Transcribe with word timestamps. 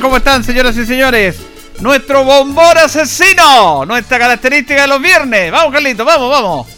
¿Cómo 0.00 0.16
están, 0.16 0.42
señoras 0.42 0.74
y 0.78 0.86
señores? 0.86 1.36
Nuestro 1.80 2.24
bombón 2.24 2.78
asesino. 2.78 3.84
Nuestra 3.84 4.18
característica 4.18 4.80
de 4.80 4.88
los 4.88 5.00
viernes. 5.00 5.52
Vamos, 5.52 5.74
Carlito, 5.74 6.06
vamos, 6.06 6.30
vamos. 6.30 6.73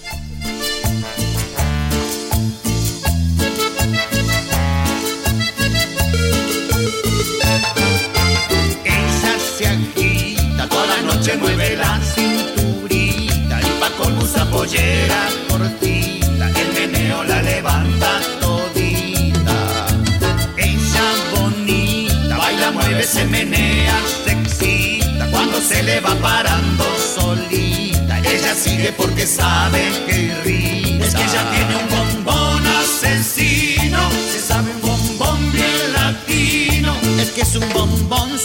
Se 23.07 23.25
menea, 23.25 23.97
se 24.25 24.33
excita, 24.33 25.31
cuando 25.31 25.61
se 25.61 25.83
le 25.85 26.01
va 26.01 26.15
parando 26.17 26.85
solita, 27.15 28.19
ella 28.19 28.55
sigue 28.55 28.93
porque 28.97 29.27
sabe 29.27 29.81
que 30.07 30.23
irrita. 30.23 31.07
Es 31.07 31.15
que 31.15 31.23
ella 31.23 31.51
tiene 31.53 31.77
un 31.77 32.25
bombón 32.25 32.67
asesino, 32.67 34.11
se 34.33 34.41
sabe 34.41 34.73
un 34.73 34.81
bombón 34.81 35.53
bien 35.53 35.93
latino, 35.93 36.97
es 37.21 37.31
que 37.31 37.43
es 37.43 37.55
un 37.55 37.73
bombón 37.73 38.37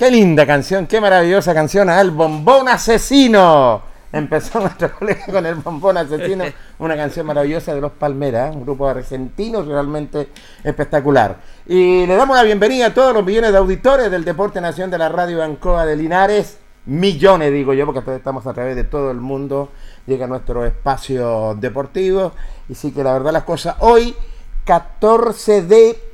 Qué 0.00 0.10
linda 0.10 0.46
canción, 0.46 0.86
qué 0.86 0.98
maravillosa 0.98 1.52
canción, 1.52 1.90
¿ah? 1.90 2.00
El 2.00 2.10
bombón 2.10 2.70
asesino. 2.70 3.82
Empezó 4.10 4.58
nuestro 4.62 4.90
colega 4.92 5.26
con 5.26 5.44
el 5.44 5.56
bombón 5.56 5.98
asesino, 5.98 6.44
una 6.78 6.96
canción 6.96 7.26
maravillosa 7.26 7.74
de 7.74 7.82
los 7.82 7.92
Palmeras, 7.92 8.56
un 8.56 8.62
grupo 8.62 8.88
argentino 8.88 9.60
realmente 9.60 10.30
espectacular. 10.64 11.36
Y 11.66 12.06
le 12.06 12.16
damos 12.16 12.34
la 12.34 12.44
bienvenida 12.44 12.86
a 12.86 12.94
todos 12.94 13.12
los 13.12 13.22
millones 13.22 13.52
de 13.52 13.58
auditores 13.58 14.10
del 14.10 14.24
Deporte 14.24 14.58
Nación 14.62 14.90
de 14.90 14.96
la 14.96 15.10
Radio 15.10 15.42
Ancoa 15.42 15.84
de 15.84 15.96
Linares. 15.96 16.56
Millones, 16.86 17.52
digo 17.52 17.74
yo, 17.74 17.84
porque 17.84 18.16
estamos 18.16 18.46
a 18.46 18.54
través 18.54 18.76
de 18.76 18.84
todo 18.84 19.10
el 19.10 19.20
mundo, 19.20 19.68
llega 20.06 20.26
nuestro 20.26 20.64
espacio 20.64 21.54
deportivo. 21.56 22.32
Y 22.70 22.74
sí 22.74 22.90
que 22.92 23.04
la 23.04 23.12
verdad 23.12 23.34
las 23.34 23.44
cosas, 23.44 23.76
hoy, 23.80 24.16
14 24.64 25.60
de 25.60 26.10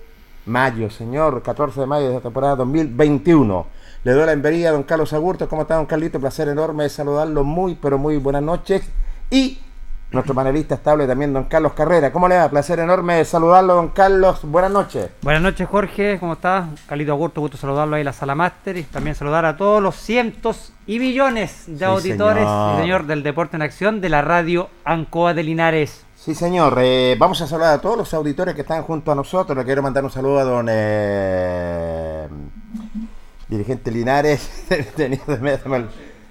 Mayo, 0.47 0.91
señor, 0.91 1.43
14 1.43 1.81
de 1.81 1.87
mayo 1.87 2.09
de 2.09 2.15
la 2.15 2.21
temporada 2.21 2.55
2021. 2.55 3.67
Le 4.07 4.13
doy 4.13 4.21
la 4.25 4.35
bienvenida 4.35 4.69
a 4.69 4.73
don 4.73 4.85
Carlos 4.85 5.13
Agurto. 5.13 5.49
¿Cómo 5.49 5.63
está, 5.63 5.75
don 5.75 5.87
Carlito? 5.87 6.21
Placer 6.21 6.47
enorme 6.47 6.85
de 6.85 6.91
saludarlo. 6.91 7.43
Muy, 7.43 7.75
pero 7.75 7.99
muy 7.99 8.19
buenas 8.19 8.41
noches. 8.41 8.89
Y 9.31 9.59
nuestro 10.13 10.33
panelista 10.33 10.77
estable 10.77 11.09
también, 11.09 11.33
don 11.33 11.47
Carlos 11.47 11.73
Carrera. 11.73 12.13
¿Cómo 12.13 12.29
le 12.29 12.37
va? 12.37 12.49
Placer 12.49 12.79
enorme 12.79 13.17
de 13.17 13.25
saludarlo, 13.25 13.75
don 13.75 13.89
Carlos. 13.89 14.43
Buenas 14.45 14.71
noches. 14.71 15.11
Buenas 15.23 15.43
noches, 15.43 15.67
Jorge. 15.69 16.21
¿Cómo 16.21 16.35
estás? 16.35 16.67
Calito 16.87 17.11
Agurto, 17.11 17.41
gusto 17.41 17.57
saludarlo 17.57 17.97
ahí 17.97 18.03
en 18.03 18.05
la 18.05 18.13
sala 18.13 18.37
máster 18.37 18.77
y 18.77 18.85
también 18.85 19.17
saludar 19.17 19.45
a 19.45 19.57
todos 19.57 19.83
los 19.83 19.97
cientos 19.97 20.73
y 20.87 21.01
millones 21.01 21.65
de 21.67 21.79
Sí, 21.79 21.85
auditores 21.85 22.47
señor 22.79 23.07
del 23.07 23.25
Deporte 23.25 23.57
en 23.57 23.63
Acción 23.63 24.01
de 24.01 24.09
la 24.09 24.23
radio 24.23 24.69
Ancoa 24.85 25.35
de 25.35 25.43
Linares. 25.43 26.05
Sí, 26.15 26.37
señor. 26.37 26.79
Eh, 26.81 27.17
vamos 27.19 27.41
a 27.43 27.49
saludar 27.49 27.75
a 27.75 27.81
todos 27.81 27.99
los 27.99 28.15
auditores 28.15 28.55
que 28.55 28.61
están 28.61 28.85
junto 28.85 29.11
a 29.11 29.17
nosotros. 29.17 29.59
Le 29.59 29.65
quiero 29.65 29.83
mandar 29.83 30.05
un 30.05 30.11
saludo 30.11 30.39
a 30.39 30.45
don 30.45 30.67
eh, 30.71 32.29
dirigente 33.49 33.91
Linares. 33.91 34.49
Tenía- 34.97 35.21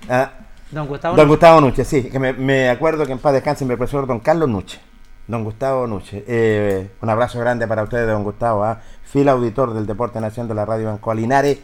ah, 0.09 0.31
Don 0.71 0.87
Gustavo. 0.87 1.15
Don 1.15 1.27
Gustavo 1.27 1.61
Nuche, 1.61 1.85
sí, 1.85 2.03
que 2.09 2.19
me, 2.19 2.33
me 2.33 2.69
acuerdo 2.69 3.05
que 3.05 3.11
en 3.11 3.19
paz 3.19 3.33
descanse 3.33 3.65
mi 3.65 3.75
profesor 3.75 4.07
don 4.07 4.19
Carlos 4.19 4.49
Nuche. 4.49 4.79
Don 5.27 5.43
Gustavo 5.43 5.87
Nuche. 5.87 6.23
Eh, 6.27 6.91
un 7.01 7.09
abrazo 7.09 7.39
grande 7.39 7.67
para 7.67 7.83
ustedes, 7.83 8.07
don 8.07 8.23
Gustavo, 8.23 8.65
fiel 9.03 9.29
auditor 9.29 9.73
del 9.73 9.85
Deporte 9.85 10.19
Nación 10.19 10.47
de 10.47 10.53
la 10.55 10.65
Radio 10.65 10.87
Banco 10.87 11.13
Linares. 11.13 11.57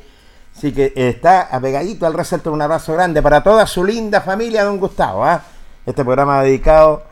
Así 0.55 0.71
que 0.73 0.93
eh, 0.95 1.09
está 1.09 1.41
apegadito 1.43 2.05
al 2.05 2.13
resalto. 2.13 2.51
Un 2.51 2.61
abrazo 2.61 2.93
grande 2.93 3.21
para 3.21 3.41
toda 3.43 3.65
su 3.67 3.83
linda 3.83 4.21
familia, 4.21 4.63
don 4.63 4.79
Gustavo. 4.79 5.23
¿ah? 5.25 5.41
Este 5.85 6.03
programa 6.03 6.41
dedicado 6.43 7.03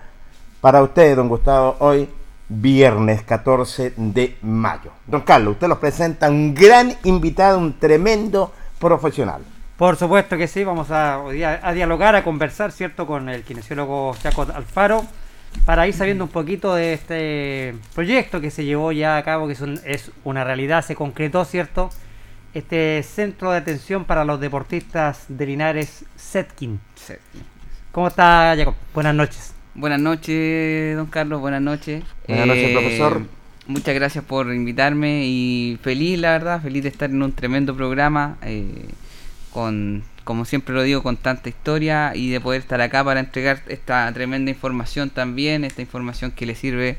para 0.62 0.81
ustedes, 0.81 1.15
don 1.15 1.27
Gustavo, 1.30 1.75
hoy, 1.80 2.09
viernes 2.50 3.22
14 3.24 3.94
de 3.96 4.38
mayo. 4.42 4.92
Don 5.07 5.22
Carlos, 5.22 5.54
usted 5.54 5.68
los 5.68 5.78
presenta 5.78 6.30
un 6.30 6.54
gran 6.54 6.94
invitado, 7.04 7.57
un 7.60 7.78
tremendo 7.80 8.54
profesional. 8.80 9.42
Por 9.78 9.96
supuesto 9.96 10.36
que 10.36 10.48
sí, 10.48 10.63
vamos 10.63 10.92
a, 10.92 11.19
hoy 11.19 11.38
día 11.38 11.60
a 11.63 11.72
dialogar, 11.72 12.16
a 12.16 12.24
conversar, 12.24 12.72
¿cierto?, 12.72 13.07
con 13.07 13.30
el 13.30 13.44
kinesiólogo 13.44 14.16
Chaco 14.22 14.42
Alfaro, 14.54 15.06
para 15.66 15.88
ir 15.88 15.94
sabiendo 15.94 16.25
un 16.25 16.30
poquito 16.30 16.75
de 16.75 16.94
este 16.94 17.75
proyecto 17.96 18.42
que 18.42 18.51
se 18.51 18.66
llevó 18.66 18.92
ya 18.92 19.18
a 19.18 19.24
cabo, 19.24 19.48
que 19.48 19.54
es, 19.54 19.62
un- 19.62 19.80
es 19.86 20.12
una 20.24 20.44
realidad, 20.44 20.84
se 20.84 20.96
concretó, 20.96 21.46
¿cierto? 21.46 21.90
Este 22.54 23.04
centro 23.04 23.51
de 23.51 23.57
atención 23.60 24.06
para 24.06 24.25
los 24.25 24.40
deportistas 24.40 25.25
de 25.30 25.46
Linares, 25.46 26.04
Setkin. 26.16 26.80
¿Cómo 27.92 28.07
está, 28.07 28.54
Jacob? 28.57 28.74
Buenas 28.94 29.16
noches. 29.16 29.54
Buenas 29.80 30.02
noches, 30.02 30.98
don 30.98 31.06
Carlos, 31.06 31.40
buenas 31.40 31.62
noches. 31.62 32.04
Buenas 32.28 32.48
noches, 32.48 32.72
profesor. 32.72 33.22
Muchas 33.66 33.96
gracias 33.96 34.26
por 34.26 34.54
invitarme 34.54 35.26
y 35.26 35.80
feliz, 35.81 36.20
la 36.20 36.31
verdad, 36.31 36.62
feliz 36.62 36.84
de 36.84 36.90
estar 36.90 37.10
en 37.10 37.24
un 37.24 37.31
tremendo 37.31 37.74
programa, 37.74 38.36
eh, 38.42 38.90
con, 39.54 40.04
como 40.26 40.44
siempre 40.44 40.76
lo 40.76 40.84
digo, 40.84 41.02
con 41.02 41.16
tanta 41.16 41.48
historia 41.48 42.12
y 42.14 42.30
de 42.30 42.42
poder 42.42 42.60
estar 42.60 42.81
acá 42.81 43.06
para 43.06 43.22
entregar 43.22 43.62
esta 43.70 44.12
tremenda 44.12 44.52
información 44.52 45.12
también, 45.12 45.64
esta 45.64 45.82
información 45.82 46.32
que 46.32 46.46
le 46.46 46.56
sirve 46.56 46.98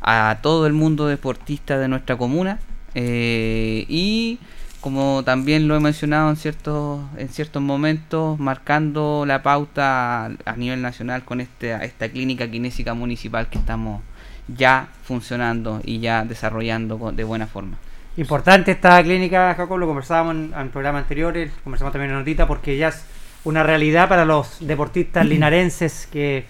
a 0.00 0.38
todo 0.40 0.66
el 0.66 0.72
mundo 0.72 1.08
deportista 1.08 1.78
de 1.78 1.88
nuestra 1.88 2.16
comuna. 2.16 2.60
eh, 2.94 3.84
y 3.90 4.38
como 4.82 5.22
también 5.22 5.68
lo 5.68 5.76
he 5.76 5.80
mencionado 5.80 6.28
en 6.28 6.36
ciertos, 6.36 7.00
en 7.16 7.28
ciertos 7.28 7.62
momentos, 7.62 8.38
marcando 8.40 9.24
la 9.24 9.40
pauta 9.40 10.26
a, 10.44 10.56
nivel 10.56 10.82
nacional 10.82 11.24
con 11.24 11.40
este, 11.40 11.72
esta 11.84 12.08
clínica 12.08 12.50
kinésica 12.50 12.92
municipal 12.92 13.48
que 13.48 13.58
estamos 13.58 14.02
ya 14.48 14.88
funcionando 15.04 15.80
y 15.84 16.00
ya 16.00 16.24
desarrollando 16.24 17.12
de 17.12 17.22
buena 17.22 17.46
forma. 17.46 17.78
Importante 18.16 18.72
esta 18.72 19.00
clínica, 19.04 19.54
Jacob, 19.54 19.78
lo 19.78 19.86
conversábamos 19.86 20.34
en, 20.34 20.52
en 20.58 20.68
programas 20.70 21.02
anteriores, 21.02 21.52
conversamos 21.62 21.92
también 21.92 22.10
en 22.10 22.18
notita, 22.18 22.48
porque 22.48 22.76
ya 22.76 22.88
es 22.88 23.04
una 23.44 23.62
realidad 23.62 24.08
para 24.08 24.24
los 24.24 24.66
deportistas 24.66 25.24
linarenses 25.32 26.08
que 26.10 26.44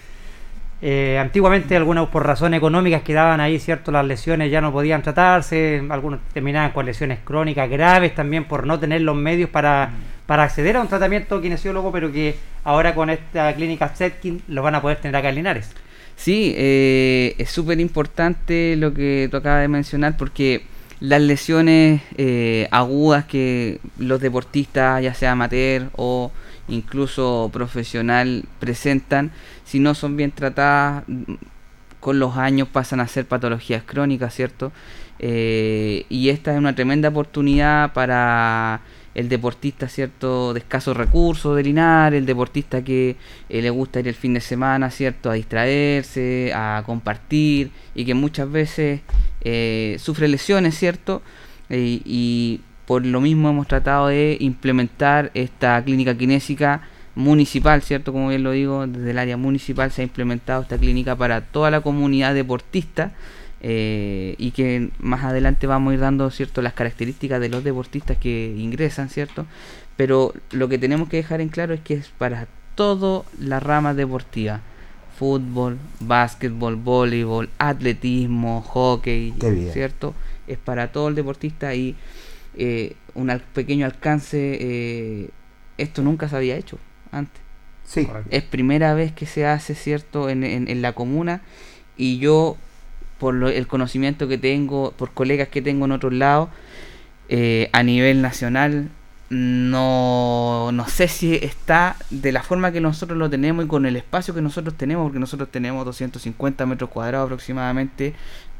eh, 0.85 1.17
antiguamente 1.17 1.77
algunos 1.77 2.09
por 2.09 2.25
razones 2.25 2.57
económicas 2.57 3.03
quedaban 3.03 3.39
ahí, 3.39 3.57
¿cierto? 3.57 3.89
Las 3.89 4.05
lesiones 4.05 4.51
ya 4.51 4.59
no 4.59 4.73
podían 4.73 5.01
tratarse, 5.01 5.81
algunos 5.89 6.19
terminaban 6.33 6.71
con 6.71 6.85
lesiones 6.85 7.19
crónicas 7.23 7.69
graves 7.69 8.13
también 8.13 8.43
por 8.43 8.67
no 8.67 8.77
tener 8.77 8.99
los 8.99 9.15
medios 9.15 9.49
para, 9.49 9.91
para 10.25 10.43
acceder 10.43 10.75
a 10.75 10.81
un 10.81 10.89
tratamiento 10.89 11.39
kinesiólogo, 11.39 11.89
pero 11.93 12.11
que 12.11 12.35
ahora 12.65 12.93
con 12.93 13.09
esta 13.09 13.55
clínica 13.55 13.95
Setkin 13.95 14.41
lo 14.49 14.61
van 14.61 14.75
a 14.75 14.81
poder 14.81 14.97
tener 14.97 15.15
acá 15.15 15.29
en 15.29 15.35
Linares. 15.35 15.71
Sí, 16.17 16.53
eh, 16.57 17.33
es 17.37 17.49
súper 17.49 17.79
importante 17.79 18.75
lo 18.75 18.93
que 18.93 19.29
tú 19.31 19.37
acabas 19.37 19.61
de 19.61 19.69
mencionar 19.69 20.17
porque 20.17 20.65
las 20.99 21.21
lesiones 21.21 22.01
eh, 22.17 22.67
agudas 22.71 23.23
que 23.23 23.79
los 23.97 24.19
deportistas, 24.19 25.01
ya 25.01 25.13
sea 25.13 25.31
amateur 25.31 25.87
o 25.95 26.29
incluso 26.67 27.49
profesional, 27.51 28.45
presentan, 28.59 29.31
si 29.65 29.79
no 29.79 29.95
son 29.95 30.17
bien 30.17 30.31
tratadas, 30.31 31.03
con 31.99 32.19
los 32.19 32.35
años 32.37 32.67
pasan 32.67 32.99
a 32.99 33.07
ser 33.07 33.25
patologías 33.25 33.83
crónicas, 33.83 34.33
¿cierto? 34.33 34.71
Eh, 35.19 36.05
y 36.09 36.29
esta 36.29 36.51
es 36.51 36.57
una 36.57 36.75
tremenda 36.75 37.09
oportunidad 37.09 37.93
para 37.93 38.81
el 39.15 39.29
deportista, 39.29 39.87
¿cierto? 39.87 40.53
De 40.53 40.59
escasos 40.59 40.97
recursos 40.97 41.55
de 41.55 41.63
Linares, 41.63 42.17
el 42.17 42.25
deportista 42.25 42.83
que 42.83 43.15
eh, 43.47 43.61
le 43.61 43.69
gusta 43.69 43.99
ir 43.99 44.07
el 44.07 44.15
fin 44.15 44.33
de 44.33 44.41
semana, 44.41 44.89
¿cierto? 44.91 45.29
A 45.29 45.33
distraerse, 45.35 46.51
a 46.53 46.83
compartir 46.85 47.71
y 47.95 48.05
que 48.05 48.13
muchas 48.15 48.51
veces 48.51 49.01
eh, 49.41 49.95
sufre 49.99 50.27
lesiones, 50.27 50.77
¿cierto? 50.77 51.21
Y 51.69 52.61
por 52.85 53.05
lo 53.05 53.21
mismo 53.21 53.49
hemos 53.49 53.67
tratado 53.67 54.07
de 54.07 54.37
implementar 54.39 55.31
esta 55.33 55.81
clínica 55.83 56.15
kinésica 56.15 56.81
municipal, 57.15 57.81
¿cierto? 57.81 58.11
Como 58.11 58.29
bien 58.29 58.43
lo 58.43 58.51
digo, 58.51 58.87
desde 58.87 59.11
el 59.11 59.19
área 59.19 59.37
municipal 59.37 59.91
se 59.91 60.01
ha 60.01 60.03
implementado 60.03 60.63
esta 60.63 60.77
clínica 60.77 61.15
para 61.15 61.41
toda 61.41 61.71
la 61.71 61.81
comunidad 61.81 62.33
deportista 62.33 63.11
eh, 63.61 64.35
y 64.37 64.51
que 64.51 64.89
más 64.99 65.23
adelante 65.23 65.67
vamos 65.67 65.91
a 65.91 65.93
ir 65.93 65.99
dando, 65.99 66.29
¿cierto? 66.31 66.61
Las 66.61 66.73
características 66.73 67.39
de 67.39 67.49
los 67.49 67.63
deportistas 67.63 68.17
que 68.17 68.53
ingresan, 68.57 69.09
¿cierto? 69.09 69.45
Pero 69.95 70.33
lo 70.51 70.67
que 70.67 70.77
tenemos 70.77 71.07
que 71.07 71.17
dejar 71.17 71.39
en 71.39 71.49
claro 71.49 71.73
es 71.73 71.81
que 71.81 71.93
es 71.93 72.09
para 72.09 72.47
toda 72.75 73.23
la 73.39 73.59
rama 73.59 73.93
deportiva. 73.93 74.61
Fútbol, 75.17 75.77
básquetbol, 75.99 76.75
voleibol, 76.75 77.49
atletismo, 77.59 78.61
hockey. 78.61 79.33
¿cierto? 79.71 80.15
Es 80.47 80.57
para 80.57 80.91
todo 80.91 81.07
el 81.07 81.15
deportista 81.15 81.75
y 81.75 81.95
eh, 82.55 82.95
un 83.15 83.29
al- 83.29 83.41
pequeño 83.41 83.85
alcance, 83.85 84.57
eh, 84.59 85.29
esto 85.77 86.01
nunca 86.03 86.27
se 86.29 86.35
había 86.35 86.55
hecho 86.55 86.77
antes. 87.11 87.41
Sí. 87.85 88.07
Es 88.29 88.43
primera 88.43 88.93
vez 88.93 89.11
que 89.11 89.25
se 89.25 89.45
hace, 89.45 89.75
¿cierto?, 89.75 90.29
en, 90.29 90.43
en- 90.43 90.67
en 90.69 90.81
la 90.81 90.93
comuna 90.93 91.41
y 91.97 92.17
yo, 92.19 92.57
por 93.19 93.33
lo- 93.33 93.49
el 93.49 93.67
conocimiento 93.67 94.27
que 94.27 94.37
tengo, 94.37 94.91
por 94.97 95.11
colegas 95.13 95.47
que 95.49 95.61
tengo 95.61 95.85
en 95.85 95.91
otros 95.91 96.13
lados, 96.13 96.49
eh, 97.29 97.69
a 97.73 97.83
nivel 97.83 98.21
nacional 98.21 98.89
no, 99.29 100.71
no 100.71 100.87
sé 100.87 101.07
si 101.07 101.35
está 101.35 101.95
de 102.09 102.31
la 102.31 102.43
forma 102.43 102.71
que 102.71 102.79
nosotros 102.81 103.17
lo 103.17 103.29
tenemos 103.29 103.65
y 103.65 103.67
con 103.67 103.85
el 103.85 103.95
espacio 103.95 104.33
que 104.33 104.41
nosotros 104.41 104.75
tenemos, 104.77 105.05
porque 105.05 105.19
nosotros 105.19 105.49
tenemos 105.51 105.85
250 105.85 106.65
metros 106.65 106.89
cuadrados 106.89 107.25
aproximadamente 107.25 108.13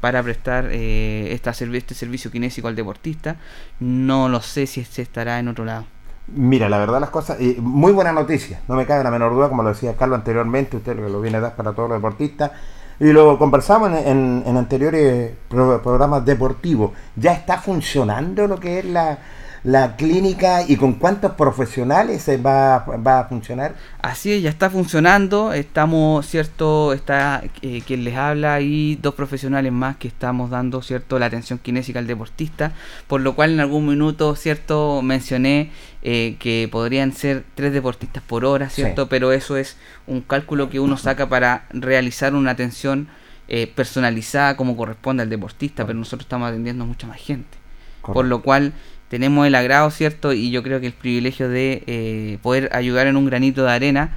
para 0.04 0.22
prestar 0.22 0.68
eh, 0.70 1.32
este 1.32 1.94
servicio 1.94 2.30
kinésico 2.30 2.68
al 2.68 2.76
deportista. 2.76 3.36
No 3.80 4.28
lo 4.28 4.42
sé 4.42 4.66
si 4.66 4.84
se 4.84 5.00
estará 5.00 5.38
en 5.38 5.48
otro 5.48 5.64
lado. 5.64 5.86
Mira, 6.28 6.68
la 6.68 6.76
verdad 6.76 7.00
las 7.00 7.08
cosas, 7.08 7.38
eh, 7.40 7.56
muy 7.58 7.90
buena 7.92 8.12
noticia, 8.12 8.60
no 8.68 8.74
me 8.74 8.84
cabe 8.84 9.02
la 9.02 9.10
menor 9.10 9.32
duda, 9.32 9.48
como 9.48 9.62
lo 9.62 9.70
decía 9.70 9.96
Carlos 9.96 10.18
anteriormente, 10.18 10.76
usted 10.76 10.94
lo, 10.94 11.08
lo 11.08 11.22
viene 11.22 11.38
a 11.38 11.40
dar 11.40 11.56
para 11.56 11.72
todos 11.72 11.88
los 11.88 11.96
deportistas, 11.96 12.50
y 13.00 13.12
lo 13.14 13.38
conversamos 13.38 13.92
en, 14.04 14.42
anteriores 14.46 15.32
pro- 15.48 15.80
programas 15.80 16.22
deportivos, 16.26 16.90
ya 17.16 17.32
está 17.32 17.56
funcionando 17.62 18.46
lo 18.46 18.60
que 18.60 18.80
es 18.80 18.84
la, 18.84 19.18
la 19.64 19.96
clínica 19.96 20.62
y 20.68 20.76
con 20.76 20.92
cuántos 20.92 21.32
profesionales 21.32 22.20
se 22.22 22.36
va, 22.36 22.80
va 22.84 23.20
a 23.20 23.24
funcionar. 23.24 23.74
Así 24.02 24.30
es, 24.30 24.42
ya 24.42 24.50
está 24.50 24.68
funcionando. 24.68 25.54
Estamos, 25.54 26.26
cierto, 26.26 26.92
está 26.92 27.42
eh, 27.62 27.82
quien 27.86 28.04
les 28.04 28.14
habla 28.14 28.60
y 28.60 28.96
dos 28.96 29.14
profesionales 29.14 29.72
más 29.72 29.96
que 29.96 30.06
estamos 30.06 30.50
dando, 30.50 30.82
cierto, 30.82 31.18
la 31.18 31.26
atención 31.26 31.58
kinésica 31.58 31.98
al 31.98 32.06
deportista. 32.06 32.72
Por 33.06 33.22
lo 33.22 33.34
cual 33.34 33.52
en 33.52 33.60
algún 33.60 33.86
minuto, 33.88 34.36
cierto, 34.36 35.00
mencioné 35.00 35.70
eh, 36.02 36.36
que 36.38 36.68
podrían 36.70 37.12
ser 37.12 37.44
tres 37.54 37.72
deportistas 37.72 38.22
por 38.22 38.44
hora, 38.44 38.68
cierto, 38.68 39.04
Sí. 39.04 39.08
pero 39.08 39.32
eso 39.32 39.56
es 39.56 39.78
un 40.06 40.20
cálculo 40.20 40.68
que 40.68 40.78
uno 40.78 40.98
saca 40.98 41.30
para 41.30 41.64
realizar 41.70 42.34
una 42.34 42.50
atención 42.50 43.08
eh, 43.48 43.66
personalizada 43.66 44.58
como 44.58 44.76
corresponde 44.76 45.22
al 45.22 45.30
deportista, 45.30 45.86
pero 45.86 45.98
nosotros 45.98 46.26
estamos 46.26 46.48
atendiendo 46.50 46.84
a 46.84 46.86
mucha 46.86 47.06
más 47.06 47.18
gente. 47.18 47.56
Por 48.02 48.26
lo 48.26 48.42
cual 48.42 48.74
tenemos 49.08 49.46
el 49.46 49.54
agrado, 49.54 49.90
¿cierto? 49.90 50.32
Y 50.32 50.50
yo 50.50 50.62
creo 50.62 50.80
que 50.80 50.86
el 50.86 50.92
privilegio 50.92 51.48
de 51.48 51.82
eh, 51.86 52.38
poder 52.42 52.70
ayudar 52.72 53.06
en 53.06 53.16
un 53.16 53.26
granito 53.26 53.64
de 53.64 53.70
arena 53.70 54.16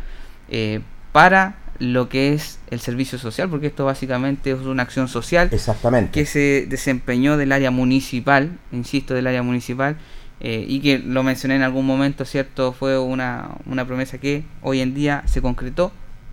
eh, 0.50 0.82
para 1.12 1.58
lo 1.80 2.10
que 2.10 2.34
es 2.34 2.60
el 2.72 2.80
servicio 2.80 3.18
social, 3.20 3.50
porque 3.50 3.68
esto 3.68 3.86
básicamente 3.86 4.52
es 4.52 4.60
una 4.60 4.84
acción 4.84 5.08
social 5.08 5.50
Exactamente. 5.52 6.12
que 6.12 6.26
se 6.26 6.66
desempeñó 6.68 7.38
del 7.38 7.52
área 7.52 7.72
municipal, 7.72 8.58
insisto, 8.72 9.14
del 9.14 9.28
área 9.28 9.44
municipal, 9.44 9.98
eh, 10.40 10.66
y 10.68 10.80
que 10.82 11.00
lo 11.00 11.24
mencioné 11.24 11.56
en 11.56 11.64
algún 11.64 11.86
momento, 11.86 12.26
¿cierto? 12.26 12.72
Fue 12.74 12.98
una, 12.98 13.50
una 13.66 13.86
promesa 13.86 14.18
que 14.20 14.44
hoy 14.62 14.82
en 14.82 14.94
día 14.94 15.24
se 15.26 15.42
concretó 15.42 15.92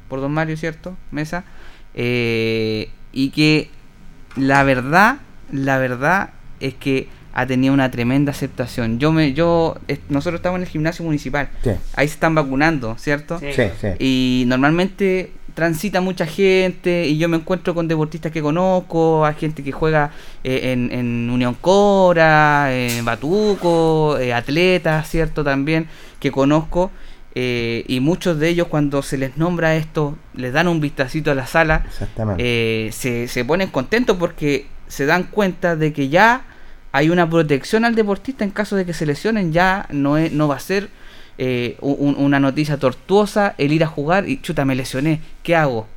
por 0.08 0.20
don 0.20 0.32
Mario, 0.32 0.56
¿cierto? 0.56 0.96
Mesa, 1.10 1.44
eh, 1.94 2.90
y 3.12 3.30
que 3.30 3.70
la 4.36 4.62
verdad, 4.64 5.18
la 5.50 5.78
verdad 5.78 6.30
es 6.60 6.74
que 6.74 7.08
ha 7.36 7.46
tenido 7.46 7.74
una 7.74 7.90
tremenda 7.90 8.30
aceptación. 8.30 8.98
Yo 9.00 9.10
me, 9.12 9.32
yo, 9.34 9.76
nosotros 10.08 10.38
estamos 10.38 10.56
en 10.58 10.62
el 10.62 10.68
gimnasio 10.68 11.04
municipal, 11.04 11.48
Sí, 11.64 11.70
ahí 11.96 12.06
se 12.08 12.14
están 12.14 12.34
vacunando, 12.34 12.96
¿cierto? 12.98 13.38
Sí. 13.40 13.46
sí, 13.54 13.64
sí. 13.80 13.88
Y 13.98 14.44
normalmente 14.46 15.32
transita 15.54 16.00
mucha 16.00 16.26
gente 16.26 17.06
y 17.06 17.16
yo 17.18 17.28
me 17.28 17.36
encuentro 17.36 17.74
con 17.74 17.86
deportistas 17.88 18.32
que 18.32 18.40
conozco, 18.42 19.24
hay 19.26 19.34
gente 19.34 19.62
que 19.62 19.70
juega 19.72 20.10
eh, 20.44 20.72
en, 20.72 20.90
en 20.92 21.30
Unión 21.30 21.54
Cora, 21.60 22.74
en 22.74 23.04
Batuco, 23.04 24.18
eh, 24.18 24.32
atletas, 24.34 25.08
¿cierto? 25.08 25.44
También 25.44 25.86
que 26.20 26.30
conozco. 26.32 26.90
eh, 27.36 27.84
y 27.88 27.98
muchos 28.00 28.38
de 28.38 28.48
ellos 28.48 28.68
cuando 28.68 29.02
se 29.02 29.18
les 29.18 29.36
nombra 29.36 29.74
esto, 29.76 30.16
les 30.34 30.52
dan 30.52 30.68
un 30.68 30.80
vistacito 30.80 31.30
a 31.32 31.34
la 31.34 31.46
sala, 31.48 31.82
Exactamente. 31.88 32.42
eh, 32.44 32.92
se, 32.92 33.26
se 33.28 33.44
ponen 33.44 33.70
contentos 33.70 34.16
porque 34.18 34.66
se 34.86 35.04
dan 35.06 35.24
cuenta 35.24 35.74
de 35.76 35.92
que 35.92 36.08
ya 36.08 36.44
hay 36.96 37.10
una 37.10 37.28
protección 37.28 37.84
al 37.84 37.96
deportista 37.96 38.44
en 38.44 38.50
caso 38.50 38.76
de 38.76 38.86
que 38.86 38.94
se 38.94 39.04
lesionen, 39.04 39.52
ya 39.52 39.86
no, 39.90 40.16
es, 40.16 40.30
no 40.30 40.46
va 40.46 40.54
a 40.54 40.60
ser 40.60 40.88
eh, 41.38 41.76
un- 41.80 42.14
una 42.16 42.38
noticia 42.38 42.76
tortuosa 42.78 43.56
el 43.58 43.72
ir 43.72 43.82
a 43.82 43.88
jugar 43.88 44.28
y 44.28 44.40
chuta, 44.40 44.64
me 44.64 44.76
lesioné, 44.76 45.20
¿qué 45.42 45.56
hago? 45.56 45.88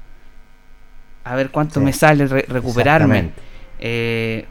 A 1.24 1.36
ver 1.36 1.52
cuánto 1.52 1.80
Sí. 1.80 1.86
me 1.86 1.94
sale 1.94 2.26
re- 2.26 2.46
recuperarme. 2.48 3.30
Eh, 3.80 4.48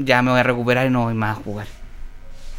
ya 0.00 0.20
me 0.20 0.32
voy 0.32 0.40
a 0.40 0.42
recuperar 0.42 0.86
y 0.86 0.90
no 0.90 1.04
voy 1.04 1.14
más 1.14 1.38
a 1.38 1.40
jugar. 1.40 1.66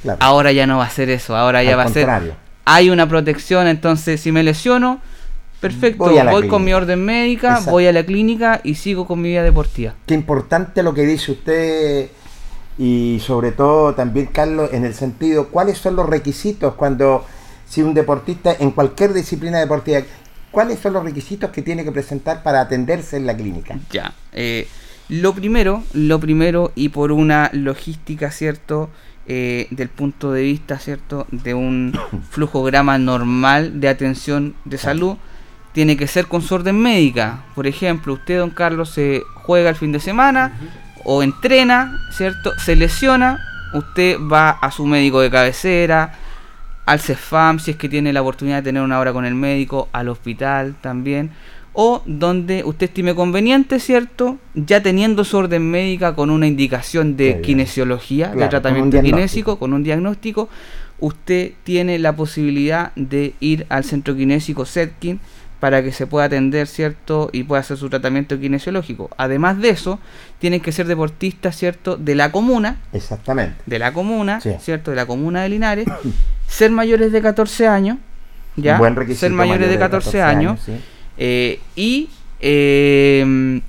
Claro. 0.02 0.18
Ahora 0.20 0.52
ya 0.52 0.66
no 0.66 0.80
va 0.80 0.86
a 0.86 0.90
ser 0.90 1.12
eso, 1.12 1.36
ahora 1.36 1.62
ya 1.62 1.74
Al 1.74 1.80
va 1.80 1.84
a 1.84 1.90
ser 1.90 2.34
hay 2.66 2.90
una 2.90 3.08
protección, 3.08 3.68
entonces 3.68 4.20
si 4.20 4.32
me 4.32 4.42
lesiono, 4.42 5.00
perfecto, 5.60 6.06
Voy 6.32 6.48
con 6.48 6.64
mi 6.64 6.74
orden 6.74 7.06
médica, 7.06 7.50
Exacto. 7.50 7.72
voy 7.72 7.86
a 7.86 7.92
la 7.94 8.04
clínica 8.04 8.62
y 8.64 8.74
sigo 8.74 9.06
con 9.06 9.22
mi 9.22 9.30
vida 9.30 9.44
deportiva. 9.44 9.94
Qué 10.08 10.16
importante 10.16 10.82
lo 10.82 10.96
que 10.96 11.04
dice 11.04 11.32
usted 11.34 12.10
y 12.78 13.20
sobre 13.26 13.52
todo 13.52 13.96
también 13.96 14.28
Carlos 14.28 14.70
en 14.72 14.86
el 14.86 14.94
sentido 14.94 15.48
cuáles 15.50 15.78
son 15.78 15.96
los 15.96 16.08
requisitos 16.08 16.76
cuando 16.76 17.26
si 17.68 17.82
un 17.82 17.94
deportista 17.94 18.56
en 18.60 18.72
cualquier 18.72 19.14
disciplina 19.14 19.60
deportiva 19.60 20.02
cuáles 20.52 20.80
son 20.80 20.94
los 20.94 21.04
requisitos 21.04 21.52
que 21.52 21.62
tiene 21.62 21.84
que 21.84 21.92
presentar 21.92 22.44
para 22.44 22.62
atenderse 22.62 23.18
en 23.18 23.26
la 23.26 23.36
clínica. 23.36 23.78
Ya. 23.92 24.14
eh, 24.32 24.68
lo 25.10 25.34
primero, 25.34 25.84
lo 25.94 26.20
primero, 26.20 26.72
y 26.76 26.90
por 26.90 27.14
una 27.14 27.50
logística, 27.54 28.30
¿cierto? 28.30 28.90
Eh, 29.26 29.68
del 29.72 29.88
punto 29.88 30.32
de 30.32 30.42
vista, 30.42 30.80
¿cierto? 30.80 31.28
De 31.32 31.54
un 31.54 31.98
flujograma 32.30 32.98
normal 32.98 33.80
de 33.80 33.88
atención 33.88 34.56
de 34.66 34.78
salud, 34.78 35.16
tiene 35.74 35.96
que 35.96 36.08
ser 36.08 36.28
con 36.28 36.42
su 36.42 36.56
orden 36.56 36.82
médica. 36.82 37.46
Por 37.56 37.68
ejemplo, 37.68 38.14
usted, 38.14 38.40
don 38.40 38.50
Carlos, 38.50 38.90
se 38.90 39.22
juega 39.36 39.70
el 39.70 39.76
fin 39.76 39.92
de 39.92 40.00
semana 40.00 40.58
o 41.10 41.24
entrena, 41.24 41.98
¿cierto? 42.12 42.52
Se 42.60 42.76
lesiona, 42.76 43.40
usted 43.74 44.18
va 44.20 44.50
a 44.50 44.70
su 44.72 44.86
médico 44.86 45.22
de 45.22 45.32
cabecera, 45.32 46.14
al 46.86 47.00
CEFAM 47.00 47.60
si 47.60 47.72
es 47.72 47.78
que 47.78 47.88
tiene 47.88 48.12
la 48.12 48.22
oportunidad 48.22 48.58
de 48.58 48.64
tener 48.64 48.84
una 48.84 49.00
hora 49.00 49.14
con 49.14 49.24
el 49.24 49.34
médico, 49.34 49.88
al 49.94 50.10
hospital 50.10 50.76
también, 50.82 51.32
o 51.72 52.02
donde 52.06 52.64
usted 52.66 52.88
estime 52.88 53.16
conveniente, 53.16 53.80
¿cierto? 53.80 54.38
Ya 54.54 54.84
teniendo 54.84 55.24
su 55.24 55.38
orden 55.38 55.72
médica 55.72 56.14
con 56.14 56.30
una 56.30 56.46
indicación 56.46 57.16
de 57.16 57.40
kinesiología, 57.40 58.32
Claro, 58.32 58.40
de 58.40 58.42
con 58.42 58.50
tratamiento 58.50 58.90
diagnóstico. 58.98 59.16
kinésico, 59.16 59.60
con 59.60 59.74
un 59.74 59.84
diagnóstico, 59.84 60.50
usted 61.00 61.54
tiene 61.64 62.00
la 62.00 62.16
posibilidad 62.16 62.92
de 62.96 63.34
ir 63.40 63.66
al 63.70 63.86
centro 63.86 64.14
kinésico 64.14 64.66
Setkin 64.66 65.22
para 65.60 65.82
que 65.82 65.92
se 65.92 66.06
pueda 66.06 66.26
atender, 66.26 66.68
¿cierto? 66.68 67.30
Y 67.34 67.44
pueda 67.44 67.62
hacer 67.62 67.78
su 67.78 67.90
tratamiento 67.90 68.40
kinesiológico. 68.40 69.10
Además 69.18 69.60
de 69.60 69.70
eso, 69.70 70.00
tienen 70.40 70.62
que 70.62 70.72
ser 70.72 70.86
deportistas, 70.88 71.56
¿cierto? 71.58 71.98
De 71.98 72.14
la 72.16 72.32
comuna, 72.32 72.78
Exactamente. 72.94 73.56
de 73.66 73.80
la 73.80 73.92
comuna, 73.94 74.40
Sí. 74.42 74.52
¿cierto? 74.60 74.92
De 74.92 74.98
la 74.98 75.06
comuna 75.08 75.42
de 75.44 75.50
Linares, 75.50 75.88
ser 76.48 76.70
mayores 76.72 77.12
de 77.12 77.22
14 77.22 77.68
años, 77.68 77.98
¿ya? 78.56 78.74
Un 78.74 78.80
buen 78.80 78.96
requisito. 78.96 79.22
ser 79.22 79.32
mayores 79.32 79.70
de 79.70 79.78
14, 79.80 80.22
años, 80.22 80.60
sí. 80.64 80.74
eh, 81.18 81.60
y 81.76 82.10
eh, 82.40 83.62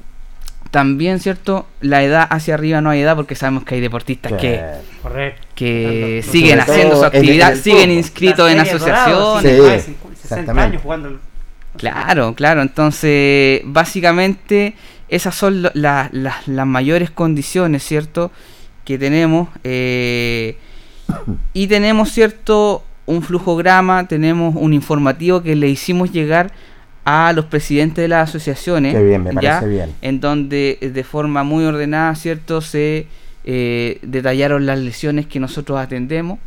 también, 0.70 1.18
¿cierto? 1.20 1.66
La 1.80 2.02
edad 2.02 2.26
hacia 2.28 2.52
arriba 2.54 2.82
no 2.82 2.90
hay 2.90 3.00
edad 3.00 3.16
porque 3.16 3.34
sabemos 3.34 3.64
que 3.64 3.76
hay 3.76 3.80
deportistas 3.80 4.32
que, 4.34 4.60
Correcto. 5.02 5.46
que 5.54 6.18
Tanto- 6.22 6.32
siguen 6.32 6.60
sobre 6.60 6.72
haciendo 6.72 6.96
su 6.96 7.00
el- 7.00 7.06
actividad, 7.06 7.52
el 7.52 7.58
siguen 7.58 7.90
inscritos 7.90 8.50
en 8.50 8.60
asociaciones. 8.60 9.42
sí, 9.42 9.56
Sí, 9.56 9.62
más 9.62 9.72
de 9.72 9.80
50, 9.80 10.16
60 10.20 10.22
exactamente. 10.40 10.60
años 10.62 10.82
jugando. 10.82 11.20
Claro, 11.78 12.34
claro. 12.34 12.60
Entonces, 12.62 13.62
básicamente, 13.64 14.74
esas 15.08 15.34
son 15.34 15.62
lo- 15.62 15.70
la- 15.74 16.10
la- 16.12 16.36
las 16.46 16.66
mayores 16.66 17.10
condiciones, 17.10 17.82
¿cierto? 17.84 18.30
Que 18.84 18.98
tenemos. 18.98 19.48
eh, 19.64 20.56
y 21.54 21.66
tenemos, 21.68 22.10
¿cierto? 22.12 22.84
Un 23.06 23.22
flujograma, 23.22 24.06
tenemos 24.06 24.54
un 24.56 24.74
informativo 24.74 25.42
que 25.42 25.56
le 25.56 25.68
hicimos 25.68 26.12
llegar 26.12 26.52
a 27.06 27.32
los 27.32 27.46
presidentes 27.46 28.02
de 28.02 28.08
las 28.08 28.28
asociaciones. 28.28 28.94
Qué 28.94 29.02
bien, 29.02 29.22
me 29.24 29.30
¿ya? 29.40 29.60
parece 29.60 29.68
bien. 29.68 29.94
En 30.02 30.20
donde 30.20 30.76
eh, 30.82 30.90
de 30.90 31.04
forma 31.04 31.42
muy 31.44 31.64
ordenada, 31.64 32.14
¿cierto? 32.14 32.60
Se 32.60 33.06
eh, 33.44 33.98
detallaron 34.02 34.66
las 34.66 34.78
lesiones 34.78 35.26
que 35.26 35.40
nosotros 35.40 35.78
atendemos, 35.78 36.38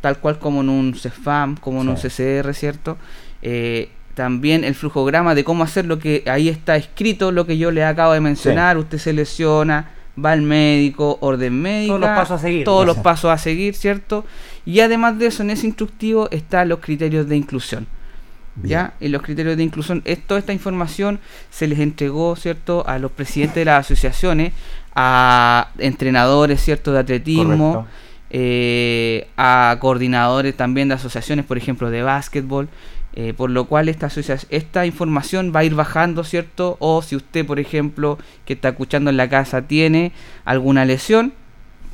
tal 0.00 0.18
cual 0.18 0.40
como 0.40 0.62
en 0.62 0.68
un 0.70 0.94
CEFAM, 0.94 1.56
como 1.56 1.82
en 1.82 1.90
un. 1.90 1.96
CCR, 1.96 2.52
¿cierto? 2.54 2.98
Eh, 3.42 3.90
también 4.20 4.64
el 4.64 4.74
flujograma 4.74 5.34
de 5.34 5.44
cómo 5.44 5.64
hacer 5.64 5.86
lo 5.86 5.98
que 5.98 6.22
ahí 6.26 6.50
está 6.50 6.76
escrito, 6.76 7.32
lo 7.32 7.46
que 7.46 7.56
yo 7.56 7.70
le 7.70 7.82
acabo 7.84 8.12
de 8.12 8.20
mencionar, 8.20 8.76
usted 8.76 8.98
se 8.98 9.14
lesiona, 9.14 9.92
va 10.22 10.32
al 10.32 10.42
médico, 10.42 11.16
orden 11.22 11.54
médica, 11.62 11.88
Todos 11.94 12.00
los 12.02 12.10
pasos 12.10 12.38
a 12.38 12.42
seguir. 12.42 12.64
todos 12.64 12.84
los 12.86 12.96
pasos 12.98 13.30
a 13.30 13.38
seguir, 13.38 13.74
¿cierto? 13.74 14.26
Y 14.66 14.80
además 14.80 15.18
de 15.18 15.26
eso, 15.28 15.42
en 15.42 15.48
ese 15.48 15.66
instructivo 15.66 16.28
están 16.30 16.68
los 16.68 16.80
criterios 16.80 17.26
de 17.30 17.36
inclusión. 17.38 17.86
¿Ya? 18.62 18.92
Y 19.00 19.08
los 19.08 19.22
criterios 19.22 19.56
de 19.56 19.62
inclusión, 19.62 20.02
es- 20.04 20.20
toda 20.26 20.38
esta 20.38 20.52
información 20.52 21.18
se 21.50 21.66
les 21.66 21.78
entregó, 21.78 22.36
¿cierto?, 22.36 22.84
a 22.86 22.98
los 22.98 23.10
presidentes 23.12 23.54
de 23.54 23.64
las 23.64 23.86
asociaciones, 23.86 24.52
a 24.94 25.68
entrenadores, 25.78 26.60
¿cierto?, 26.60 26.92
de 26.92 26.98
atletismo, 26.98 27.86
eh, 28.28 29.28
a 29.38 29.76
coordinadores 29.80 30.54
también 30.56 30.88
de 30.88 30.94
asociaciones, 30.94 31.46
por 31.46 31.56
ejemplo, 31.56 31.88
de 31.90 32.02
básquetbol, 32.02 32.68
eh, 33.14 33.34
por 33.34 33.50
lo 33.50 33.64
cual 33.64 33.88
esta, 33.88 34.08
esta 34.50 34.86
información 34.86 35.52
va 35.54 35.60
a 35.60 35.64
ir 35.64 35.74
bajando, 35.74 36.24
¿cierto? 36.24 36.76
O 36.80 37.02
si 37.02 37.16
usted, 37.16 37.46
por 37.46 37.58
ejemplo, 37.58 38.18
que 38.44 38.54
está 38.54 38.70
escuchando 38.70 39.10
en 39.10 39.16
la 39.16 39.28
casa, 39.28 39.62
tiene 39.62 40.12
alguna 40.44 40.84
lesión, 40.84 41.32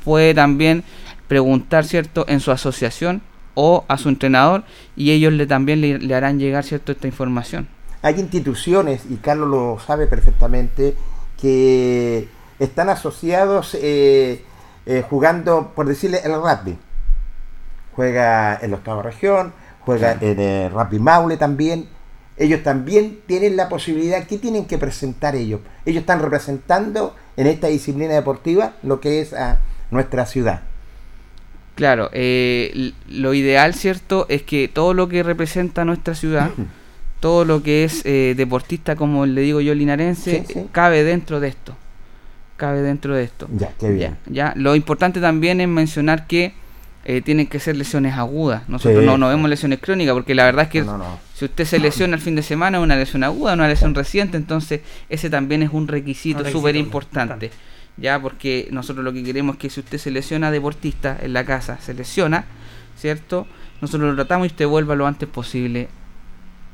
puede 0.03 0.33
también 0.33 0.83
preguntar, 1.27 1.85
¿cierto?, 1.85 2.25
en 2.27 2.39
su 2.39 2.51
asociación 2.51 3.21
o 3.55 3.85
a 3.87 3.97
su 3.97 4.09
entrenador 4.09 4.63
y 4.95 5.11
ellos 5.11 5.33
le 5.33 5.47
también 5.47 5.81
le, 5.81 5.97
le 5.97 6.15
harán 6.15 6.39
llegar 6.39 6.63
cierto 6.63 6.91
esta 6.91 7.07
información. 7.07 7.67
Hay 8.03 8.19
instituciones, 8.19 9.03
y 9.09 9.15
Carlos 9.15 9.49
lo 9.49 9.79
sabe 9.79 10.05
perfectamente, 10.05 10.95
que 11.39 12.27
están 12.59 12.89
asociados 12.89 13.75
eh, 13.75 14.43
eh, 14.85 15.03
jugando, 15.09 15.71
por 15.75 15.87
decirle, 15.87 16.21
el 16.23 16.33
rugby. 16.33 16.77
Juega 17.95 18.57
en 18.61 18.71
la 18.71 18.77
octava 18.77 19.01
región, 19.01 19.53
juega 19.87 20.17
en 20.21 20.39
el 20.39 20.71
rugby 20.71 20.99
Maule 20.99 21.37
también. 21.37 21.87
Ellos 22.37 22.61
también 22.61 23.19
tienen 23.25 23.55
la 23.55 23.67
posibilidad, 23.67 24.27
¿qué 24.27 24.37
tienen 24.37 24.65
que 24.65 24.77
presentar 24.77 25.35
ellos? 25.35 25.61
Ellos 25.85 26.01
están 26.01 26.21
representando 26.21 27.15
en 27.35 27.47
esta 27.47 27.67
disciplina 27.67 28.13
deportiva 28.13 28.73
lo 28.83 28.99
que 28.99 29.21
es 29.21 29.33
a 29.33 29.59
nuestra 29.89 30.27
ciudad. 30.27 30.61
Claro, 31.73 32.09
eh, 32.13 32.91
lo 33.09 33.33
ideal, 33.33 33.73
¿cierto? 33.73 34.25
Es 34.29 34.43
que 34.43 34.67
todo 34.67 34.93
lo 34.93 35.07
que 35.09 35.23
representa 35.23 35.83
nuestra 35.85 36.13
ciudad, 36.15 36.51
todo 37.19 37.45
lo 37.45 37.63
que 37.63 37.83
es 37.85 38.01
eh, 38.05 38.33
deportista, 38.37 38.95
como 38.95 39.25
le 39.25 39.41
digo 39.41 39.61
yo, 39.61 39.73
linarense, 39.73 40.43
Sí, 40.47 40.53
sí. 40.53 40.59
eh, 40.59 40.67
cabe 40.71 41.03
dentro 41.03 41.39
de 41.39 41.47
esto. 41.47 41.75
Cabe 42.55 42.81
dentro 42.81 43.15
de 43.15 43.23
esto. 43.23 43.47
Ya, 43.55 43.71
qué 43.79 43.89
bien. 43.91 44.17
Ya, 44.27 44.51
ya. 44.51 44.53
Lo 44.55 44.75
importante 44.75 45.21
también 45.21 45.61
es 45.61 45.67
mencionar 45.67 46.25
que 46.27 46.53
eh, 47.05 47.21
tienen 47.21 47.47
que 47.47 47.59
ser 47.59 47.77
lesiones 47.77 48.15
agudas. 48.15 48.67
Nosotros 48.67 49.03
Sí, 49.03 49.17
no, 49.17 49.27
vemos 49.29 49.49
lesiones 49.49 49.79
crónicas, 49.79 50.13
porque 50.13 50.35
la 50.35 50.45
verdad 50.45 50.63
es 50.65 50.69
que 50.69 50.81
No, 50.81 50.97
no, 50.97 51.09
no. 51.09 51.19
si 51.33 51.45
usted 51.45 51.63
se 51.65 51.79
lesiona 51.79 52.15
el 52.15 52.21
fin 52.21 52.35
de 52.35 52.41
semana 52.43 52.77
es 52.77 52.83
una 52.83 52.95
lesión 52.97 53.23
aguda, 53.23 53.53
una 53.53 53.67
lesión 53.67 53.95
reciente, 53.95 54.35
entonces 54.37 54.81
ese 55.09 55.29
también 55.29 55.63
es 55.63 55.69
un 55.71 55.87
requisito 55.87 56.43
súper 56.49 56.75
importante. 56.75 57.45
importante. 57.47 57.51
Ya, 57.99 58.21
porque 58.21 58.67
nosotros 58.71 59.03
lo 59.03 59.11
que 59.13 59.23
queremos 59.23 59.55
es 59.55 59.59
que 59.59 59.69
si 59.69 59.79
usted 59.79 59.97
se 59.97 60.11
lesiona 60.11 60.51
deportista 60.51 61.17
en 61.21 61.33
la 61.33 61.45
casa, 61.45 61.79
se 61.81 61.93
lesiona, 61.93 62.45
¿cierto? 62.95 63.47
Nosotros 63.81 64.09
lo 64.09 64.15
tratamos 64.15 64.47
y 64.47 64.51
usted 64.51 64.67
vuelva 64.67 64.95
lo 64.95 65.07
antes 65.07 65.27
posible 65.29 65.87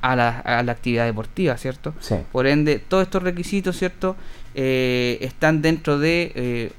a 0.01 0.15
la, 0.17 0.39
a 0.39 0.63
la 0.63 0.71
actividad 0.73 1.05
deportiva, 1.05 1.55
¿cierto? 1.57 1.93
Sí. 2.01 2.15
Por 2.31 2.45
ende, 2.47 2.79
todos 2.79 3.03
estos 3.03 3.23
requisitos, 3.23 3.77
¿cierto? 3.77 4.17
Eh, 4.55 5.17
están 5.21 5.61
dentro 5.61 5.97
de 5.97 6.31
eh, 6.35 6.71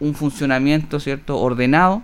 un 0.00 0.14
funcionamiento, 0.14 0.98
¿cierto? 0.98 1.38
Ordenado, 1.38 2.02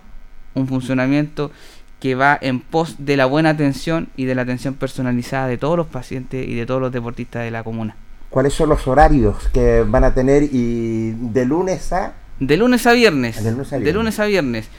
un 0.59 0.67
funcionamiento 0.67 1.51
que 1.99 2.15
va 2.15 2.37
en 2.41 2.61
pos 2.61 2.95
de 2.99 3.17
la 3.17 3.25
buena 3.25 3.49
atención 3.49 4.07
y 4.15 4.25
de 4.25 4.35
la 4.35 4.43
atención 4.43 4.73
personalizada 4.73 5.47
de 5.47 5.57
todos 5.57 5.77
los 5.77 5.87
pacientes 5.87 6.47
y 6.47 6.55
de 6.55 6.65
todos 6.65 6.79
los 6.81 6.91
deportistas 6.91 7.43
de 7.43 7.51
la 7.51 7.63
comuna. 7.63 7.95
¿Cuáles 8.29 8.53
son 8.53 8.69
los 8.69 8.87
horarios 8.87 9.49
que 9.53 9.83
van 9.85 10.03
a 10.03 10.13
tener 10.13 10.43
y 10.43 11.11
de 11.11 11.45
lunes 11.45 11.91
a... 11.91 12.13
De 12.39 12.55
lunes 12.55 12.85
a 12.87 12.93
viernes. 12.93 13.43
De 13.43 13.51
lunes 13.51 13.73
a 13.73 13.75
De 13.75 13.81
viernes. 13.81 13.95
lunes 13.95 14.19
a 14.19 14.25
viernes. 14.25 14.69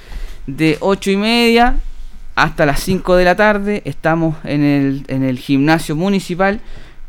De 0.47 0.79
8 0.81 1.11
y 1.11 1.17
media 1.17 1.77
hasta 2.37 2.65
las 2.65 2.81
5 2.81 3.17
de 3.17 3.25
la 3.25 3.37
tarde 3.37 3.83
estamos 3.85 4.37
en 4.45 4.63
el, 4.63 5.05
en 5.09 5.25
el 5.25 5.39
gimnasio 5.39 5.97
municipal 5.97 6.61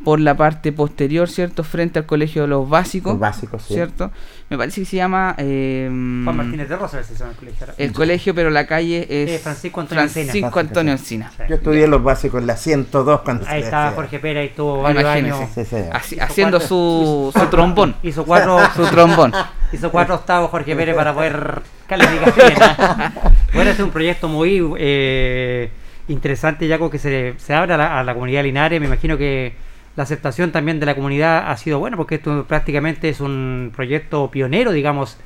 por 0.04 0.20
la 0.20 0.36
parte 0.36 0.72
posterior, 0.72 1.30
¿cierto? 1.30 1.64
Frente 1.64 2.00
al 2.00 2.06
colegio 2.08 2.42
de 2.44 2.48
los 2.48 2.68
básicos. 2.68 3.14
Los 3.14 3.20
básicos, 3.20 3.62
sí. 3.62 3.76
¿Cierto? 3.76 4.12
Me 4.50 4.58
parece 4.58 4.82
que 4.82 4.86
se 4.86 4.98
llama... 4.98 5.36
eh, 5.38 5.86
Juan 5.88 6.36
Martínez 6.38 6.68
de 6.70 6.76
Rosa, 6.76 7.04
se 7.04 7.16
llama 7.16 7.32
el 7.32 7.38
colegio. 7.38 7.68
El 7.78 7.94
colegio, 7.94 8.34
pero 8.36 8.50
la 8.50 8.66
calle 8.66 9.06
es 9.10 9.30
Eh, 9.30 9.40
Francisco 9.40 9.80
Antonio 9.82 10.04
Encina. 10.04 10.26
Francisco 10.32 10.60
Antonio 10.60 10.94
Encina. 10.94 11.32
Sí. 11.38 11.44
Yo 11.50 11.56
estudié 11.56 11.88
los 11.88 12.04
básicos 12.04 12.42
en 12.42 12.48
la 12.48 12.58
102 12.58 13.22
cuando 13.22 13.46
Ahí 13.48 13.62
estaba 13.62 13.86
decía. 13.86 13.96
Jorge 13.96 14.20
Pérez, 14.20 14.42
ahí 14.42 14.48
estuvo 14.48 14.82
varios 14.82 15.04
Imagínese. 15.04 15.92
años. 15.92 15.94
Haciendo 16.22 16.58
cuatro- 16.58 16.68
su, 16.68 17.40
su 17.40 17.46
trombón. 17.48 17.96
Hizo 18.02 18.26
cuatro, 18.26 18.58
Su 18.76 18.86
trombón. 18.88 19.32
hizo 19.72 19.92
cuatro 19.92 20.16
octavos 20.16 20.50
Jorge 20.50 20.76
Pérez 20.76 20.96
para 20.96 21.14
poder. 21.14 21.62
¿ah? 21.92 23.12
Bueno, 23.54 23.70
este 23.70 23.82
es 23.84 23.86
un 23.86 23.92
proyecto 23.92 24.28
muy 24.28 24.62
eh, 24.78 25.70
interesante, 26.08 26.68
ya 26.68 26.78
que 26.90 26.98
se, 26.98 27.36
se 27.38 27.54
abre 27.54 27.74
a 27.74 27.78
la, 27.78 28.00
a 28.00 28.04
la 28.04 28.14
comunidad 28.14 28.40
de 28.40 28.44
Linares. 28.44 28.80
Me 28.80 28.88
imagino 28.88 29.18
que 29.18 29.54
la 29.96 30.04
aceptación 30.04 30.52
también 30.52 30.80
de 30.80 30.86
la 30.86 30.96
comunidad 30.96 31.50
ha 31.52 31.58
sido 31.58 31.80
buena, 31.80 31.98
porque 31.98 32.16
esto 32.16 32.46
prácticamente 32.48 33.10
es 33.10 33.20
un 33.20 33.72
proyecto 33.76 34.32
pionero, 34.32 34.72
digamos, 34.72 35.18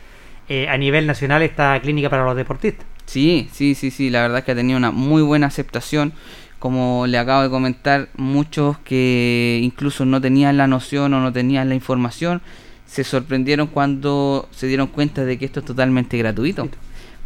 eh, 0.50 0.68
a 0.70 0.78
nivel 0.78 1.08
nacional, 1.08 1.42
esta 1.42 1.80
clínica 1.82 2.10
para 2.10 2.26
los 2.26 2.36
deportistas. 2.36 2.86
Sí, 3.06 3.50
sí, 3.52 3.76
sí, 3.76 3.92
sí, 3.92 4.10
la 4.10 4.22
verdad 4.22 4.40
es 4.40 4.46
que 4.46 4.52
ha 4.52 4.56
tenido 4.56 4.78
una 4.78 4.92
muy 4.92 5.22
buena 5.22 5.48
aceptación. 5.48 6.14
Como 6.60 7.06
le 7.06 7.20
acabo 7.20 7.44
de 7.44 7.50
comentar, 7.50 8.10
muchos 8.16 8.78
que 8.80 9.60
incluso 9.62 10.06
no 10.06 10.20
tenían 10.20 10.58
la 10.58 10.66
noción 10.68 11.14
o 11.14 11.20
no 11.20 11.32
tenían 11.32 11.70
la 11.70 11.76
información, 11.76 12.42
se 12.86 13.04
sorprendieron 13.04 13.68
cuando 13.68 14.48
se 14.52 14.68
dieron 14.68 14.88
cuenta 14.88 15.26
de 15.26 15.38
que 15.38 15.46
esto 15.46 15.60
es 15.60 15.66
totalmente 15.66 16.18
gratuito 16.18 16.70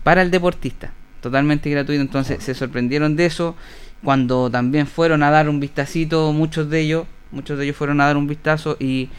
para 0.03 0.21
el 0.21 0.31
deportista, 0.31 0.91
totalmente 1.21 1.69
gratuito. 1.69 2.01
Entonces 2.01 2.43
se 2.43 2.53
sorprendieron 2.53 3.15
de 3.15 3.27
eso 3.27 3.55
cuando 4.03 4.49
también 4.49 4.87
fueron 4.87 5.23
a 5.23 5.29
dar 5.29 5.49
un 5.49 5.59
vistacito, 5.59 6.33
muchos 6.33 6.69
de 6.69 6.81
ellos, 6.81 7.05
muchos 7.31 7.57
de 7.57 7.65
ellos 7.65 7.75
fueron 7.75 7.99
a 8.01 8.05
dar 8.05 8.17
un 8.17 8.27
vistazo 8.27 8.75
y, 8.79 9.09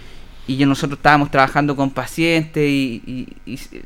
y 0.46 0.56
yo- 0.56 0.66
nosotros 0.66 0.98
estábamos 0.98 1.30
trabajando 1.30 1.76
con 1.76 1.90
pacientes 1.90 2.68
y, 2.68 3.02
y- 3.06 3.52
y 3.52 3.56
se- 3.56 3.82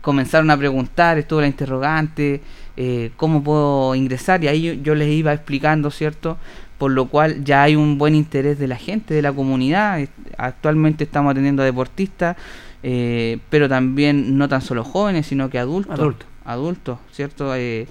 comenzaron 0.00 0.50
a 0.50 0.56
preguntar, 0.56 1.18
estuvo 1.18 1.40
la 1.40 1.46
interrogante, 1.48 2.40
eh, 2.76 3.10
cómo 3.16 3.42
puedo 3.42 3.94
ingresar 3.94 4.42
y 4.44 4.48
ahí 4.48 4.62
yo, 4.62 4.72
yo 4.74 4.94
les 4.94 5.08
iba 5.08 5.32
explicando, 5.32 5.90
¿cierto? 5.90 6.38
Por 6.78 6.92
lo 6.92 7.06
cual 7.08 7.42
ya 7.44 7.64
hay 7.64 7.74
un 7.74 7.98
buen 7.98 8.14
interés 8.14 8.58
de 8.58 8.68
la 8.68 8.76
gente, 8.76 9.12
de 9.12 9.20
la 9.22 9.32
comunidad. 9.32 9.98
Actualmente 10.36 11.02
estamos 11.04 11.32
atendiendo 11.32 11.62
a 11.62 11.66
deportistas, 11.66 12.36
eh, 12.84 13.38
pero 13.50 13.68
también 13.68 14.38
no 14.38 14.48
tan 14.48 14.62
solo 14.62 14.84
jóvenes, 14.84 15.26
sino 15.26 15.50
que 15.50 15.58
adultos. 15.58 15.98
Adultos. 15.98 16.28
Adultos, 16.44 16.98
¿cierto? 17.12 17.54
Eh, 17.56 17.88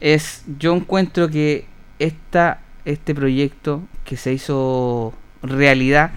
es, 0.00 0.44
yo 0.58 0.74
encuentro 0.74 1.28
que 1.28 1.66
esta, 1.98 2.60
este 2.88 3.14
proyecto 3.14 3.82
que 4.04 4.16
se 4.16 4.32
hizo 4.32 5.12
realidad, 5.42 6.12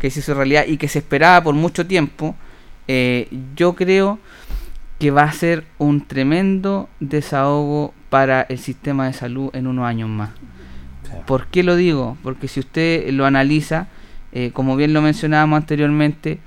que 0.00 0.10
se 0.10 0.20
hizo 0.20 0.34
realidad 0.34 0.64
y 0.66 0.78
que 0.78 0.88
se 0.88 1.00
esperaba 1.00 1.44
por 1.44 1.54
mucho 1.54 1.86
tiempo, 1.86 2.34
eh, 2.88 3.28
yo 3.54 3.74
creo 3.74 4.18
que 4.98 5.10
va 5.10 5.24
a 5.24 5.32
ser 5.32 5.64
un 5.76 6.06
tremendo 6.06 6.88
desahogo 6.98 7.92
para 8.08 8.42
el 8.42 8.58
sistema 8.58 9.06
de 9.06 9.12
salud 9.12 9.50
en 9.52 9.66
unos 9.66 9.84
años 9.84 10.08
más. 10.08 10.30
¿Por 11.26 11.46
qué 11.48 11.62
lo 11.62 11.76
digo? 11.76 12.16
Porque 12.22 12.48
si 12.48 12.60
usted 12.60 13.10
lo 13.10 13.26
analiza, 13.26 13.88
eh, 14.32 14.50
como 14.52 14.76
bien 14.76 14.94
lo 14.94 15.02
mencionábamos 15.02 15.58
anteriormente, 15.58 16.38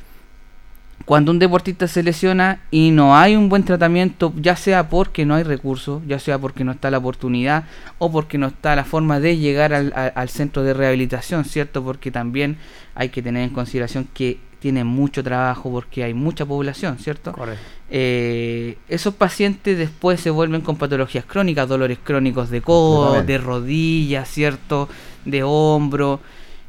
cuando 1.07 1.31
un 1.31 1.39
deportista 1.39 1.87
se 1.87 2.03
lesiona 2.03 2.59
y 2.69 2.91
no 2.91 3.15
hay 3.15 3.37
un 3.37 3.47
buen 3.47 3.63
tratamiento, 3.63 4.33
ya 4.35 4.57
sea 4.57 4.89
porque 4.89 5.25
no 5.25 5.35
hay 5.35 5.43
recursos, 5.43 6.01
ya 6.05 6.19
sea 6.19 6.37
porque 6.37 6.65
no 6.65 6.73
está 6.73 6.91
la 6.91 6.97
oportunidad 6.97 7.63
o 7.97 8.11
porque 8.11 8.37
no 8.37 8.47
está 8.47 8.75
la 8.75 8.83
forma 8.83 9.19
de 9.21 9.37
llegar 9.37 9.73
al, 9.73 9.93
al- 9.95 10.11
al 10.15 10.27
centro 10.29 10.63
de 10.63 10.73
rehabilitación, 10.73 11.45
¿cierto? 11.45 11.81
Porque 11.81 12.11
también 12.11 12.57
hay 12.93 13.07
que 13.07 13.21
tener 13.21 13.43
en 13.43 13.51
consideración 13.51 14.05
que 14.13 14.39
tiene 14.59 14.83
mucho 14.83 15.23
trabajo 15.23 15.71
porque 15.71 16.03
hay 16.03 16.13
mucha 16.13 16.45
población, 16.45 16.97
¿cierto? 16.97 17.31
Correcto. 17.31 17.61
eh, 17.89 18.77
esos 18.89 19.13
pacientes 19.13 19.77
después 19.77 20.19
se 20.19 20.29
vuelven 20.29 20.59
con 20.61 20.75
patologías 20.75 21.23
crónicas, 21.25 21.69
dolores 21.69 21.99
crónicos 22.03 22.49
de 22.49 22.61
codo, 22.61 23.21
de 23.23 23.37
rodillas, 23.37 24.27
¿cierto? 24.29 24.89
De 25.23 25.41
hombro. 25.43 26.19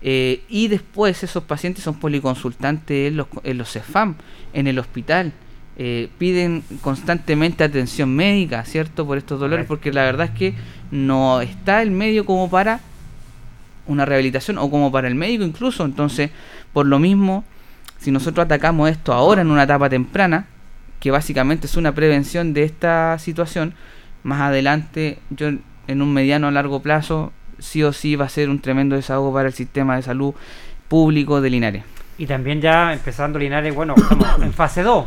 Eh, 0.03 0.43
y 0.49 0.69
después 0.69 1.23
esos 1.23 1.45
pacientes 1.45 1.85
son 1.85 1.95
policonsultantes 1.95 3.09
en 3.09 3.17
los, 3.17 3.27
en 3.43 3.59
los 3.59 3.73
CEFAM, 3.73 4.17
en 4.53 4.67
el 4.67 4.79
hospital. 4.79 5.33
eh, 5.79 6.09
piden 6.19 6.65
constantemente 6.81 7.63
atención 7.63 8.15
médica, 8.15 8.65
¿cierto? 8.65 9.07
Por 9.07 9.17
estos 9.17 9.39
dolores, 9.39 9.65
porque 9.67 9.93
la 9.93 10.03
verdad 10.03 10.27
es 10.27 10.33
que 10.33 10.55
no 10.91 11.41
está 11.41 11.83
el 11.83 11.93
medio 11.93 12.27
como 12.27 12.51
para 12.51 12.81
una 13.87 14.05
rehabilitación 14.05 14.59
o 14.59 14.71
como 14.71 14.91
para 14.91 15.07
el 15.07 15.15
médico 15.15 15.45
incluso. 15.45 15.85
Entonces, 15.85 16.31
por 16.73 16.87
lo 16.87 16.99
mismo, 16.99 17.45
si 17.99 18.11
nosotros 18.11 18.45
atacamos 18.45 18.91
esto 18.91 19.13
ahora 19.13 19.41
en 19.43 19.51
una 19.53 19.63
etapa 19.63 19.89
temprana, 19.89 20.47
que 20.99 21.13
básicamente 21.13 21.69
es 21.69 21.77
una 21.77 21.95
prevención 21.95 22.55
de 22.55 22.65
esta 22.65 23.17
situación, 23.21 23.75
más 24.25 24.41
adelante, 24.41 25.21
yo 25.31 25.47
en 25.87 26.03
un 26.03 26.13
mediano 26.13 26.49
o 26.49 26.51
largo 26.51 26.83
plazo, 26.83 27.33
sí 27.59 27.83
o 27.83 27.93
sí 27.93 28.17
va 28.17 28.27
a 28.27 28.29
ser 28.29 28.51
un 28.51 28.61
tremendo 28.61 28.97
desahogo 28.97 29.33
para 29.33 29.49
el 29.49 29.55
sistema 29.55 29.97
de 29.97 30.03
salud 30.03 30.35
público 30.89 31.41
de 31.41 31.51
Linares. 31.51 31.85
Y 32.19 32.27
también 32.27 32.61
ya 32.61 32.93
empezando 32.93 33.39
Linares, 33.39 33.75
bueno, 33.75 33.95
estamos 33.97 34.43
en 34.43 34.53
fase 34.53 34.83
2. 34.83 35.07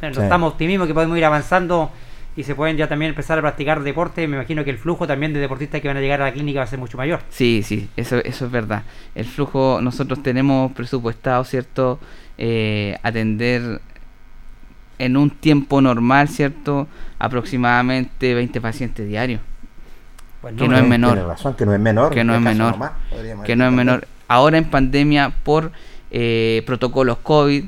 Sí. 0.00 0.06
Estamos 0.06 0.52
optimismo 0.52 0.86
que 0.86 0.94
podemos 0.94 1.16
ir 1.16 1.24
avanzando 1.24 1.90
y 2.36 2.42
se 2.42 2.54
pueden 2.54 2.76
ya 2.76 2.88
también 2.88 3.10
empezar 3.10 3.38
a 3.38 3.42
practicar 3.42 3.82
deporte. 3.82 4.26
Me 4.28 4.36
imagino 4.36 4.64
que 4.64 4.70
el 4.70 4.78
flujo 4.78 5.06
también 5.06 5.32
de 5.32 5.40
deportistas 5.40 5.80
que 5.80 5.88
van 5.88 5.96
a 5.96 6.00
llegar 6.00 6.20
a 6.22 6.26
la 6.26 6.32
clínica 6.32 6.60
va 6.60 6.64
a 6.64 6.68
ser 6.68 6.78
mucho 6.78 6.96
mayor. 6.96 7.20
Sí, 7.30 7.62
sí, 7.64 7.88
eso, 7.96 8.18
eso 8.18 8.46
es 8.46 8.50
verdad. 8.50 8.82
El 9.14 9.24
flujo, 9.24 9.80
nosotros 9.82 10.22
tenemos 10.22 10.72
presupuestado, 10.72 11.44
¿cierto? 11.44 11.98
Eh, 12.38 12.96
atender 13.02 13.80
en 14.98 15.16
un 15.16 15.30
tiempo 15.30 15.80
normal, 15.80 16.28
¿cierto? 16.28 16.86
Aproximadamente 17.18 18.34
20 18.34 18.60
pacientes 18.60 19.08
diarios. 19.08 19.40
Bueno, 20.42 20.58
Que 20.58 20.68
no 20.68 20.76
es 20.76 20.86
menor. 20.86 21.18
Razón, 21.18 21.54
que 21.54 21.66
no 21.66 21.74
es 21.74 21.80
menor. 21.80 22.12
Que 22.12 22.24
no 22.24 22.34
es 22.34 22.40
menor. 22.40 22.72
nomás, 22.72 22.92
que 23.44 23.56
no 23.56 23.66
es 23.66 23.72
menor. 23.72 24.06
Ahora 24.28 24.58
en 24.58 24.64
pandemia 24.64 25.32
por 25.42 25.72
eh, 26.10 26.62
protocolos 26.66 27.18
COVID, 27.18 27.64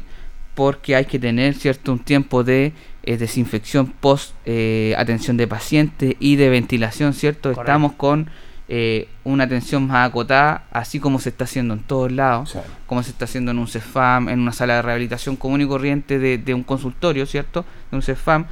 porque 0.54 0.96
hay 0.96 1.04
que 1.06 1.18
tener 1.18 1.54
cierto 1.54 1.92
un 1.92 1.98
tiempo 1.98 2.44
de 2.44 2.72
es 3.02 3.18
desinfección 3.18 3.88
post 3.88 4.34
eh, 4.46 4.94
atención 4.96 5.36
de 5.36 5.48
paciente 5.48 6.16
y 6.20 6.36
de 6.36 6.48
ventilación, 6.50 7.14
¿cierto? 7.14 7.48
Correcto. 7.50 7.62
Estamos 7.62 7.92
con 7.94 8.28
eh, 8.68 9.08
una 9.24 9.44
atención 9.44 9.88
más 9.88 10.08
acotada, 10.08 10.64
así 10.70 11.00
como 11.00 11.18
se 11.18 11.30
está 11.30 11.44
haciendo 11.44 11.74
en 11.74 11.80
todos 11.80 12.12
lados, 12.12 12.50
Sí. 12.50 12.58
como 12.86 13.02
se 13.02 13.10
está 13.10 13.24
haciendo 13.24 13.50
en 13.50 13.58
un 13.58 13.66
CEFAM, 13.66 14.28
en 14.28 14.38
una 14.40 14.52
sala 14.52 14.76
de 14.76 14.82
rehabilitación 14.82 15.34
común 15.36 15.60
y 15.62 15.66
corriente 15.66 16.18
de, 16.20 16.38
de 16.38 16.54
un 16.54 16.62
consultorio, 16.62 17.26
¿cierto? 17.26 17.64
De 17.90 17.96
un 17.96 18.02
CEFAM, 18.02 18.46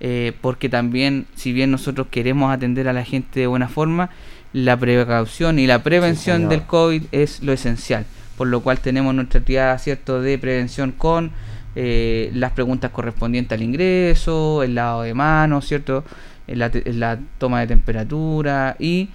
eh, 0.00 0.32
porque 0.40 0.68
también, 0.68 1.26
si 1.34 1.52
bien 1.52 1.70
nosotros 1.70 2.08
queremos 2.10 2.52
atender 2.52 2.88
a 2.88 2.92
la 2.92 3.04
gente 3.04 3.40
de 3.40 3.46
buena 3.46 3.68
forma, 3.68 4.10
la 4.52 4.76
precaución 4.76 5.58
y 5.58 5.66
la 5.66 5.82
prevención 5.82 6.48
del 6.48 6.62
COVID 6.62 7.04
es 7.12 7.42
lo 7.42 7.52
esencial, 7.52 8.06
por 8.36 8.46
lo 8.46 8.60
cual 8.60 8.78
tenemos 8.78 9.14
nuestra 9.14 9.40
triada, 9.40 9.78
¿cierto?, 9.78 10.20
de 10.20 10.38
prevención 10.38 10.92
con 10.92 11.30
eh, 11.74 12.30
las 12.32 12.52
preguntas 12.52 12.90
correspondientes 12.90 13.56
al 13.56 13.62
ingreso, 13.62 14.62
el 14.62 14.74
lavado 14.74 15.02
de 15.02 15.14
manos, 15.14 15.66
¿cierto?, 15.66 16.04
la, 16.46 16.70
la 16.84 17.18
toma 17.38 17.60
de 17.60 17.66
temperatura 17.66 18.76
y 18.78 19.10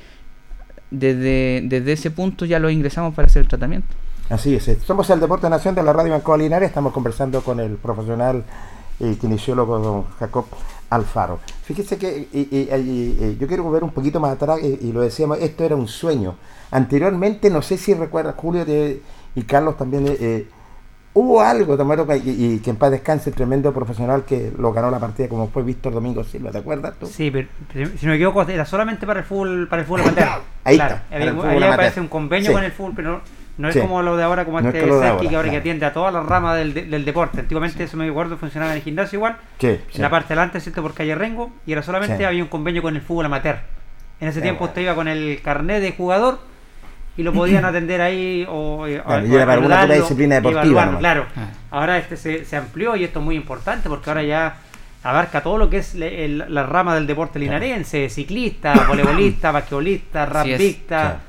desde, 0.91 1.61
desde 1.63 1.93
ese 1.93 2.11
punto 2.11 2.45
ya 2.45 2.59
lo 2.59 2.69
ingresamos 2.69 3.15
para 3.15 3.27
hacer 3.27 3.43
el 3.43 3.47
tratamiento. 3.47 3.87
Así 4.29 4.55
es. 4.55 4.69
Somos 4.85 5.09
el 5.09 5.19
Deporte 5.19 5.49
Nación 5.49 5.75
de 5.75 5.83
la 5.83 5.91
Radio 5.91 6.11
Banco 6.11 6.37
Linares. 6.37 6.69
Estamos 6.69 6.93
conversando 6.93 7.41
con 7.41 7.59
el 7.59 7.71
profesional 7.75 8.43
y 9.01 9.15
kinesiólogo 9.15 9.79
don 9.79 10.03
Jacob 10.19 10.45
Alfaro. 10.89 11.39
Fíjese 11.63 11.97
que 11.97 12.27
y- 12.33 12.39
y- 12.51 12.69
y- 12.75 13.25
y 13.25 13.37
yo 13.39 13.47
quiero 13.47 13.63
volver 13.63 13.83
un 13.83 13.91
poquito 13.91 14.19
más 14.19 14.33
atrás 14.33 14.59
y, 14.61 14.91
lo 14.91 15.01
decíamos, 15.01 15.39
esto 15.39 15.63
era 15.63 15.75
un 15.75 15.87
sueño. 15.87 16.35
Anteriormente, 16.71 17.49
no 17.49 17.61
sé 17.61 17.77
si 17.77 17.93
recuerda 17.93 18.33
Julio 18.37 18.65
de- 18.65 19.01
y 19.35 19.41
Carlos 19.43 19.77
también, 19.77 20.07
eh, 20.07 20.17
eh, 20.19 20.47
hubo 21.13 21.41
algo, 21.41 21.75
Tomero, 21.77 22.05
y, 22.15 22.29
y 22.55 22.59
que 22.59 22.69
en 22.69 22.75
paz 22.77 22.91
descanse 22.91 23.29
el 23.29 23.35
tremendo 23.35 23.73
profesional 23.73 24.23
que 24.25 24.51
lo 24.57 24.71
ganó 24.73 24.89
la 24.91 24.99
partida 24.99 25.27
como 25.29 25.47
fue 25.49 25.63
Víctor 25.63 25.93
Domingo 25.93 26.23
Silva, 26.23 26.51
¿te 26.51 26.57
acuerdas 26.59 26.93
tú? 26.99 27.05
Sí, 27.07 27.29
pero, 27.31 27.47
pero 27.73 27.89
si 27.97 28.05
no 28.05 28.11
me 28.11 28.15
equivoco, 28.15 28.41
era 28.43 28.65
solamente 28.65 29.05
para 29.05 29.19
el 29.19 29.25
fútbol, 29.25 29.67
para 29.69 29.81
el 29.81 29.87
fútbol 29.87 30.01
amateur. 30.01 30.27
Ahí 30.63 30.75
claro, 30.77 30.95
está, 31.09 31.49
había, 31.49 31.75
parece 31.75 31.99
un 32.01 32.07
convenio 32.07 32.47
Sí. 32.49 32.53
con 32.53 32.63
el 32.63 32.71
fútbol, 32.71 32.93
pero 32.95 33.21
no 33.57 33.67
es 33.67 33.73
Sí. 33.75 33.79
como 33.81 34.01
lo 34.01 34.17
de 34.17 34.23
ahora, 34.23 34.45
como 34.45 34.59
No 34.61 34.69
es 34.69 34.73
este 34.75 34.79
que 34.85 34.87
lo 34.91 34.99
de 34.99 35.01
Seki, 35.07 35.11
ahora, 35.17 35.29
que 35.29 35.35
ahora 35.35 35.49
que 35.51 35.57
atiende 35.57 35.85
a 35.85 35.93
todas 35.93 36.13
las 36.13 36.25
ramas 36.25 36.57
del, 36.57 36.73
de- 36.73 36.83
del 36.85 37.05
deporte. 37.05 37.39
Antiguamente, 37.41 37.83
eso 37.83 37.97
me 37.97 38.07
acuerdo, 38.09 38.37
funcionaba 38.37 38.71
en 38.71 38.77
el 38.77 38.83
gimnasio 38.83 39.17
igual, 39.17 39.37
Sí, 39.59 39.77
sí. 39.89 39.95
en 39.97 40.01
la 40.01 40.09
parte 40.09 40.29
delante, 40.29 40.59
¿cierto? 40.59 40.81
Por 40.81 40.93
calle 40.93 41.13
Rengo, 41.15 41.51
y 41.65 41.71
era 41.73 41.83
solamente 41.83 42.17
Sí. 42.17 42.23
había 42.23 42.41
un 42.43 42.49
convenio 42.49 42.81
con 42.81 42.95
el 42.95 43.01
fútbol 43.01 43.25
amateur. 43.25 43.57
En 44.19 44.27
ese 44.27 44.41
tiempo 44.41 44.59
bueno. 44.59 44.71
usted 44.71 44.81
iba 44.83 44.95
con 44.95 45.07
el 45.07 45.41
carnet 45.43 45.81
de 45.81 45.91
jugador 45.93 46.39
y 47.17 47.23
lo 47.23 47.33
podían 47.33 47.65
atender 47.65 48.01
ahí 48.01 48.45
o, 48.49 48.87
eh, 48.87 49.01
Claro, 49.05 49.23
o- 49.23 49.27
y 49.27 49.35
era 49.35 49.45
para 49.45 49.53
alguna 49.53 49.85
disciplina 49.87 50.35
deportiva. 50.35 50.97
Claro. 50.99 51.25
Ah. 51.35 51.47
Ahora 51.71 51.97
este 51.97 52.15
se, 52.17 52.45
se 52.45 52.55
amplió 52.55 52.95
y 52.95 53.03
esto 53.03 53.19
es 53.19 53.25
muy 53.25 53.35
importante 53.35 53.89
porque 53.89 54.09
ahora 54.09 54.23
ya 54.23 54.55
abarca 55.03 55.41
todo 55.41 55.57
lo 55.57 55.69
que 55.69 55.77
es 55.77 55.95
le- 55.95 56.25
el- 56.25 56.45
la 56.47 56.63
rama 56.63 56.93
del 56.95 57.07
deporte 57.07 57.39
linarense, 57.39 58.07
ciclista, 58.09 58.73
voleibolista, 58.87 59.51
basquetbolista, 59.51 60.23
es, 60.23 60.29
rapista, 60.29 60.99
claro. 61.01 61.19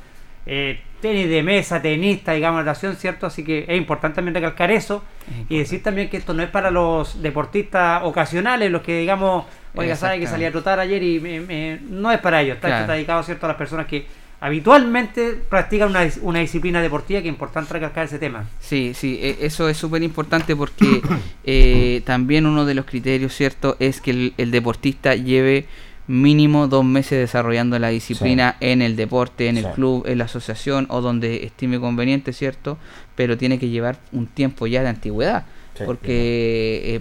eh, 0.46 0.80
tenis 1.02 1.28
de 1.28 1.42
mesa, 1.42 1.82
tenista, 1.82 2.32
digamos, 2.32 2.64
natación, 2.64 2.96
¿cierto? 2.96 3.26
Así 3.26 3.44
que 3.44 3.66
es 3.68 3.76
importante 3.76 4.14
también 4.16 4.34
recalcar 4.34 4.70
eso 4.70 5.04
y 5.50 5.58
decir 5.58 5.82
también 5.82 6.08
que 6.08 6.16
esto 6.16 6.32
no 6.32 6.42
es 6.42 6.48
para 6.48 6.70
los 6.70 7.20
deportistas 7.20 8.02
ocasionales, 8.04 8.70
los 8.70 8.80
que 8.80 8.98
digamos, 9.00 9.44
oiga, 9.74 9.96
sabe 9.96 10.18
que 10.20 10.26
salí 10.26 10.44
a 10.46 10.50
trotar 10.52 10.78
ayer 10.80 11.02
y 11.02 11.20
me- 11.20 11.40
me- 11.40 11.78
no 11.82 12.10
es 12.10 12.20
para 12.20 12.40
ellos, 12.40 12.54
está, 12.56 12.68
Claro. 12.68 12.80
está 12.82 12.92
dedicado, 12.94 13.22
¿cierto?, 13.22 13.44
a 13.44 13.48
las 13.50 13.58
personas 13.58 13.86
que 13.86 14.06
habitualmente 14.40 15.34
practican 15.48 15.88
una, 15.90 16.04
dis- 16.04 16.18
una 16.20 16.40
disciplina 16.40 16.80
deportiva 16.82 17.20
que 17.20 17.28
es 17.28 17.32
importante 17.32 17.72
recalcar 17.74 18.04
ese 18.06 18.18
tema. 18.18 18.44
Sí, 18.60 18.92
sí, 18.94 19.18
e- 19.22 19.38
eso 19.46 19.68
es 19.68 19.76
súper 19.76 20.02
importante 20.02 20.54
porque 20.54 21.00
eh, 21.44 22.02
también 22.04 22.46
uno 22.46 22.64
de 22.64 22.74
los 22.74 22.84
criterios, 22.84 23.34
¿cierto?, 23.34 23.76
es 23.80 24.00
que 24.00 24.10
el, 24.10 24.34
el 24.36 24.50
deportista 24.50 25.14
lleve 25.14 25.66
mínimo 26.08 26.66
dos 26.68 26.84
meses 26.84 27.18
desarrollando 27.18 27.78
la 27.78 27.88
disciplina 27.88 28.56
en 28.60 28.82
el 28.82 28.96
deporte, 28.96 29.48
en 29.48 29.56
el 29.56 29.64
club, 29.74 30.04
en 30.06 30.18
la 30.18 30.24
asociación 30.24 30.86
o 30.90 31.00
donde 31.00 31.44
estime 31.44 31.78
conveniente, 31.78 32.32
¿cierto? 32.32 32.76
Pero 33.14 33.38
tiene 33.38 33.58
que 33.58 33.68
llevar 33.68 33.98
un 34.12 34.26
tiempo 34.26 34.66
ya 34.66 34.82
de 34.82 34.88
antigüedad, 34.88 35.44
Sí, 35.78 35.84
porque 35.86 36.96
eh, 36.96 37.00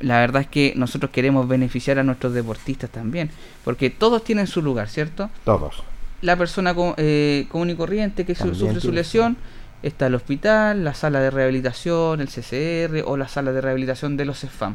la 0.00 0.18
verdad 0.20 0.42
es 0.42 0.48
que 0.48 0.72
nosotros 0.76 1.10
queremos 1.12 1.46
beneficiar 1.46 1.98
a 1.98 2.02
nuestros 2.04 2.32
deportistas 2.34 2.90
también, 2.90 3.30
porque 3.64 3.90
todos 3.90 4.24
tienen 4.24 4.46
su 4.46 4.62
lugar, 4.62 4.88
¿cierto? 4.88 5.30
Todos. 5.44 5.82
la 6.20 6.34
persona 6.36 6.74
co- 6.74 6.94
eh, 6.96 7.46
común 7.48 7.70
y 7.70 7.74
corriente 7.76 8.24
que 8.24 8.34
su- 8.34 8.46
sufre 8.56 8.80
su 8.80 8.88
lesión 8.96 9.36
está 9.84 10.08
el 10.08 10.16
hospital, 10.16 10.82
la 10.82 10.94
sala 10.94 11.20
de 11.20 11.30
rehabilitación, 11.30 12.20
el 12.20 12.28
CCR 12.28 13.04
o 13.06 13.16
la 13.16 13.28
sala 13.28 13.52
de 13.52 13.60
rehabilitación 13.60 14.16
de 14.16 14.24
los 14.24 14.40
CEFAM. 14.40 14.74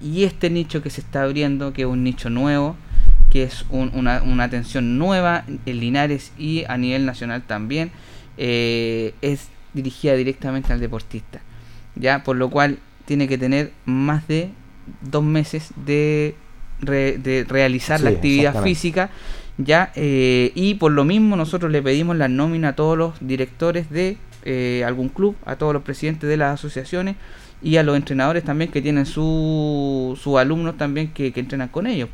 Y 0.00 0.24
este 0.24 0.50
nicho 0.50 0.82
que 0.82 0.90
se 0.90 1.00
está 1.00 1.22
abriendo, 1.22 1.72
que 1.72 1.82
es 1.82 1.88
un 1.88 2.04
nicho 2.04 2.30
nuevo, 2.30 2.76
que 3.30 3.44
es 3.44 3.64
un- 3.70 3.90
una, 3.94 4.22
una 4.22 4.44
atención 4.44 4.98
nueva 4.98 5.44
en 5.66 5.80
Linares 5.80 6.32
y 6.38 6.64
a 6.68 6.76
nivel 6.76 7.06
nacional 7.06 7.42
también, 7.42 7.90
eh, 8.36 9.14
es 9.22 9.48
dirigida 9.74 10.14
directamente 10.14 10.72
al 10.72 10.80
deportista. 10.80 11.40
Ya, 11.94 12.22
por 12.24 12.36
lo 12.36 12.50
cual 12.50 12.78
tiene 13.04 13.28
que 13.28 13.38
tener 13.38 13.72
más 13.84 14.26
de 14.28 14.50
dos 15.02 15.22
meses 15.24 15.70
de, 15.84 16.34
re- 16.80 17.18
de 17.18 17.44
realizar 17.48 18.00
la 18.00 18.10
actividad 18.16 18.52
física 18.64 19.10
ya 19.58 19.92
eh, 19.94 20.50
y 20.54 20.74
por 20.74 20.92
lo 20.92 21.04
mismo 21.04 21.36
nosotros 21.36 21.70
le 21.70 21.82
pedimos 21.82 22.16
la 22.16 22.28
nómina 22.28 22.68
a 22.68 22.72
todos 22.74 22.96
los 22.96 23.14
directores 23.20 23.90
de 23.90 24.16
eh, 24.44 24.82
algún 24.86 25.08
club 25.08 25.36
a 25.46 25.56
todos 25.56 25.72
los 25.72 25.82
presidentes 25.82 26.28
de 26.28 26.36
las 26.36 26.54
asociaciones 26.54 27.16
y 27.62 27.76
a 27.76 27.82
los 27.82 27.96
entrenadores 27.96 28.42
también 28.44 28.70
que 28.70 28.82
tienen 28.82 29.06
su- 29.06 30.18
sus 30.20 30.38
alumnos 30.38 30.76
también 30.76 31.12
que, 31.12 31.32
que 31.32 31.40
entrenan 31.40 31.68
con 31.68 31.86
ellos. 31.86 32.08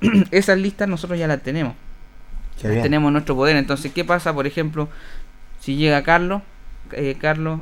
Esas 0.30 0.58
listas 0.58 0.88
nosotros 0.88 1.18
ya 1.18 1.26
las 1.26 1.42
tenemos. 1.42 1.74
Tenemos 2.82 3.12
nuestro 3.12 3.34
poder. 3.36 3.56
Entonces 3.56 3.92
qué 3.92 4.04
pasa 4.04 4.32
por 4.32 4.46
ejemplo 4.46 4.88
si 5.60 5.76
llega 5.76 6.02
Carlos 6.02 6.42
eh, 6.92 7.16
Carlos 7.20 7.60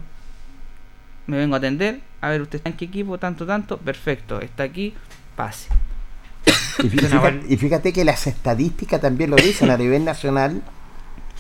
me 1.27 1.37
vengo 1.37 1.55
a 1.55 1.59
atender 1.59 2.01
a 2.21 2.29
ver 2.31 2.43
usted 2.43 2.57
está 2.59 2.69
en 2.71 2.77
qué 2.77 2.85
equipo 2.87 3.19
tanto 3.19 3.47
tanto. 3.47 3.79
Perfecto 3.79 4.41
está 4.41 4.63
aquí 4.65 4.95
pase. 5.37 5.69
Fíjate, 6.89 7.43
y 7.49 7.57
fíjate 7.57 7.93
que 7.93 8.05
las 8.05 8.27
estadísticas 8.27 9.01
también 9.01 9.31
lo 9.31 9.37
dicen 9.37 9.71
a 9.71 9.77
nivel 9.77 10.05
nacional. 10.05 10.63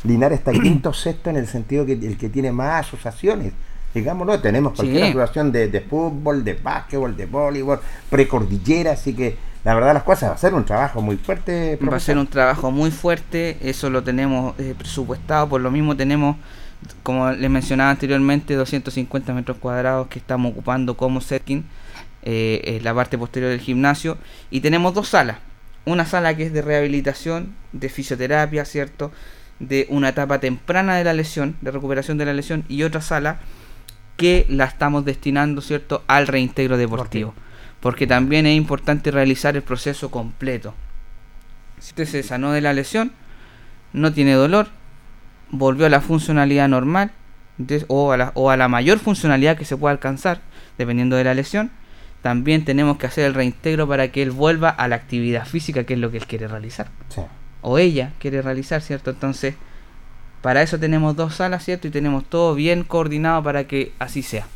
Linares 0.04 0.38
está 0.38 0.52
quinto 0.52 0.92
sexto 0.92 1.30
en 1.30 1.36
el 1.36 1.46
sentido 1.46 1.86
que 1.86 1.92
el 1.92 2.16
que 2.16 2.28
tiene 2.28 2.52
más 2.52 2.86
asociaciones. 2.86 3.52
Digámoslo, 3.94 4.40
tenemos 4.40 4.72
cualquier 4.74 5.02
Sí. 5.04 5.10
asociación 5.10 5.52
de, 5.52 5.68
de 5.68 5.80
fútbol, 5.82 6.44
de 6.44 6.54
básquetbol, 6.54 7.14
de 7.16 7.26
voleibol, 7.26 7.78
precordillera, 8.08 8.92
así 8.92 9.12
que 9.14 9.36
la 9.64 9.74
verdad 9.74 9.92
las 9.94 10.02
cosas 10.02 10.30
va 10.30 10.34
a 10.34 10.38
ser 10.38 10.54
un 10.54 10.64
trabajo 10.64 11.02
muy 11.02 11.16
fuerte. 11.16 11.78
Va 11.86 11.96
a 11.96 12.00
ser 12.00 12.16
un 12.16 12.26
trabajo 12.26 12.70
muy 12.70 12.90
fuerte, 12.90 13.58
eso 13.60 13.90
lo 13.90 14.02
tenemos 14.02 14.58
eh, 14.58 14.74
presupuestado, 14.78 15.48
por 15.48 15.60
lo 15.60 15.70
mismo 15.70 15.94
tenemos, 15.96 16.36
como 17.02 17.30
les 17.32 17.50
mencionaba 17.50 17.90
anteriormente, 17.90 18.54
250 18.54 19.34
metros 19.34 19.58
cuadrados 19.58 20.08
que 20.08 20.18
estamos 20.18 20.52
ocupando 20.52 20.96
como 20.96 21.20
setting, 21.20 21.64
eh, 22.22 22.80
la 22.82 22.94
parte 22.94 23.18
posterior 23.18 23.50
del 23.50 23.60
gimnasio, 23.60 24.16
y 24.50 24.60
tenemos 24.60 24.94
dos 24.94 25.08
salas, 25.08 25.36
una 25.84 26.06
sala 26.06 26.34
que 26.34 26.44
es 26.46 26.52
de 26.52 26.62
rehabilitación, 26.62 27.54
de 27.72 27.88
fisioterapia, 27.90 28.64
¿cierto? 28.64 29.10
De 29.62 29.86
una 29.90 30.08
etapa 30.10 30.40
temprana 30.40 30.96
de 30.96 31.04
la 31.04 31.12
lesión, 31.14 31.56
de 31.60 31.70
recuperación 31.70 32.18
de 32.18 32.26
la 32.26 32.34
lesión, 32.34 32.64
y 32.68 32.82
otra 32.82 33.00
sala 33.00 33.38
que 34.16 34.44
la 34.48 34.64
estamos 34.64 35.04
destinando, 35.04 35.60
¿cierto?, 35.62 36.02
al 36.08 36.26
reintegro 36.26 36.76
deportivo. 36.76 37.32
Porque 37.80 38.06
también 38.06 38.44
es 38.46 38.56
importante 38.56 39.10
realizar 39.10 39.56
el 39.56 39.62
proceso 39.62 40.10
completo. 40.10 40.74
Si 41.78 41.90
usted 41.90 42.06
se 42.06 42.22
sanó 42.22 42.52
de 42.52 42.60
la 42.60 42.72
lesión, 42.72 43.12
no 43.92 44.12
tiene 44.12 44.32
dolor, 44.34 44.66
volvió 45.50 45.86
a 45.86 45.90
la 45.90 46.00
funcionalidad 46.00 46.68
normal 46.68 47.12
de- 47.58 47.84
o, 47.88 48.12
a 48.12 48.16
la, 48.16 48.32
o 48.34 48.50
a 48.50 48.56
la 48.56 48.68
mayor 48.68 48.98
funcionalidad 48.98 49.56
que 49.56 49.64
se 49.64 49.76
pueda 49.76 49.92
alcanzar, 49.92 50.40
dependiendo 50.78 51.16
de 51.16 51.24
la 51.24 51.34
lesión, 51.34 51.70
también 52.22 52.64
tenemos 52.64 52.98
que 52.98 53.06
hacer 53.06 53.24
el 53.26 53.34
reintegro 53.34 53.88
para 53.88 54.12
que 54.12 54.22
él 54.22 54.30
vuelva 54.30 54.70
a 54.70 54.88
la 54.88 54.96
actividad 54.96 55.46
física, 55.46 55.84
que 55.84 55.94
es 55.94 56.00
lo 56.00 56.10
que 56.10 56.18
él 56.18 56.26
quiere 56.26 56.48
realizar. 56.48 56.88
Sí. 57.08 57.20
O 57.62 57.78
ella 57.78 58.10
quiere 58.18 58.42
realizar, 58.42 58.80
¿cierto? 58.82 59.10
Entonces, 59.10 59.54
para 60.42 60.62
eso 60.62 60.78
tenemos 60.78 61.14
dos 61.16 61.36
salas, 61.36 61.64
¿cierto? 61.64 61.86
Y 61.86 61.90
tenemos 61.90 62.24
todo 62.24 62.54
bien 62.54 62.82
coordinado 62.84 63.42
para 63.42 63.64
que 63.64 63.92
así 63.98 64.22
sea. 64.22 64.46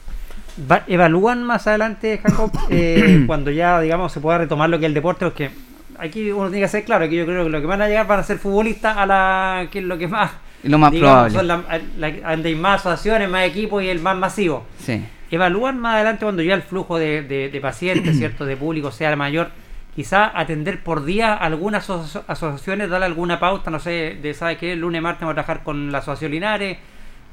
Va- 0.71 0.83
evalúan 0.89 1.43
más 1.45 1.67
adelante, 1.67 2.19
Jacob, 2.23 2.51
eh, 2.71 3.23
cuando 3.27 3.51
ya, 3.51 3.81
digamos, 3.81 4.13
se 4.13 4.21
pueda 4.21 4.39
retomar 4.39 4.69
lo 4.71 4.79
que 4.79 4.87
es 4.87 4.89
el 4.89 4.95
deporte, 4.95 5.25
porque 5.25 5.51
aquí 5.99 6.33
uno 6.33 6.49
tiene 6.49 6.63
que 6.65 6.69
ser 6.69 6.85
claro, 6.85 7.09
que 7.09 7.15
yo 7.17 7.25
creo 7.27 7.45
que 7.45 7.51
lo 7.51 7.61
que 7.61 7.67
van 7.67 7.83
a 7.83 7.89
llegar 7.89 8.07
van 8.07 8.21
a 8.21 8.23
ser 8.25 8.39
futbolistas 8.39 8.97
a 8.97 9.07
la 9.07 9.69
que 9.71 9.79
es 9.79 9.85
lo 9.85 9.97
que 9.99 10.09
más, 10.09 10.33
lo 10.65 10.79
más 10.79 10.91
digamos, 10.91 11.33
probable. 11.33 11.39
son 11.39 11.47
la- 11.47 11.81
la- 11.99 12.31
donde 12.33 12.49
hay 12.49 12.55
más 12.57 12.81
asociaciones, 12.81 13.29
más 13.31 13.45
equipos 13.47 13.83
y 13.85 13.89
el 13.89 14.01
más 14.01 14.17
masivo. 14.17 14.67
Sí. 14.85 15.05
Evalúan 15.31 15.79
más 15.79 15.95
adelante 15.97 16.25
cuando 16.25 16.43
ya 16.43 16.55
el 16.55 16.63
flujo 16.63 16.99
de, 16.99 17.23
de- 17.23 17.51
de 17.51 17.61
pacientes, 17.61 18.17
¿cierto?, 18.19 18.45
de 18.47 18.57
público 18.57 18.91
sea 18.91 19.15
mayor, 19.15 19.51
quizá 19.97 20.31
atender 20.39 20.83
por 20.85 21.05
día 21.05 21.35
algunas 21.35 21.89
aso- 21.91 22.23
asociaciones, 22.29 22.89
darle 22.91 23.07
alguna 23.07 23.41
pauta, 23.41 23.71
no 23.71 23.81
sé, 23.81 24.19
de, 24.23 24.35
¿sabes 24.35 24.59
qué? 24.59 24.75
El 24.75 24.81
lunes, 24.81 25.01
martes 25.03 25.23
vamos 25.23 25.33
a 25.33 25.35
trabajar 25.43 25.65
con 25.65 25.91
la 25.91 25.99
Asociación 25.99 26.33
Linares, 26.33 26.77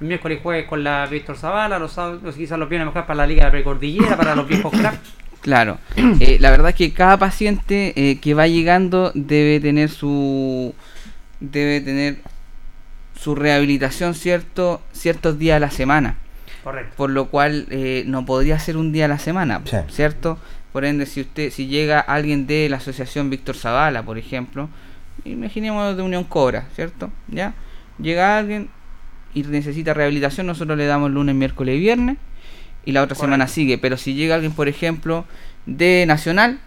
el 0.02 0.08
miércoles 0.08 0.39
y 0.39 0.41
jueves 0.41 0.65
con 0.67 0.84
la 0.84 1.06
Víctor 1.06 1.36
Zavala, 1.38 1.78
los 1.78 1.91
sábados, 1.91 2.36
quizás 2.36 2.58
los 2.58 2.69
viernes 2.69 2.88
mejor 2.88 3.06
para 3.06 3.17
la 3.17 3.28
Liga 3.28 3.45
de 3.45 3.52
Precordillera, 3.52 4.15
para 4.17 4.34
los 4.36 4.47
viejos 4.47 4.71
cracks. 4.71 4.97
Claro, 5.43 5.78
Eh, 6.21 6.38
la 6.39 6.52
verdad 6.52 6.69
es 6.69 6.76
que 6.76 6.93
cada 6.93 7.17
paciente 7.19 7.91
eh, 7.97 8.17
que 8.21 8.34
va 8.34 8.47
llegando 8.47 9.12
debe 9.13 9.60
tener 9.60 9.89
su 9.89 10.73
debe 11.41 11.82
tener 11.82 12.19
su 13.19 13.36
rehabilitación 13.36 14.13
cierto 14.15 14.82
ciertos 14.93 15.38
días 15.38 15.58
a 15.58 15.60
la 15.60 15.69
semana, 15.69 16.15
Correcto. 16.63 16.93
por 16.95 17.10
lo 17.10 17.26
cual 17.26 17.67
eh, 17.71 18.04
no 18.08 18.26
podría 18.26 18.58
ser 18.58 18.78
un 18.78 18.93
día 18.93 19.04
a 19.04 19.08
la 19.10 19.19
semana, 19.19 19.60
Sí. 19.65 19.76
cierto. 19.89 20.38
Por 20.73 20.83
ende, 20.83 21.05
si 21.05 21.21
usted 21.21 21.51
si 21.51 21.67
llega 21.67 21.99
alguien 21.99 22.47
de 22.47 22.67
la 22.67 22.77
asociación 22.77 23.29
Víctor 23.29 23.55
Zavala, 23.55 24.03
por 24.03 24.17
ejemplo, 24.17 24.69
imaginemos 25.23 25.95
de 25.95 26.01
Unión 26.01 26.23
Cobra, 26.25 26.67
cierto, 26.75 27.12
ya 27.27 27.53
llega 27.99 28.38
alguien 28.38 28.69
y 29.33 29.43
necesita 29.43 29.93
rehabilitación, 29.93 30.47
nosotros 30.47 30.77
le 30.77 30.86
damos 30.86 31.12
lunes, 31.12 31.36
miércoles 31.36 31.77
y 31.77 31.79
viernes 31.79 32.17
y 32.86 32.91
la 32.91 33.01
otra 33.01 33.15
Correcto. 33.15 33.25
semana 33.25 33.47
sigue. 33.47 33.77
Pero 33.77 33.97
si 33.97 34.15
llega 34.15 34.36
alguien, 34.36 34.51
por 34.51 34.67
ejemplo, 34.67 35.25
de 35.65 36.05
Nacional, 36.07 36.59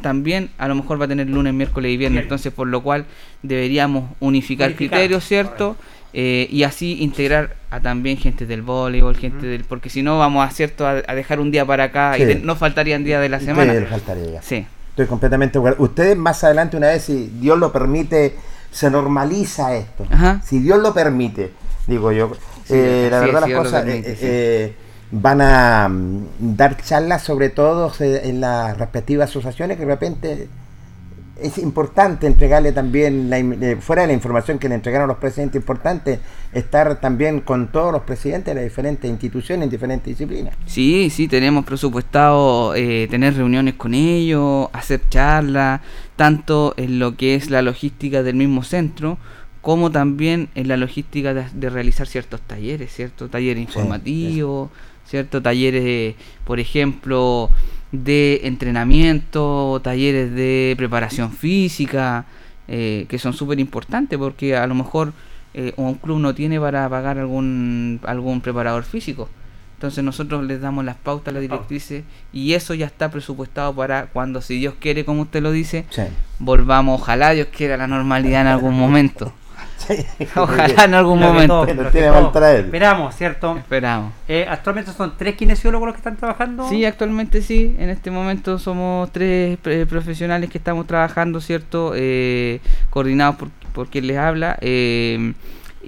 también 0.00 0.50
a 0.58 0.68
lo 0.68 0.74
mejor 0.74 1.00
va 1.00 1.06
a 1.06 1.08
tener 1.08 1.28
lunes, 1.28 1.52
miércoles 1.54 1.92
y 1.92 1.96
viernes. 1.96 2.22
Entonces, 2.22 2.52
por 2.52 2.68
lo 2.68 2.82
cual 2.82 3.06
deberíamos 3.42 4.10
unificar, 4.20 4.68
Unificar, 4.68 4.76
criterios, 4.76 5.24
¿cierto? 5.24 5.76
Eh, 6.12 6.48
y 6.50 6.62
así 6.62 7.02
integrar 7.02 7.56
a 7.70 7.80
también 7.80 8.16
gente 8.16 8.46
del 8.46 8.62
voleibol, 8.62 9.16
gente 9.16 9.46
del... 9.46 9.64
Porque 9.64 9.90
si 9.90 10.02
no, 10.02 10.18
vamos 10.18 10.46
a, 10.46 10.50
¿cierto? 10.50 10.86
A, 10.86 11.02
a 11.06 11.14
dejar 11.14 11.40
un 11.40 11.50
día 11.50 11.66
para 11.66 11.84
acá 11.84 12.14
Sí. 12.16 12.22
y 12.22 12.24
de- 12.26 12.34
no 12.36 12.56
faltarían 12.56 13.04
días 13.04 13.20
de 13.20 13.28
la 13.28 13.38
Sí, 13.40 13.46
semana. 13.46 13.74
le 13.74 13.86
faltaría. 13.86 14.40
Sí. 14.42 14.66
Estoy 14.90 15.06
completamente 15.06 15.58
de. 15.58 15.74
Ustedes 15.78 16.16
más 16.16 16.42
adelante, 16.42 16.76
una 16.78 16.86
vez, 16.88 17.02
si 17.04 17.30
Dios 17.38 17.58
lo 17.58 17.70
permite, 17.70 18.34
se 18.70 18.90
normaliza 18.90 19.74
esto. 19.76 20.06
Ajá. 20.10 20.40
Si 20.42 20.58
Dios 20.60 20.78
lo 20.80 20.94
permite, 20.94 21.52
digo 21.86 22.12
yo. 22.12 22.32
Sí, 22.64 22.74
eh, 22.74 23.08
la 23.10 23.20
sí, 23.20 23.26
verdad, 23.26 23.40
las 23.48 23.58
cosas 23.58 23.82
permite, 23.84 24.10
eh, 24.12 24.16
sí. 24.16 24.20
eh, 24.26 24.74
van 25.10 25.40
a 25.42 25.88
mm, 25.90 26.26
dar 26.56 26.76
charlas, 26.82 27.22
sobre 27.22 27.50
todo 27.50 27.92
eh, 28.00 28.22
en 28.24 28.40
las 28.40 28.76
respectivas 28.78 29.28
asociaciones, 29.28 29.76
que 29.76 29.84
de 29.84 29.92
repente 29.92 30.48
es 31.40 31.58
importante 31.58 32.26
entregarle 32.26 32.72
también, 32.72 33.28
la 33.28 33.38
eh, 33.38 33.76
fuera 33.76 34.02
de 34.02 34.08
la 34.08 34.14
información 34.14 34.58
que 34.58 34.68
le 34.68 34.74
entregaron 34.74 35.08
los 35.08 35.18
presidentes, 35.18 35.60
importante 35.60 36.18
estar 36.52 37.00
también 37.00 37.40
con 37.40 37.68
todos 37.68 37.92
los 37.92 38.02
presidentes 38.02 38.54
de 38.54 38.60
las 38.60 38.64
diferentes 38.64 39.10
instituciones 39.10 39.64
en 39.64 39.70
diferentes 39.70 40.06
disciplinas. 40.06 40.54
Sí, 40.66 41.10
sí, 41.10 41.28
tenemos 41.28 41.64
presupuestado 41.64 42.74
eh, 42.74 43.06
tener 43.10 43.36
reuniones 43.36 43.74
con 43.74 43.92
ellos, 43.94 44.68
hacer 44.72 45.02
charlas, 45.10 45.80
tanto 46.16 46.74
en 46.76 46.98
lo 46.98 47.16
que 47.16 47.34
es 47.34 47.50
la 47.50 47.60
logística 47.62 48.22
del 48.22 48.36
mismo 48.36 48.62
centro, 48.62 49.18
como 49.60 49.90
también 49.90 50.48
en 50.54 50.68
la 50.68 50.76
logística 50.76 51.34
de, 51.34 51.44
de 51.52 51.70
realizar 51.70 52.06
ciertos 52.06 52.40
talleres, 52.40 52.92
¿cierto? 52.92 53.28
Talleres 53.28 53.60
informativos, 53.60 54.70
¿cierto? 55.04 55.42
Talleres, 55.42 55.84
eh, 55.84 56.16
por 56.44 56.60
ejemplo, 56.60 57.50
de 58.04 58.40
entrenamiento, 58.44 59.80
talleres 59.82 60.34
de 60.34 60.74
preparación 60.76 61.32
física, 61.32 62.26
eh, 62.68 63.06
que 63.08 63.18
son 63.18 63.32
súper 63.32 63.60
importantes 63.60 64.18
porque 64.18 64.56
a 64.56 64.66
lo 64.66 64.74
mejor 64.74 65.12
eh, 65.54 65.72
un 65.76 65.94
club 65.94 66.18
no 66.18 66.34
tiene 66.34 66.58
para 66.60 66.88
pagar 66.88 67.18
algún, 67.18 68.00
algún 68.04 68.40
preparador 68.40 68.84
físico. 68.84 69.28
Entonces 69.76 70.02
nosotros 70.02 70.44
les 70.44 70.60
damos 70.60 70.84
las 70.84 70.96
pautas, 70.96 71.34
las 71.34 71.42
directrices 71.42 72.02
y 72.32 72.54
eso 72.54 72.72
ya 72.74 72.86
está 72.86 73.10
presupuestado 73.10 73.74
para 73.74 74.06
cuando, 74.06 74.40
si 74.40 74.58
Dios 74.58 74.74
quiere, 74.80 75.04
como 75.04 75.22
usted 75.22 75.42
lo 75.42 75.52
dice, 75.52 75.84
Sí. 75.90 76.02
volvamos, 76.38 77.00
ojalá 77.00 77.32
Dios 77.32 77.48
quiera, 77.54 77.74
a 77.74 77.78
la 77.78 77.86
normalidad 77.86 78.40
en 78.42 78.46
algún 78.48 78.74
momento. 78.78 79.32
Ojalá 80.36 80.84
en 80.84 80.94
algún 80.94 81.20
Lo 81.20 81.26
momento. 81.32 81.66
todo, 81.66 81.90
tiene 81.90 82.10
mal 82.10 82.32
traer. 82.32 82.64
Esperamos, 82.66 83.14
¿cierto? 83.14 83.56
Esperamos. 83.56 84.12
Eh, 84.28 84.46
actualmente 84.48 84.92
son 84.92 85.14
tres 85.16 85.34
kinesiólogos 85.36 85.86
los 85.86 85.94
que 85.94 85.98
están 86.00 86.16
trabajando. 86.16 86.68
Sí, 86.68 86.84
actualmente 86.84 87.42
sí. 87.42 87.76
En 87.78 87.90
este 87.90 88.10
momento 88.10 88.58
somos 88.58 89.12
tres 89.12 89.58
eh, 89.64 89.86
profesionales 89.88 90.50
que 90.50 90.58
estamos 90.58 90.86
trabajando, 90.86 91.40
¿cierto? 91.40 91.92
Eh, 91.94 92.60
coordinados 92.90 93.36
por, 93.36 93.48
por 93.72 93.88
quien 93.88 94.06
les 94.06 94.16
habla. 94.18 94.56
eh, 94.60 95.34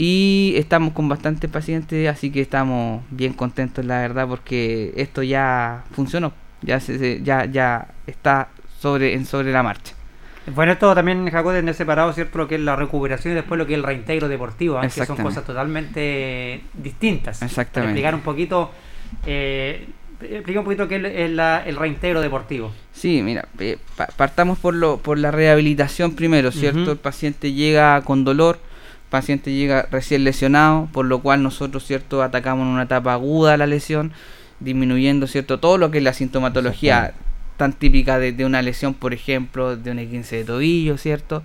y 0.01 0.55
estamos 0.57 0.93
con 0.93 1.09
bastantes 1.09 1.51
pacientes, 1.51 2.09
así 2.09 2.31
que 2.31 2.41
estamos 2.41 3.03
bien 3.11 3.33
contentos, 3.33 3.85
la 3.85 3.99
verdad, 3.99 4.29
porque 4.29 4.93
esto 4.97 5.25
ya 5.25 5.83
funcionó. 5.91 6.33
Ya, 6.63 6.79
se, 6.79 6.99
se- 7.01 7.21
ya, 7.25 7.47
ya 7.47 7.89
está 8.07 8.49
sobre, 8.81 9.15
en 9.15 9.27
sobre 9.27 9.51
la 9.51 9.65
marcha. 9.65 9.95
Bueno, 10.55 10.73
esto 10.73 10.95
también, 10.95 11.29
Jacob, 11.31 11.53
tener 11.53 11.75
separado, 11.75 12.13
¿cierto? 12.13 12.39
Lo 12.39 12.49
que 12.49 12.55
es 12.57 12.61
la 12.61 12.77
recuperación 12.77 13.33
y 13.33 13.35
después 13.37 13.59
lo 13.59 13.67
que 13.67 13.75
es 13.75 13.79
el 13.79 13.85
reintegro 13.85 14.29
deportivo, 14.29 14.79
¿eh? 14.79 14.83
que 14.83 14.89
son 15.07 15.17
cosas 15.25 15.45
totalmente 15.45 16.63
distintas. 16.75 17.43
Exactamente. 17.43 17.73
Para 17.81 17.91
explicar 17.91 18.15
un 18.15 18.21
poquito, 18.23 18.71
eh, 19.27 19.87
explica 20.21 20.61
un 20.61 20.65
poquito 20.65 20.89
qué 20.89 20.97
es 20.97 21.05
el, 21.05 21.37
la- 21.37 21.63
el 21.67 21.77
reintegro 21.77 22.21
deportivo. 22.21 22.73
Sí, 22.93 23.23
mira, 23.23 23.47
eh, 23.59 23.79
pa- 23.97 24.09
partamos 24.17 24.59
por, 24.59 24.75
lo, 24.75 24.99
por 24.99 25.19
la 25.19 25.31
rehabilitación 25.31 26.15
primero, 26.15 26.51
¿cierto? 26.53 26.93
El 26.93 26.99
paciente 26.99 27.53
llega 27.53 28.01
con 28.03 28.25
dolor, 28.25 28.57
el 28.57 29.11
paciente 29.11 29.53
llega 29.53 29.87
recién 29.91 30.25
lesionado, 30.25 30.89
por 30.93 31.07
lo 31.07 31.21
cual 31.21 31.43
nosotros, 31.43 31.85
¿cierto? 31.85 32.23
Atacamos 32.23 32.65
en 32.67 32.73
una 32.73 32.83
etapa 32.85 33.13
aguda 33.13 33.57
la 33.57 33.67
lesión, 33.67 34.13
disminuyendo, 34.61 35.27
¿cierto? 35.27 35.59
Todo 35.61 35.79
lo 35.79 35.91
que 35.91 35.99
es 35.99 36.05
la 36.05 36.13
sintomatología 36.13 37.13
tan 37.59 37.75
típica 37.75 38.19
de, 38.19 38.33
de 38.33 38.47
una 38.47 38.63
lesión, 38.63 38.95
por 38.95 39.13
ejemplo, 39.13 39.77
de 39.77 39.91
un 39.91 39.99
15 39.99 40.37
de 40.37 40.45
tobillo, 40.45 40.97
¿cierto? 40.97 41.43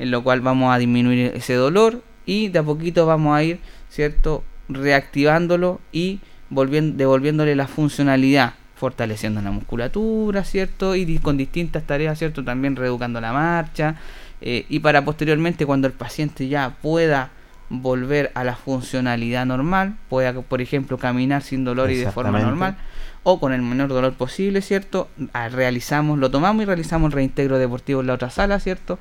En 0.00 0.10
lo 0.10 0.24
cual 0.24 0.40
vamos 0.40 0.74
a 0.74 0.78
disminuir 0.78 1.32
ese 1.36 1.54
dolor 1.54 2.02
y 2.26 2.48
de 2.48 2.58
a 2.58 2.62
poquito 2.64 3.06
vamos 3.06 3.36
a 3.36 3.44
ir, 3.44 3.60
¿cierto? 3.88 4.42
Reactivándolo 4.68 5.80
y 5.92 6.18
volviendo, 6.48 6.96
devolviéndole 6.96 7.54
la 7.54 7.68
funcionalidad, 7.68 8.54
fortaleciendo 8.74 9.42
la 9.42 9.50
musculatura, 9.50 10.42
¿cierto? 10.44 10.96
Y 10.96 11.18
con 11.18 11.36
distintas 11.36 11.84
tareas, 11.84 12.18
¿cierto? 12.18 12.42
También 12.42 12.74
reeducando 12.74 13.20
la 13.20 13.32
marcha. 13.32 13.96
eh, 14.40 14.64
y 14.68 14.80
para 14.80 15.04
posteriormente, 15.04 15.66
cuando 15.66 15.86
el 15.86 15.92
paciente 15.92 16.48
ya 16.48 16.76
pueda 16.82 17.30
volver 17.68 18.32
a 18.34 18.42
la 18.42 18.56
funcionalidad 18.56 19.46
normal, 19.46 19.96
pueda, 20.08 20.32
por 20.32 20.60
ejemplo, 20.60 20.98
caminar 20.98 21.42
sin 21.42 21.64
dolor 21.64 21.90
y 21.90 21.96
de 21.96 22.10
forma 22.10 22.40
normal, 22.40 22.76
o 23.22 23.38
con 23.38 23.52
el 23.52 23.62
menor 23.62 23.88
dolor 23.88 24.14
posible, 24.14 24.62
¿cierto? 24.62 25.08
Ah, 25.32 25.48
Realizamos, 25.48 26.18
lo 26.18 26.30
tomamos 26.30 26.62
y 26.62 26.66
realizamos 26.66 27.08
el 27.08 27.12
reintegro 27.12 27.58
deportivo 27.58 28.00
en 28.00 28.06
la 28.06 28.14
otra 28.14 28.30
sala, 28.30 28.60
¿cierto? 28.60 28.98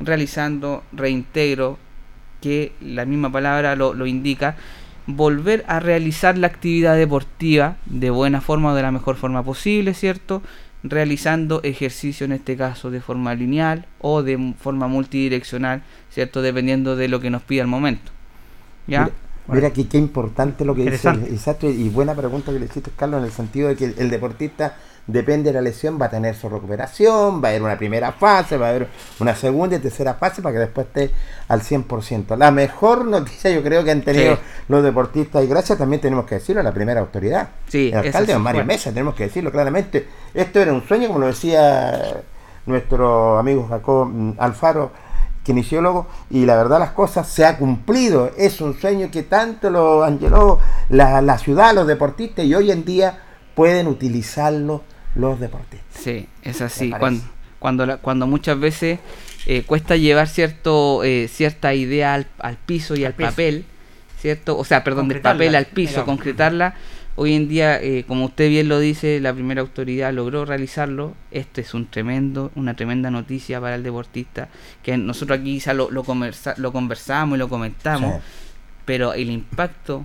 Realizando 0.00 0.82
reintegro, 0.92 1.78
que 2.40 2.72
la 2.80 3.04
misma 3.04 3.30
palabra 3.32 3.76
lo, 3.76 3.94
lo 3.94 4.06
indica, 4.06 4.56
volver 5.06 5.64
a 5.68 5.80
realizar 5.80 6.38
la 6.38 6.46
actividad 6.46 6.96
deportiva 6.96 7.76
de 7.86 8.10
buena 8.10 8.40
forma 8.40 8.72
o 8.72 8.74
de 8.74 8.82
la 8.82 8.92
mejor 8.92 9.16
forma 9.16 9.42
posible, 9.42 9.94
¿cierto? 9.94 10.42
Realizando 10.82 11.60
ejercicio 11.64 12.24
en 12.24 12.32
este 12.32 12.56
caso 12.56 12.90
de 12.90 13.00
forma 13.00 13.34
lineal 13.34 13.86
o 14.00 14.22
de 14.22 14.54
forma 14.58 14.86
multidireccional, 14.86 15.82
¿cierto? 16.10 16.42
Dependiendo 16.42 16.94
de 16.94 17.08
lo 17.08 17.20
que 17.20 17.30
nos 17.30 17.42
pida 17.42 17.62
el 17.62 17.68
momento. 17.68 18.12
¿Ya? 18.86 19.10
Mira, 19.48 19.70
que 19.70 19.88
qué 19.88 19.98
importante 19.98 20.64
lo 20.64 20.74
que 20.74 20.90
dice. 20.90 21.08
Exacto, 21.08 21.68
y 21.68 21.88
buena 21.88 22.14
pregunta 22.14 22.52
que 22.52 22.58
le 22.58 22.66
hiciste, 22.66 22.90
Carlos, 22.96 23.20
en 23.20 23.24
el 23.26 23.32
sentido 23.32 23.68
de 23.68 23.76
que 23.76 23.84
el 23.96 24.10
deportista, 24.10 24.76
depende 25.06 25.50
de 25.50 25.54
la 25.54 25.62
lesión, 25.62 25.98
va 26.00 26.06
a 26.06 26.10
tener 26.10 26.34
su 26.34 26.50
recuperación, 26.50 27.42
va 27.42 27.48
a 27.48 27.50
haber 27.52 27.62
una 27.62 27.78
primera 27.78 28.12
fase, 28.12 28.58
va 28.58 28.66
a 28.66 28.68
haber 28.70 28.88
una 29.20 29.34
segunda 29.34 29.76
y 29.76 29.78
tercera 29.78 30.12
fase 30.14 30.42
para 30.42 30.52
que 30.52 30.58
después 30.58 30.86
esté 30.86 31.10
al 31.48 31.62
100%. 31.62 32.36
La 32.36 32.50
mejor 32.50 33.06
noticia 33.06 33.50
yo 33.50 33.62
creo 33.62 33.82
que 33.84 33.90
han 33.90 34.02
tenido 34.02 34.36
Sí. 34.36 34.42
los 34.68 34.82
deportistas, 34.84 35.42
y 35.42 35.46
gracias 35.46 35.78
también 35.78 36.02
tenemos 36.02 36.26
que 36.26 36.34
decirlo 36.34 36.60
a 36.60 36.64
la 36.64 36.72
primera 36.72 37.00
autoridad. 37.00 37.48
Sí, 37.68 37.88
el 37.88 37.96
alcalde 37.96 38.34
sí, 38.34 38.38
Mario. 38.38 38.66
Mesa, 38.66 38.90
tenemos 38.90 39.14
que 39.14 39.24
decirlo 39.24 39.50
claramente. 39.50 40.06
Esto 40.34 40.60
era 40.60 40.74
un 40.74 40.86
sueño, 40.86 41.06
como 41.08 41.20
lo 41.20 41.26
decía 41.28 42.20
nuestro 42.66 43.38
amigo 43.38 43.66
Jacob 43.66 44.08
mm, 44.08 44.34
Alfaro, 44.38 44.92
kinesiólogo, 45.48 46.06
y 46.30 46.44
la 46.44 46.56
verdad 46.56 46.78
las 46.78 46.90
cosas 46.92 47.26
se 47.28 47.44
ha 47.46 47.56
cumplido. 47.56 48.30
Es 48.36 48.60
un 48.60 48.78
sueño 48.78 49.10
que 49.10 49.22
tanto 49.22 49.70
lo 49.70 50.04
angeló 50.04 50.60
la, 50.90 51.20
la 51.22 51.38
ciudad, 51.38 51.74
los 51.74 51.86
deportistas, 51.86 52.44
y 52.44 52.54
hoy 52.54 52.70
en 52.70 52.84
día 52.84 53.18
pueden 53.54 53.86
utilizarlo 53.86 54.82
los 55.14 55.40
deportistas. 55.40 55.88
Sí, 56.02 56.28
es 56.42 56.60
así. 56.60 56.90
Cuando, 56.90 57.22
cuando, 57.58 57.86
la- 57.86 57.96
cuando 57.96 58.26
muchas 58.26 58.60
veces 58.60 59.00
eh, 59.46 59.62
cuesta 59.66 59.96
llevar 59.96 60.28
cierto 60.28 61.02
eh, 61.02 61.26
cierta 61.28 61.72
idea 61.74 62.14
al, 62.14 62.26
al 62.38 62.56
piso 62.58 62.94
y 62.94 63.04
al, 63.04 63.14
piso. 63.14 63.30
papel, 63.30 63.64
¿cierto? 64.20 64.56
O 64.58 64.64
sea, 64.64 64.84
perdón, 64.84 65.08
del 65.08 65.20
papel 65.22 65.54
al 65.56 65.66
piso, 65.66 65.92
digamos. 66.02 66.06
concretarla. 66.16 66.74
Hoy 67.20 67.34
en 67.34 67.48
día, 67.48 67.82
eh, 67.82 68.04
como 68.06 68.26
usted 68.26 68.48
bien 68.48 68.68
lo 68.68 68.78
dice, 68.78 69.18
la 69.18 69.32
primera 69.34 69.60
autoridad 69.60 70.12
logró 70.12 70.44
realizarlo. 70.44 71.14
Esto 71.32 71.60
es 71.60 71.74
un 71.74 71.86
tremendo, 71.86 72.52
una 72.54 72.74
tremenda 72.74 73.10
noticia 73.10 73.60
para 73.60 73.74
el 73.74 73.82
deportista. 73.82 74.48
Que 74.84 74.96
nosotros 74.96 75.40
aquí 75.40 75.54
quizá 75.54 75.74
lo, 75.74 75.90
lo, 75.90 76.04
conversa- 76.04 76.54
lo 76.58 76.72
conversamos 76.72 77.36
y 77.36 77.38
lo 77.40 77.48
comentamos, 77.48 78.14
Sí. 78.14 78.20
pero 78.84 79.14
el 79.14 79.30
impacto 79.30 80.04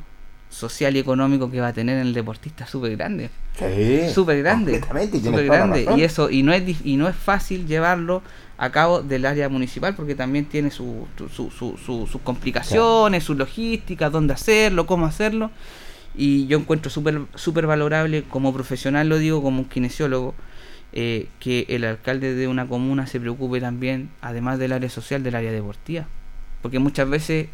social 0.49 0.95
y 0.95 0.99
económico 0.99 1.51
que 1.51 1.59
va 1.61 1.67
a 1.67 1.73
tener 1.73 1.97
en 1.99 2.07
el 2.07 2.13
deportista 2.15 2.63
es 2.63 2.69
súper 2.71 2.95
grande 2.95 3.29
Sí, 3.57 4.09
súper 4.13 4.39
grande, 4.43 4.81
súper 5.23 5.45
grande 5.45 5.87
y 5.97 6.01
eso 6.03 6.29
y 6.29 6.43
no 6.43 6.53
es 6.53 6.63
y 6.85 6.95
no 6.95 7.07
es 7.09 7.15
fácil 7.15 7.65
llevarlo 7.67 8.21
a 8.59 8.71
cabo 8.71 9.01
del 9.01 9.25
área 9.25 9.49
municipal 9.49 9.95
porque 9.95 10.13
también 10.13 10.45
tiene 10.45 10.69
su, 10.69 11.07
su- 11.17 11.27
su- 11.29 11.49
su- 11.51 11.77
su- 11.83 12.05
sus 12.07 12.21
complicaciones, 12.21 13.23
su 13.23 13.33
logística, 13.33 14.11
dónde 14.11 14.33
hacerlo, 14.33 14.85
cómo 14.85 15.07
hacerlo 15.07 15.49
Y 16.15 16.47
yo 16.47 16.59
encuentro 16.59 16.91
súper 16.91 17.21
super 17.35 17.65
valorable, 17.65 18.23
como 18.23 18.53
profesional 18.53 19.09
lo 19.09 19.17
digo, 19.17 19.41
como 19.41 19.59
un 19.59 19.65
kinesiólogo, 19.65 20.35
eh, 20.93 21.27
que 21.39 21.65
el 21.69 21.85
alcalde 21.85 22.35
de 22.35 22.47
una 22.47 22.67
comuna 22.67 23.07
se 23.07 23.19
preocupe 23.19 23.59
también, 23.59 24.09
además 24.21 24.59
del 24.59 24.73
área 24.73 24.89
social, 24.89 25.23
del 25.23 25.35
área 25.35 25.51
deportiva. 25.51 26.05
Porque 26.61 26.79
muchas 26.79 27.09
veces 27.09 27.47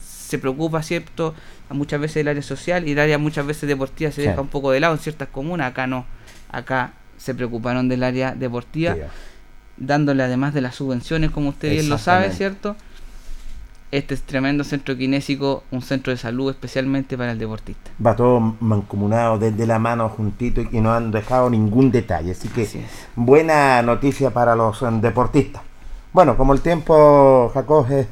se 0.00 0.38
preocupa, 0.38 0.82
¿cierto? 0.82 1.34
Muchas 1.68 2.00
veces 2.00 2.16
del 2.16 2.28
área 2.28 2.42
social 2.42 2.88
y 2.88 2.92
el 2.92 2.98
área 2.98 3.18
muchas 3.18 3.46
veces 3.46 3.68
deportiva 3.68 4.10
se 4.10 4.22
deja 4.22 4.40
un 4.40 4.48
poco 4.48 4.70
de 4.70 4.80
lado 4.80 4.94
en 4.94 5.00
ciertas 5.00 5.28
comunas. 5.28 5.70
Acá 5.70 5.86
no. 5.86 6.06
Acá 6.50 6.94
se 7.18 7.34
preocuparon 7.34 7.88
del 7.88 8.02
área 8.02 8.34
deportiva, 8.34 8.96
dándole 9.76 10.22
además 10.22 10.54
de 10.54 10.60
las 10.60 10.74
subvenciones, 10.74 11.30
como 11.30 11.50
usted 11.50 11.70
bien 11.70 11.88
lo 11.88 11.98
sabe, 11.98 12.32
¿cierto? 12.32 12.76
Este 13.92 14.14
es 14.14 14.22
tremendo 14.22 14.64
centro 14.64 14.96
kinésico, 14.96 15.64
un 15.70 15.82
centro 15.82 16.12
de 16.12 16.16
salud 16.16 16.50
especialmente 16.50 17.18
para 17.18 17.32
el 17.32 17.38
deportista. 17.38 17.90
Va 18.04 18.16
todo 18.16 18.40
mancomunado 18.40 19.38
desde 19.38 19.66
la 19.66 19.78
mano 19.78 20.08
juntito 20.08 20.62
y 20.62 20.80
no 20.80 20.94
han 20.94 21.10
dejado 21.10 21.50
ningún 21.50 21.92
detalle. 21.92 22.32
Así 22.32 22.48
que 22.48 22.66
buena 23.14 23.82
noticia 23.82 24.30
para 24.30 24.56
los 24.56 24.80
um, 24.80 25.02
deportistas. 25.02 25.62
Bueno, 26.10 26.38
como 26.38 26.54
el 26.54 26.62
tiempo, 26.62 27.50
Jacob, 27.52 27.86
es 27.92 28.06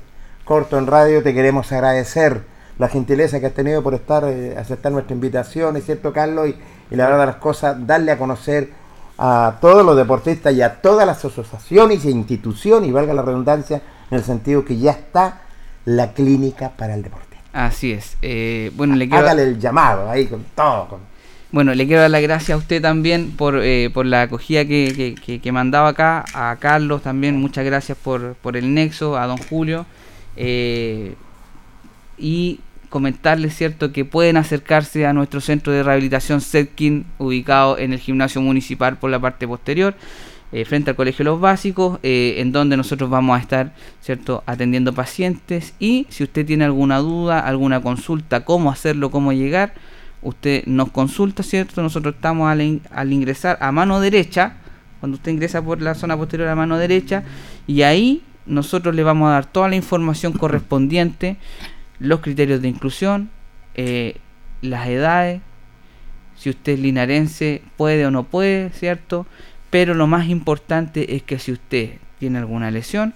corto 0.45 0.77
en 0.77 0.87
radio, 0.87 1.23
te 1.23 1.33
queremos 1.33 1.73
agradecer 1.73 2.45
la 2.79 2.89
gentileza 2.89 3.41
que 3.41 3.47
has 3.47 3.55
tenido 3.55 3.83
por 3.83 3.95
estar, 3.95 4.25
eh, 4.27 4.57
aceptar 4.59 4.93
nuestra 4.93 5.15
invitación, 5.15 5.77
es 5.77 5.87
cierto, 5.87 6.13
Carlos, 6.13 6.49
y, 6.49 6.57
y 6.91 6.97
la 6.97 7.05
verdad 7.05 7.21
de 7.21 7.27
las 7.27 7.37
cosas, 7.37 7.87
darle 7.87 8.13
a 8.13 8.19
conocer 8.19 8.71
a 9.17 9.57
todos 9.63 9.85
los 9.85 9.97
deportistas 9.97 10.53
y 10.55 10.61
a 10.61 10.81
todas 10.81 11.07
las 11.07 11.25
asociaciones 11.25 12.05
e 12.05 12.11
instituciones, 12.11 12.89
y 12.89 12.93
valga 12.93 13.15
la 13.15 13.23
redundancia, 13.23 13.81
en 14.11 14.19
el 14.19 14.25
sentido 14.25 14.65
que 14.65 14.77
ya 14.77 14.93
está 14.93 15.43
la 15.97 16.13
clínica 16.13 16.71
para 16.71 16.95
el 16.95 17.03
deporte. 17.03 17.37
Así 17.53 17.93
es. 17.93 18.17
Eh, 18.23 18.71
bueno, 18.75 18.95
le 18.95 19.09
quiero... 19.09 19.25
Hágale 19.25 19.43
el 19.43 19.59
llamado 19.59 20.09
ahí 20.09 20.27
con 20.27 20.45
todo. 20.55 21.01
Bueno, 21.53 21.75
le 21.75 21.85
quiero 21.87 22.03
dar 22.03 22.11
las 22.11 22.23
gracias 22.23 22.51
a 22.51 22.57
usted 22.57 22.81
también 22.81 23.33
por, 23.33 23.59
eh, 23.61 23.91
por 23.93 24.07
la 24.07 24.23
acogida 24.23 24.65
que, 24.65 25.17
que, 25.25 25.41
que, 25.41 25.53
mandaba 25.53 25.89
acá, 25.89 26.25
a 26.33 26.57
Carlos 26.61 27.03
también, 27.03 27.37
muchas 27.41 27.65
gracias 27.65 27.99
por, 27.99 28.35
por 28.35 28.57
el 28.57 28.73
nexo, 28.73 29.19
a 29.19 29.27
don 29.27 29.37
Julio. 29.37 29.85
Eh, 30.37 31.17
y 32.17 32.61
comentarles, 32.89 33.57
¿cierto?, 33.57 33.91
que 33.93 34.05
pueden 34.05 34.37
acercarse 34.37 35.07
a 35.07 35.13
nuestro 35.13 35.41
centro 35.41 35.73
de 35.73 35.83
rehabilitación 35.83 36.41
Setkin, 36.41 37.05
ubicado 37.19 37.79
en 37.79 37.93
el 37.93 37.99
gimnasio 37.99 38.41
municipal 38.41 38.97
por 38.99 39.11
la 39.11 39.19
parte 39.19 39.49
posterior. 39.49 39.95
Eh, 40.53 40.65
frente 40.65 40.91
al 40.91 40.97
Colegio 40.97 41.25
Los 41.25 41.41
Básicos, 41.41 42.01
eh, 42.03 42.35
en 42.39 42.51
donde 42.51 42.77
nosotros 42.77 43.09
vamos 43.09 43.39
a 43.39 43.41
estar 43.41 43.73
cierto 44.01 44.43
atendiendo 44.47 44.93
pacientes 44.93 45.75
y 45.79 46.09
si 46.09 46.25
usted 46.25 46.45
tiene 46.45 46.65
alguna 46.65 46.99
duda, 46.99 47.39
alguna 47.39 47.81
consulta, 47.81 48.45
cómo 48.45 48.71
hacerlo, 48.71 49.13
cómo 49.13 49.33
llegar, 49.33 49.75
usted 50.23 50.65
nos 50.67 50.91
consulta, 50.91 51.45
¿cierto? 51.45 51.83
Nosotros 51.83 52.17
estamos 52.17 52.51
al, 52.51 53.13
ingresar 53.13 53.59
a 53.61 53.71
mano 53.71 54.01
derecha, 54.01 54.57
cuando 54.99 55.17
usted 55.17 55.31
ingresa 55.31 55.63
por 55.63 55.81
la 55.81 55.95
zona 55.95 56.17
posterior 56.17 56.49
a 56.49 56.57
mano 56.57 56.79
derecha, 56.79 57.23
y 57.69 57.83
ahí 57.83 58.23
nosotros 58.45 58.93
le 58.95 59.05
vamos 59.05 59.29
a 59.29 59.35
dar 59.35 59.47
toda 59.47 59.69
la 59.69 59.77
información 59.77 60.33
correspondiente, 60.33 61.37
los 62.01 62.21
criterios 62.21 62.61
de 62.61 62.69
inclusión, 62.69 63.31
eh, 63.75 64.17
las 64.63 64.89
edades, 64.89 65.43
si 66.35 66.51
usted 66.51 66.73
es 66.73 66.81
linarense, 66.81 67.63
puede 67.77 68.07
o 68.07 68.11
no 68.11 68.25
puede, 68.25 68.71
¿cierto? 68.71 69.27
Pero 69.71 69.95
lo 69.95 70.07
más 70.07 70.29
importante 70.29 71.15
es 71.15 71.23
que 71.23 71.39
si 71.39 71.53
usted 71.53 71.93
tiene 72.19 72.39
alguna 72.39 72.71
lesión, 72.71 73.15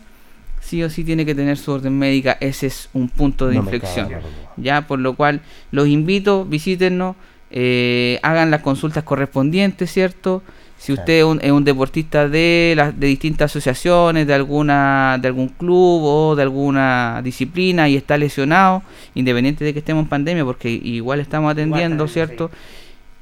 sí 0.61 0.83
o 0.83 0.91
sí 0.91 1.05
tiene 1.05 1.27
que 1.27 1.35
tener 1.35 1.57
su 1.57 1.73
orden 1.73 1.99
médica. 1.99 2.37
Ese 2.41 2.69
es 2.69 2.89
un 2.93 3.09
punto 3.09 3.49
de 3.49 3.57
inflexión. 3.57 4.09
Ya, 4.57 4.87
por 4.87 4.99
lo 4.99 5.15
cual 5.15 5.43
los 5.71 5.89
invito, 5.89 6.45
visítenos, 6.45 7.17
eh, 7.51 8.19
hagan 8.23 8.51
las 8.51 8.63
consultas 8.63 9.05
correspondientes, 9.05 9.93
¿cierto? 9.93 10.43
Si 10.77 10.93
usted 10.93 11.21
es 11.21 11.51
un, 11.51 11.65
deportista 11.65 12.29
de, 12.29 12.75
las 12.77 12.99
de 12.99 13.07
distintas 13.07 13.51
asociaciones, 13.51 14.27
de 14.27 14.35
alguna 14.35 15.19
de 15.21 15.29
algún 15.29 15.49
club 15.49 16.03
o 16.03 16.37
de 16.37 16.43
alguna 16.43 17.23
disciplina 17.23 17.89
y 17.89 17.97
está 17.97 18.19
lesionado, 18.19 18.83
independiente 19.15 19.65
de 19.65 19.73
que 19.73 19.79
estemos 19.79 20.03
en 20.03 20.09
pandemia, 20.09 20.45
porque 20.45 20.71
igual 20.71 21.21
estamos 21.21 21.53
atendiendo, 21.53 22.07
¿cierto? 22.09 22.51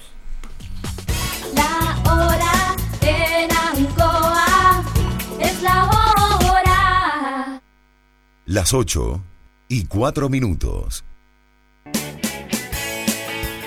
La 1.53 2.13
hora 2.13 2.75
en 3.01 3.51
Ancoa 3.51 4.83
es 5.39 5.61
la 5.61 5.85
hora. 5.85 7.61
Las 8.45 8.73
8 8.73 9.21
y 9.67 9.85
4 9.85 10.29
minutos. 10.29 11.03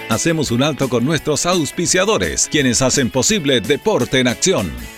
Hacemos 0.08 0.50
un 0.50 0.62
alto 0.62 0.88
con 0.88 1.04
nuestros 1.04 1.44
auspiciadores, 1.44 2.48
quienes 2.50 2.80
hacen 2.80 3.10
posible 3.10 3.60
Deporte 3.60 4.20
en 4.20 4.28
Acción 4.28 4.97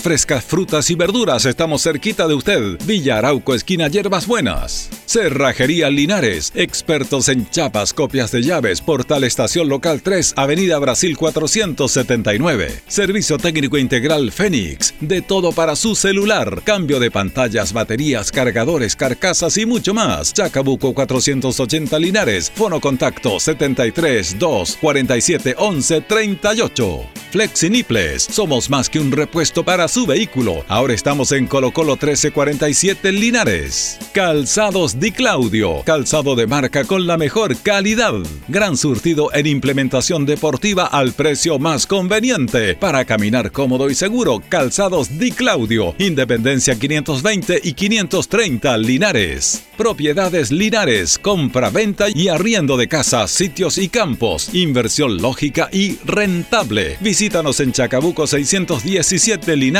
frescas 0.00 0.44
frutas 0.44 0.90
y 0.90 0.94
verduras, 0.94 1.44
estamos 1.44 1.82
cerquita 1.82 2.26
de 2.26 2.34
usted. 2.34 2.78
Villa 2.84 3.18
Arauco, 3.18 3.54
esquina 3.54 3.88
Hierbas 3.88 4.26
Buenas. 4.26 4.88
Cerrajería 5.06 5.90
Linares, 5.90 6.52
expertos 6.54 7.28
en 7.28 7.48
chapas, 7.50 7.92
copias 7.92 8.30
de 8.30 8.42
llaves, 8.42 8.80
Portal 8.80 9.24
Estación 9.24 9.68
Local 9.68 10.02
3, 10.02 10.34
Avenida 10.36 10.78
Brasil 10.78 11.16
479. 11.16 12.80
Servicio 12.86 13.36
técnico 13.36 13.76
integral 13.76 14.32
Fénix, 14.32 14.94
de 15.00 15.20
todo 15.20 15.52
para 15.52 15.76
su 15.76 15.94
celular, 15.94 16.62
cambio 16.64 17.00
de 17.00 17.10
pantallas, 17.10 17.72
baterías, 17.72 18.32
cargadores, 18.32 18.96
carcasas 18.96 19.58
y 19.58 19.66
mucho 19.66 19.92
más. 19.92 20.32
Chacabuco 20.32 20.94
480 20.94 21.98
Linares, 21.98 22.50
fono 22.54 22.80
contacto 22.80 23.38
73 23.38 24.38
2 24.38 24.78
47 24.80 25.54
11 25.58 26.00
38. 26.02 27.00
Flexiniples, 27.30 28.24
somos 28.24 28.70
más 28.70 28.88
que 28.88 28.98
un 28.98 29.12
repuesto 29.12 29.64
para 29.64 29.88
su 29.90 30.06
vehículo. 30.06 30.64
Ahora 30.68 30.94
estamos 30.94 31.32
en 31.32 31.46
Colo 31.46 31.72
Colo 31.72 31.94
1347 31.94 33.10
Linares. 33.10 33.98
Calzados 34.14 35.00
Di 35.00 35.10
Claudio, 35.10 35.82
calzado 35.84 36.36
de 36.36 36.46
marca 36.46 36.84
con 36.84 37.06
la 37.06 37.18
mejor 37.18 37.56
calidad. 37.56 38.14
Gran 38.46 38.76
surtido 38.76 39.34
en 39.34 39.46
implementación 39.46 40.26
deportiva 40.26 40.86
al 40.86 41.12
precio 41.12 41.58
más 41.58 41.86
conveniente. 41.86 42.76
Para 42.76 43.04
caminar 43.04 43.50
cómodo 43.50 43.90
y 43.90 43.94
seguro, 43.96 44.40
Calzados 44.48 45.18
Di 45.18 45.32
Claudio, 45.32 45.94
Independencia 45.98 46.78
520 46.78 47.60
y 47.64 47.72
530 47.72 48.78
Linares. 48.78 49.64
Propiedades 49.76 50.52
Linares, 50.52 51.18
compra, 51.18 51.70
venta 51.70 52.06
y 52.14 52.28
arriendo 52.28 52.76
de 52.76 52.86
casas, 52.86 53.30
sitios 53.30 53.76
y 53.78 53.88
campos. 53.88 54.54
Inversión 54.54 55.16
lógica 55.20 55.68
y 55.72 55.96
rentable. 56.04 56.96
Visítanos 57.00 57.58
en 57.60 57.72
Chacabuco 57.72 58.26
617 58.26 59.56
Linares. 59.56 59.79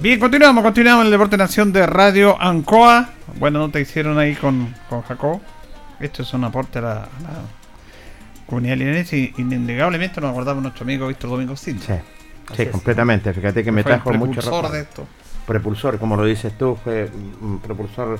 Bien, 0.00 0.18
continuamos, 0.18 0.64
continuamos 0.64 1.02
en 1.02 1.06
el 1.08 1.12
Deporte 1.12 1.36
Nación 1.36 1.72
de 1.72 1.86
Radio 1.86 2.40
Ancoa. 2.40 3.10
Buena 3.38 3.58
nota 3.58 3.78
hicieron 3.80 4.18
ahí 4.18 4.34
con, 4.34 4.74
con 4.88 5.02
Jacob. 5.02 5.40
Esto 6.00 6.22
es 6.22 6.32
un 6.32 6.44
aporte 6.44 6.78
a 6.78 6.82
la, 6.82 6.92
a 6.92 6.96
la 7.02 7.42
comunidad 8.46 8.76
linarense 8.76 9.18
y 9.18 9.34
innegablemente 9.36 10.20
nos 10.22 10.30
acordamos 10.30 10.62
nuestro 10.62 10.84
amigo 10.84 11.06
Víctor 11.06 11.30
Domingo 11.30 11.54
Silva. 11.54 11.82
Sí, 11.86 11.94
sí, 12.56 12.66
completamente. 12.66 13.32
Fíjate 13.34 13.62
que 13.62 13.70
me 13.70 13.82
Fue 13.82 13.92
el 13.92 14.02
trajo 14.02 14.18
mucho 14.18 14.40
recuerdo. 14.40 14.70
de 14.70 14.80
esto. 14.80 15.06
Propulsor, 15.46 15.98
como 15.98 16.16
lo 16.16 16.24
dices 16.24 16.56
tú, 16.56 16.78
fue 16.82 17.10
un 17.42 17.58
propulsor 17.58 18.18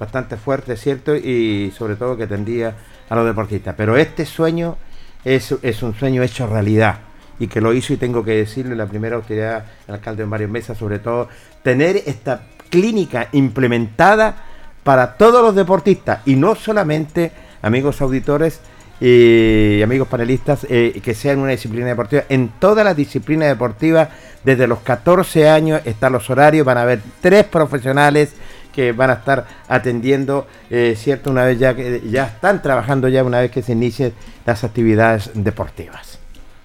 bastante 0.00 0.36
fuerte, 0.36 0.76
¿cierto? 0.76 1.14
Y 1.14 1.72
sobre 1.76 1.94
todo 1.94 2.16
que 2.16 2.26
tendía 2.26 2.74
a 3.08 3.14
los 3.14 3.24
deportistas. 3.24 3.74
Pero 3.76 3.96
este 3.96 4.26
sueño 4.26 4.76
es, 5.24 5.54
es 5.62 5.82
un 5.84 5.94
sueño 5.94 6.24
hecho 6.24 6.48
realidad. 6.48 6.98
Y 7.40 7.48
que 7.48 7.60
lo 7.60 7.74
hizo, 7.74 7.92
y 7.92 7.96
tengo 7.96 8.22
que 8.22 8.36
decirle, 8.36 8.76
la 8.76 8.86
primera 8.86 9.16
autoridad, 9.16 9.64
el 9.88 9.94
alcalde 9.94 10.22
en 10.22 10.30
varios 10.30 10.50
meses, 10.50 10.78
sobre 10.78 11.00
todo, 11.00 11.28
tener 11.64 11.96
esta 12.06 12.42
clínica 12.68 13.28
implementada 13.32 14.44
para 14.84 15.16
todos 15.16 15.42
los 15.42 15.56
deportistas. 15.56 16.20
Y 16.26 16.36
no 16.36 16.54
solamente, 16.54 17.32
amigos 17.62 18.00
auditores, 18.00 18.60
y 19.00 19.80
amigos 19.82 20.08
panelistas, 20.08 20.66
eh, 20.68 21.00
que 21.02 21.14
sea 21.14 21.32
en 21.32 21.38
una 21.38 21.52
disciplina 21.52 21.86
deportiva. 21.86 22.24
En 22.28 22.50
todas 22.58 22.84
las 22.84 22.94
disciplinas 22.94 23.48
deportivas, 23.48 24.10
desde 24.44 24.66
los 24.66 24.80
14 24.80 25.48
años 25.48 25.80
están 25.86 26.12
los 26.12 26.28
horarios, 26.28 26.66
van 26.66 26.76
a 26.76 26.82
haber 26.82 27.00
tres 27.22 27.44
profesionales 27.44 28.34
que 28.74 28.92
van 28.92 29.10
a 29.10 29.14
estar 29.14 29.46
atendiendo, 29.68 30.46
eh, 30.68 30.94
cierto, 30.96 31.30
una 31.30 31.44
vez 31.44 31.58
ya 31.58 31.74
que 31.74 32.02
ya 32.10 32.26
están 32.26 32.62
trabajando 32.62 33.08
ya 33.08 33.24
una 33.24 33.40
vez 33.40 33.50
que 33.50 33.62
se 33.62 33.72
inicien 33.72 34.12
las 34.44 34.64
actividades 34.64 35.30
deportivas. 35.34 36.09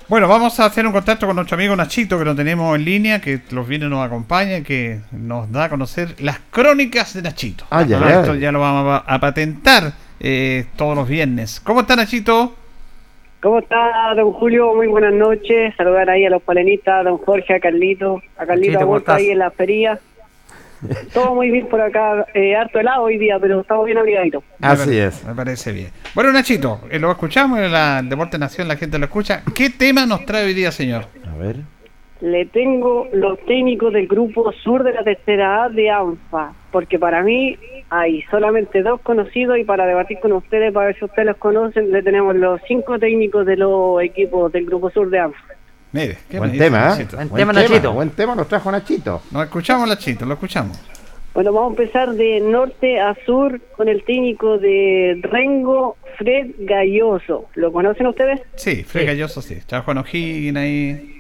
Bueno, 0.08 0.28
vamos 0.28 0.60
a 0.60 0.66
hacer 0.66 0.86
un 0.86 0.92
contacto 0.92 1.26
con 1.26 1.36
nuestro 1.36 1.56
amigo 1.56 1.76
Nachito, 1.76 2.20
que 2.20 2.26
lo 2.26 2.36
tenemos 2.36 2.76
en 2.76 2.86
línea, 2.86 3.20
que 3.20 3.40
los 3.50 3.68
viernes 3.68 3.90
nos 3.90 4.06
acompaña, 4.06 4.62
que 4.62 5.00
nos 5.12 5.52
da 5.52 5.64
a 5.66 5.70
conocer 5.70 6.16
las 6.20 6.40
crónicas 6.52 7.16
de 7.16 7.24
Nachito. 7.24 7.66
Ah, 7.72 7.82
ya, 7.82 8.00
ya. 8.00 8.20
Esto 8.22 8.36
ya 8.36 8.52
lo 8.52 8.60
vamos 8.60 9.02
a, 9.06 9.16
a 9.16 9.20
patentar 9.20 9.94
eh, 10.20 10.66
todos 10.76 10.96
los 10.96 11.08
viernes. 11.08 11.60
¿Cómo 11.60 11.82
está 11.82 11.96
Nachito? 11.96 12.54
¿Cómo 13.42 13.60
está, 13.60 14.14
don 14.16 14.32
Julio? 14.34 14.76
Muy 14.76 14.88
buenas 14.88 15.14
noches. 15.14 15.74
Saludar 15.76 16.08
ahí 16.12 16.24
a 16.26 16.30
los 16.30 16.42
palenistas, 16.44 17.02
a 17.02 17.04
don 17.10 17.18
Jorge, 17.18 17.56
a 17.56 17.60
Carlito. 17.60 18.22
A 18.38 18.46
Carlito 18.46 18.48
Carlito, 18.48 18.80
¿cómo 18.80 18.84
Agüero 18.94 19.00
estás? 19.00 19.18
ahí 19.18 19.30
en 19.32 19.40
la 19.40 19.50
feria. 19.52 20.00
Todo 21.14 21.36
muy 21.36 21.52
bien 21.52 21.68
por 21.68 21.82
acá. 21.82 22.26
Eh, 22.34 22.56
harto 22.56 22.80
helado 22.80 23.04
hoy 23.04 23.18
día, 23.18 23.38
pero 23.40 23.62
estamos 23.62 23.86
bien 23.86 23.98
abrigaditos. 23.98 24.44
Así 24.62 24.98
es. 24.98 25.24
Me 25.26 25.34
parece 25.34 25.72
bien. 25.72 25.90
Bueno, 26.14 26.32
Nachito, 26.32 26.82
eh, 26.90 27.00
lo 27.00 27.12
escuchamos 27.12 27.60
en 27.60 27.72
la 27.72 28.02
Deporte 28.04 28.38
Nación, 28.38 28.68
la 28.68 28.76
gente 28.76 28.98
lo 28.98 29.06
escucha. 29.06 29.44
¿Qué 29.54 29.70
tema 29.70 30.06
nos 30.06 30.26
trae 30.26 30.46
hoy 30.46 30.54
día, 30.54 30.72
señor? 30.72 31.06
A 31.32 31.38
ver. 31.38 31.58
Le 32.22 32.46
tengo 32.46 33.08
los 33.12 33.38
técnicos 33.46 33.92
del 33.92 34.08
grupo 34.08 34.52
sur 34.64 34.84
de 34.84 34.94
la 34.94 35.04
tercera 35.04 35.66
A 35.66 35.70
de 35.70 35.90
ANFA, 35.90 36.54
porque 36.72 36.98
para 36.98 37.22
mí 37.22 37.58
hay 37.90 38.22
solamente 38.32 38.82
dos 38.82 39.02
conocidos 39.02 39.58
y 39.58 39.66
para 39.66 39.86
debatir 39.86 40.20
con 40.20 40.32
ustedes, 40.32 40.74
para 40.74 40.88
ver 40.88 40.98
si 40.98 41.06
ustedes 41.06 41.28
los 41.28 41.38
conocen, 41.38 41.92
le 41.92 42.02
tenemos 42.02 42.36
los 42.36 42.62
cinco 42.68 42.98
técnicos 42.98 43.46
de 43.46 43.58
los 43.58 44.02
equipos 44.02 44.52
del 44.52 44.66
grupo 44.66 44.90
sur 44.92 45.10
de 45.10 45.20
ANFA. 45.20 45.56
Mire, 45.96 46.18
¿qué 46.30 46.38
Buen 46.40 46.58
tema, 46.58 46.98
¿eh? 47.00 47.08
Buen 47.16 47.30
tema, 47.36 47.54
Nachito. 47.54 47.94
Buen 47.94 48.10
tema 48.10 48.36
nos 48.36 48.48
trajo 48.50 48.70
Nachito. 48.72 49.22
Nos 49.32 49.44
escuchamos, 49.46 49.88
Nachito, 49.88 50.26
lo 50.26 50.34
escuchamos. 50.34 50.78
Bueno, 51.34 51.54
vamos 51.54 51.78
a 51.78 51.82
empezar 51.82 52.14
de 52.14 52.40
norte 52.42 53.00
a 53.00 53.16
sur 53.26 53.62
con 53.78 53.88
el 53.88 54.04
técnico 54.04 54.58
de 54.58 55.20
Rengo, 55.24 55.96
Fred 56.18 56.52
Galloso. 56.60 57.46
¿Lo 57.56 57.72
conocen 57.72 58.08
ustedes? 58.08 58.42
Sí, 58.56 58.84
Fred 58.84 59.02
Sí. 59.04 59.08
Galloso, 59.08 59.42
sí. 59.42 59.54
Está 59.54 59.82
Juan 59.82 59.98
O'Higgins 60.00 60.58
ahí. 60.58 61.12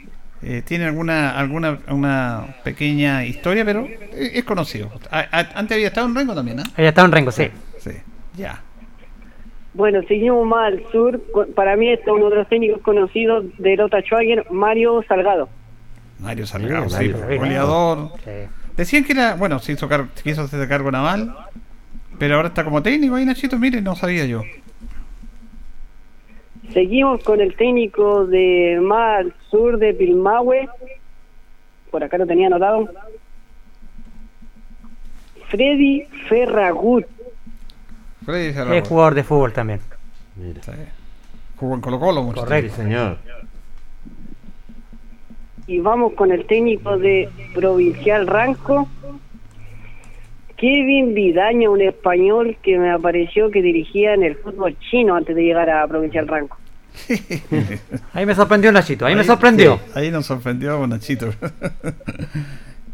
Eh, 0.42 0.62
tiene 0.66 0.86
alguna 0.86 1.32
alguna 1.40 1.80
una 1.88 2.56
pequeña 2.64 3.26
historia, 3.26 3.64
pero 3.66 3.88
es, 4.14 4.36
es 4.36 4.44
conocido. 4.44 4.92
A- 5.10 5.20
a- 5.32 5.50
antes 5.60 5.76
había 5.76 5.88
estado 5.88 6.08
en 6.08 6.16
Rengo 6.16 6.36
también, 6.36 6.58
¿no? 6.58 6.64
Ahí 6.76 6.86
está 6.86 7.04
en 7.04 7.12
Rengo, 7.14 7.32
sí. 7.32 7.48
Sí, 7.80 7.92
ya. 8.38 8.62
Bueno, 9.76 10.02
seguimos 10.08 10.48
más 10.48 10.68
al 10.74 10.84
sur. 10.92 11.22
Para 11.54 11.76
mí 11.76 11.90
este 11.90 12.06
es 12.10 12.16
uno 12.16 12.30
de 12.30 12.38
los 12.38 12.48
técnicos 12.48 12.82
conocidos 12.82 13.46
de 13.58 13.76
Lota 13.76 14.02
Schwager, 14.02 14.50
Mario 14.50 15.04
Salgado. 15.08 15.50
Mario 16.20 16.46
Salgado, 16.48 16.90
Sí, 16.90 17.12
sí, 17.12 17.38
goleador. 17.38 18.10
Sí. 18.24 18.32
Decían 18.78 19.04
que 19.04 19.12
era, 19.14 19.36
bueno, 19.36 19.60
se 19.60 19.74
hizo 19.74 19.88
car- 19.90 20.08
quiso 20.24 20.44
hacerse 20.44 20.68
cargo 20.70 20.92
naval, 20.92 21.36
pero 22.18 22.36
ahora 22.38 22.48
está 22.48 22.64
como 22.64 22.82
técnico 22.82 23.16
ahí, 23.16 23.26
Nachito, 23.26 23.60
mire, 23.60 23.82
no 23.82 23.96
sabía 23.96 24.26
yo. 24.26 24.44
Seguimos 26.74 27.22
con 27.24 27.42
el 27.42 27.54
técnico 27.56 28.26
de 28.26 28.80
más 28.82 29.20
al 29.20 29.34
sur 29.50 29.78
de 29.78 29.94
Pilmahue. 29.94 30.68
Por 31.92 32.04
acá 32.04 32.18
lo 32.18 32.26
tenía 32.26 32.48
anotado. 32.48 32.90
Freddy 35.50 36.04
Ferragut. 36.28 37.06
Freddy 38.26 38.76
Es 38.78 38.88
jugador 38.88 39.14
de 39.16 39.24
fútbol 39.24 39.54
también. 39.54 39.80
Mira. 40.36 40.62
Sí. 40.64 40.72
Jugó 41.58 41.76
en 41.76 41.82
Colo 41.82 42.00
Colo 42.00 42.24
mucho 42.24 42.42
Correcto. 42.42 42.76
Sí, 42.76 42.82
señor. 42.82 43.18
Y 45.68 45.80
vamos 45.80 46.14
con 46.14 46.32
el 46.32 46.46
técnico 46.46 46.98
de 46.98 47.30
Provincial 47.54 48.28
Ranco. 48.28 48.88
Kevin 50.58 51.14
Vidaña, 51.14 51.70
un 51.70 51.82
español 51.82 52.58
que 52.64 52.78
me 52.78 52.92
apareció 52.92 53.52
que 53.52 53.62
dirigía 53.62 54.14
en 54.14 54.24
el 54.24 54.36
fútbol 54.38 54.78
chino 54.90 55.16
antes 55.16 55.36
de 55.36 55.44
llegar 55.44 55.70
a 55.70 55.86
Provincial 55.88 56.28
Ranco. 56.28 56.58
Ahí 58.14 58.26
me 58.26 58.34
sorprendió 58.36 58.72
Nachito, 58.72 59.06
ahí 59.06 59.16
me 59.16 59.26
sorprendió. 59.26 59.76
Sí, 59.88 59.92
ahí 59.96 60.12
nos 60.12 60.26
sorprendió 60.26 60.86
Nachito. 60.88 61.30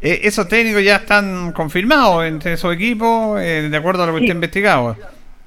Eh, 0.04 0.22
esos 0.28 0.48
técnicos 0.48 0.84
ya 0.84 0.96
están 0.96 1.52
confirmados 1.52 2.26
entre 2.26 2.54
esos 2.54 2.74
equipos, 2.74 3.40
eh, 3.40 3.68
de 3.70 3.78
acuerdo 3.78 4.02
a 4.02 4.08
lo 4.08 4.14
que 4.14 4.18
Sí. 4.22 4.26
está 4.26 4.34
investigado. 4.34 4.98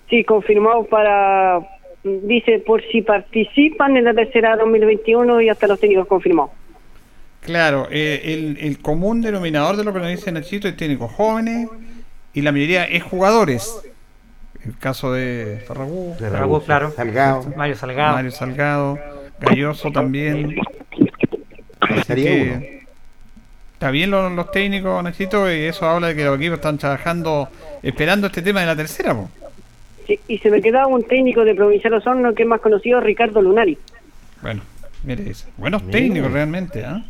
Sí, 0.09 0.25
confirmado 0.25 0.85
para, 0.85 1.61
dice, 2.03 2.59
por 2.61 2.83
si 2.91 3.03
participan 3.03 3.97
en 3.97 4.05
la 4.05 4.15
tercera 4.15 4.57
2021 4.57 5.41
y 5.41 5.49
hasta 5.49 5.67
los 5.67 5.81
técnicos 5.81 6.07
confirmados. 6.07 6.51
Claro, 7.41 7.89
eh, 7.91 8.23
el, 8.25 8.59
el 8.61 8.79
común 8.81 9.21
denominador 9.21 9.77
de 9.77 9.85
lo 9.85 9.93
que 9.93 9.99
nos 9.99 10.09
dice 10.09 10.33
Nachito 10.33 10.67
es 10.67 10.77
técnicos 10.77 11.13
jóvenes 11.13 11.69
y 12.33 12.41
la 12.43 12.53
mayoría 12.53 12.85
es 12.85 13.03
jugadores. 13.03 13.83
El 14.65 14.79
caso 14.79 15.13
de 15.13 15.63
Ferragut, 15.67 16.19
Ferragut, 16.19 16.65
claro. 16.65 16.91
Salgado. 16.91 17.45
Mario 17.55 17.77
Salgado. 17.77 18.15
Mario 18.15 18.31
Salgado, 18.31 18.99
Galloso 19.39 19.91
también. 19.91 20.57
Que 21.87 22.51
uno. 22.51 22.65
está 23.75 23.91
bien 23.91 24.11
los, 24.11 24.33
los 24.33 24.51
técnicos, 24.51 25.05
Nachito, 25.05 25.53
y 25.53 25.65
eso 25.65 25.87
habla 25.87 26.09
de 26.09 26.17
que 26.17 26.25
los 26.25 26.37
equipos 26.39 26.57
están 26.57 26.79
trabajando, 26.79 27.51
esperando 27.83 28.29
este 28.29 28.41
tema 28.41 28.61
de 28.61 28.67
la 28.67 28.77
tercera. 28.77 29.15
po. 29.15 29.29
Sí, 30.07 30.21
y 30.29 30.39
se 30.39 30.51
me 30.51 30.61
quedaba 30.61 30.87
un 30.87 31.03
técnico 31.03 31.45
de 31.45 31.55
Provincial 31.55 31.95
Osorno 31.95 32.35
que 32.35 32.43
es 32.43 32.49
más 32.49 32.61
conocido, 32.61 33.01
Ricardo 33.01 33.41
Lunari. 33.41 33.79
Bueno, 34.43 34.63
mire, 35.03 35.31
eso. 35.31 35.47
buenos 35.57 35.89
técnicos 35.91 36.31
realmente. 36.31 36.85
¿ah? 36.85 37.03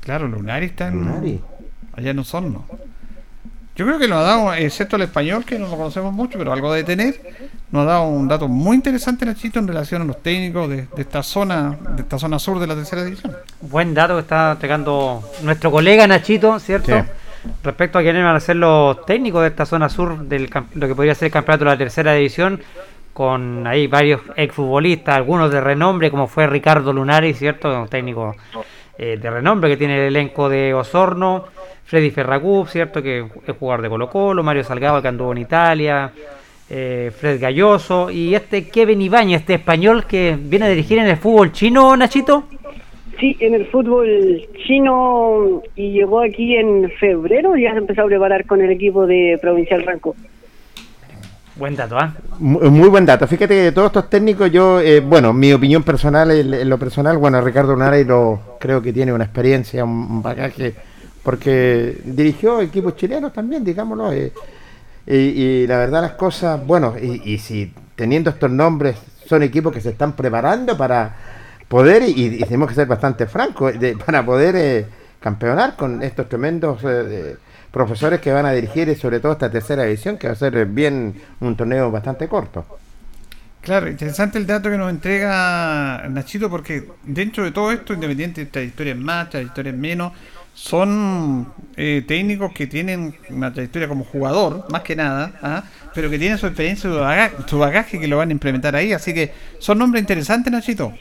Claro, 0.00 0.28
Lunari 0.28 0.66
está 0.66 0.88
en, 0.88 0.94
Lunari. 1.00 1.40
allá 1.94 2.10
en 2.10 2.18
Osorno. 2.18 2.64
Yo 3.76 3.84
creo 3.86 3.98
que 3.98 4.06
nos 4.06 4.18
ha 4.18 4.22
dado, 4.22 4.54
excepto 4.54 4.94
el 4.94 5.02
español, 5.02 5.44
que 5.44 5.58
no 5.58 5.66
lo 5.66 5.76
conocemos 5.76 6.12
mucho, 6.12 6.38
pero 6.38 6.52
algo 6.52 6.72
de 6.72 6.84
tener, 6.84 7.20
nos 7.72 7.82
ha 7.82 7.90
dado 7.90 8.06
un 8.06 8.28
dato 8.28 8.46
muy 8.46 8.76
interesante, 8.76 9.26
Nachito, 9.26 9.58
en 9.58 9.66
relación 9.66 10.02
a 10.02 10.04
los 10.04 10.22
técnicos 10.22 10.68
de, 10.68 10.76
de 10.94 11.02
esta 11.02 11.24
zona, 11.24 11.76
de 11.96 12.02
esta 12.02 12.16
zona 12.16 12.38
sur 12.38 12.60
de 12.60 12.68
la 12.68 12.76
tercera 12.76 13.02
división. 13.02 13.34
Buen 13.62 13.92
dato 13.92 14.14
que 14.14 14.20
está 14.20 14.52
entregando 14.52 15.28
nuestro 15.42 15.72
colega 15.72 16.06
Nachito, 16.06 16.60
¿cierto? 16.60 17.00
Sí. 17.00 17.08
Respecto 17.62 17.98
a 17.98 18.02
quiénes 18.02 18.24
van 18.24 18.36
a 18.36 18.40
ser 18.40 18.56
los 18.56 19.04
técnicos 19.06 19.42
de 19.42 19.48
esta 19.48 19.66
zona 19.66 19.88
sur, 19.88 20.18
del 20.18 20.50
lo 20.74 20.88
que 20.88 20.94
podría 20.94 21.14
ser 21.14 21.26
el 21.26 21.32
campeonato 21.32 21.64
de 21.64 21.70
la 21.70 21.78
tercera 21.78 22.14
división, 22.14 22.60
con 23.12 23.66
ahí 23.66 23.86
varios 23.86 24.20
exfutbolistas, 24.36 25.16
algunos 25.16 25.50
de 25.50 25.60
renombre, 25.60 26.10
como 26.10 26.26
fue 26.26 26.46
Ricardo 26.46 26.92
Lunari, 26.92 27.32
¿cierto? 27.32 27.82
Un 27.82 27.88
técnico 27.88 28.34
eh, 28.98 29.18
de 29.20 29.30
renombre 29.30 29.70
que 29.70 29.76
tiene 29.76 29.94
el 29.96 30.08
elenco 30.08 30.48
de 30.48 30.74
Osorno, 30.74 31.44
Freddy 31.84 32.10
Ferragut, 32.10 32.68
¿cierto? 32.68 33.02
Que 33.02 33.26
es 33.46 33.56
jugador 33.56 33.82
de 33.82 33.88
Colo 33.88 34.10
Colo, 34.10 34.42
Mario 34.42 34.64
Salgado, 34.64 35.00
que 35.00 35.08
anduvo 35.08 35.32
en 35.32 35.38
Italia, 35.38 36.10
eh, 36.68 37.12
Fred 37.16 37.40
Galloso, 37.40 38.10
y 38.10 38.34
este 38.34 38.68
Kevin 38.68 39.00
Ibañez, 39.00 39.40
este 39.40 39.54
español 39.54 40.06
que 40.06 40.36
viene 40.38 40.66
a 40.66 40.68
dirigir 40.68 40.98
en 40.98 41.06
el 41.06 41.16
fútbol 41.16 41.52
chino, 41.52 41.96
Nachito. 41.96 42.44
Sí, 43.20 43.36
en 43.40 43.54
el 43.54 43.66
fútbol 43.66 44.42
chino 44.66 45.62
y 45.76 45.92
llegó 45.92 46.20
aquí 46.20 46.56
en 46.56 46.90
febrero 46.98 47.56
y 47.56 47.62
ya 47.62 47.72
se 47.72 47.78
empezó 47.78 48.02
a 48.02 48.06
preparar 48.06 48.44
con 48.44 48.60
el 48.60 48.70
equipo 48.70 49.06
de 49.06 49.38
Provincial 49.40 49.84
Ranco. 49.84 50.16
Buen 51.56 51.76
dato, 51.76 51.96
¿ah? 51.96 52.12
Muy, 52.40 52.68
muy 52.70 52.88
buen 52.88 53.06
dato. 53.06 53.28
Fíjate 53.28 53.54
que 53.54 53.62
de 53.62 53.72
todos 53.72 53.86
estos 53.86 54.10
técnicos, 54.10 54.50
yo, 54.50 54.80
eh, 54.80 54.98
bueno, 54.98 55.32
mi 55.32 55.52
opinión 55.52 55.84
personal, 55.84 56.30
en, 56.32 56.52
en 56.52 56.68
lo 56.68 56.76
personal, 56.78 57.16
bueno, 57.18 57.40
Ricardo 57.40 57.72
Lunari 57.72 58.04
lo, 58.04 58.56
creo 58.58 58.82
que 58.82 58.92
tiene 58.92 59.12
una 59.12 59.24
experiencia, 59.24 59.84
un, 59.84 59.90
un 60.10 60.22
bagaje, 60.22 60.74
porque 61.22 61.98
dirigió 62.04 62.60
equipos 62.60 62.96
chilenos 62.96 63.32
también, 63.32 63.62
digámoslo. 63.64 64.12
eh, 64.12 64.32
y, 65.06 65.14
y 65.14 65.66
la 65.68 65.78
verdad 65.78 66.02
las 66.02 66.12
cosas, 66.14 66.66
bueno, 66.66 66.94
y, 67.00 67.22
y 67.32 67.38
si 67.38 67.72
teniendo 67.94 68.30
estos 68.30 68.50
nombres 68.50 68.96
son 69.26 69.44
equipos 69.44 69.72
que 69.72 69.80
se 69.80 69.90
están 69.90 70.16
preparando 70.16 70.76
para 70.76 71.14
poder, 71.74 72.04
y, 72.06 72.38
tenemos 72.44 72.68
que 72.68 72.76
ser 72.76 72.86
bastante 72.86 73.26
francos, 73.26 73.76
de- 73.80 73.96
para 74.06 74.24
poder 74.24 74.54
eh, 74.54 74.86
campeonar 75.18 75.74
con 75.74 76.04
estos 76.04 76.28
tremendos 76.28 76.84
eh, 76.84 76.86
eh, 76.86 77.36
profesores 77.72 78.20
que 78.20 78.30
van 78.30 78.46
a 78.46 78.52
dirigir, 78.52 78.88
y 78.88 78.94
sobre 78.94 79.18
todo 79.18 79.32
esta 79.32 79.50
tercera 79.50 79.82
división, 79.82 80.16
que 80.16 80.28
va 80.28 80.34
a 80.34 80.36
ser 80.36 80.56
eh, 80.56 80.66
bien 80.66 81.20
un 81.40 81.56
torneo 81.56 81.90
bastante 81.90 82.28
corto. 82.28 82.64
Claro, 83.60 83.88
interesante 83.88 84.38
el 84.38 84.46
dato 84.46 84.70
que 84.70 84.78
nos 84.78 84.88
entrega 84.88 86.06
Nachito, 86.10 86.48
porque 86.48 86.84
dentro 87.02 87.42
de 87.42 87.50
todo 87.50 87.72
esto, 87.72 87.92
independiente 87.92 88.44
de 88.44 88.50
trayectorias 88.52 88.96
más, 88.96 89.30
trayectorias 89.30 89.74
menos, 89.74 90.12
son 90.54 91.52
eh, 91.76 92.04
técnicos 92.06 92.52
que 92.52 92.68
tienen 92.68 93.16
una 93.30 93.52
trayectoria 93.52 93.88
como 93.88 94.04
jugador, 94.04 94.66
más 94.70 94.82
que 94.82 94.94
nada, 94.94 95.32
¿ah? 95.42 95.64
pero 95.92 96.08
que 96.08 96.20
tienen 96.20 96.38
su 96.38 96.46
experiencia, 96.46 96.88
su 96.88 96.96
bagaje, 96.96 97.34
su 97.48 97.58
bagaje 97.58 97.98
que 97.98 98.06
lo 98.06 98.18
van 98.18 98.28
a 98.28 98.32
implementar 98.32 98.76
ahí. 98.76 98.92
Así 98.92 99.12
que 99.12 99.32
son 99.58 99.78
nombres 99.78 100.02
interesantes, 100.02 100.52
Nachito. 100.52 100.94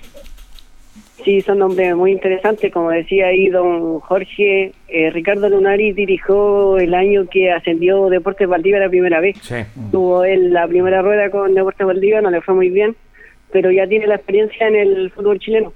Sí, 1.24 1.42
son 1.42 1.60
nombres 1.60 1.96
muy 1.96 2.12
interesantes, 2.12 2.72
como 2.72 2.90
decía 2.92 3.28
ahí 3.28 3.48
don 3.48 4.00
Jorge. 4.02 4.74
eh, 4.90 5.10
Ricardo 5.12 5.48
Lunari 5.48 5.94
dirigió 5.94 6.78
el 6.78 6.94
año 6.94 7.28
que 7.30 7.52
ascendió 7.52 8.10
Deportes 8.10 8.48
Valdivia 8.48 8.80
la 8.80 8.90
primera 8.90 9.20
vez. 9.22 9.38
Sí. 9.42 9.56
Tuvo 9.92 10.26
él 10.26 10.52
la 10.52 10.68
primera 10.68 11.02
rueda 11.02 11.30
con 11.30 11.54
Deportes 11.54 11.88
Valdivia, 11.88 12.22
no 12.22 12.30
le 12.30 12.42
fue 12.42 12.54
muy 12.54 12.70
bien, 12.70 12.96
pero 13.52 13.72
ya 13.72 13.88
tiene 13.88 14.08
la 14.08 14.16
experiencia 14.16 14.68
en 14.68 14.76
el 14.76 15.12
fútbol 15.12 15.40
chileno. 15.40 15.72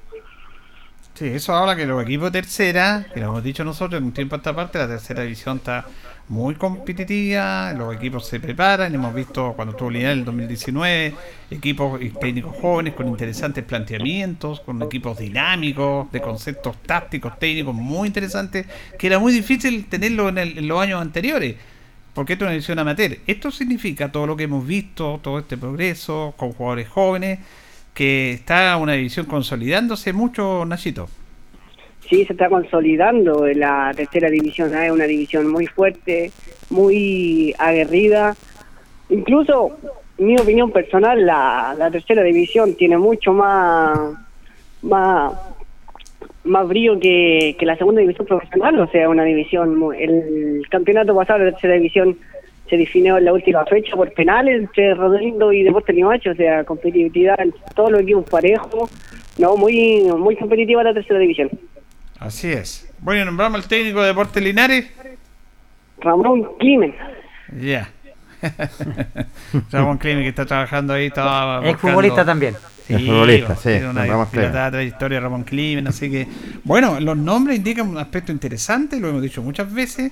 Sí, 1.17 1.25
eso 1.25 1.55
habla 1.55 1.75
que 1.75 1.87
los 1.87 2.03
equipos 2.03 2.31
de 2.31 2.41
tercera, 2.43 3.07
que 3.11 3.19
lo 3.19 3.27
hemos 3.27 3.43
dicho 3.43 3.63
nosotros 3.63 3.97
en 3.99 4.05
un 4.05 4.13
tiempo 4.13 4.35
a 4.35 4.37
esta 4.37 4.55
parte, 4.55 4.77
la 4.77 4.87
tercera 4.87 5.23
división 5.23 5.57
está 5.57 5.87
muy 6.27 6.53
competitiva, 6.55 7.73
los 7.73 7.95
equipos 7.95 8.27
se 8.27 8.39
preparan, 8.39 8.93
hemos 8.93 9.15
visto 9.15 9.53
cuando 9.55 9.71
estuvo 9.71 9.89
Linares 9.89 10.13
en 10.13 10.19
el 10.19 10.25
2019, 10.25 11.15
equipos 11.49 11.99
y 12.03 12.11
técnicos 12.11 12.55
jóvenes 12.57 12.93
con 12.93 13.07
interesantes 13.07 13.63
planteamientos, 13.63 14.59
con 14.59 14.79
equipos 14.83 15.17
dinámicos, 15.17 16.11
de 16.11 16.21
conceptos 16.21 16.75
tácticos, 16.83 17.39
técnicos 17.39 17.73
muy 17.73 18.07
interesantes, 18.09 18.67
que 18.99 19.07
era 19.07 19.17
muy 19.17 19.33
difícil 19.33 19.87
tenerlo 19.87 20.29
en, 20.29 20.37
el- 20.37 20.57
en 20.59 20.67
los 20.67 20.79
años 20.79 21.01
anteriores, 21.01 21.55
porque 22.13 22.33
esto 22.33 22.45
es 22.45 22.47
una 22.47 22.53
división 22.53 22.79
amateur. 22.79 23.17
Esto 23.27 23.49
significa 23.51 24.11
todo 24.11 24.27
lo 24.27 24.35
que 24.35 24.43
hemos 24.43 24.65
visto, 24.67 25.19
todo 25.23 25.39
este 25.39 25.57
progreso, 25.57 26.33
con 26.37 26.51
jugadores 26.53 26.89
jóvenes, 26.89 27.39
que 27.97 28.33
está 28.33 28.77
una 28.77 28.93
división 28.93 29.25
consolidándose 29.25 30.13
mucho, 30.13 30.63
Nachito. 30.65 31.07
Sí, 32.07 32.23
se 32.25 32.33
está 32.33 32.47
consolidando 32.47 33.47
la 33.47 33.91
tercera 33.95 34.29
división. 34.29 34.71
Es 34.77 34.91
una 34.91 35.05
división 35.05 35.51
muy 35.51 35.65
fuerte, 35.65 36.31
muy 36.69 37.55
aguerrida. 37.57 38.35
Incluso, 39.09 39.79
mi 40.19 40.39
opinión 40.39 40.71
personal, 40.71 41.25
la, 41.25 41.75
la 41.75 41.89
tercera 41.89 42.21
división 42.21 42.75
tiene 42.75 42.99
mucho 42.99 43.33
más, 43.33 43.97
más, 44.83 45.33
más 46.43 46.67
brillo 46.67 46.99
que, 46.99 47.55
que 47.57 47.65
la 47.65 47.77
segunda 47.77 48.01
división 48.01 48.27
profesional. 48.27 48.79
O 48.79 48.87
sea, 48.91 49.09
una 49.09 49.23
división. 49.23 49.75
El 49.97 50.61
campeonato 50.69 51.15
pasado 51.15 51.39
de 51.39 51.45
la 51.45 51.51
tercera 51.53 51.73
división 51.73 52.15
se 52.69 52.77
definió 52.77 53.17
en 53.17 53.25
la 53.25 53.33
última 53.33 53.65
fecha 53.65 53.95
por 53.95 54.11
penales 54.13 54.61
entre 54.61 54.93
Rodrigo 54.93 55.51
y 55.53 55.63
Deportes 55.63 55.95
Limache. 55.95 56.29
O 56.29 56.35
sea, 56.35 56.63
competitividad 56.63 57.39
en 57.39 57.53
todos 57.75 57.91
los 57.91 58.01
equipos 58.01 58.25
parejos. 58.29 58.89
No, 59.37 59.55
muy, 59.55 60.01
muy 60.17 60.35
competitiva 60.35 60.83
la 60.83 60.93
tercera 60.93 61.19
división. 61.19 61.49
Así 62.19 62.51
es. 62.51 62.91
Bueno, 62.99 63.25
nombramos 63.25 63.61
al 63.61 63.67
técnico 63.67 64.01
de 64.01 64.07
Deportes 64.07 64.43
Linares. 64.43 64.91
Ramón 65.99 66.47
Climen. 66.59 66.95
Ya. 67.59 67.89
Ramón 69.71 69.97
Climen 69.97 70.23
que 70.23 70.29
está 70.29 70.45
trabajando 70.45 70.93
ahí, 70.93 71.07
estaba 71.07 71.67
Ex 71.67 71.79
futbolista 71.79 72.25
también. 72.25 72.55
Es 72.87 73.05
futbolista, 73.05 73.55
sí, 73.55 73.69
tiene 73.69 73.89
una 73.89 74.03
dilatada 74.03 74.71
trayectoria 74.71 75.19
Ramón 75.19 75.43
Climen, 75.43 75.87
así 75.87 76.09
que 76.09 76.27
bueno, 76.63 76.99
los 76.99 77.17
nombres 77.17 77.57
indican 77.57 77.87
un 77.87 77.97
aspecto 77.97 78.31
interesante, 78.31 78.99
lo 78.99 79.09
hemos 79.09 79.21
dicho 79.21 79.41
muchas 79.41 79.73
veces. 79.73 80.11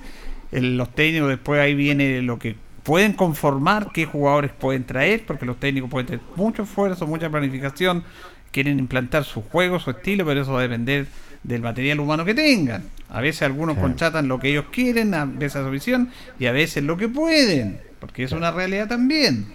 El- 0.52 0.76
los 0.76 0.94
técnicos 0.94 1.28
después 1.28 1.60
ahí 1.60 1.74
viene 1.74 2.22
lo 2.22 2.38
que 2.38 2.56
pueden 2.82 3.12
conformar, 3.14 3.88
qué 3.92 4.04
jugadores 4.06 4.52
pueden 4.52 4.84
traer, 4.84 5.24
porque 5.26 5.44
los 5.44 5.58
técnicos 5.58 5.90
pueden 5.90 6.06
tener 6.06 6.20
mucho 6.36 6.62
esfuerzo, 6.62 7.06
mucha 7.06 7.28
planificación, 7.30 8.04
quieren 8.52 8.78
implantar 8.78 9.24
su 9.24 9.42
juego, 9.42 9.80
su 9.80 9.90
estilo, 9.90 10.24
pero 10.24 10.42
eso 10.42 10.52
va 10.52 10.60
a 10.60 10.62
depender 10.62 11.06
del 11.42 11.62
material 11.62 12.00
humano 12.00 12.24
que 12.24 12.34
tengan. 12.34 12.84
A 13.08 13.20
veces 13.20 13.42
algunos 13.42 13.74
Sí. 13.76 13.82
contratan 13.82 14.28
lo 14.28 14.38
que 14.38 14.48
ellos 14.50 14.66
quieren, 14.72 15.14
a 15.14 15.24
veces 15.24 15.56
a 15.56 15.64
su 15.64 15.70
visión, 15.70 16.10
y 16.38 16.46
a 16.46 16.52
veces 16.52 16.82
lo 16.84 16.96
que 16.96 17.08
pueden, 17.08 17.80
porque 18.00 18.24
es 18.24 18.32
una 18.32 18.50
realidad 18.52 18.88
también. 18.88 19.46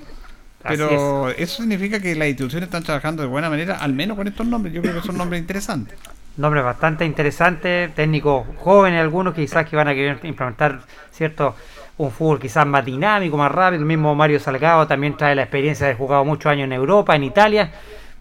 Pero 0.64 1.30
eso 1.30 1.64
significa 1.64 2.00
que 2.00 2.14
las 2.16 2.28
instituciones 2.28 2.68
están 2.68 2.84
trabajando 2.84 3.24
de 3.24 3.30
buena 3.30 3.50
manera, 3.50 3.78
al 3.78 3.94
menos 3.94 4.16
con 4.16 4.28
estos 4.28 4.46
nombres. 4.46 4.74
Yo 4.74 4.82
creo 4.82 4.94
que 5.02 5.08
son 5.08 5.18
nombres 5.18 5.42
interesantes. 5.42 5.98
Nombres 6.38 6.64
bastante 6.64 7.04
interesantes, 7.04 7.94
técnicos 7.94 8.46
jóvenes 8.58 9.02
algunos 9.02 9.34
quizás 9.34 9.68
que 9.68 9.76
van 9.76 9.90
a 9.90 9.94
querer 9.94 10.18
implementar 10.24 10.80
cierto 11.12 11.56
un 11.98 12.10
fútbol 12.10 12.40
quizás 12.40 12.66
más 12.66 12.86
dinámico, 12.86 13.36
más 13.36 13.52
rápido. 13.52 13.82
El 13.82 13.86
mismo 13.86 14.16
Mario 14.16 14.40
Salgado 14.40 14.88
también 14.88 15.18
trae 15.18 15.36
la 15.36 15.42
experiencia 15.44 15.88
de 15.88 15.94
jugado 15.94 16.24
muchos 16.24 16.50
años 16.50 16.66
en 16.66 16.74
Europa, 16.74 17.16
en 17.16 17.26
Italia. 17.26 17.72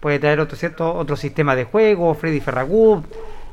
Puede 0.00 0.18
traer 0.18 0.40
otro 0.40 0.56
cierto 0.56 0.92
otro 0.92 1.14
sistema 1.14 1.54
de 1.54 1.64
juego, 1.64 2.14
Freddy 2.14 2.40
Ferragut, 2.40 3.04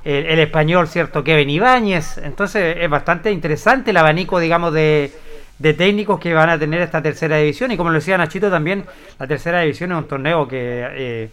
el, 0.03 0.25
el 0.25 0.39
español 0.39 0.87
cierto 0.87 1.23
Kevin 1.23 1.51
Ibáñez. 1.51 2.17
Entonces 2.17 2.77
es 2.79 2.89
bastante 2.89 3.31
interesante 3.31 3.91
el 3.91 3.97
abanico, 3.97 4.39
digamos, 4.39 4.73
de, 4.73 5.11
de 5.59 5.73
técnicos 5.75 6.19
que 6.19 6.33
van 6.33 6.49
a 6.49 6.57
tener 6.57 6.81
esta 6.81 7.01
tercera 7.01 7.37
división. 7.37 7.71
Y 7.71 7.77
como 7.77 7.91
lo 7.91 7.95
decía 7.95 8.17
Nachito 8.17 8.49
también, 8.49 8.85
la 9.19 9.27
tercera 9.27 9.61
división 9.61 9.91
es 9.91 9.97
un 9.99 10.07
torneo 10.07 10.47
que 10.47 10.87
eh, 10.89 11.29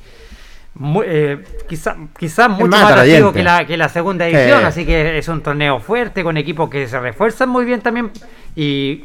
muy, 0.75 1.07
eh, 1.09 1.45
quizá, 1.69 1.97
quizás 2.19 2.49
mucho 2.51 2.67
más 2.67 2.83
más 2.83 2.93
atractivo 2.93 3.33
que 3.33 3.43
la, 3.43 3.67
que 3.67 3.77
la 3.77 3.89
segunda 3.89 4.29
Sí. 4.29 4.35
así 4.67 4.85
que 4.87 5.19
es 5.19 5.29
un 5.29 5.41
torneo 5.43 5.79
fuerte 5.81 6.25
con 6.25 6.37
equipos 6.37 6.69
que 6.69 6.89
se 6.89 6.99
refuerzan 6.99 7.49
muy 7.49 7.65
bien 7.65 7.81
también 7.81 8.11
y 8.57 9.05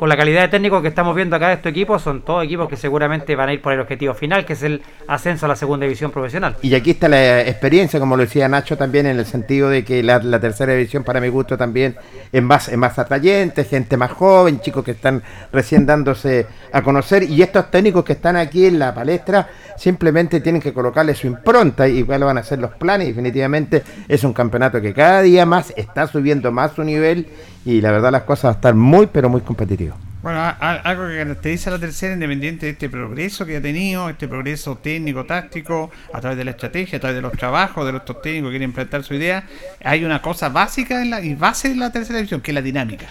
con 0.00 0.08
la 0.08 0.16
calidad 0.16 0.40
de 0.40 0.48
técnicos 0.48 0.80
que 0.80 0.88
estamos 0.88 1.14
viendo 1.14 1.36
acá 1.36 1.48
de 1.48 1.54
estos 1.56 1.68
equipos, 1.68 2.00
son 2.00 2.22
todos 2.22 2.42
equipos 2.42 2.70
que 2.70 2.78
seguramente 2.78 3.36
van 3.36 3.50
a 3.50 3.52
ir 3.52 3.60
por 3.60 3.74
el 3.74 3.80
objetivo 3.80 4.14
final, 4.14 4.46
que 4.46 4.54
es 4.54 4.62
el 4.62 4.80
ascenso 5.06 5.44
a 5.44 5.50
la 5.50 5.56
segunda 5.56 5.84
división 5.84 6.10
profesional. 6.10 6.56
Y 6.62 6.74
aquí 6.74 6.92
está 6.92 7.06
la 7.06 7.42
experiencia, 7.42 8.00
como 8.00 8.16
lo 8.16 8.22
decía 8.22 8.48
Nacho 8.48 8.78
también, 8.78 9.04
en 9.04 9.18
el 9.18 9.26
sentido 9.26 9.68
de 9.68 9.84
que 9.84 10.02
la, 10.02 10.40
tercera 10.40 10.72
división, 10.72 11.04
para 11.04 11.20
mi 11.20 11.28
gusto, 11.28 11.58
también 11.58 11.96
es 12.32 12.42
más, 12.42 12.68
es 12.68 12.78
más 12.78 12.98
atrayente, 12.98 13.64
gente 13.64 13.98
más 13.98 14.12
joven, 14.12 14.60
chicos 14.60 14.82
que 14.82 14.92
están 14.92 15.22
recién 15.52 15.84
dándose 15.84 16.46
a 16.72 16.80
conocer. 16.80 17.24
Y 17.24 17.42
estos 17.42 17.70
técnicos 17.70 18.02
que 18.02 18.14
están 18.14 18.36
aquí 18.36 18.64
en 18.64 18.78
la 18.78 18.94
palestra 18.94 19.50
simplemente 19.76 20.40
tienen 20.40 20.62
que 20.62 20.72
colocarle 20.72 21.14
su 21.14 21.26
impronta 21.26 21.86
y 21.86 22.04
cuáles 22.04 22.24
van 22.24 22.38
a 22.38 22.42
ser 22.42 22.58
los 22.58 22.70
planes. 22.70 23.08
Definitivamente 23.08 23.82
es 24.08 24.24
un 24.24 24.32
campeonato 24.32 24.80
que 24.80 24.94
cada 24.94 25.20
día 25.20 25.44
más 25.44 25.74
está 25.76 26.06
subiendo 26.06 26.50
más 26.52 26.72
su 26.72 26.84
nivel 26.84 27.26
y 27.64 27.80
la 27.80 27.90
verdad 27.92 28.10
las 28.12 28.22
cosas 28.22 28.44
van 28.44 28.52
a 28.52 28.56
estar 28.56 28.74
muy, 28.74 29.06
pero 29.06 29.28
muy 29.28 29.40
competitivas. 29.42 29.96
Bueno, 30.22 30.38
a- 30.38 30.50
a- 30.60 30.74
algo 30.76 31.08
que 31.08 31.16
caracteriza 31.16 31.70
a 31.70 31.74
la 31.74 31.78
tercera 31.78 32.12
independiente 32.12 32.66
de 32.66 32.72
este 32.72 32.90
progreso 32.90 33.46
que 33.46 33.56
ha 33.56 33.62
tenido, 33.62 34.10
este 34.10 34.28
progreso 34.28 34.76
técnico, 34.76 35.24
táctico, 35.24 35.90
a 36.12 36.20
través 36.20 36.36
de 36.36 36.44
la 36.44 36.50
estrategia, 36.50 36.98
a 36.98 37.00
través 37.00 37.16
de 37.16 37.22
los 37.22 37.32
trabajos 37.32 37.90
de 37.90 37.96
estos 37.96 38.20
técnicos 38.20 38.48
que 38.48 38.52
quieren 38.52 38.68
implantar 38.70 39.02
su 39.02 39.14
idea, 39.14 39.44
hay 39.82 40.04
una 40.04 40.20
cosa 40.20 40.50
básica 40.50 41.00
en 41.00 41.08
la, 41.10 41.22
y 41.22 41.34
base 41.34 41.70
de 41.70 41.76
la 41.76 41.90
tercera 41.90 42.18
división, 42.18 42.42
que 42.42 42.50
es 42.50 42.54
la 42.54 42.62
dinámica. 42.62 43.06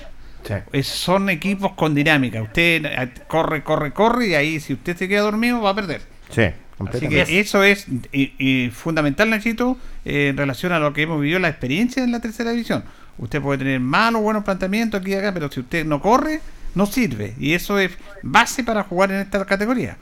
Es- 0.72 0.88
son 0.88 1.30
equipos 1.30 1.74
con 1.74 1.94
dinámica. 1.96 2.42
Usted 2.42 2.84
corre, 3.28 3.64
corre, 3.64 3.92
corre 3.92 4.28
y 4.28 4.36
ahí 4.36 4.60
si 4.60 4.74
usted 4.74 4.96
se 4.96 5.08
queda 5.08 5.22
dormido 5.22 5.62
va 5.62 5.72
a 5.72 5.76
perder. 5.76 6.02
Sí, 6.30 6.44
Así 6.88 7.08
que 7.10 7.40
eso 7.40 7.64
es 7.64 7.88
y, 8.14 8.34
y 8.40 8.70
fundamental, 8.70 9.30
Nachito, 9.30 9.78
eh, 10.06 10.30
en 10.30 10.38
relación 10.38 10.72
a 10.72 10.80
lo 10.80 10.94
que 10.94 11.02
hemos 11.02 11.20
vivido 11.20 11.38
la 11.40 11.50
experiencia 11.50 12.04
en 12.04 12.12
la 12.12 12.22
tercera 12.22 12.52
división. 12.52 12.84
Usted 13.20 13.42
puede 13.42 13.60
tener 13.60 13.80
malos, 13.80 14.22
buenos 14.22 14.44
planteamientos 14.44 15.00
aquí 15.02 15.12
y 15.12 15.16
acá, 15.16 15.32
pero 15.34 15.50
si 15.52 15.60
usted 15.60 15.86
no 15.86 16.02
corre, 16.02 16.40
no 16.76 16.86
sirve. 16.86 17.34
Y 17.40 17.54
eso 17.54 17.78
es 17.78 17.98
base 18.24 18.64
para 18.64 18.84
jugar 18.84 19.12
en 19.12 19.20
esta 19.20 19.46
categoría. 19.46 19.98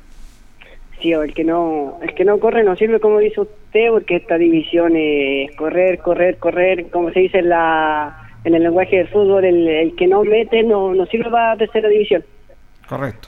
Sí, 1.01 1.13
o 1.13 1.21
el 1.23 1.33
que 1.33 1.43
no 1.43 1.99
el 2.01 2.15
que 2.15 2.25
no 2.25 2.39
corre 2.39 2.63
no 2.63 2.75
sirve 2.75 2.99
como 2.99 3.19
dice 3.19 3.41
usted 3.41 3.89
porque 3.91 4.15
esta 4.15 4.37
división 4.37 4.93
es 4.95 5.55
correr, 5.55 5.99
correr, 5.99 6.37
correr, 6.37 6.89
como 6.89 7.11
se 7.11 7.19
dice 7.19 7.39
en 7.39 7.49
la 7.49 8.23
en 8.43 8.55
el 8.55 8.63
lenguaje 8.63 8.97
del 8.97 9.07
fútbol, 9.09 9.45
el, 9.45 9.67
el 9.67 9.95
que 9.95 10.07
no 10.07 10.23
mete 10.23 10.63
no, 10.63 10.93
no 10.95 11.05
sirve 11.07 11.29
para 11.29 11.49
la 11.53 11.57
tercera 11.57 11.87
división. 11.89 12.23
Correcto. 12.87 13.27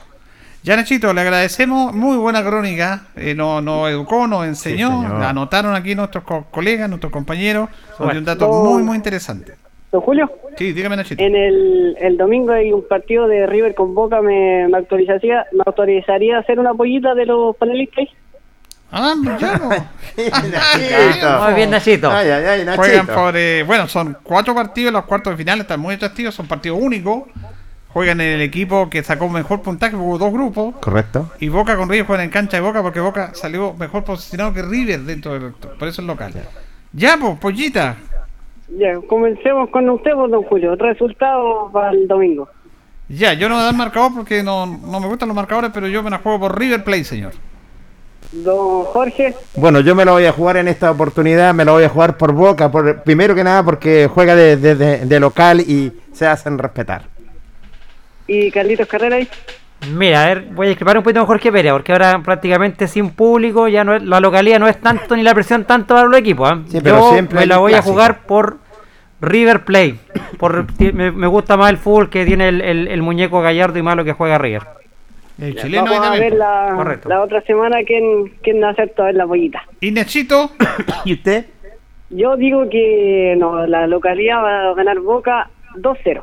Ya, 0.63 0.75
Nachito, 0.75 1.13
le 1.13 1.21
agradecemos. 1.21 1.93
Muy 1.93 2.17
buena 2.17 2.43
crónica. 2.43 3.03
Eh, 3.15 3.33
nos 3.35 3.61
no 3.63 3.87
educó, 3.87 4.27
nos 4.27 4.45
enseñó. 4.45 4.89
anotaron 5.23 5.73
aquí 5.75 5.93
nuestros 5.95 6.23
co- 6.23 6.47
colegas, 6.51 6.89
nuestros 6.89 7.11
compañeros. 7.13 7.69
Dio 7.97 8.07
un 8.09 8.25
dato 8.25 8.47
No. 8.47 8.63
muy, 8.71 8.83
muy 8.83 8.95
interesante. 8.97 9.53
Don 9.91 10.01
Julio, 10.01 10.31
Sí, 10.57 10.71
dígame, 10.73 10.95
Nachito. 10.95 11.23
en 11.23 11.35
el, 11.35 11.97
el 11.99 12.17
domingo 12.17 12.51
hay 12.51 12.71
un 12.71 12.87
partido 12.87 13.27
de 13.27 13.47
River 13.47 13.73
con 13.73 13.95
Boca, 13.95 14.21
me, 14.21 14.67
me 14.67 14.77
autorizaría 14.77 15.45
me 15.51 15.63
autorizaría 15.65 16.37
a 16.37 16.39
hacer 16.41 16.59
una 16.59 16.73
pollita 16.75 17.15
de 17.15 17.25
los 17.25 17.55
panelistas. 17.55 18.05
Ah, 18.91 19.13
ya, 19.39 19.57
no. 19.57 19.69
Nachito. 19.69 21.39
Muy 21.43 21.53
bien, 21.53 21.69
Nachito. 21.69 22.11
Ay, 22.11 22.29
ay, 22.29 22.45
ay, 22.45 22.65
Nachito. 22.65 22.83
Juegan 22.83 23.07
por. 23.07 23.35
eh, 23.37 23.63
bueno, 23.63 23.87
son 23.87 24.17
cuatro 24.23 24.53
partidos. 24.55 24.91
Los 24.93 25.05
cuartos 25.05 25.33
de 25.33 25.37
final 25.37 25.59
están 25.61 25.79
muy 25.79 25.95
atractivos. 25.95 26.33
Son 26.35 26.47
partidos 26.47 26.79
únicos. 26.81 27.23
Juegan 27.89 28.19
en 28.21 28.33
el 28.33 28.41
equipo 28.41 28.89
que 28.89 29.03
sacó 29.03 29.29
mejor 29.29 29.61
puntaje. 29.61 29.95
Hubo 29.95 30.17
dos 30.17 30.31
grupos. 30.33 30.75
Correcto. 30.81 31.31
Y 31.39 31.49
Boca 31.49 31.75
con 31.77 31.87
River 31.89 32.05
juegan 32.07 32.25
en 32.25 32.31
cancha 32.31 32.57
de 32.57 32.61
Boca 32.61 32.81
porque 32.81 32.99
Boca 32.99 33.31
salió 33.35 33.73
mejor 33.75 34.03
posicionado 34.03 34.53
que 34.53 34.61
River 34.63 35.01
dentro 35.01 35.33
del. 35.39 35.51
Por 35.53 35.87
eso 35.87 36.01
es 36.01 36.07
local. 36.07 36.33
Ya, 36.91 37.15
pues, 37.19 37.37
pollita. 37.37 37.95
Ya, 38.78 38.95
comencemos 39.07 39.70
con 39.70 39.89
usted, 39.89 40.11
don 40.11 40.43
Julio. 40.43 40.76
Resultados 40.76 41.72
para 41.72 41.91
el 41.91 42.07
domingo. 42.07 42.47
Ya, 43.07 43.34
yo 43.34 43.49
no 43.49 43.55
voy 43.55 43.63
a 43.63 43.65
dar 43.65 43.76
marcador 43.76 44.11
porque 44.13 44.43
no, 44.43 44.65
no 44.65 44.99
me 44.99 45.07
gustan 45.07 45.28
los 45.30 45.36
marcadores, 45.36 45.72
pero 45.74 45.88
yo 45.88 46.03
me 46.03 46.09
la 46.11 46.20
juego 46.20 46.39
por 46.41 46.59
River 46.59 46.84
Play, 46.84 47.03
señor. 47.03 47.34
Don 48.32 48.84
Jorge, 48.86 49.34
Bueno, 49.55 49.80
yo 49.80 49.95
me 49.95 50.05
lo 50.05 50.11
voy 50.11 50.26
a 50.26 50.32
jugar 50.32 50.57
en 50.57 50.67
esta 50.67 50.91
oportunidad, 50.91 51.51
me 51.55 51.65
lo 51.65 51.74
voy 51.74 51.86
a 51.86 51.89
jugar 51.89 52.15
por 52.17 52.32
Boca, 52.32 52.70
por, 52.72 53.01
primero 53.01 53.34
que 53.34 53.43
nada 53.43 53.63
porque 53.63 54.07
juega 54.13 54.36
de, 54.36 54.55
de- 54.57 54.76
de- 54.76 54.97
de 55.05 55.20
local 55.20 55.61
y 55.61 55.91
se 56.13 56.28
hacen 56.28 56.59
respetar. 56.59 57.03
y 58.28 58.51
Carlitos 58.51 58.88
Carrera 58.88 59.15
ahí. 59.15 59.28
Mira, 59.93 60.23
a 60.23 60.27
ver, 60.27 60.45
voy 60.51 60.65
a 60.67 60.69
discrepar 60.69 60.97
un 60.97 61.03
poquito 61.03 61.21
con 61.21 61.27
Jorge 61.27 61.51
Pérez, 61.51 61.71
porque 61.71 61.91
ahora 61.93 62.19
prácticamente 62.23 62.88
sin 62.88 63.11
público, 63.11 63.67
ya 63.69 63.84
no 63.84 63.95
es, 63.95 64.03
la 64.03 64.19
localidad 64.19 64.59
no 64.59 64.67
es 64.67 64.80
tanto 64.82 65.15
ni 65.15 65.23
la 65.23 65.34
presión 65.34 65.63
tanto 65.63 65.95
para 65.95 66.07
los 66.07 66.19
equipos. 66.19 66.51
¿eh? 66.51 66.55
Sí, 66.67 66.80
pero 66.84 66.99
Yo 66.99 67.11
siempre 67.13 67.39
me 67.39 67.45
la 67.45 67.57
voy 67.59 67.73
a 67.73 67.82
jugar 67.82 68.19
por 68.25 68.57
River 69.21 69.63
Play. 69.63 69.97
Por, 70.38 70.65
me, 70.93 71.11
me 71.11 71.27
gusta 71.27 71.55
más 71.57 71.69
el 71.71 71.77
fútbol 71.77 72.09
que 72.09 72.25
tiene 72.25 72.49
el, 72.49 72.61
el- 72.61 72.88
el 72.89 73.01
muñeco 73.01 73.41
Gallardo 73.41 73.80
y 73.80 73.82
más 73.82 73.95
lo 73.95 74.03
que 74.03 74.13
juega 74.13 74.38
River. 74.38 74.63
El 75.39 75.55
Ya, 75.55 75.61
chileno 75.61 75.86
Vamos 75.86 76.07
a 76.07 76.19
ver 76.19 76.34
la, 76.34 76.73
Correcto. 76.75 77.07
la 77.07 77.21
otra 77.21 77.41
semana 77.41 77.77
quién, 77.86 78.34
quién 78.43 78.61
acepta 78.63 79.03
ver 79.05 79.15
la 79.15 79.25
pollita. 79.25 79.63
Y 79.80 79.91
Nachito, 79.91 80.51
¿Y 81.05 81.13
usted? 81.13 81.45
Yo 82.09 82.36
digo 82.36 82.67
que 82.69 83.36
no, 83.38 83.65
la 83.65 83.88
localidad 83.88 84.43
va 84.43 84.71
a 84.71 84.73
ganar 84.73 84.99
Boca 84.99 85.49
2-0. 85.77 86.21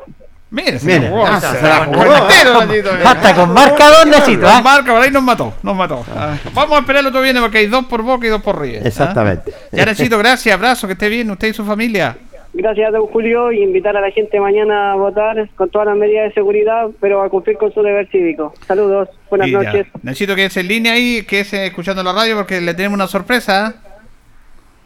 Mire, 0.57 0.79
se 0.79 0.87
Mire, 0.87 1.01
la 1.01 1.09
jugó, 1.11 1.27
ah, 1.27 1.39
se 1.41 1.47
se 1.49 1.63
la 1.63 1.69
la 1.69 1.85
jugó 1.85 1.99
jugó. 2.03 2.17
entero, 2.17 2.65
Nachito. 2.65 2.91
Hasta 3.05 3.35
con 3.35 3.53
marcador, 3.53 4.07
Nachito, 4.07 4.41
Nos 4.41 4.51
¿ah? 4.53 4.63
marca, 4.63 4.93
por 4.95 5.03
ahí 5.03 5.11
nos 5.11 5.23
mató, 5.23 5.53
nos 5.63 5.77
mató. 5.77 6.03
Ah, 6.17 6.35
Vamos 6.55 6.77
a 6.79 6.81
esperar 6.81 7.01
el 7.01 7.07
otro 7.09 7.21
viernes 7.21 7.43
porque 7.43 7.59
hay 7.59 7.67
dos 7.67 7.85
por 7.85 8.01
Boca 8.03 8.27
y 8.27 8.31
dos 8.31 8.41
por 8.41 8.59
River. 8.59 8.81
¿ah? 8.83 8.89
Exactamente. 8.89 9.53
Ya, 9.71 9.85
Nachito, 9.85 10.17
gracias, 10.17 10.55
abrazo, 10.55 10.87
que 10.87 10.95
esté 10.95 11.11
bien 11.11 11.31
usted 11.31 11.49
y 11.49 11.53
su 11.53 11.63
familia. 11.63 12.17
Gracias, 12.55 12.91
don 12.91 13.07
Julio, 13.09 13.53
y 13.53 13.63
invitar 13.63 13.99
a 13.99 14.01
la 14.01 14.11
gente 14.11 14.41
mañana 14.41 14.93
a 14.93 14.95
votar 14.95 15.47
con 15.57 15.69
todas 15.69 15.89
las 15.89 15.97
medidas 15.99 16.29
de 16.29 16.33
seguridad, 16.33 16.87
pero 17.03 17.23
a 17.23 17.29
cumplir 17.29 17.59
con 17.59 17.71
su 17.75 17.83
deber 17.83 18.09
cívico. 18.09 18.55
Saludos, 18.67 19.11
buenas 19.29 19.51
noches. 19.51 19.87
Nachito, 20.03 20.35
que 20.35 20.47
es 20.47 20.57
en 20.57 20.69
línea 20.69 20.95
ahí, 20.95 21.23
que 21.29 21.41
es 21.41 21.53
eh, 21.53 21.67
escuchando 21.67 22.03
la 22.03 22.15
radio 22.15 22.35
porque 22.35 22.63
le 22.63 22.73
tenemos 22.73 22.95
una 22.97 23.09
sorpresa. 23.09 23.75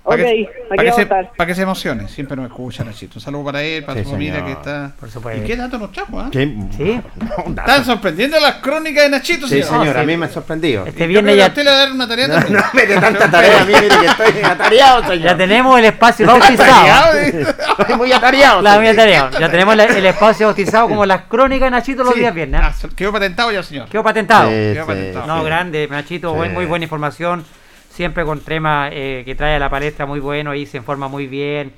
¿Ah? 0.04 0.08
Ok, 0.08 0.16
Para 0.16 0.24
que, 0.24 0.48
para 0.68 0.82
que 0.84 0.92
se, 0.92 1.06
para 1.06 1.46
que 1.46 1.54
se 1.54 1.62
emocione. 1.62 2.08
Siempre 2.08 2.34
nos 2.36 2.46
escucha, 2.46 2.82
Nachito. 2.84 3.14
Un 3.16 3.20
saludo 3.20 3.44
para 3.44 3.62
él, 3.62 3.84
para 3.84 3.98
Sí, 3.98 4.04
su 4.04 4.10
familia 4.12 4.34
señor. 4.40 4.46
que 4.46 4.52
está. 4.52 4.92
Por 4.98 5.10
supuesto. 5.10 5.42
¿Y 5.42 5.46
qué 5.46 5.56
dato 5.56 5.78
nos 5.78 5.92
trajo? 5.92 6.18
ah? 6.18 6.30
Sí, 6.32 6.56
Sí. 6.76 7.00
Están 7.48 7.84
sorprendiendo 7.84 8.40
las 8.40 8.56
crónicas 8.56 9.04
de 9.04 9.10
Nachito, 9.10 9.46
Sí, 9.46 9.62
señor. 9.62 9.80
señor, 9.80 9.96
Ah, 9.98 10.00
a 10.00 10.04
mí 10.04 10.16
me 10.16 10.26
ha 10.26 10.28
sorprendido. 10.30 10.86
Este 10.86 11.04
a 11.04 11.06
ya, 11.34 11.46
usted 11.48 11.64
le 11.64 11.70
va 11.70 11.76
a 11.76 11.78
dar 11.80 11.92
una 11.92 12.08
tarea 12.08 12.28
No, 12.28 12.34
también. 12.34 12.54
no 12.56 12.64
me 12.72 12.86
de 12.86 12.96
tanta 12.98 13.30
tarea 13.30 13.60
a 13.60 13.64
mí, 13.64 13.72
mire 13.74 13.88
que 13.88 14.06
estoy 14.06 14.42
atareado, 14.42 15.02
señor. 15.02 15.18
ya 15.18 15.36
tenemos 15.36 15.78
el 15.78 15.84
espacio 15.84 16.30
Atareado, 16.30 16.56
bautizado. 16.56 17.18
eh. 17.18 17.54
Estoy 17.78 17.96
muy 17.96 18.12
atareado. 18.12 18.80
Mía 18.80 18.96
tarea. 18.96 19.30
Ya 19.38 19.50
tenemos 19.50 19.76
la- 19.76 19.84
el 19.84 20.06
espacio 20.06 20.46
bautizado 20.46 20.88
como 20.88 21.04
las 21.04 21.22
crónicas 21.22 21.66
de 21.66 21.70
Nachito 21.72 22.02
los 22.04 22.14
Sí. 22.14 22.20
días 22.20 22.34
viernes. 22.34 22.60
Ah, 22.64 22.72
quedó 22.96 23.12
patentado 23.12 23.52
ya, 23.52 23.62
señor. 23.62 23.88
Quedó 23.88 24.02
patentado. 24.02 24.48
Sí, 24.48 24.54
Quedó 24.54 24.84
sí, 24.84 24.86
patentado. 24.86 25.26
No, 25.26 25.38
sí. 25.40 25.44
grande, 25.46 25.88
Nachito, 25.90 26.34
muy 26.34 26.64
buena 26.66 26.84
información. 26.84 27.44
Siempre 27.90 28.24
con 28.24 28.40
temas 28.40 28.90
eh, 28.94 29.22
que 29.24 29.34
trae 29.34 29.56
a 29.56 29.58
la 29.58 29.68
palestra 29.68 30.06
muy 30.06 30.20
bueno 30.20 30.54
y 30.54 30.64
se 30.66 30.76
informa 30.78 31.08
muy 31.08 31.26
bien. 31.26 31.72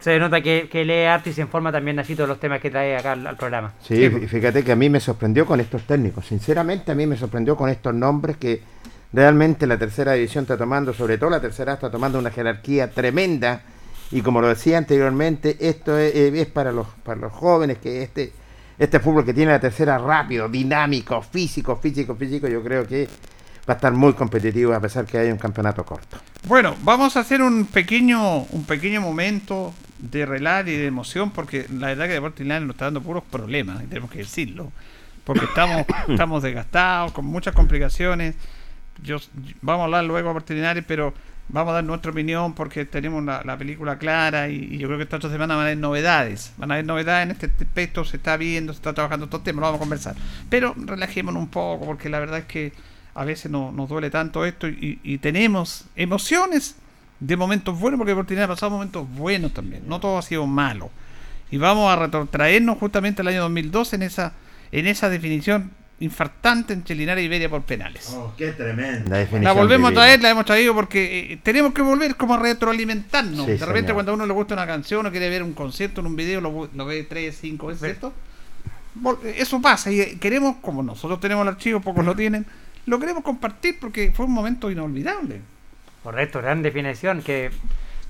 Se 0.00 0.18
nota 0.18 0.40
que, 0.40 0.68
que 0.70 0.84
lee 0.84 1.04
arte 1.04 1.30
y 1.30 1.32
se 1.32 1.42
informa 1.42 1.70
también 1.70 1.96
Nachito 1.96 2.22
de 2.22 2.28
los 2.28 2.40
temas 2.40 2.60
que 2.60 2.70
trae 2.70 2.96
acá 2.96 3.12
al, 3.12 3.26
al 3.26 3.36
programa. 3.36 3.72
Sí, 3.80 3.96
Sí, 3.96 4.02
fí- 4.08 4.26
fíjate 4.28 4.64
que 4.64 4.72
a 4.72 4.76
mí 4.76 4.88
me 4.88 4.98
sorprendió 5.00 5.44
con 5.46 5.60
estos 5.60 5.82
técnicos. 5.82 6.26
Sinceramente, 6.26 6.90
a 6.90 6.94
mí 6.94 7.06
me 7.06 7.16
sorprendió 7.16 7.56
con 7.56 7.68
estos 7.68 7.94
nombres 7.94 8.36
que 8.36 8.62
realmente 9.12 9.66
la 9.66 9.76
tercera 9.78 10.12
división 10.14 10.42
está 10.44 10.56
tomando, 10.56 10.92
sobre 10.92 11.18
todo 11.18 11.30
la 11.30 11.40
tercera 11.40 11.74
está 11.74 11.90
tomando 11.90 12.18
una 12.18 12.30
jerarquía 12.30 12.90
tremenda. 12.90 13.62
Y 14.10 14.20
como 14.22 14.40
lo 14.40 14.48
decía 14.48 14.78
anteriormente, 14.78 15.56
esto 15.60 15.96
es, 15.98 16.14
es 16.14 16.46
para 16.46 16.70
los 16.72 16.86
para 17.04 17.20
los 17.20 17.32
jóvenes 17.32 17.78
que 17.78 18.02
este 18.02 18.32
este 18.78 18.98
fútbol 19.00 19.24
que 19.24 19.34
tiene 19.34 19.52
la 19.52 19.60
tercera 19.60 19.98
rápido, 19.98 20.48
dinámico, 20.48 21.22
físico, 21.22 21.76
físico, 21.76 22.14
físico, 22.16 22.48
yo 22.48 22.62
creo 22.62 22.86
que 22.86 23.08
va 23.68 23.74
a 23.74 23.76
estar 23.76 23.92
muy 23.92 24.12
competitivo 24.14 24.74
a 24.74 24.80
pesar 24.80 25.06
que 25.06 25.18
hay 25.18 25.30
un 25.30 25.38
campeonato 25.38 25.84
corto. 25.84 26.18
Bueno, 26.46 26.74
vamos 26.82 27.16
a 27.16 27.20
hacer 27.20 27.42
un 27.42 27.66
pequeño, 27.66 28.38
un 28.38 28.64
pequeño 28.64 29.00
momento 29.00 29.72
de 29.98 30.26
relato 30.26 30.70
y 30.70 30.76
de 30.76 30.86
emoción, 30.86 31.30
porque 31.30 31.66
la 31.72 31.88
verdad 31.88 32.06
que 32.06 32.14
Deportes 32.14 32.40
Linares 32.40 32.66
nos 32.66 32.74
está 32.74 32.86
dando 32.86 33.02
puros 33.02 33.22
problemas, 33.30 33.82
y 33.82 33.86
tenemos 33.86 34.10
que 34.10 34.18
decirlo. 34.18 34.72
Porque 35.24 35.44
estamos, 35.44 35.86
estamos 36.08 36.42
desgastados, 36.42 37.12
con 37.12 37.24
muchas 37.24 37.54
complicaciones. 37.54 38.34
Yo, 39.02 39.18
vamos 39.60 39.82
a 39.82 39.84
hablar 39.84 40.04
luego 40.04 40.28
de 40.28 40.34
Deportes 40.34 40.56
Linares, 40.56 40.84
pero 40.86 41.14
vamos 41.48 41.70
a 41.70 41.74
dar 41.74 41.84
nuestra 41.84 42.10
opinión 42.10 42.54
porque 42.54 42.84
tenemos 42.84 43.22
la, 43.22 43.42
la 43.44 43.56
película 43.56 43.98
clara 43.98 44.48
y, 44.48 44.56
y 44.56 44.78
yo 44.78 44.88
creo 44.88 44.98
que 44.98 45.04
esta 45.04 45.18
otra 45.18 45.30
semana 45.30 45.54
van 45.54 45.64
a 45.64 45.66
haber 45.66 45.78
novedades. 45.78 46.52
Van 46.56 46.72
a 46.72 46.74
haber 46.74 46.86
novedades 46.86 47.26
en 47.26 47.30
este 47.30 47.64
aspecto, 47.64 48.04
se 48.04 48.16
está 48.16 48.36
viendo, 48.36 48.72
se 48.72 48.78
está 48.78 48.92
trabajando 48.92 49.26
estos 49.26 49.44
temas, 49.44 49.60
lo 49.60 49.66
vamos 49.66 49.78
a 49.78 49.84
conversar. 49.84 50.16
Pero 50.50 50.74
relajémonos 50.76 51.40
un 51.40 51.48
poco, 51.48 51.86
porque 51.86 52.08
la 52.08 52.18
verdad 52.18 52.40
es 52.40 52.46
que 52.46 52.72
a 53.14 53.24
veces 53.24 53.50
no- 53.50 53.72
nos 53.72 53.88
duele 53.88 54.10
tanto 54.10 54.44
esto 54.44 54.68
y, 54.68 54.98
y 55.02 55.18
tenemos 55.18 55.84
emociones 55.96 56.76
de 57.20 57.36
momentos 57.36 57.78
buenos, 57.78 57.98
porque 57.98 58.12
Linares 58.14 58.44
ha 58.44 58.48
pasado 58.54 58.70
momentos 58.70 59.06
buenos 59.14 59.52
también, 59.52 59.82
no 59.86 60.00
todo 60.00 60.18
ha 60.18 60.22
sido 60.22 60.46
malo. 60.46 60.90
Y 61.50 61.56
vamos 61.58 61.92
a 61.92 61.96
retrotraernos 61.96 62.78
justamente 62.78 63.20
al 63.22 63.28
año 63.28 63.42
2012 63.42 63.96
en 63.96 64.02
esa, 64.02 64.32
en 64.72 64.86
esa 64.86 65.08
definición 65.10 65.70
infartante 66.00 66.72
entre 66.72 66.96
Linares 66.96 67.22
y 67.22 67.26
Iberia 67.26 67.48
por 67.48 67.62
penales. 67.62 68.16
qué 68.36 68.50
tremenda 68.52 69.18
definición. 69.18 69.44
La 69.44 69.52
volvemos 69.52 69.92
a 69.92 69.94
traer, 69.94 70.20
la 70.20 70.30
hemos 70.30 70.44
traído 70.44 70.74
porque 70.74 71.32
eh, 71.34 71.40
tenemos 71.44 71.72
que 71.72 71.82
volver 71.82 72.16
como 72.16 72.34
a 72.34 72.38
retroalimentarnos. 72.40 73.46
Sí, 73.46 73.52
de 73.52 73.58
repente 73.58 73.80
señor. 73.80 73.94
cuando 73.94 74.12
a 74.12 74.14
uno 74.16 74.26
le 74.26 74.32
gusta 74.32 74.54
una 74.54 74.66
canción 74.66 75.06
o 75.06 75.10
quiere 75.12 75.28
ver 75.30 75.44
un 75.44 75.52
concierto 75.52 76.00
en 76.00 76.08
un 76.08 76.16
video, 76.16 76.40
lo, 76.40 76.68
lo 76.74 76.84
ve 76.86 77.04
tres, 77.04 77.38
cinco 77.40 77.68
veces, 77.68 77.82
¿cierto? 77.82 78.12
Vol- 79.00 79.18
Eso 79.36 79.60
pasa 79.62 79.92
y 79.92 80.00
eh, 80.00 80.18
queremos, 80.20 80.56
como 80.60 80.82
nosotros 80.82 81.20
tenemos 81.20 81.42
el 81.42 81.48
archivo, 81.50 81.80
pocos 81.80 82.04
lo 82.04 82.16
tienen, 82.16 82.46
lo 82.86 82.98
queremos 82.98 83.22
compartir 83.22 83.78
porque 83.80 84.12
fue 84.14 84.26
un 84.26 84.32
momento 84.32 84.70
inolvidable. 84.70 85.40
Correcto, 86.02 86.40
gran 86.40 86.62
definición. 86.62 87.22
Que 87.22 87.50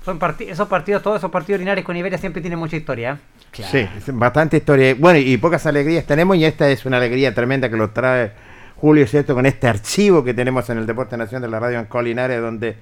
son 0.03 0.19
parti- 0.19 0.49
esos 0.49 0.67
partidos, 0.67 1.01
todos 1.03 1.17
esos 1.19 1.31
partidos 1.31 1.59
linares 1.59 1.85
con 1.85 1.95
Iberia 1.95 2.17
siempre 2.17 2.41
tienen 2.41 2.59
mucha 2.59 2.75
historia. 2.75 3.19
¿eh? 3.57 3.63
Sí, 3.71 3.87
bastante 4.13 4.57
historia. 4.57 4.95
Bueno, 4.97 5.19
y 5.19 5.37
pocas 5.37 5.65
alegrías 5.65 6.05
tenemos 6.05 6.35
y 6.37 6.45
esta 6.45 6.69
es 6.69 6.85
una 6.85 6.97
alegría 6.97 7.33
tremenda 7.35 7.69
que 7.69 7.77
lo 7.77 7.91
trae 7.91 8.31
Julio, 8.75 9.05
¿cierto? 9.07 9.35
Con 9.35 9.45
este 9.45 9.67
archivo 9.67 10.23
que 10.23 10.33
tenemos 10.33 10.69
en 10.69 10.79
el 10.79 10.85
Deporte 10.87 11.15
Nación 11.17 11.41
de 11.41 11.47
la 11.47 11.59
Radio 11.59 11.79
en 11.79 11.85
Colinares, 11.85 12.41
donde 12.41 12.75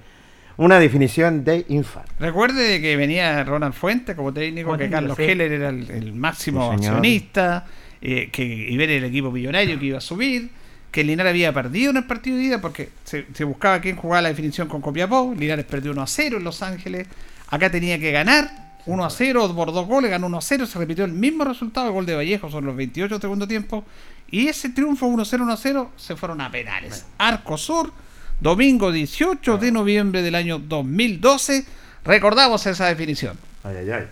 una 0.56 0.78
definición 0.80 1.44
de 1.44 1.64
infarto. 1.68 2.12
Recuerde 2.18 2.80
que 2.80 2.96
venía 2.96 3.44
Ronald 3.44 3.74
Fuentes 3.74 4.16
como 4.16 4.32
técnico, 4.32 4.66
Como 4.68 4.78
que 4.78 4.90
Carlos 4.90 5.16
sí. 5.16 5.24
Heller 5.24 5.52
era 5.52 5.68
el, 5.68 5.90
el 5.90 6.12
máximo 6.14 6.70
Sí, 6.70 6.76
accionista, 6.86 7.66
eh, 8.00 8.30
que 8.32 8.42
Iberia 8.44 8.96
era 8.96 9.06
el 9.06 9.10
equipo 9.12 9.30
millonario 9.30 9.78
que 9.78 9.84
iba 9.86 9.98
a 9.98 10.00
subir, 10.02 10.50
que 10.92 11.02
Linares 11.02 11.30
había 11.30 11.52
perdido 11.52 11.90
en 11.90 11.96
el 11.96 12.04
partido 12.04 12.36
de 12.36 12.44
ida 12.44 12.60
porque 12.60 12.90
se, 13.04 13.26
se 13.34 13.44
buscaba 13.44 13.80
quién 13.80 13.96
jugaba 13.96 14.22
la 14.22 14.28
definición 14.28 14.68
con 14.68 14.82
Copiapó, 14.82 15.34
Linares 15.36 15.64
perdió 15.64 15.90
1 15.90 16.02
a 16.02 16.06
0 16.06 16.36
en 16.36 16.44
Los 16.44 16.62
Ángeles, 16.62 17.08
acá 17.48 17.70
tenía 17.70 17.98
que 17.98 18.12
ganar 18.12 18.62
1 18.84 19.04
a 19.04 19.10
0 19.10 19.52
por 19.54 19.72
dos 19.72 19.86
goles, 19.86 20.10
ganó 20.10 20.26
1 20.26 20.38
a 20.38 20.42
0, 20.42 20.66
se 20.66 20.78
repitió 20.78 21.04
el 21.04 21.12
mismo 21.12 21.44
resultado, 21.44 21.86
el 21.86 21.92
gol 21.92 22.06
de 22.06 22.14
Vallejo 22.14 22.50
son 22.50 22.66
los 22.66 22.76
28 22.76 23.14
del 23.14 23.20
segundo 23.20 23.48
tiempo, 23.48 23.84
y 24.30 24.48
ese 24.48 24.68
triunfo 24.68 25.06
1 25.06 25.22
a 25.22 25.24
0, 25.24 25.44
1 25.44 25.52
a 25.52 25.56
0 25.56 25.90
se 25.96 26.14
fueron 26.14 26.40
a 26.40 26.50
penales. 26.50 27.06
Arco 27.16 27.56
Sur, 27.56 27.90
domingo 28.38 28.92
18 28.92 29.56
de 29.56 29.72
noviembre 29.72 30.20
del 30.20 30.34
año 30.34 30.58
2012, 30.58 31.64
recordamos 32.04 32.66
esa 32.66 32.86
definición. 32.86 33.38
Ay, 33.64 33.76
ay, 33.76 33.90
ay. 33.90 34.08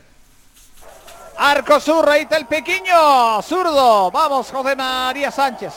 Arco 1.37 1.79
Sur, 1.81 2.09
ahí 2.09 2.23
está 2.23 2.37
el 2.37 2.47
pequeño 2.47 3.43
zurdo. 3.43 4.11
Vamos, 4.11 4.51
José 4.51 4.77
María 4.77 5.31
Sánchez. 5.31 5.73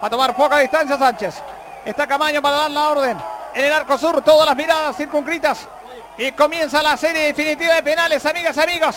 A 0.00 0.08
tomar 0.08 0.34
poca 0.34 0.58
distancia 0.58 0.96
Sánchez. 0.96 1.42
Está 1.84 2.06
Camaño 2.06 2.40
para 2.40 2.56
dar 2.56 2.70
la 2.70 2.88
orden. 2.88 3.18
En 3.54 3.64
el 3.64 3.72
Arco 3.72 3.98
Sur, 3.98 4.22
todas 4.22 4.46
las 4.46 4.56
miradas 4.56 4.96
circunscritas. 4.96 5.68
Y 6.16 6.32
comienza 6.32 6.82
la 6.82 6.96
serie 6.96 7.26
definitiva 7.26 7.74
de 7.74 7.82
penales, 7.82 8.24
amigas 8.24 8.56
amigos. 8.58 8.96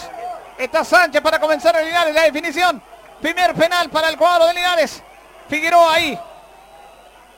Está 0.57 0.83
Sánchez 0.83 1.21
para 1.21 1.39
comenzar 1.39 1.75
el 1.75 1.85
Linares, 1.85 2.13
la 2.13 2.23
definición. 2.23 2.81
Primer 3.21 3.53
penal 3.53 3.89
para 3.89 4.09
el 4.09 4.17
cuadro 4.17 4.47
de 4.47 4.53
Linares. 4.53 5.01
Figueroa 5.49 5.93
ahí. 5.93 6.19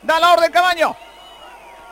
Da 0.01 0.20
la 0.20 0.34
orden 0.34 0.51
Camaño. 0.51 0.95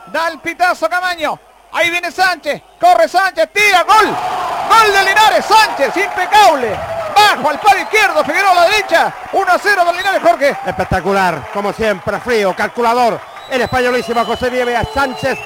Da 0.06 0.28
el 0.28 0.38
pitazo 0.38 0.88
Camaño. 0.88 1.38
Ahí 1.72 1.90
viene 1.90 2.10
Sánchez. 2.10 2.62
Corre 2.78 3.08
Sánchez. 3.08 3.48
Tira. 3.52 3.82
Gol. 3.82 4.06
Gol 4.06 4.92
de 4.92 5.04
Linares. 5.04 5.44
Sánchez. 5.44 5.96
Impecable. 5.96 6.93
Bajo 7.14 7.50
al 7.50 7.60
palo 7.60 7.80
izquierdo. 7.80 8.24
Figueroa 8.24 8.50
a 8.50 8.54
la 8.54 8.64
derecha. 8.64 9.12
1 9.32 9.52
a 9.52 9.58
0 9.58 9.84
de 9.84 9.92
Linares, 9.92 10.22
Jorge. 10.22 10.56
Espectacular, 10.66 11.50
como 11.52 11.72
siempre, 11.72 12.18
frío, 12.20 12.54
calculador. 12.54 13.20
El 13.50 13.60
españolísimo 13.60 14.24
José 14.24 14.50
Nieves 14.50 14.88
Sánchez, 14.92 15.38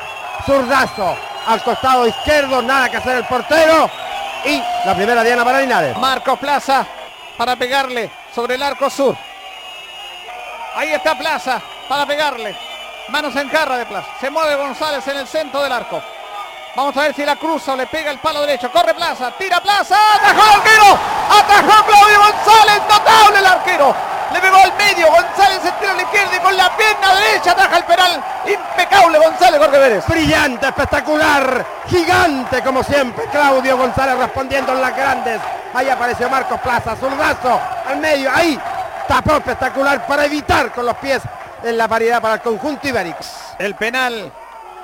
zurdazo 0.47 1.17
al 1.47 1.63
costado 1.63 2.07
izquierdo, 2.07 2.63
nada 2.63 2.89
que 2.89 2.99
hacer 2.99 3.17
el 3.17 3.25
portero. 3.25 3.91
Y 4.45 4.63
la 4.85 4.95
primera 4.95 5.25
diana 5.25 5.45
para 5.45 5.61
Linares. 5.61 5.97
Marcos 5.99 6.39
Plaza 6.39 6.87
para 7.37 7.57
pegarle 7.57 8.11
sobre 8.35 8.55
el 8.55 8.63
arco 8.63 8.89
sur. 8.89 9.17
Ahí 10.75 10.93
está 10.93 11.19
Plaza 11.19 11.61
para 11.89 12.07
pegarle. 12.07 12.57
Manos 13.09 13.35
en 13.37 13.49
carra 13.49 13.79
de 13.79 13.87
Plaza. 13.87 14.09
Se 14.21 14.31
mueve 14.31 14.55
González 14.57 15.07
en 15.09 15.17
el 15.17 15.27
centro 15.27 15.63
del 15.63 15.73
arco. 15.73 16.03
Vamos 16.79 16.97
a 16.97 17.01
ver 17.01 17.13
si 17.13 17.25
la 17.25 17.35
cruza 17.35 17.73
o 17.73 17.77
le 17.77 17.89
pega 17.89 18.13
el 18.13 18.21
palo 18.21 18.41
derecho. 18.43 18.71
Corre 18.71 18.95
Plaza, 18.95 19.33
tira 19.37 19.61
Plaza, 19.61 19.97
atajó 20.15 20.45
el 20.45 20.61
arquero. 20.61 20.99
Atajó 21.29 21.85
Claudio 21.85 22.19
González, 22.21 22.83
notable 22.89 23.39
el 23.41 23.47
arquero. 23.47 23.95
Le 24.33 24.41
pegó 24.41 24.57
al 24.59 24.73
medio, 24.75 25.09
González 25.11 25.59
se 25.61 25.73
tira 25.73 25.91
a 25.91 25.95
la 25.97 26.03
izquierda 26.03 26.37
y 26.37 26.39
con 26.39 26.57
la 26.57 26.77
pierna 26.77 27.15
derecha 27.17 27.51
ataja 27.51 27.79
el 27.79 27.85
penal. 27.85 28.25
Impecable 28.47 29.19
González, 29.19 29.61
Jorge 29.61 29.77
Pérez. 29.77 30.07
Brillante, 30.07 30.69
espectacular, 30.69 31.67
gigante 31.89 32.63
como 32.63 32.85
siempre. 32.85 33.25
Claudio 33.25 33.77
González 33.77 34.17
respondiendo 34.17 34.73
en 34.73 34.81
las 34.81 34.97
grandes. 34.97 35.41
Ahí 35.75 35.89
apareció 35.89 36.31
Marcos 36.31 36.61
Plaza, 36.61 36.95
zurdazo 36.95 37.61
al 37.89 37.97
medio. 37.97 38.31
Ahí 38.33 38.57
tapó 39.09 39.33
espectacular 39.33 40.07
para 40.07 40.27
evitar 40.27 40.71
con 40.71 40.87
los 40.87 40.97
pies 40.99 41.23
en 41.61 41.77
la 41.77 41.89
paridad 41.89 42.23
para 42.23 42.35
el 42.35 42.41
conjunto 42.41 42.87
ibérico. 42.87 43.19
El 43.59 43.75
penal 43.75 44.33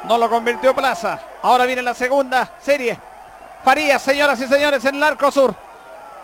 no 0.05 0.19
lo 0.19 0.29
convirtió 0.29 0.75
Plaza. 0.75 1.19
Ahora 1.43 1.65
viene 1.67 1.83
la 1.83 1.95
segunda 1.95 2.49
serie. 2.61 2.99
Farías, 3.65 4.03
señoras 4.03 4.41
y 4.41 4.47
señores, 4.47 4.85
en 4.85 4.97
el 4.97 5.03
arco 5.03 5.31
sur. 5.31 5.55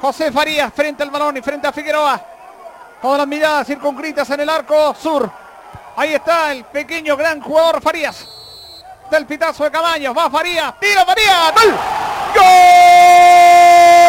José 0.00 0.30
Farías 0.32 0.72
frente 0.72 1.02
al 1.02 1.10
balón 1.10 1.36
y 1.36 1.42
frente 1.42 1.66
a 1.66 1.72
Figueroa. 1.72 2.20
Con 3.00 3.16
las 3.16 3.26
miradas 3.26 3.66
circunscritas 3.66 4.28
en 4.30 4.40
el 4.40 4.48
arco 4.48 4.94
sur. 4.94 5.30
Ahí 5.96 6.14
está 6.14 6.52
el 6.52 6.64
pequeño 6.64 7.16
gran 7.16 7.40
jugador 7.40 7.80
Farías. 7.80 8.26
Del 9.10 9.26
pitazo 9.26 9.64
de 9.64 9.70
Camaños. 9.70 10.16
Va 10.16 10.30
Farías. 10.30 10.74
Tira 10.78 11.04
Farías. 11.04 11.52
¡Gol! 11.54 11.74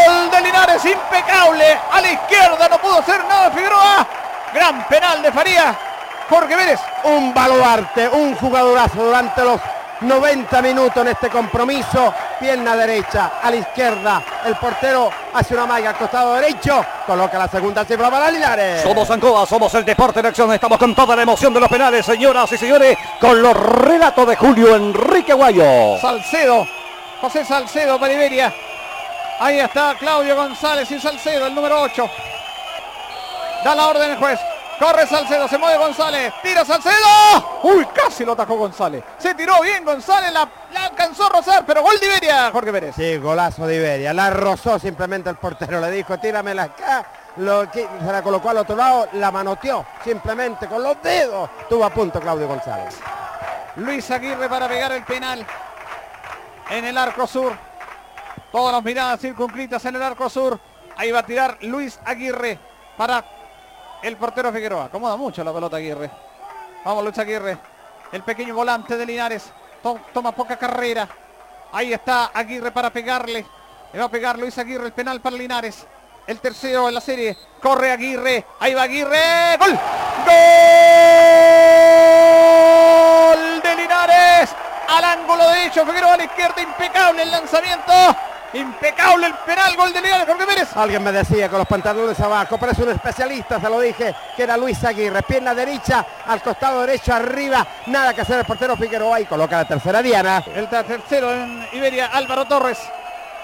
Gol 0.08 0.32
de 0.32 0.42
Linares, 0.42 0.86
impecable. 0.86 1.80
A 1.92 2.02
la 2.02 2.12
izquierda 2.12 2.68
no 2.70 2.78
pudo 2.78 3.00
hacer 3.00 3.24
nada 3.26 3.52
Figueroa. 3.52 4.08
Gran 4.54 4.88
penal 4.88 5.22
de 5.22 5.32
Faría. 5.32 5.91
Jorge 6.32 6.56
Vélez. 6.56 6.80
Un 7.04 7.34
baluarte, 7.34 8.08
un 8.08 8.34
jugadorazo 8.36 9.04
durante 9.04 9.44
los 9.44 9.60
90 10.00 10.62
minutos 10.62 10.96
en 10.96 11.10
este 11.10 11.30
compromiso. 11.30 12.14
Pierna 12.40 12.74
derecha, 12.78 13.34
a 13.44 13.52
la 13.52 13.58
izquierda. 13.58 14.24
El 14.46 14.56
portero 14.56 15.12
hace 15.34 15.54
una 15.54 15.66
malla 15.66 15.90
al 15.90 15.98
costado 15.98 16.36
derecho. 16.36 16.84
Coloca 17.06 17.38
la 17.38 17.50
segunda 17.50 17.84
cifra 17.84 18.10
para 18.10 18.32
Linares. 18.32 18.82
Somos 18.82 19.12
Ancoa, 19.12 19.46
somos 19.46 19.74
el 19.76 19.84
deporte 19.84 20.22
en 20.22 20.28
acción. 20.28 20.54
Estamos 20.54 20.80
con 20.80 20.96
toda 20.96 21.18
la 21.18 21.24
emoción 21.24 21.54
de 21.54 21.60
los 21.60 21.70
penales, 21.70 22.06
señoras 22.06 22.50
y 22.54 22.58
señores, 22.58 22.98
con 23.20 23.42
los 23.42 23.54
relatos 23.54 24.26
de 24.26 24.38
Julio 24.38 24.74
Enrique 24.74 25.34
Guayo. 25.34 26.00
Salcedo. 26.00 26.66
José 27.20 27.44
Salcedo 27.44 28.00
para 28.00 28.14
Iberia. 28.14 28.54
Ahí 29.38 29.60
está 29.60 29.96
Claudio 29.96 30.36
González 30.38 30.90
y 30.92 31.00
Salcedo, 31.00 31.48
el 31.48 31.54
número 31.54 31.82
8. 31.82 32.10
Da 33.66 33.76
la 33.76 33.88
orden 33.88 34.12
el 34.12 34.18
juez. 34.18 34.40
Corre 34.82 35.06
Salcedo, 35.06 35.48
se 35.48 35.60
mueve 35.60 35.78
González. 35.78 36.34
Tira 36.42 36.66
Salcedo. 36.66 36.96
Uy, 37.62 37.86
casi 37.94 38.26
lo 38.26 38.32
atacó 38.32 38.56
González. 38.56 39.04
Se 39.20 39.36
tiró 39.36 39.62
bien 39.62 39.86
González, 39.86 40.34
la, 40.34 40.50
la 40.74 40.86
alcanzó 40.86 41.28
a 41.28 41.30
rozar, 41.30 41.64
pero 41.68 41.84
gol 41.84 42.00
de 42.00 42.08
Iberia, 42.08 42.50
Jorge 42.52 42.72
Pérez. 42.72 42.96
Sí, 42.96 43.18
golazo 43.18 43.68
de 43.68 43.76
Iberia. 43.76 44.12
La 44.12 44.32
rozó 44.32 44.80
simplemente 44.80 45.30
el 45.30 45.36
portero. 45.36 45.80
Le 45.80 45.92
dijo, 45.92 46.18
tíramela 46.18 46.64
acá. 46.64 47.06
Lo 47.38 47.72
se 47.72 47.88
la 48.12 48.24
colocó 48.24 48.50
al 48.50 48.58
otro 48.58 48.76
lado, 48.76 49.08
la 49.14 49.30
manoteó 49.30 49.86
simplemente 50.04 50.66
con 50.66 50.82
los 50.82 51.00
dedos. 51.04 51.48
Tuvo 51.70 51.86
a 51.86 51.92
punto 51.92 52.20
Claudio 52.20 52.48
González. 52.48 52.98
Luis 53.76 54.10
Aguirre 54.10 54.50
para 54.50 54.68
pegar 54.68 54.92
el 54.94 55.04
penal 55.04 55.46
en 56.72 56.86
el 56.86 56.98
arco 56.98 57.28
sur. 57.28 57.54
Todas 58.52 58.74
las 58.74 58.84
miradas 58.84 59.22
circunscritas 59.22 59.86
en 59.86 59.96
el 59.96 60.02
arco 60.02 60.28
sur. 60.28 60.60
Ahí 60.98 61.12
va 61.12 61.20
a 61.20 61.26
tirar 61.26 61.60
Luis 61.62 62.00
Aguirre 62.04 62.58
para 62.98 63.24
el 64.04 64.18
portero 64.18 64.52
Figueroa. 64.52 64.86
Acomoda 64.86 65.16
mucho 65.18 65.44
la 65.44 65.54
pelota 65.54 65.78
Aguirre. 65.78 66.10
Vamos 66.84 67.04
Luis 67.04 67.18
Aguirre. 67.18 67.58
El 68.12 68.24
pequeño 68.24 68.54
volante 68.56 68.98
de 68.98 69.06
Linares. 69.06 69.52
To- 69.84 70.00
toma 70.14 70.32
poca 70.32 70.58
carrera. 70.58 71.08
Ahí 71.72 71.94
está 71.94 72.32
Aguirre 72.34 72.72
para 72.72 72.90
pegarle. 72.90 73.46
Le 73.94 74.00
va 74.00 74.06
a 74.06 74.10
pegar 74.10 74.38
Luis 74.38 74.58
Aguirre 74.58 74.86
el 74.88 74.94
penal 74.94 75.22
para 75.22 75.36
Linares. 75.36 75.86
El 76.28 76.40
tercero 76.40 76.88
en 76.88 76.94
la 76.96 77.02
serie. 77.02 77.38
Corre 77.62 77.92
Aguirre. 77.92 78.46
Ahí 78.60 78.74
va 78.74 78.84
Aguirre. 78.84 79.58
¡Gol! 79.60 79.80
¡Gol 82.32 83.62
de 83.62 83.76
Linares! 83.76 84.50
Al 84.90 85.04
ángulo 85.04 85.48
derecho. 85.50 85.86
Figueroa 85.86 86.14
a 86.14 86.18
la 86.18 86.24
izquierda. 86.26 86.62
Impecable 86.62 87.24
el 87.24 87.32
lanzamiento. 87.32 87.94
Impecable 88.54 89.28
el 89.28 89.34
penal. 89.46 89.76
Gol 89.76 89.94
de 89.94 90.02
Linares. 90.02 90.28
Jorge 90.28 90.46
Pérez. 90.46 90.76
Alguien 90.78 91.04
me 91.04 91.12
decía 91.12 91.48
con 91.50 91.60
los 91.60 91.68
pantalones 91.68 92.20
abajo, 92.20 92.58
pero 92.58 92.72
es 92.74 92.78
un 92.80 92.90
especialista, 92.90 93.60
se 93.60 93.70
lo 93.70 93.80
dije, 93.80 94.14
que 94.36 94.44
era 94.44 94.58
Luis 94.58 94.84
Aguirre. 94.84 95.22
Pierna 95.24 95.54
derecha, 95.56 96.06
al 96.28 96.42
costado 96.42 96.82
derecho, 96.82 97.14
arriba. 97.14 97.66
Nada 97.88 98.14
que 98.14 98.22
hacer 98.22 98.40
el 98.40 98.46
portero 98.46 98.76
Figueroa 98.76 99.20
y 99.22 99.26
coloca 99.26 99.58
la 99.58 99.66
tercera 99.66 100.02
diana. 100.02 100.44
El 100.54 100.68
ter- 100.68 100.86
tercero 100.86 101.32
en 101.34 101.68
Iberia, 101.74 102.08
Álvaro 102.08 102.46
Torres. 102.46 102.80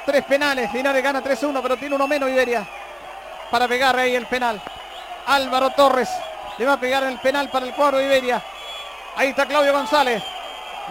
Tres 0.05 0.23
penales. 0.25 0.73
Linares 0.73 1.03
gana 1.03 1.21
3-1, 1.21 1.59
pero 1.61 1.77
tiene 1.77 1.95
uno 1.95 2.07
menos 2.07 2.29
Iberia. 2.29 2.65
Para 3.51 3.67
pegar 3.67 3.97
ahí 3.97 4.15
el 4.15 4.25
penal. 4.25 4.61
Álvaro 5.25 5.69
Torres 5.71 6.09
le 6.57 6.65
va 6.65 6.73
a 6.73 6.79
pegar 6.79 7.03
el 7.03 7.17
penal 7.19 7.49
para 7.49 7.65
el 7.65 7.73
cuadro 7.73 7.97
de 7.97 8.05
Iberia. 8.05 8.41
Ahí 9.15 9.29
está 9.29 9.45
Claudio 9.45 9.73
González. 9.73 10.21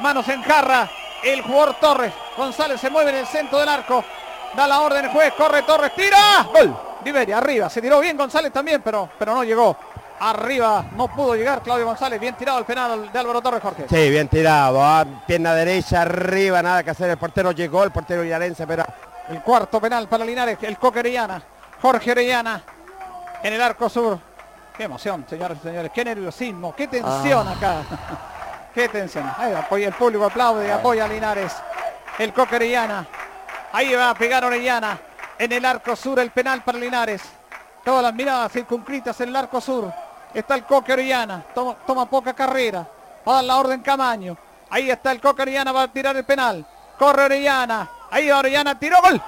Manos 0.01 0.29
en 0.29 0.43
jarra. 0.43 0.89
El 1.27 1.43
jugador 1.43 1.75
Torres. 1.81 2.13
González 2.37 2.81
se 2.81 2.89
mueve 2.91 3.11
en 3.11 3.17
el 3.17 3.27
centro 3.27 3.59
del 3.59 3.69
arco. 3.69 4.05
Da 4.55 4.67
la 4.67 4.81
orden 4.81 5.05
el 5.07 5.11
juez. 5.11 5.33
Corre 5.37 5.63
Torres. 5.63 5.93
Tira. 5.95 6.47
Gol. 6.53 6.77
De 7.03 7.11
Iberia 7.11 7.39
arriba. 7.39 7.69
Se 7.69 7.83
tiró 7.83 8.01
bien 8.01 8.17
González 8.17 8.53
también, 8.53 8.81
pero, 8.83 9.09
pero 9.19 9.35
no 9.35 9.45
llegó. 9.45 9.77
Arriba 10.19 10.85
no 10.97 11.09
pudo 11.09 11.35
llegar 11.35 11.61
Claudio 11.63 11.85
González. 11.87 12.19
Bien 12.21 12.35
tirado 12.37 12.59
el 12.59 12.65
penal 12.65 13.13
de 13.13 13.19
Álvaro 13.19 13.43
Torres, 13.43 13.61
Jorge. 13.63 13.87
Sí, 13.89 14.09
bien 14.11 14.29
tirado. 14.29 14.83
ah, 14.83 15.05
Pierna 15.27 15.53
derecha, 15.55 16.03
arriba, 16.03 16.63
nada 16.63 16.83
que 16.83 16.91
hacer. 16.91 17.11
El 17.11 17.19
portero 17.19 17.53
llegó, 17.53 17.83
el 17.85 17.91
portero 17.91 18.23
linarense, 18.23 18.67
pero 18.67 18.85
El 19.29 19.43
cuarto 19.43 19.81
penal 19.81 20.09
para 20.09 20.25
Linares, 20.25 20.57
el 20.63 20.79
Coque 20.79 21.01
Orellana. 21.01 21.43
Jorge 21.83 22.13
Orellana 22.13 22.63
en 23.43 23.53
el 23.53 23.61
arco 23.61 23.89
sur. 23.91 24.19
Qué 24.77 24.85
emoción, 24.85 25.27
señores 25.29 25.59
y 25.61 25.67
señores. 25.69 25.91
Qué 25.93 26.05
nerviosismo, 26.05 26.75
qué 26.75 26.87
tensión 26.87 27.47
Ah. 27.49 27.53
acá. 27.53 27.83
Qué 28.77 28.89
tensión. 28.91 29.29
Ahí 29.39 29.53
apoya 29.55 29.89
el 29.89 29.95
público, 29.95 30.27
aplaude, 30.27 30.71
apoya 30.71 31.07
a 31.07 31.09
Linares. 31.09 31.51
El 32.19 32.35
Coque 32.35 32.57
Orellana. 32.57 33.07
Ahí 33.73 33.95
va 33.95 34.11
a 34.11 34.15
pegar 34.15 34.45
Orellana. 34.45 34.99
En 35.39 35.51
el 35.51 35.65
arco 35.65 35.97
sur 35.97 36.21
el 36.21 36.31
penal 36.31 36.63
para 36.63 36.79
Linares. 36.79 37.23
Todas 37.83 38.03
las 38.03 38.13
miradas 38.13 38.53
circunscritas 38.53 39.19
en 39.23 39.31
el 39.31 39.37
arco 39.37 39.63
sur. 39.63 39.91
Está 40.35 40.55
el 40.57 40.65
Coque 40.65 40.93
Orellana. 40.93 41.43
Toma, 41.55 41.75
toma 41.87 42.05
poca 42.05 42.35
carrera. 42.35 42.87
Va 43.27 43.33
a 43.33 43.37
dar 43.37 43.45
la 43.45 43.57
orden 43.57 43.81
Camaño. 43.81 44.37
Ahí 44.69 44.91
está 44.91 45.11
el 45.11 45.23
Coque 45.23 45.41
Orellana. 45.43 45.73
Va 45.73 45.85
a 45.85 45.89
tirar 45.89 46.15
el 46.15 46.25
penal. 46.25 46.67
Corre 46.99 47.25
Orellana. 47.25 47.89
Ahí 48.11 48.29
va 48.29 48.41
Orellana. 48.41 48.79
Tiró 48.79 49.01
gol. 49.01 49.23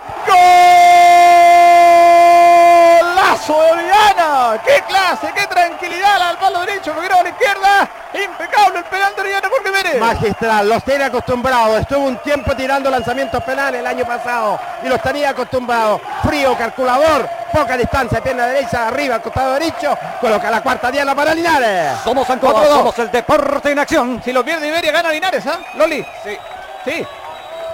¡Golazo 3.01 3.63
de 3.63 3.71
Orellana! 3.73 4.63
¡Qué 4.63 4.83
clase! 4.87 5.33
¡Qué 5.35 5.47
tranquilidad 5.47 6.21
al 6.21 6.37
palo 6.37 6.61
derecho! 6.61 6.93
Figueroa 6.93 7.21
a 7.21 7.23
la 7.23 7.29
izquierda. 7.31 7.91
Impecable 8.13 8.79
el 8.79 8.85
penal 8.85 9.15
de 9.15 9.21
Orellana. 9.21 9.49
Jorge 9.49 9.71
Pérez. 9.71 10.01
magistral, 10.01 10.69
los 10.69 10.83
tiene 10.85 11.05
acostumbrados. 11.05 11.81
Estuvo 11.81 12.07
un 12.07 12.17
tiempo 12.19 12.55
tirando 12.57 12.91
lanzamientos 12.91 13.43
penales 13.45 13.81
el 13.81 13.87
año 13.87 14.05
pasado 14.07 14.59
y 14.83 14.89
los 14.89 15.01
tenía 15.03 15.31
acostumbrados. 15.31 16.01
Frío, 16.23 16.57
calculador, 16.57 17.29
poca 17.53 17.77
distancia, 17.77 18.23
pierna 18.23 18.47
derecha, 18.47 18.89
arriba, 18.89 19.17
al 19.17 19.23
costado 19.23 19.55
derecho. 19.55 19.97
Coloca 20.21 20.51
la 20.51 20.63
cuarta 20.63 20.91
diana 20.91 21.15
para 21.15 21.35
Linares. 21.35 21.99
Somos 22.03 22.27
dos. 22.27 22.69
somos 22.69 22.99
el 22.99 23.11
deporte 23.11 23.73
en 23.73 23.79
acción. 23.79 24.23
Si 24.25 24.33
lo 24.33 24.45
pierde 24.45 24.69
Iberia 24.69 24.93
gana 24.93 25.11
Linares, 25.11 25.47
¿ah? 25.47 25.59
Loli. 25.75 26.05
Sí. 26.25 26.39
Sí. 26.85 27.07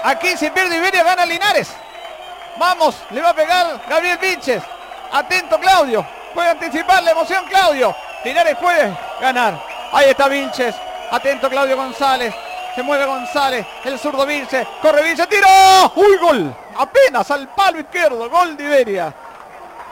Aquí 0.03 0.37
si 0.37 0.51
pierde 0.51 0.77
Iberia 0.77 1.05
gana 1.05 1.25
Linares. 1.25 1.71
Vamos, 2.57 2.97
le 3.11 3.21
va 3.21 3.31
a 3.31 3.35
pegar 3.35 3.81
Gabriel 3.89 4.19
Vinches. 4.19 4.63
Atento 5.13 5.59
Claudio. 5.61 6.05
Puede 6.35 6.51
anticipar 6.51 7.03
la 7.05 7.13
emoción 7.13 7.45
Claudio. 7.47 7.95
Linares 8.25 8.57
puede 8.57 8.97
ganar. 9.21 9.74
Ahí 9.95 10.11
está 10.11 10.29
Vinches. 10.29 10.75
Atento 11.11 11.49
Claudio 11.49 11.77
González. 11.77 12.35
Se 12.75 12.83
mueve 12.83 13.07
González. 13.07 13.65
El 13.85 13.99
zurdo 13.99 14.27
Vinches. 14.27 14.67
Corre 14.83 15.05
Vinches. 15.05 15.29
¡Tiro! 15.29 15.47
¡Uy, 15.95 16.17
gol! 16.19 16.57
Apenas 16.77 17.31
al 17.31 17.49
palo 17.49 17.79
izquierdo. 17.79 18.29
Gol 18.29 18.57
de 18.57 18.65
Iberia. 18.65 19.15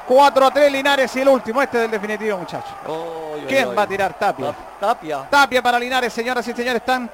4 0.07 0.47
a 0.47 0.51
3 0.51 0.73
Linares 0.73 1.15
y 1.15 1.21
el 1.21 1.29
último. 1.29 1.63
Este 1.63 1.79
es 1.79 1.85
el 1.85 1.91
definitivo, 1.93 2.39
muchachos. 2.39 2.73
¿Quién 3.47 3.77
va 3.77 3.83
a 3.83 3.87
tirar? 3.87 4.15
Tapia. 4.15 4.53
Tapia. 4.81 5.27
Tapia 5.31 5.63
para 5.63 5.79
Linares, 5.79 6.13
señoras 6.13 6.47
y 6.49 6.53
señores, 6.53 6.81
están 6.81 7.09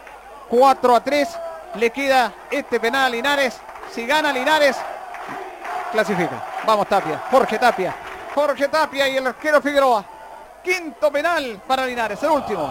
4 0.48 0.96
a 0.96 1.00
3. 1.00 1.38
Le 1.74 1.90
queda 1.90 2.32
este 2.50 2.80
penal 2.80 3.06
a 3.06 3.10
Linares. 3.10 3.60
Si 3.92 4.06
gana 4.06 4.32
Linares, 4.32 4.76
clasifica. 5.92 6.42
Vamos 6.64 6.86
Tapia, 6.88 7.22
Jorge 7.30 7.58
Tapia. 7.58 7.94
Jorge 8.34 8.68
Tapia 8.68 9.08
y 9.08 9.16
el 9.16 9.26
arquero 9.26 9.60
Figueroa. 9.60 10.04
Quinto 10.68 11.10
penal 11.10 11.62
para 11.66 11.86
Linares, 11.86 12.22
el 12.22 12.28
último. 12.28 12.70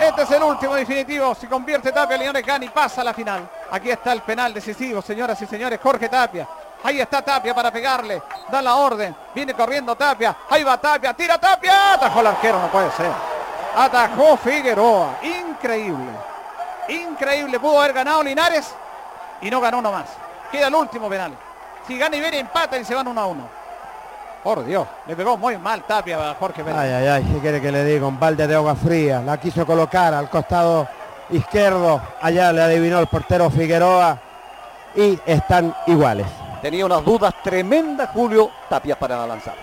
Este 0.00 0.22
es 0.22 0.30
el 0.30 0.40
último 0.40 0.76
definitivo. 0.76 1.34
Si 1.34 1.48
convierte 1.48 1.90
Tapia, 1.90 2.16
Linares 2.16 2.46
gana 2.46 2.64
y 2.64 2.68
pasa 2.68 3.00
a 3.00 3.04
la 3.04 3.12
final. 3.12 3.50
Aquí 3.72 3.90
está 3.90 4.12
el 4.12 4.22
penal 4.22 4.54
decisivo, 4.54 5.02
señoras 5.02 5.42
y 5.42 5.46
señores. 5.46 5.80
Jorge 5.82 6.08
Tapia. 6.08 6.46
Ahí 6.84 7.00
está 7.00 7.20
Tapia 7.20 7.52
para 7.56 7.72
pegarle. 7.72 8.22
Da 8.48 8.62
la 8.62 8.76
orden. 8.76 9.16
Viene 9.34 9.52
corriendo 9.52 9.96
Tapia. 9.96 10.36
Ahí 10.48 10.62
va 10.62 10.80
Tapia. 10.80 11.12
Tira 11.12 11.38
Tapia. 11.38 11.94
Atajó 11.94 12.20
el 12.20 12.28
arquero. 12.28 12.60
No 12.60 12.68
puede 12.68 12.92
ser. 12.92 13.10
Atajó 13.74 14.36
Figueroa. 14.36 15.16
Increíble. 15.20 16.12
Increíble. 16.88 17.58
Pudo 17.58 17.80
haber 17.80 17.94
ganado 17.94 18.22
Linares 18.22 18.72
y 19.40 19.50
no 19.50 19.60
ganó 19.60 19.82
nomás. 19.82 20.06
Queda 20.52 20.68
el 20.68 20.74
último 20.76 21.08
penal. 21.08 21.36
Si 21.84 21.98
gana 21.98 22.16
Iberia 22.16 22.38
empata 22.38 22.78
y 22.78 22.84
se 22.84 22.94
van 22.94 23.08
uno 23.08 23.20
a 23.20 23.26
uno. 23.26 23.57
Por 24.48 24.64
Dios. 24.64 24.88
Le 25.06 25.14
pegó 25.14 25.36
muy 25.36 25.58
mal 25.58 25.82
Tapia 25.82 26.30
a 26.30 26.34
Jorge 26.34 26.64
Pérez. 26.64 26.78
Ay, 26.78 26.90
ay, 26.90 27.06
ay, 27.06 27.22
¿qué 27.34 27.38
quiere 27.38 27.60
que 27.60 27.70
le 27.70 27.84
diga? 27.84 28.06
Un 28.06 28.18
balde 28.18 28.46
de 28.46 28.54
agua 28.54 28.74
fría. 28.74 29.20
La 29.20 29.36
quiso 29.36 29.66
colocar 29.66 30.14
al 30.14 30.30
costado 30.30 30.88
izquierdo. 31.28 32.00
Allá 32.22 32.50
le 32.50 32.62
adivinó 32.62 32.98
el 32.98 33.08
portero 33.08 33.50
Figueroa. 33.50 34.16
Y 34.96 35.20
están 35.26 35.74
iguales. 35.86 36.26
Tenía 36.62 36.86
unas 36.86 37.04
dudas 37.04 37.34
tremendas 37.44 38.08
Julio 38.14 38.50
Tapias 38.70 38.96
para 38.96 39.26
lanzar. 39.26 39.54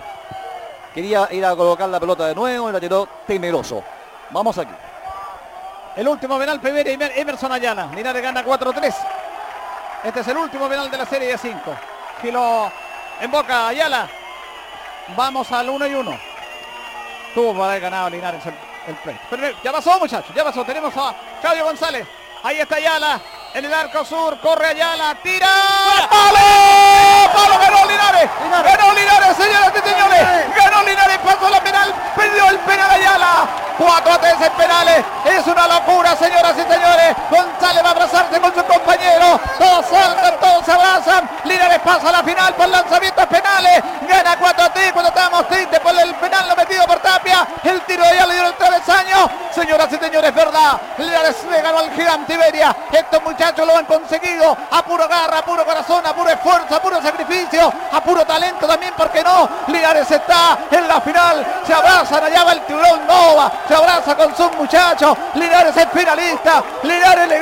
Quería 0.94 1.26
ir 1.32 1.44
a 1.44 1.56
colocar 1.56 1.88
la 1.88 1.98
pelota 1.98 2.28
de 2.28 2.36
nuevo 2.36 2.70
y 2.70 2.72
la 2.72 2.78
tiró 2.78 3.08
temeroso. 3.26 3.82
Vamos 4.30 4.56
aquí. 4.56 4.70
El 5.96 6.06
último 6.06 6.38
penal 6.38 6.60
primero 6.60 6.88
Emer- 6.88 7.10
Emerson 7.16 7.50
Ayala. 7.50 7.88
Linares 7.92 8.22
gana 8.22 8.44
4-3. 8.44 8.94
Este 10.04 10.20
es 10.20 10.28
el 10.28 10.36
último 10.36 10.68
penal 10.68 10.88
de 10.88 10.96
la 10.96 11.06
serie 11.06 11.26
de 11.30 11.38
5. 11.38 11.58
Si 12.22 12.30
lo 12.30 12.70
emboca 13.20 13.66
Ayala, 13.66 14.08
vamos 15.14 15.50
al 15.52 15.68
1 15.68 15.86
y 15.86 15.94
1. 15.94 16.18
Tuvo 17.34 17.52
para 17.52 17.70
haber 17.70 17.82
ganado 17.82 18.10
Linares 18.10 18.44
el, 18.46 18.54
el 18.88 18.94
play. 18.96 19.18
Pero 19.28 19.42
ya 19.62 19.72
pasó, 19.72 19.98
muchachos, 19.98 20.34
ya 20.34 20.42
pasó. 20.44 20.64
Tenemos 20.64 20.96
a 20.96 21.14
Claudio 21.40 21.64
González. 21.64 22.06
Ahí 22.46 22.60
está 22.60 22.76
Ayala. 22.76 23.20
En 23.54 23.64
el 23.64 23.74
arco 23.74 24.04
sur, 24.04 24.38
corre 24.38 24.68
Ayala, 24.68 25.16
tira. 25.20 25.48
¡Palo! 26.08 27.32
¡Palo! 27.34 27.58
¡Ganó 27.58 27.90
Linares! 27.90 28.30
¡Ganó 28.64 28.94
Linares, 28.94 29.36
señoras 29.36 29.72
y 29.74 29.88
señores! 29.88 30.54
¡Ganó 30.54 30.82
Linares! 30.84 31.18
Pasó 31.24 31.50
la 31.50 31.60
penal, 31.60 31.92
perdió 32.14 32.48
el 32.48 32.58
penal 32.60 32.88
Ayala. 32.88 33.48
4 33.78 34.12
a 34.12 34.18
3 34.18 34.34
en 34.42 34.52
penales. 34.52 35.04
Es 35.24 35.46
una 35.46 35.66
locura, 35.66 36.16
señoras 36.16 36.54
y 36.56 36.72
señores. 36.72 37.16
González 37.30 37.84
va 37.84 37.88
a 37.88 37.90
abrazarse 37.90 38.40
con 38.40 38.54
su 38.54 38.64
compañero. 38.64 39.40
Todos 39.58 39.86
saltan, 39.86 40.40
todos 40.40 40.64
se 40.64 40.72
abrazan. 40.72 41.28
Linares 41.44 41.80
pasa 41.80 42.08
a 42.08 42.12
la 42.12 42.22
final 42.22 42.54
por 42.54 42.68
lanzamientos 42.68 43.26
penales. 43.26 43.82
Gana 44.08 44.38
4 44.38 44.64
a 44.64 44.72
3 44.72 44.92
cuando 44.92 45.08
estábamos 45.08 45.48
tristes 45.48 45.80
por 45.80 45.98
el 45.98 46.14
penal 46.14 46.48
lo 46.48 46.56
metido 46.56 46.86
por 46.86 46.98
Tapia. 47.00 47.46
El 47.64 47.80
tiro 47.82 48.02
de 48.04 48.10
Ayala 48.10 48.34
dio 48.34 48.46
el 48.46 48.54
travesaño. 48.54 49.30
Señoras 49.50 49.92
y 49.92 49.96
señores, 49.96 50.34
verdad. 50.34 50.80
Linares 50.98 51.36
le 51.50 51.60
ganó 51.60 51.78
al 51.78 51.90
gigante 51.92 52.35
Estos 52.92 53.22
muchachos 53.22 53.66
lo 53.66 53.76
han 53.76 53.84
conseguido. 53.86 54.56
A 54.70 54.82
puro 54.82 55.08
garra, 55.08 55.38
a 55.38 55.44
puro 55.44 55.64
corazón, 55.64 56.04
a 56.06 56.14
puro 56.14 56.30
esfuerzo, 56.30 56.76
a 56.76 56.80
puro 56.80 57.00
sacrificio, 57.02 57.72
a 57.92 58.00
puro 58.02 58.24
talento 58.24 58.66
también, 58.66 58.92
porque 58.96 59.22
no? 59.22 59.48
Linares 59.68 60.10
está 60.10 60.58
en 60.70 60.86
la 60.86 61.00
final. 61.00 61.44
Se 61.66 61.72
abrazan, 61.72 62.24
allá 62.24 62.44
va 62.44 62.52
el 62.52 62.60
tiburón 62.62 63.06
Nova. 63.06 63.50
Se 63.66 63.74
abraza 63.74 64.16
con 64.16 64.36
sus 64.36 64.52
muchachos. 64.56 65.16
Linares 65.34 65.76
es 65.76 65.88
finalista. 65.92 66.62
Linares 66.82 67.28
le 67.28 67.38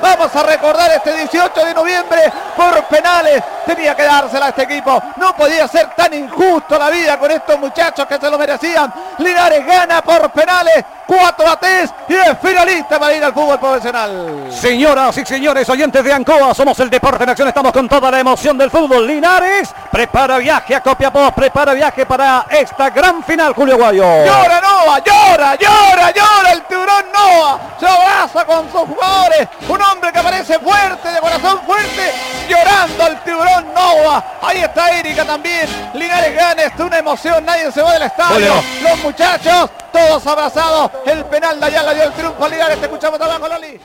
Vamos 0.00 0.34
a 0.34 0.42
recordar 0.42 0.90
este 0.92 1.14
18 1.14 1.64
de 1.64 1.74
noviembre 1.74 2.32
por 2.56 2.82
penales. 2.84 3.42
Tenía 3.66 3.94
que 3.94 4.04
dársela 4.04 4.46
a 4.46 4.48
este 4.50 4.62
equipo. 4.62 5.02
No 5.16 5.34
podía 5.34 5.68
ser 5.68 5.90
tan 5.94 6.12
injusto 6.14 6.78
la 6.78 6.90
vida 6.90 7.18
con 7.18 7.30
estos 7.30 7.58
muchachos 7.58 8.06
que 8.06 8.18
se 8.18 8.30
lo 8.30 8.38
merecían. 8.38 8.92
Linares 9.18 9.64
gana 9.66 10.02
por 10.02 10.30
penales. 10.30 10.84
4 11.10 11.48
a 11.48 11.56
3 11.58 11.90
y 12.08 12.14
es 12.14 12.38
finalista 12.40 12.96
para 12.96 13.12
ir 13.12 13.24
al 13.24 13.34
fútbol 13.34 13.58
profesional. 13.58 14.46
Señoras 14.48 15.18
y 15.18 15.26
señores 15.26 15.68
oyentes 15.68 16.04
de 16.04 16.12
Ancoa, 16.12 16.54
somos 16.54 16.78
el 16.78 16.88
Deporte 16.88 17.24
en 17.24 17.30
Acción, 17.30 17.48
estamos 17.48 17.72
con 17.72 17.88
toda 17.88 18.12
la 18.12 18.20
emoción 18.20 18.56
del 18.56 18.70
fútbol. 18.70 19.08
Linares 19.08 19.74
prepara 19.90 20.38
viaje 20.38 20.76
a 20.76 20.80
Copiapó, 20.80 21.32
prepara 21.32 21.74
viaje 21.74 22.06
para 22.06 22.46
esta 22.48 22.90
gran 22.90 23.24
final, 23.24 23.54
Julio 23.54 23.76
Guayo. 23.76 24.24
Llora 24.24 24.60
Nova, 24.60 25.00
llora, 25.00 25.56
llora, 25.56 26.12
llora 26.12 26.52
el 26.52 26.62
tiburón 26.90 27.12
Nova. 27.12 27.60
Se 27.78 27.86
abraza 27.86 28.44
con 28.44 28.70
sus 28.70 28.80
jugadores. 28.82 29.48
Un 29.68 29.82
hombre 29.82 30.12
que 30.12 30.20
parece 30.20 30.58
fuerte, 30.58 31.08
de 31.08 31.20
corazón 31.20 31.60
fuerte, 31.66 32.12
llorando 32.48 33.04
al 33.04 33.24
tiburón 33.24 33.74
Nova. 33.74 34.38
Ahí 34.42 34.58
está 34.58 34.98
Erika 34.98 35.24
también. 35.24 35.68
Linares 35.94 36.34
gana, 36.34 36.62
es 36.62 36.78
una 36.78 36.98
emoción, 36.98 37.44
nadie 37.44 37.70
se 37.72 37.82
va 37.82 37.92
del 37.92 38.02
estadio. 38.02 38.54
Los 38.82 38.98
muchachos, 39.02 39.70
todos 39.92 40.26
abrazados. 40.26 40.90
El 41.06 41.24
penal 41.26 41.60
de 41.60 41.66
Ayala 41.66 41.94
dio 41.94 42.04
el 42.04 42.12
triunfo 42.12 42.44
a 42.44 42.48
Linares. 42.48 42.78
Te 42.78 42.86
escuchamos 42.86 43.20
abajo, 43.20 43.48
Loli. 43.48 43.80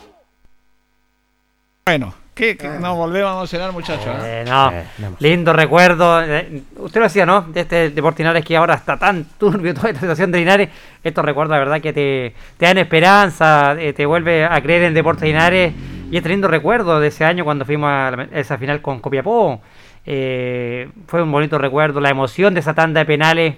Bueno, 1.85 2.13
que 2.35 2.57
nos 2.81 2.95
volvemos 2.97 3.31
a 3.31 3.35
emocionar, 3.37 3.71
muchachos. 3.71 4.07
¿eh? 4.23 4.43
Eh, 4.45 4.45
no, 4.47 4.71
lindo 5.19 5.53
recuerdo. 5.53 6.21
Eh, 6.21 6.61
usted 6.77 6.99
lo 6.99 7.05
decía, 7.05 7.25
¿no? 7.25 7.41
De 7.43 7.61
este 7.61 7.89
Deportes 7.91 8.19
Linares 8.19 8.43
que 8.43 8.57
ahora 8.57 8.73
está 8.75 8.97
tan 8.97 9.23
turbio 9.39 9.73
toda 9.73 9.89
esta 9.89 10.01
situación 10.01 10.31
de 10.31 10.39
Linares. 10.39 10.69
Estos 11.03 11.23
recuerdos, 11.23 11.51
la 11.53 11.59
verdad, 11.59 11.79
que 11.81 11.93
te, 11.93 12.35
te 12.57 12.65
dan 12.65 12.77
esperanza, 12.77 13.75
eh, 13.79 13.93
te 13.93 14.05
vuelve 14.05 14.43
a 14.45 14.61
creer 14.61 14.83
en 14.83 14.93
Deportes 14.93 15.23
Linares. 15.23 15.73
Y 16.11 16.17
este 16.17 16.29
lindo 16.29 16.47
recuerdo 16.47 16.99
de 16.99 17.07
ese 17.07 17.23
año 17.25 17.45
cuando 17.45 17.63
fuimos 17.65 17.89
a 17.89 18.11
la- 18.11 18.27
esa 18.37 18.57
final 18.57 18.81
con 18.81 18.99
Copiapó. 18.99 19.61
Eh, 20.05 20.89
fue 21.07 21.23
un 21.23 21.31
bonito 21.31 21.57
recuerdo, 21.57 21.99
la 22.01 22.09
emoción 22.09 22.53
de 22.53 22.59
esa 22.59 22.73
tanda 22.73 22.99
de 22.99 23.05
penales. 23.05 23.55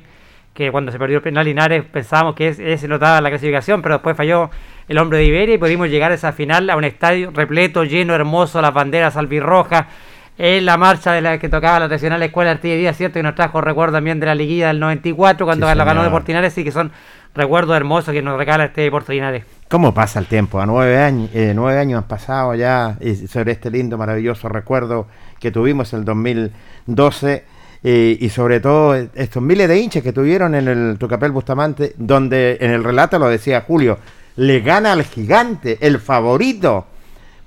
Que 0.53 0.71
cuando 0.71 0.91
se 0.91 0.97
perdió 0.97 1.17
el 1.17 1.23
penal 1.23 1.45
Linares 1.45 1.83
pensábamos 1.83 2.33
que 2.33 2.47
ese, 2.47 2.73
ese 2.73 2.87
nos 2.87 2.99
daba 2.99 3.21
la 3.21 3.29
clasificación, 3.29 3.81
pero 3.83 3.95
después 3.95 4.17
falló 4.17 4.49
el 4.87 4.97
hombre 4.97 5.19
de 5.19 5.25
Iberia 5.25 5.55
y 5.55 5.57
pudimos 5.57 5.89
llegar 5.89 6.11
a 6.11 6.15
esa 6.15 6.31
final 6.31 6.69
a 6.69 6.77
un 6.77 6.83
estadio 6.83 7.31
repleto, 7.31 7.83
lleno, 7.83 8.13
hermoso, 8.15 8.61
las 8.61 8.73
banderas 8.73 9.17
albirrojas. 9.17 9.85
En 10.39 10.67
la 10.67 10.77
marcha 10.77 11.13
de 11.13 11.21
la 11.21 11.39
que 11.39 11.49
tocaba 11.49 11.79
la 11.79 11.87
tradicional 11.87 12.21
Escuela 12.21 12.51
de 12.51 12.57
Artillería, 12.57 12.93
cierto, 12.93 13.15
que 13.15 13.23
nos 13.23 13.33
trajo 13.33 13.59
recuerdo 13.59 13.93
también 13.93 14.19
de 14.19 14.27
la 14.27 14.35
liguilla 14.35 14.67
del 14.67 14.79
94 14.79 15.47
cuando 15.47 15.67
Sí, 15.67 15.75
la 15.75 15.83
ganó 15.83 16.23
Linares 16.27 16.55
y 16.59 16.63
que 16.63 16.71
son 16.71 16.91
recuerdos 17.33 17.75
hermosos 17.75 18.13
que 18.13 18.21
nos 18.21 18.37
regala 18.37 18.65
este 18.65 18.81
Deportes 18.81 19.09
Linares. 19.09 19.45
¿Cómo 19.67 19.95
pasa 19.95 20.19
el 20.19 20.27
tiempo? 20.27 20.61
A 20.61 20.67
nueve 20.67 20.99
años, 20.99 21.29
eh, 21.33 21.53
nueve 21.55 21.79
años 21.79 21.97
han 21.97 22.07
pasado 22.07 22.53
ya 22.53 22.97
y 23.01 23.15
sobre 23.15 23.53
este 23.53 23.71
lindo, 23.71 23.97
maravilloso 23.97 24.47
recuerdo 24.47 25.07
que 25.39 25.51
tuvimos 25.51 25.91
el 25.93 26.05
2012 26.05 27.43
eh, 27.83 28.17
y 28.19 28.29
sobre 28.29 28.59
todo 28.59 28.95
estos 28.95 29.41
miles 29.41 29.67
de 29.67 29.79
hinchas 29.79 30.03
que 30.03 30.13
tuvieron 30.13 30.55
en 30.55 30.67
el 30.67 30.97
Tucapel 30.99 31.31
Bustamante, 31.31 31.93
donde 31.97 32.57
en 32.61 32.71
el 32.71 32.83
relato 32.83 33.17
lo 33.17 33.27
decía 33.27 33.61
Julio, 33.61 33.97
le 34.37 34.61
gana 34.61 34.93
al 34.93 35.03
gigante, 35.03 35.77
el 35.81 35.99
favorito. 35.99 36.87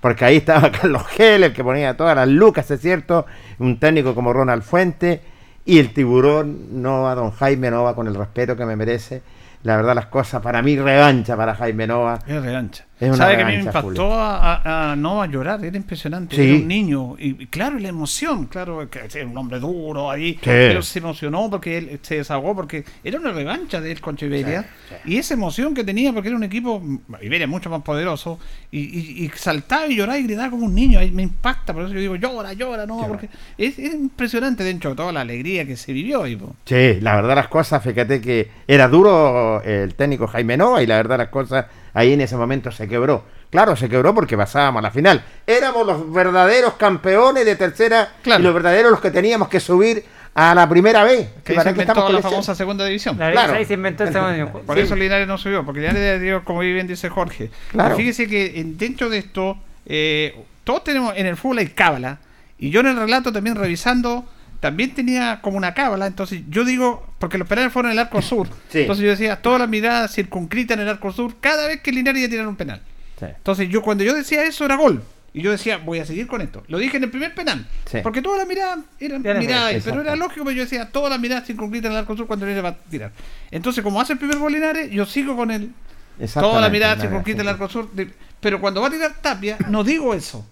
Porque 0.01 0.25
ahí 0.25 0.37
estaba 0.37 0.71
Carlos 0.81 1.07
Gel, 1.07 1.45
el 1.45 1.53
que 1.53 1.65
ponía 1.65 1.97
todas 1.97 2.15
las 2.15 2.29
lucas, 2.29 2.71
es 2.71 2.81
cierto, 2.81 3.27
un 3.59 3.79
técnico 3.81 4.15
como 4.15 4.33
Ronald 4.33 4.63
Fuente, 4.63 5.23
y 5.65 5.79
el 5.79 5.93
tiburón 5.93 6.83
Nova, 6.83 7.15
don 7.15 7.31
Jaime 7.31 7.71
Nova, 7.71 7.95
con 7.95 8.07
el 8.07 8.15
respeto 8.15 8.57
que 8.57 8.67
me 8.67 8.77
merece. 8.77 9.23
La 9.63 9.77
verdad, 9.77 9.95
las 9.95 10.07
cosas, 10.07 10.43
para 10.43 10.63
mí, 10.63 10.77
revancha 10.77 11.37
para 11.37 11.55
Jaime 11.55 11.87
Nova. 11.87 12.19
Es 12.27 12.43
revancha. 12.43 12.87
¿Sabe 13.17 13.37
que 13.37 13.43
a 13.43 13.47
mí 13.47 13.57
me 13.57 13.63
impactó 13.63 14.13
a, 14.13 14.57
a- 14.57 14.93
a 14.93 14.97
Nova 14.97 15.27
llorar? 15.27 15.65
Era 15.65 15.77
impresionante. 15.77 16.37
Sí. 16.37 16.43
Era 16.43 16.55
un 16.57 16.69
niño. 16.69 17.17
Y, 17.19 17.47
claro, 17.47 17.79
la 17.79 17.89
emoción. 17.89 18.47
Claro, 18.47 18.89
que 18.91 19.01
era 19.13 19.27
un 19.27 19.37
hombre 19.39 19.59
duro 19.59 20.11
ahí. 20.11 20.35
Sí. 20.35 20.41
Pero 20.45 20.83
se 20.83 20.99
emocionó 20.99 21.49
porque 21.51 21.79
él 21.79 21.99
se 22.03 22.17
desahogó. 22.17 22.55
Porque 22.55 22.85
era 23.03 23.19
una 23.19 23.33
revancha 23.33 23.81
de 23.81 23.93
él 23.93 24.01
contra 24.01 24.27
Iberia. 24.27 24.67
Y 25.05 25.17
esa 25.17 25.35
emoción 25.35 25.75
que 25.75 25.83
tenía, 25.85 26.13
porque 26.13 26.29
era 26.29 26.37
un 26.37 26.45
equipo. 26.45 26.83
Iberia 27.23 27.47
mucho 27.47 27.71
más 27.71 27.83
poderoso. 27.83 28.39
Y, 28.71 28.81
y- 28.81 29.25
y 29.25 29.29
saltaba 29.35 29.87
y 29.87 29.97
lloraba 29.97 30.19
y 30.19 30.25
gritaba 30.25 30.51
como 30.51 30.67
un 30.67 30.75
niño. 30.75 30.99
Ahí 30.99 31.11
me 31.11 31.23
impacta. 31.23 31.73
Por 31.73 31.85
eso 31.85 31.95
yo 31.95 32.01
digo, 32.01 32.17
llora, 32.17 32.53
llora, 32.53 32.87
Nova. 32.87 33.09
Porque 33.09 33.29
es, 33.57 33.79
es 33.79 33.95
impresionante 33.95 34.63
dentro 34.63 34.91
de 34.91 34.97
toda 34.97 35.13
la 35.13 35.23
alegría 35.23 35.65
que 35.67 35.77
se 35.77 35.93
vivió. 35.93 36.23
ahí, 36.25 36.37
po. 36.37 36.55
Sí, 36.67 36.99
la 37.01 37.17
verdad 37.17 37.35
las 37.35 37.49
cosas, 37.49 37.83
fíjate 37.83 38.21
que 38.21 38.49
era 38.69 38.89
duro 38.89 39.63
el 39.63 39.95
técnico 39.95 40.27
Jaime 40.27 40.57
Nova 40.57 40.83
y 40.83 40.87
la 40.87 40.97
verdad 40.97 41.19
las 41.19 41.29
cosas 41.29 41.67
ahí 41.95 42.13
en 42.13 42.21
ese 42.21 42.37
momento 42.37 42.71
se 42.73 42.89
quebró. 42.89 43.25
Claro, 43.51 43.75
se 43.77 43.89
quebró 43.89 44.15
porque 44.15 44.37
pasábamos 44.37 44.79
a 44.81 44.83
la 44.83 44.91
final. 44.91 45.25
Éramos 45.47 45.87
los 45.87 46.13
verdaderos 46.13 46.75
campeones 46.75 47.45
de 47.45 47.57
tercera 47.57 48.13
y 48.25 48.39
los 48.43 48.55
verdaderos 48.55 48.91
los 48.93 49.01
que 49.01 49.11
teníamos 49.11 49.49
que 49.49 49.59
subir 49.61 50.05
a 50.35 50.55
la 50.55 50.69
primera 50.69 51.03
vez. 51.03 51.29
Que 51.45 51.55
¿Para 51.55 51.65
se 51.65 51.71
inventó 51.81 52.09
la 52.13 52.23
famosa 52.23 52.55
segunda 52.55 52.85
división. 52.85 53.19
La- 53.19 53.33
Claro. 53.33 53.55
ahí 53.55 53.65
se 53.65 53.75
inventó 53.75 54.05
el 54.05 54.13
segundo. 54.13 54.61
Por 54.67 54.77
Sí. 54.77 54.83
eso 54.83 54.95
Linares 54.95 55.27
no 55.27 55.37
subió, 55.39 55.65
porque 55.67 55.81
Linares 55.81 56.21
dio, 56.21 56.45
como 56.45 56.61
bien 56.61 56.87
dice 56.87 57.09
Jorge. 57.09 57.51
Claro. 57.73 57.97
Fíjese 57.97 58.29
que 58.29 58.61
en- 58.61 58.79
dentro 58.79 59.11
de 59.11 59.19
esto, 59.19 59.59
eh, 59.87 60.37
todos 60.63 60.85
tenemos 60.85 61.15
en 61.17 61.27
el 61.27 61.37
fútbol 61.37 61.59
hay 61.59 61.67
cábala. 61.71 62.19
Y 62.59 62.71
yo 62.71 62.81
en 62.81 62.87
el 62.87 62.97
relato 62.97 63.33
también 63.33 63.57
revisando, 63.57 64.25
también 64.61 64.95
tenía 64.95 65.41
como 65.43 65.57
una 65.57 65.75
cábala. 65.75 66.07
Entonces 66.07 66.43
yo 66.49 66.65
digo, 66.65 67.07
porque 67.19 67.39
los 67.39 67.49
penales 67.49 67.73
fueron 67.73 67.91
en 67.91 67.99
el 67.99 68.05
arco 68.05 68.23
sur. 68.23 68.47
Sí. 68.69 68.81
Entonces 68.81 69.03
yo 69.05 69.11
decía, 69.11 69.41
toda 69.43 69.59
la 69.59 69.67
mirada 69.67 70.07
circunscrita 70.09 70.75
en 70.75 70.81
el 70.81 70.89
arco 70.89 71.13
sur 71.13 71.35
cada 71.41 71.67
vez 71.67 71.81
que 71.81 71.93
Linares 71.93 72.21
iba 72.21 72.27
a 72.27 72.31
tirar 72.31 72.47
un 72.47 72.57
penal. 72.57 72.81
Sí. 73.19 73.27
Entonces 73.27 73.69
yo 73.69 73.83
cuando 73.83 74.05
yo 74.05 74.15
decía 74.15 74.45
eso 74.45 74.65
era 74.65 74.77
gol. 74.77 75.03
Y 75.33 75.43
yo 75.43 75.53
decía, 75.53 75.79
voy 75.79 76.01
a 76.01 76.05
seguir 76.05 76.27
con 76.27 76.41
esto. 76.41 76.65
Lo 76.67 76.77
dije 76.79 76.97
en 76.97 77.05
el 77.05 77.11
primer 77.11 77.33
penal. 77.37 77.65
Sí. 77.87 77.99
Porque 78.03 78.21
toda 78.21 78.37
la 78.39 78.45
mirada 78.47 78.79
era 78.99 79.17
Era 79.23 79.39
mirada 79.39 79.67
ahí, 79.69 79.77
exacto. 79.77 79.99
pero 80.01 80.03
era 80.09 80.17
lógico, 80.17 80.45
pero 80.45 80.57
yo 80.57 80.65
decía, 80.65 80.91
toda 80.91 81.09
la 81.09 81.19
mirada 81.19 81.43
circunscrita 81.43 81.87
en 81.87 81.93
el 81.93 81.99
arco 82.01 82.17
sur 82.17 82.27
cuando 82.27 82.47
Linares 82.47 82.65
va 82.65 82.69
a 82.77 82.91
tirar. 82.91 83.13
Entonces, 83.53 83.85
como 83.85 84.01
hace 84.01 84.15
el 84.15 84.19
primer 84.19 84.39
gol 84.39 84.53
Linares, 84.53 84.91
yo 84.91 85.07
sigo 85.07 85.37
con 85.37 85.53
el 85.53 85.69
toda 85.69 86.19
la 86.19 86.25
Exactamente, 86.25 86.71
mirada 86.73 86.95
la- 86.97 87.01
circunscrita 87.01 87.43
en 87.43 87.49
el 87.49 87.55
arco 87.55 87.69
sur. 87.69 87.91
de- 87.93 88.11
pero 88.41 88.61
cuando 88.61 88.81
va 88.81 88.89
a 88.89 88.91
tirar 88.91 89.13
Tapia, 89.23 89.57
no 89.69 89.85
digo 89.85 90.15
eso. 90.15 90.45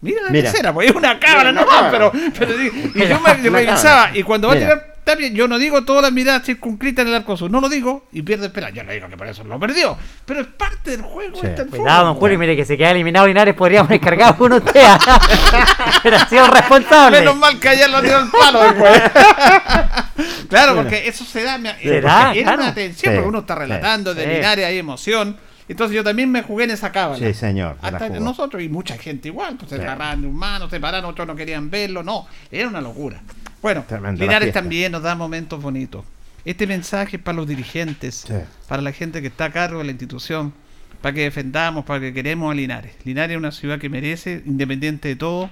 Mira 0.00 0.22
la 0.22 0.30
Mira. 0.30 0.50
tercera, 0.50 0.72
pues 0.72 0.90
es 0.90 0.94
una 0.96 1.18
cámara 1.18 1.50
Mira, 1.50 1.64
nomás, 1.64 1.90
pero, 1.90 2.12
pero 2.38 2.52
y 2.62 3.08
yo 3.08 3.20
me 3.20 3.64
cámara. 3.64 4.10
y 4.14 4.22
cuando 4.22 4.48
va 4.48 4.54
a 4.54 4.56
Mira. 4.56 4.66
tirar 4.68 4.98
Tapia, 5.08 5.28
yo 5.28 5.48
no 5.48 5.56
digo 5.58 5.84
toda 5.86 6.02
la 6.02 6.10
mirada 6.10 6.40
circunscrita 6.40 7.00
en 7.00 7.08
el 7.08 7.14
arco 7.14 7.34
sur, 7.34 7.50
no 7.50 7.62
lo 7.62 7.70
digo, 7.70 8.06
y 8.12 8.20
pierde 8.20 8.50
penal. 8.50 8.74
Yo 8.74 8.84
no 8.84 8.92
digo 8.92 9.08
que 9.08 9.16
por 9.16 9.26
eso 9.26 9.42
lo 9.42 9.58
perdió, 9.58 9.96
pero 10.26 10.42
es 10.42 10.46
parte 10.48 10.90
del 10.90 11.00
juego, 11.00 11.40
Sí. 11.40 11.46
está 11.46 11.62
el 11.62 11.68
Cuidado, 11.70 12.04
don. 12.08 12.14
Julio, 12.16 12.38
mire 12.38 12.54
que 12.54 12.66
se 12.66 12.76
queda 12.76 12.90
eliminado 12.90 13.26
Linares, 13.26 13.54
podríamos 13.54 13.88
descargar 13.88 14.36
con 14.36 14.52
usted. 14.52 14.72
Pero 16.02 16.16
ha 16.16 16.28
sido 16.28 16.46
responsable. 16.48 17.20
Menos 17.20 17.36
mal 17.36 17.58
que 17.58 17.68
ayer 17.70 17.88
lo 17.88 18.02
tiró 18.02 18.18
el 18.18 18.28
palo 18.30 18.60
después. 18.64 19.02
claro, 20.50 20.74
porque 20.76 21.08
eso 21.08 21.24
se 21.24 21.42
da. 21.42 21.58
me- 21.58 21.74
Se 21.82 22.00
da, 22.02 22.24
porque 22.26 22.40
era 22.40 22.48
claro. 22.52 22.62
una 22.64 22.74
tensión, 22.74 23.12
Sí, 23.12 23.16
porque 23.16 23.28
uno 23.28 23.38
está 23.40 23.54
relatando 23.54 24.14
de 24.14 24.24
sí. 24.24 24.30
Linares, 24.30 24.66
hay 24.66 24.78
emoción. 24.78 25.36
Entonces 25.68 25.94
yo 25.94 26.02
también 26.02 26.30
me 26.30 26.42
jugué 26.42 26.64
en 26.64 26.70
esa 26.70 26.90
cábala. 26.92 27.18
Sí, 27.26 27.34
señor. 27.34 27.76
Hasta 27.82 28.08
nosotros 28.20 28.62
y 28.62 28.68
mucha 28.68 28.96
gente 28.96 29.28
igual, 29.28 29.56
pues 29.56 29.70
se 29.70 29.76
Sí. 29.76 29.82
agarraban 29.82 30.22
de 30.22 30.28
un 30.28 30.36
mano, 30.36 30.68
se 30.70 30.80
pararon, 30.80 31.10
otros 31.10 31.26
no 31.26 31.36
querían 31.36 31.68
verlo, 31.70 32.02
no, 32.02 32.26
era 32.50 32.68
una 32.68 32.80
locura. 32.80 33.20
Bueno, 33.60 33.84
Linares 34.16 34.52
también 34.52 34.92
nos 34.92 35.02
da 35.02 35.14
momentos 35.14 35.60
bonitos. 35.60 36.04
Este 36.44 36.66
mensaje 36.66 37.16
es 37.18 37.22
para 37.22 37.36
los 37.36 37.46
dirigentes, 37.46 38.24
Sí. 38.26 38.34
para 38.68 38.80
la 38.80 38.92
gente 38.92 39.20
que 39.20 39.26
está 39.26 39.46
a 39.46 39.52
cargo 39.52 39.78
de 39.78 39.84
la 39.84 39.90
institución, 39.90 40.54
para 41.02 41.14
que 41.14 41.22
defendamos, 41.22 41.84
para 41.84 42.00
que 42.00 42.14
queremos 42.14 42.50
a 42.50 42.54
Linares. 42.54 42.92
Linares 43.04 43.32
es 43.34 43.38
una 43.38 43.52
ciudad 43.52 43.78
que 43.78 43.88
merece, 43.88 44.42
independiente 44.46 45.08
de 45.08 45.16
todo, 45.16 45.50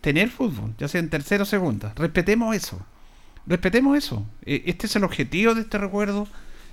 tener 0.00 0.30
fútbol, 0.30 0.72
ya 0.78 0.88
sea 0.88 1.00
en 1.00 1.10
tercera 1.10 1.42
o 1.42 1.46
segunda. 1.46 1.92
Respetemos 1.96 2.56
eso. 2.56 2.80
Respetemos 3.46 3.98
eso. 3.98 4.24
Eh, 4.46 4.62
Este 4.66 4.86
es 4.86 4.96
el 4.96 5.04
objetivo 5.04 5.54
de 5.54 5.62
este 5.62 5.76
recuerdo. 5.76 6.26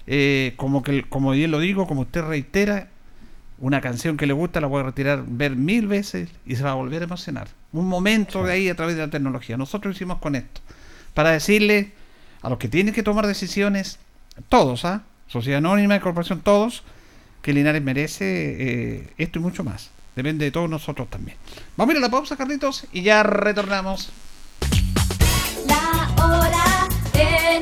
Eh, 0.08 0.54
como 0.56 0.84
que 0.84 1.04
como 1.04 1.32
bien 1.32 1.52
lo 1.52 1.60
digo, 1.60 1.86
como 1.86 2.02
usted 2.02 2.22
reitera, 2.22 2.88
una 3.60 3.82
canción 3.82 4.18
que 4.18 4.28
le 4.28 4.34
gusta, 4.34 4.62
la 4.62 4.70
puede 4.70 4.84
retirar, 4.84 5.24
ver 5.28 5.56
mil 5.56 5.88
veces 5.88 6.30
y 6.46 6.56
se 6.56 6.64
va 6.64 6.72
a 6.72 6.76
volver 6.76 7.02
a 7.02 7.06
emocionar. 7.06 7.48
Un 7.74 7.88
momento 7.88 8.44
de 8.44 8.54
ahí 8.54 8.70
a 8.70 8.76
través 8.76 8.96
de 8.96 9.02
la 9.02 9.10
tecnología. 9.10 9.58
Nosotros 9.58 9.96
hicimos 9.96 10.20
con 10.20 10.36
esto. 10.36 10.62
Para 11.14 11.32
decirle 11.32 11.94
a 12.42 12.50
los 12.50 12.60
que 12.60 12.68
tienen 12.68 12.94
que 12.94 13.04
tomar 13.04 13.26
decisiones, 13.28 14.00
todos, 14.50 14.86
¿ah? 14.86 15.04
Sociedad 15.28 15.58
Anónima, 15.58 16.00
Corporación, 16.00 16.42
todos, 16.42 16.84
que 17.42 17.52
Linares 17.54 17.82
merece 17.82 18.26
eh, 18.26 19.14
esto 19.18 19.40
y 19.40 19.42
mucho 19.42 19.64
más. 19.64 19.90
Depende 20.16 20.46
de 20.46 20.52
todos 20.52 20.70
nosotros 20.70 21.10
también. 21.10 21.38
Vamos 21.76 21.94
a 21.94 21.98
ir 21.98 22.04
a 22.04 22.08
la 22.08 22.12
pausa, 22.12 22.38
Carlitos, 22.38 22.86
y 22.92 23.02
ya 23.02 23.24
retornamos. 23.24 24.10
La 25.68 26.24
hora 26.24 26.88
en 27.14 27.62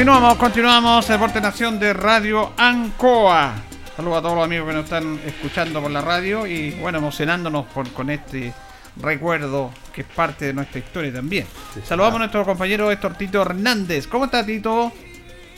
Continuamos, 0.00 0.38
continuamos. 0.38 1.08
Deporte 1.08 1.42
Nación 1.42 1.78
de 1.78 1.92
Radio 1.92 2.54
Ancoa. 2.56 3.52
Saludos 3.94 4.16
a 4.16 4.22
todos 4.22 4.34
los 4.34 4.44
amigos 4.46 4.66
que 4.66 4.74
nos 4.74 4.84
están 4.84 5.20
escuchando 5.26 5.82
por 5.82 5.90
la 5.90 6.00
radio 6.00 6.46
y 6.46 6.70
bueno, 6.80 6.96
emocionándonos 6.96 7.66
por, 7.66 7.92
con 7.92 8.08
este 8.08 8.54
recuerdo 8.96 9.70
que 9.92 10.00
es 10.00 10.06
parte 10.06 10.46
de 10.46 10.54
nuestra 10.54 10.78
historia 10.78 11.12
también. 11.12 11.44
Saludamos 11.84 12.14
a 12.14 12.18
nuestro 12.20 12.46
compañero 12.46 12.90
Héctor 12.90 13.12
Tito 13.16 13.42
Hernández. 13.42 14.06
¿Cómo 14.06 14.24
está 14.24 14.46
Tito? 14.46 14.90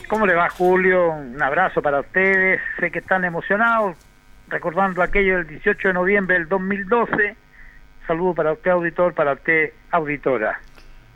¿Cómo 0.09 0.27
le 0.27 0.33
va 0.33 0.49
Julio? 0.49 1.11
Un 1.11 1.41
abrazo 1.41 1.81
para 1.81 2.01
ustedes. 2.01 2.59
Sé 2.81 2.91
que 2.91 2.99
están 2.99 3.23
emocionados 3.23 3.95
recordando 4.49 5.01
aquello 5.01 5.37
del 5.37 5.47
18 5.47 5.87
de 5.87 5.93
noviembre 5.93 6.37
del 6.37 6.49
2012. 6.49 7.37
Saludo 8.05 8.33
para 8.33 8.51
usted 8.51 8.71
auditor, 8.71 9.13
para 9.13 9.31
usted 9.31 9.71
auditora. 9.91 10.59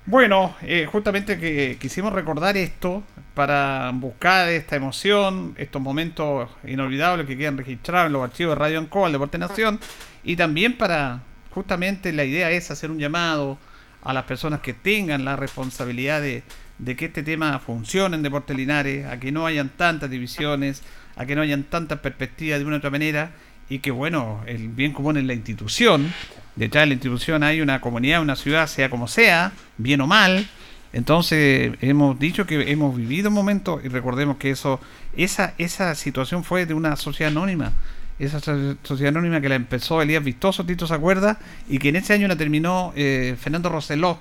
Bueno, 0.09 0.55
eh, 0.61 0.87
justamente 0.89 1.37
que 1.37 1.77
quisimos 1.81 2.13
recordar 2.13 2.55
esto 2.55 3.03
para 3.33 3.91
buscar 3.93 4.47
esta 4.47 4.77
emoción, 4.77 5.53
estos 5.57 5.81
momentos 5.81 6.49
inolvidables 6.65 7.27
que 7.27 7.37
quedan 7.37 7.57
registrados 7.57 8.07
en 8.07 8.13
los 8.13 8.23
archivos 8.23 8.55
de 8.55 8.59
Radio 8.59 8.79
Ancoa, 8.79 9.07
el 9.07 9.11
Deporte 9.11 9.37
Nación, 9.37 9.81
y 10.23 10.37
también 10.37 10.77
para, 10.77 11.23
justamente 11.51 12.13
la 12.13 12.23
idea 12.23 12.49
es 12.51 12.71
hacer 12.71 12.89
un 12.89 12.99
llamado 12.99 13.57
a 14.01 14.13
las 14.13 14.23
personas 14.23 14.61
que 14.61 14.73
tengan 14.73 15.25
la 15.25 15.35
responsabilidad 15.35 16.21
de, 16.21 16.43
de 16.77 16.95
que 16.95 17.07
este 17.07 17.21
tema 17.21 17.59
funcione 17.59 18.15
en 18.15 18.23
Deporte 18.23 18.53
Linares, 18.53 19.05
a 19.07 19.19
que 19.19 19.33
no 19.33 19.45
hayan 19.45 19.67
tantas 19.67 20.09
divisiones, 20.09 20.83
a 21.17 21.25
que 21.25 21.35
no 21.35 21.41
hayan 21.41 21.63
tantas 21.63 21.99
perspectivas 21.99 22.59
de 22.59 22.65
una 22.65 22.77
u 22.77 22.79
otra 22.79 22.91
manera, 22.91 23.31
y 23.67 23.79
que 23.79 23.91
bueno, 23.91 24.41
el 24.47 24.69
bien 24.69 24.93
común 24.93 25.17
en 25.17 25.27
la 25.27 25.33
institución, 25.33 26.13
detrás 26.57 26.83
de 26.83 26.87
la 26.87 26.93
institución 26.93 27.43
hay 27.43 27.61
una 27.61 27.79
comunidad, 27.79 28.21
una 28.21 28.35
ciudad, 28.35 28.67
sea 28.67 28.89
como 28.89 29.07
sea, 29.07 29.53
bien 29.77 30.01
o 30.01 30.07
mal. 30.07 30.47
Entonces 30.93 31.73
hemos 31.81 32.17
dicho 32.17 32.45
que 32.45 32.71
hemos 32.71 32.95
vivido 32.95 33.29
un 33.29 33.35
momento 33.35 33.79
y 33.83 33.87
recordemos 33.87 34.37
que 34.37 34.49
eso, 34.49 34.79
esa, 35.15 35.53
esa 35.57 35.93
situación 35.95 36.43
fue 36.43 36.65
de 36.65 36.73
una 36.73 36.95
sociedad 36.95 37.31
anónima. 37.31 37.71
Esa 38.19 38.39
so- 38.39 38.75
sociedad 38.83 39.09
anónima 39.09 39.39
que 39.39 39.49
la 39.49 39.55
empezó 39.55 40.01
Elías 40.01 40.23
Vistoso, 40.23 40.65
Tito 40.65 40.87
se 40.87 40.93
acuerda, 40.93 41.37
y 41.69 41.77
que 41.77 41.89
en 41.89 41.97
ese 41.97 42.13
año 42.13 42.27
la 42.27 42.35
terminó 42.35 42.91
eh, 42.95 43.35
Fernando 43.39 43.69
Roseló. 43.69 44.19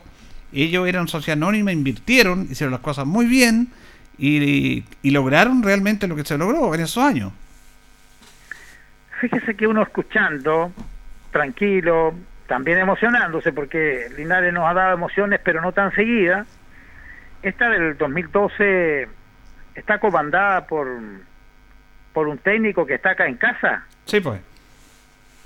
Ellos 0.53 0.87
eran 0.87 1.09
sociedad 1.09 1.39
anónima, 1.39 1.73
invirtieron, 1.73 2.47
hicieron 2.51 2.73
las 2.73 2.81
cosas 2.81 3.07
muy 3.07 3.27
bien 3.27 3.69
y, 4.19 4.85
y 5.03 5.11
lograron 5.11 5.63
realmente 5.63 6.07
lo 6.07 6.17
que 6.17 6.25
se 6.25 6.37
logró 6.37 6.75
en 6.75 6.81
esos 6.83 7.03
años. 7.03 7.33
Fíjese 9.21 9.55
que 9.55 9.67
uno 9.67 9.83
escuchando, 9.83 10.73
tranquilo, 11.37 12.15
también 12.47 12.79
emocionándose, 12.79 13.53
porque 13.53 14.09
Linares 14.17 14.55
nos 14.55 14.65
ha 14.65 14.73
dado 14.73 14.95
emociones, 14.95 15.39
pero 15.45 15.61
no 15.61 15.73
tan 15.73 15.93
seguidas. 15.93 16.47
Esta 17.43 17.69
del 17.69 17.99
2012 17.99 19.07
está 19.75 19.99
comandada 19.99 20.67
por, 20.67 20.89
por 22.15 22.29
un 22.29 22.39
técnico 22.39 22.87
que 22.87 22.95
está 22.95 23.11
acá 23.11 23.27
en 23.27 23.37
casa. 23.37 23.85
Sí, 24.07 24.21
pues. 24.21 24.41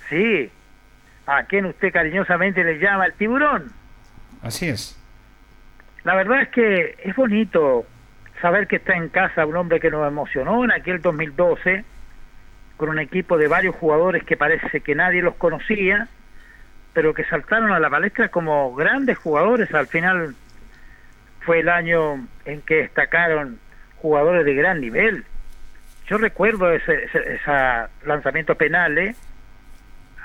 Sí. 0.08 0.50
A 1.26 1.42
quien 1.44 1.66
usted 1.66 1.92
cariñosamente 1.92 2.62
le 2.62 2.78
llama 2.78 3.06
el 3.06 3.14
tiburón. 3.14 3.72
Así 4.42 4.68
es. 4.68 4.96
La 6.04 6.14
verdad 6.14 6.42
es 6.42 6.48
que 6.50 6.96
es 7.02 7.16
bonito 7.16 7.84
saber 8.40 8.68
que 8.68 8.76
está 8.76 8.94
en 8.94 9.08
casa 9.08 9.44
un 9.44 9.56
hombre 9.56 9.80
que 9.80 9.90
nos 9.90 10.06
emocionó 10.06 10.64
en 10.64 10.70
aquel 10.70 11.02
2012 11.02 11.84
con 12.80 12.88
un 12.88 12.98
equipo 12.98 13.36
de 13.36 13.46
varios 13.46 13.76
jugadores 13.76 14.24
que 14.24 14.38
parece 14.38 14.80
que 14.80 14.94
nadie 14.94 15.20
los 15.20 15.34
conocía, 15.34 16.08
pero 16.94 17.12
que 17.12 17.24
saltaron 17.24 17.72
a 17.72 17.78
la 17.78 17.90
palestra 17.90 18.30
como 18.30 18.74
grandes 18.74 19.18
jugadores. 19.18 19.74
Al 19.74 19.86
final 19.86 20.34
fue 21.40 21.60
el 21.60 21.68
año 21.68 22.26
en 22.46 22.62
que 22.62 22.76
destacaron 22.76 23.58
jugadores 23.96 24.46
de 24.46 24.54
gran 24.54 24.80
nivel. 24.80 25.26
Yo 26.06 26.16
recuerdo 26.16 26.72
ese, 26.72 27.04
ese 27.04 27.34
esa 27.34 27.90
lanzamiento 28.06 28.54
penal, 28.54 28.96
¿eh? 28.96 29.14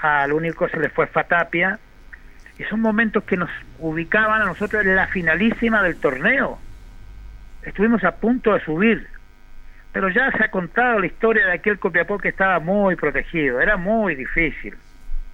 al 0.02 0.32
único 0.32 0.70
se 0.70 0.80
le 0.80 0.88
fue 0.88 1.08
Fatapia, 1.08 1.78
y 2.58 2.64
son 2.64 2.80
momentos 2.80 3.26
que 3.26 3.36
nos 3.36 3.50
ubicaban 3.80 4.42
a 4.42 4.46
nosotros 4.46 4.86
en 4.86 4.96
la 4.96 5.08
finalísima 5.08 5.84
del 5.84 5.98
torneo. 5.98 6.58
Estuvimos 7.64 8.02
a 8.06 8.16
punto 8.16 8.54
de 8.54 8.62
subir, 8.62 9.10
pero 9.96 10.10
ya 10.10 10.30
se 10.32 10.44
ha 10.44 10.52
contado 10.52 11.00
la 11.00 11.06
historia 11.06 11.46
de 11.46 11.54
aquel 11.54 11.80
Copiapó 11.80 12.18
que 12.18 12.28
estaba 12.28 12.60
muy 12.60 12.98
protegido, 12.98 13.62
era 13.62 13.78
muy 13.78 14.14
difícil. 14.16 14.76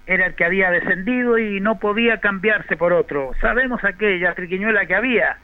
Era 0.06 0.26
el 0.26 0.36
que 0.36 0.44
había 0.44 0.70
descendido 0.70 1.36
y 1.36 1.58
no 1.58 1.80
podía 1.80 2.20
cambiarse 2.20 2.76
por 2.76 2.92
otro. 2.92 3.32
Sabemos 3.40 3.82
aquella 3.82 4.34
triquiñuela 4.34 4.86
que 4.86 4.94
había 4.94 5.36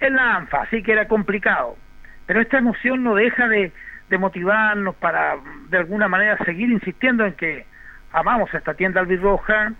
en 0.00 0.16
la 0.16 0.36
ANFA, 0.36 0.64
así 0.64 0.82
que 0.82 0.92
era 0.92 1.08
complicado. 1.08 1.78
Pero 2.26 2.42
esta 2.42 2.58
emoción 2.58 3.02
no 3.02 3.14
deja 3.14 3.48
de, 3.48 3.72
motivarnos 4.18 4.96
para, 4.96 5.36
de 5.70 5.78
alguna 5.78 6.06
manera, 6.08 6.36
seguir 6.44 6.70
insistiendo 6.70 7.24
en 7.24 7.32
que 7.32 7.64
amamos 8.12 8.52
a 8.52 8.58
esta 8.58 8.74
tienda 8.74 9.00
albirroja, 9.00 9.72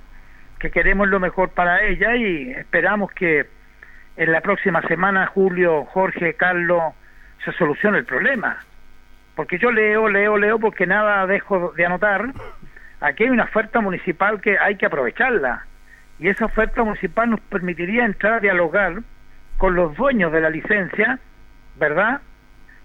que 0.58 0.70
queremos 0.70 1.08
lo 1.08 1.20
mejor 1.20 1.50
para 1.50 1.82
ella 1.82 2.16
y 2.16 2.52
esperamos 2.52 3.12
que 3.12 3.44
en 4.16 4.32
la 4.32 4.40
próxima 4.40 4.80
semana, 4.88 5.26
Julio, 5.26 5.84
Jorge, 5.84 6.32
Carlos, 6.36 6.94
se 7.44 7.52
solucione 7.52 7.98
el 7.98 8.04
problema. 8.04 8.58
Porque 9.34 9.58
yo 9.58 9.72
leo, 9.72 10.08
leo, 10.08 10.36
leo, 10.36 10.58
porque 10.58 10.86
nada 10.86 11.26
dejo 11.26 11.72
de 11.76 11.86
anotar. 11.86 12.32
Aquí 13.00 13.24
hay 13.24 13.30
una 13.30 13.44
oferta 13.44 13.80
municipal 13.80 14.40
que 14.40 14.58
hay 14.58 14.76
que 14.76 14.86
aprovecharla. 14.86 15.66
Y 16.18 16.28
esa 16.28 16.44
oferta 16.44 16.84
municipal 16.84 17.30
nos 17.30 17.40
permitiría 17.40 18.04
entrar 18.04 18.34
a 18.34 18.40
dialogar 18.40 19.02
con 19.56 19.74
los 19.74 19.96
dueños 19.96 20.32
de 20.32 20.40
la 20.40 20.50
licencia, 20.50 21.18
¿verdad? 21.76 22.20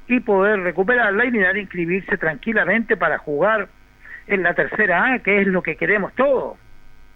Y 0.08 0.22
poder 0.22 0.62
recuperarla 0.62 1.26
y 1.26 1.32
mirar 1.32 1.58
inscribirse 1.58 2.18
tranquilamente 2.18 2.96
para 2.96 3.18
jugar 3.18 3.68
en 4.28 4.44
la 4.44 4.54
tercera 4.54 5.14
A, 5.14 5.20
que 5.20 5.42
es 5.42 5.48
lo 5.48 5.62
que 5.62 5.76
queremos 5.76 6.14
todos, 6.14 6.58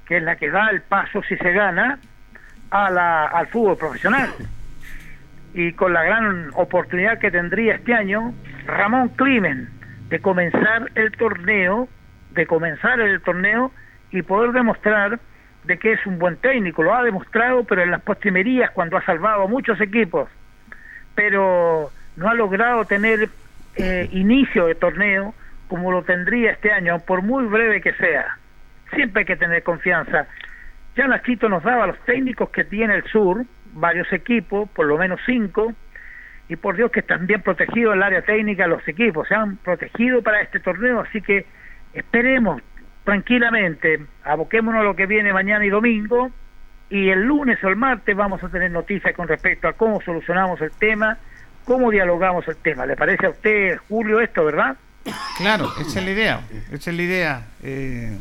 que 0.06 0.18
es 0.18 0.24
la 0.24 0.36
que 0.36 0.50
da 0.50 0.70
el 0.70 0.82
paso 0.82 1.24
si 1.24 1.38
se 1.38 1.52
gana 1.54 2.00
a 2.70 2.90
la, 2.90 3.28
al 3.28 3.48
fútbol 3.48 3.78
profesional. 3.78 4.30
Y 5.54 5.74
con 5.74 5.94
la 5.94 6.04
gran 6.04 6.50
oportunidad 6.56 7.20
que 7.20 7.32
tendría 7.32 7.76
este 7.76 7.94
año 7.94 8.34
Ramón 8.66 9.10
Climen 9.10 9.70
de 10.10 10.20
comenzar 10.20 10.92
el 10.96 11.12
torneo, 11.14 11.88
de 12.32 12.46
comenzar 12.46 13.00
el 13.00 13.22
torneo 13.22 13.72
y 14.12 14.22
poder 14.22 14.52
demostrar 14.52 15.20
de 15.64 15.78
que 15.78 15.94
es 15.94 16.06
un 16.06 16.18
buen 16.18 16.38
técnico, 16.38 16.84
lo 16.84 16.94
ha 16.94 17.04
demostrado, 17.04 17.64
pero 17.64 17.84
en 17.84 17.92
las 17.92 18.02
postrimerías 18.02 18.72
cuando 18.72 18.98
ha 18.98 19.06
salvado 19.06 19.44
a 19.44 19.48
muchos 19.48 19.80
equipos, 19.80 20.30
pero 21.16 21.92
no 22.16 22.30
ha 22.30 22.34
logrado 22.34 22.86
tener 22.86 23.30
eh, 23.76 24.10
inicio 24.12 24.68
de 24.68 24.76
torneo 24.76 25.34
como 25.68 25.92
lo 25.92 26.04
tendría 26.04 26.52
este 26.52 26.72
año, 26.72 27.00
por 27.00 27.22
muy 27.22 27.46
breve 27.46 27.80
que 27.80 27.94
sea. 27.94 28.38
Siempre 28.94 29.22
hay 29.22 29.26
que 29.26 29.38
tener 29.38 29.64
confianza. 29.64 30.28
Ya 30.98 31.08
Nachito 31.08 31.48
nos 31.48 31.64
daba 31.64 31.88
los 31.88 31.98
técnicos 32.00 32.50
que 32.50 32.66
tiene 32.66 32.96
el 32.96 33.04
sur, 33.06 33.46
varios 33.74 34.12
equipos, 34.14 34.70
por 34.70 34.86
lo 34.86 34.98
menos 34.98 35.20
cinco, 35.26 35.74
y 36.48 36.56
por 36.56 36.76
Dios 36.76 36.92
que 36.92 37.00
están 37.00 37.28
bien 37.28 37.42
protegidos 37.42 37.96
el 37.96 38.04
área 38.04 38.22
técnica, 38.22 38.68
los 38.68 38.86
equipos 38.88 39.28
se 39.28 39.36
han 39.36 39.58
protegido 39.58 40.22
para 40.22 40.42
este 40.42 40.60
torneo, 40.60 41.02
así 41.02 41.22
que 41.22 41.46
esperemos 41.94 42.62
tranquilamente, 43.04 44.06
aboquémonos 44.24 44.82
a 44.82 44.84
lo 44.84 44.96
que 44.96 45.06
viene 45.06 45.34
mañana 45.34 45.66
y 45.66 45.70
domingo, 45.70 46.32
y 46.90 47.10
el 47.10 47.24
lunes 47.24 47.64
o 47.64 47.70
el 47.70 47.78
martes 47.78 48.16
vamos 48.16 48.44
a 48.44 48.50
tener 48.50 48.70
noticias 48.70 49.16
con 49.16 49.28
respecto 49.28 49.68
a 49.68 49.74
cómo 49.74 50.02
solucionamos 50.02 50.60
el 50.62 50.72
tema, 50.72 51.18
cómo 51.64 51.90
dialogamos 51.90 52.48
el 52.50 52.58
tema. 52.58 52.86
¿Le 52.86 52.98
parece 52.98 53.28
a 53.28 53.30
usted, 53.30 53.78
Julio, 53.88 54.20
esto, 54.20 54.44
verdad? 54.44 54.76
Claro, 55.38 55.72
esa 55.80 56.00
es 56.00 56.06
la 56.06 56.12
idea. 56.12 56.42
Esa 56.72 56.92
es 56.92 56.98
la 56.98 57.02
idea. 57.02 57.48
Eh, 57.64 58.18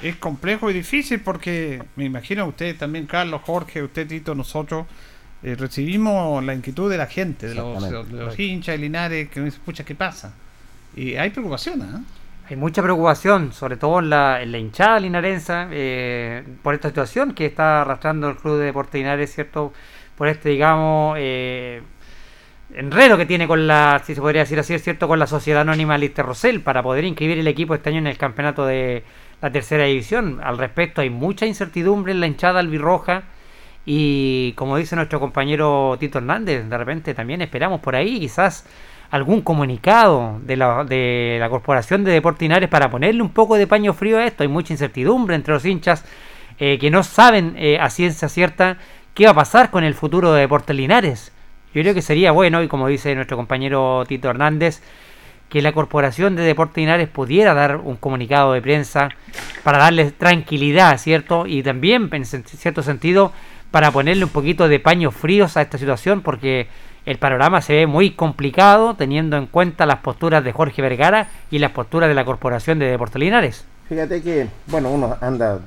es 0.00 0.16
complejo 0.16 0.70
y 0.70 0.74
difícil 0.74 1.20
porque 1.20 1.82
me 1.96 2.04
imagino 2.04 2.46
ustedes 2.46 2.78
también, 2.78 3.06
Carlos, 3.06 3.42
Jorge, 3.44 3.82
usted, 3.82 4.06
Tito, 4.06 4.34
nosotros 4.34 4.86
eh, 5.42 5.54
recibimos 5.54 6.42
la 6.44 6.54
inquietud 6.54 6.90
de 6.90 6.98
la 6.98 7.06
gente, 7.06 7.48
de 7.48 7.54
los, 7.54 7.82
de 7.82 8.24
los 8.24 8.38
hinchas 8.38 8.74
de 8.74 8.78
Linares, 8.78 9.28
que 9.28 9.40
me 9.40 9.46
dicen, 9.46 9.62
pucha, 9.64 9.84
¿qué 9.84 9.94
pasa? 9.94 10.32
Y 10.96 11.14
hay 11.14 11.30
preocupación, 11.30 11.82
¿ah? 11.82 12.02
Hay 12.50 12.56
mucha 12.56 12.82
preocupación, 12.82 13.52
sobre 13.52 13.76
todo 13.76 13.98
en 13.98 14.08
la, 14.08 14.40
en 14.40 14.52
la 14.52 14.58
hinchada 14.58 14.98
linarense, 15.00 15.66
eh, 15.70 16.42
por 16.62 16.74
esta 16.74 16.88
situación 16.88 17.34
que 17.34 17.44
está 17.44 17.82
arrastrando 17.82 18.30
el 18.30 18.36
Club 18.36 18.58
de 18.58 18.64
Deportes 18.64 18.94
Linares, 18.94 19.34
¿cierto? 19.34 19.74
Por 20.16 20.28
este, 20.28 20.48
digamos, 20.48 21.16
eh, 21.20 21.82
enredo 22.74 23.18
que 23.18 23.26
tiene 23.26 23.46
con 23.46 23.66
la, 23.66 24.00
si 24.02 24.14
se 24.14 24.20
podría 24.22 24.42
decir 24.42 24.58
así, 24.58 24.72
es 24.72 24.82
cierto, 24.82 25.06
con 25.08 25.18
la 25.18 25.26
Sociedad 25.26 25.60
Anónima 25.60 25.98
Lister 25.98 26.24
Rosell 26.24 26.62
para 26.62 26.82
poder 26.82 27.04
inscribir 27.04 27.38
el 27.38 27.46
equipo 27.46 27.74
este 27.74 27.90
año 27.90 27.98
en 27.98 28.06
el 28.06 28.16
campeonato 28.16 28.64
de 28.64 29.04
la 29.40 29.50
tercera 29.50 29.84
división. 29.84 30.40
Al 30.42 30.58
respecto, 30.58 31.00
hay 31.00 31.10
mucha 31.10 31.46
incertidumbre 31.46 32.12
en 32.12 32.20
la 32.20 32.26
hinchada 32.26 32.60
albirroja. 32.60 33.22
Y 33.86 34.52
como 34.52 34.76
dice 34.76 34.96
nuestro 34.96 35.20
compañero 35.20 35.96
Tito 35.98 36.18
Hernández, 36.18 36.68
de 36.68 36.78
repente 36.78 37.14
también 37.14 37.40
esperamos 37.40 37.80
por 37.80 37.96
ahí 37.96 38.20
quizás 38.20 38.66
algún 39.10 39.40
comunicado 39.40 40.38
de 40.44 40.56
la, 40.56 40.84
de 40.84 41.38
la 41.40 41.48
Corporación 41.48 42.04
de 42.04 42.12
Deportes 42.12 42.42
Linares 42.42 42.68
para 42.68 42.90
ponerle 42.90 43.22
un 43.22 43.30
poco 43.30 43.56
de 43.56 43.66
paño 43.66 43.94
frío 43.94 44.18
a 44.18 44.26
esto. 44.26 44.42
Hay 44.42 44.48
mucha 44.48 44.74
incertidumbre 44.74 45.34
entre 45.34 45.54
los 45.54 45.64
hinchas 45.64 46.04
eh, 46.58 46.78
que 46.78 46.90
no 46.90 47.02
saben 47.02 47.54
eh, 47.56 47.78
a 47.80 47.88
ciencia 47.88 48.28
cierta 48.28 48.76
qué 49.14 49.24
va 49.24 49.30
a 49.30 49.34
pasar 49.34 49.70
con 49.70 49.84
el 49.84 49.94
futuro 49.94 50.32
de 50.32 50.40
Deportes 50.42 50.76
Linares. 50.76 51.32
Yo 51.72 51.82
creo 51.82 51.94
que 51.94 52.02
sería 52.02 52.32
bueno, 52.32 52.62
y 52.62 52.68
como 52.68 52.88
dice 52.88 53.14
nuestro 53.14 53.36
compañero 53.36 54.04
Tito 54.06 54.28
Hernández, 54.28 54.82
que 55.48 55.62
la 55.62 55.72
Corporación 55.72 56.36
de 56.36 56.42
Deportes 56.42 56.76
Linares 56.76 57.08
pudiera 57.08 57.54
dar 57.54 57.76
un 57.76 57.96
comunicado 57.96 58.52
de 58.52 58.62
prensa 58.62 59.08
para 59.64 59.78
darles 59.78 60.16
tranquilidad, 60.16 60.98
¿cierto? 60.98 61.46
Y 61.46 61.62
también, 61.62 62.08
en 62.12 62.24
cierto 62.24 62.82
sentido, 62.82 63.32
para 63.70 63.90
ponerle 63.90 64.24
un 64.24 64.30
poquito 64.30 64.68
de 64.68 64.80
paños 64.80 65.14
fríos 65.14 65.56
a 65.56 65.62
esta 65.62 65.78
situación, 65.78 66.22
porque 66.22 66.68
el 67.06 67.18
panorama 67.18 67.62
se 67.62 67.74
ve 67.74 67.86
muy 67.86 68.10
complicado 68.10 68.94
teniendo 68.94 69.36
en 69.36 69.46
cuenta 69.46 69.86
las 69.86 70.00
posturas 70.00 70.44
de 70.44 70.52
Jorge 70.52 70.82
Vergara 70.82 71.28
y 71.50 71.58
las 71.58 71.70
posturas 71.70 72.08
de 72.08 72.14
la 72.14 72.24
Corporación 72.24 72.78
de 72.78 72.86
Deportes 72.86 73.20
Linares. 73.20 73.64
Fíjate 73.88 74.22
que, 74.22 74.46
bueno, 74.66 74.90
uno 74.90 75.16
anda 75.20 75.58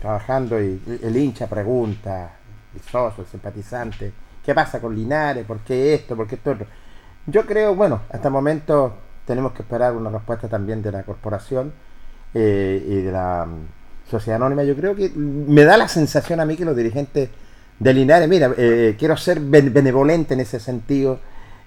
trabajando 0.00 0.62
y 0.62 0.80
el 1.02 1.16
hincha 1.16 1.48
pregunta, 1.48 2.36
el 2.72 2.80
socio, 2.80 3.24
el 3.24 3.28
simpatizante, 3.28 4.12
¿qué 4.44 4.54
pasa 4.54 4.80
con 4.80 4.94
Linares? 4.94 5.44
¿Por 5.44 5.58
qué 5.60 5.94
esto? 5.94 6.14
¿Por 6.14 6.28
qué 6.28 6.36
esto? 6.36 6.56
Yo 7.26 7.44
creo, 7.44 7.74
bueno, 7.74 8.02
hasta 8.10 8.28
el 8.28 8.32
momento 8.32 8.94
tenemos 9.28 9.52
que 9.52 9.62
esperar 9.62 9.94
una 9.94 10.10
respuesta 10.10 10.48
también 10.48 10.82
de 10.82 10.90
la 10.90 11.02
corporación 11.04 11.72
eh, 12.34 12.82
y 12.84 12.94
de 13.02 13.12
la 13.12 13.46
mm, 13.46 14.10
sociedad 14.10 14.36
anónima. 14.36 14.64
Yo 14.64 14.74
creo 14.74 14.96
que 14.96 15.10
me 15.14 15.64
da 15.64 15.76
la 15.76 15.86
sensación 15.86 16.40
a 16.40 16.44
mí 16.46 16.56
que 16.56 16.64
los 16.64 16.74
dirigentes 16.74 17.28
de 17.78 17.94
Linares, 17.94 18.28
mira, 18.28 18.50
eh, 18.56 18.96
quiero 18.98 19.16
ser 19.16 19.38
ben- 19.40 19.72
benevolente 19.72 20.34
en 20.34 20.40
ese 20.40 20.58
sentido, 20.58 21.20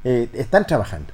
eh, 0.03 0.27
están 0.33 0.65
trabajando. 0.67 1.13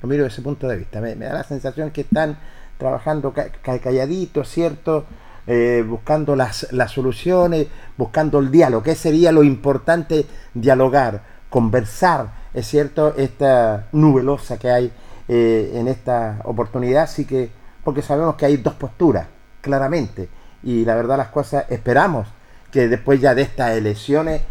Lo 0.00 0.08
miro 0.08 0.22
desde 0.24 0.34
ese 0.36 0.42
punto 0.42 0.68
de 0.68 0.76
vista. 0.78 1.00
Me, 1.00 1.14
me 1.16 1.26
da 1.26 1.34
la 1.34 1.44
sensación 1.44 1.90
que 1.90 2.02
están 2.02 2.38
trabajando 2.78 3.32
ca- 3.32 3.48
ca- 3.60 3.78
calladitos, 3.78 4.48
¿cierto? 4.48 5.04
Eh, 5.46 5.84
buscando 5.86 6.36
las, 6.36 6.72
las 6.72 6.92
soluciones, 6.92 7.66
buscando 7.98 8.38
el 8.38 8.50
diálogo. 8.52 8.82
¿Qué 8.84 8.94
sería 8.94 9.32
lo 9.32 9.42
importante? 9.42 10.24
Dialogar, 10.54 11.22
conversar, 11.50 12.40
es 12.54 12.66
cierto, 12.68 13.14
esta 13.16 13.88
nubelosa 13.92 14.58
que 14.58 14.70
hay 14.70 14.92
eh, 15.28 15.72
en 15.74 15.88
esta 15.88 16.40
oportunidad. 16.44 17.04
Así 17.04 17.24
que, 17.24 17.50
porque 17.84 18.02
sabemos 18.02 18.36
que 18.36 18.46
hay 18.46 18.56
dos 18.56 18.74
posturas, 18.74 19.26
claramente. 19.60 20.28
Y 20.62 20.84
la 20.84 20.94
verdad, 20.94 21.16
las 21.16 21.28
cosas, 21.28 21.66
esperamos 21.70 22.28
que 22.70 22.88
después 22.88 23.20
ya 23.20 23.34
de 23.34 23.42
estas 23.42 23.72
elecciones 23.72 24.42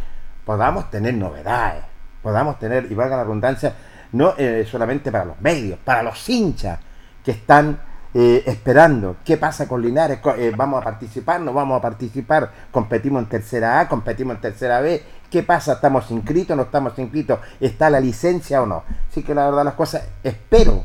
podamos 0.46 0.90
tener 0.90 1.14
novedades, 1.14 1.84
podamos 2.22 2.60
tener, 2.60 2.92
y 2.92 2.96
valga 2.96 3.18
la 3.18 3.24
redundancia, 3.24 3.74
no 4.12 4.34
eh, 4.38 4.68
solamente 4.70 5.12
para 5.12 5.26
los 5.26 5.42
medios, 5.42 5.80
para 5.84 6.04
los 6.04 6.28
hinchas 6.30 6.80
que 7.24 7.32
están 7.32 7.80
eh, 8.14 8.44
esperando 8.46 9.18
qué 9.24 9.38
pasa 9.38 9.68
con 9.68 9.82
Linares, 9.82 10.20
vamos 10.58 10.82
a 10.82 10.84
participar, 10.84 11.40
no 11.40 11.54
vamos 11.54 11.80
a 11.80 11.82
participar, 11.82 12.52
competimos 12.70 13.24
en 13.24 13.30
tercera 13.30 13.80
A, 13.80 13.88
competimos 13.88 14.36
en 14.36 14.42
tercera 14.42 14.82
B, 14.82 15.02
qué 15.32 15.42
pasa, 15.42 15.74
estamos 15.74 16.12
inscritos, 16.12 16.56
no 16.56 16.64
estamos 16.64 17.00
inscritos, 17.00 17.40
está 17.60 17.90
la 17.90 18.00
licencia 18.00 18.62
o 18.62 18.66
no. 18.66 18.84
Así 19.10 19.24
que 19.24 19.34
la 19.34 19.46
verdad 19.46 19.64
las 19.64 19.74
cosas, 19.74 20.08
espero 20.24 20.84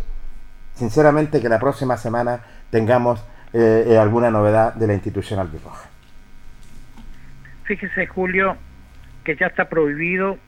sinceramente 0.75 1.43
que 1.43 1.49
la 1.49 1.59
próxima 1.59 1.97
semana 1.97 2.41
tengamos 2.71 3.23
eh, 3.53 3.87
eh, 3.89 3.99
alguna 3.99 4.31
novedad 4.31 4.75
de 4.75 4.87
la 4.87 4.95
institución 4.95 5.41
albirroja. 5.41 5.89
Fíjese, 7.65 8.07
Julio, 8.07 8.57
que 9.25 9.35
ya 9.35 9.47
está 9.47 9.69
prohibido 9.69 10.39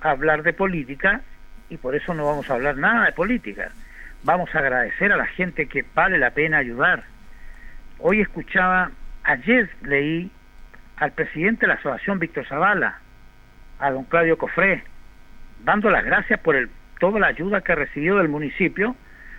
hablar 0.00 0.42
de 0.42 0.52
política 0.52 1.22
y 1.70 1.78
por 1.78 1.96
eso 1.96 2.12
no 2.12 2.26
vamos 2.26 2.50
a 2.50 2.54
hablar 2.54 2.76
nada 2.76 3.06
de 3.06 3.12
política. 3.12 3.70
Vamos 4.22 4.54
a 4.54 4.58
agradecer 4.58 5.12
a 5.12 5.16
la 5.16 5.26
gente 5.26 5.66
que 5.66 5.84
vale 5.94 6.18
la 6.18 6.30
pena 6.30 6.58
ayudar. 6.58 7.04
Hoy 7.98 8.20
escuchaba, 8.20 8.90
ayer 9.22 9.70
leí 9.82 10.30
al 10.96 11.12
presidente 11.12 11.62
de 11.62 11.68
la 11.68 11.74
asociación 11.74 12.18
Víctor 12.18 12.46
Zavala, 12.46 13.00
a 13.78 13.90
don 13.90 14.04
Claudio 14.04 14.38
Cofré, 14.38 14.82
dando 15.64 15.90
las 15.90 16.04
gracias 16.04 16.40
por 16.40 16.56
el, 16.56 16.70
toda 16.98 17.20
la 17.20 17.28
ayuda 17.28 17.60
que 17.60 17.72
ha 17.72 17.76
recibido 17.76 18.18
del 18.18 18.28
municipio 18.28 18.96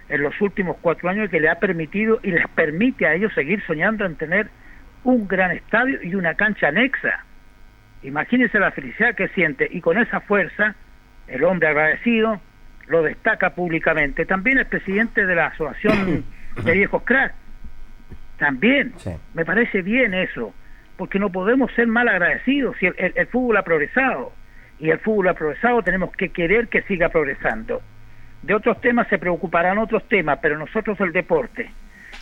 en 0.10 0.22
los 0.22 0.40
últimos 0.42 0.78
cuatro 0.82 1.10
años 1.10 1.28
y 1.28 1.30
que 1.30 1.40
le 1.40 1.50
ha 1.50 1.60
permitido 1.60 2.20
y 2.24 2.32
les 2.32 2.48
permite 2.50 3.06
a 3.06 3.14
ellos 3.14 3.34
seguir 3.34 3.62
soñando 3.66 4.06
en 4.06 4.16
tener 4.16 4.50
un 5.04 5.28
gran 5.28 5.52
estadio 5.52 6.02
y 6.04 6.16
una 6.16 6.36
cancha 6.36 6.70
anexa. 6.70 7.24
Imagínense 8.04 8.60
la 8.60 8.72
felicidad 8.72 9.16
que 9.16 9.28
siente 9.30 9.68
y 9.70 9.82
con 9.82 9.98
esa 9.98 10.22
fuerza 10.22 10.76
el 11.28 11.44
hombre 11.44 11.68
agradecido 11.68 12.40
lo 12.88 13.04
destaca 13.04 13.52
públicamente. 13.52 14.26
También 14.26 14.60
el 14.60 14.66
presidente 14.66 15.26
de 15.26 15.36
la 15.36 15.48
Asociación 15.48 16.24
de 16.64 16.72
Viejos 16.74 17.04
Crack. 17.04 17.34
También. 18.38 18.94
Me 19.34 19.46
parece 19.46 19.82
bien 19.82 20.14
eso, 20.14 20.54
porque 20.98 21.20
no 21.20 21.32
podemos 21.32 21.72
ser 21.74 21.88
mal 21.88 22.08
agradecidos 22.08 22.76
si 22.80 22.88
el, 22.88 23.28
fútbol 23.28 23.58
ha 23.58 23.64
progresado. 23.64 24.34
Y 24.80 24.90
el 24.90 25.00
fútbol 25.00 25.30
ha 25.30 25.34
progresado, 25.34 25.82
tenemos 25.82 26.12
que 26.12 26.30
querer 26.30 26.68
que 26.68 26.82
siga 26.84 27.10
progresando. 27.10 27.82
De 28.44 28.54
otros 28.54 28.80
temas 28.82 29.08
se 29.08 29.18
preocuparán 29.18 29.78
otros 29.78 30.08
temas, 30.08 30.40
pero 30.42 30.58
nosotros 30.58 31.00
el 31.02 31.12
deporte. 31.12 31.72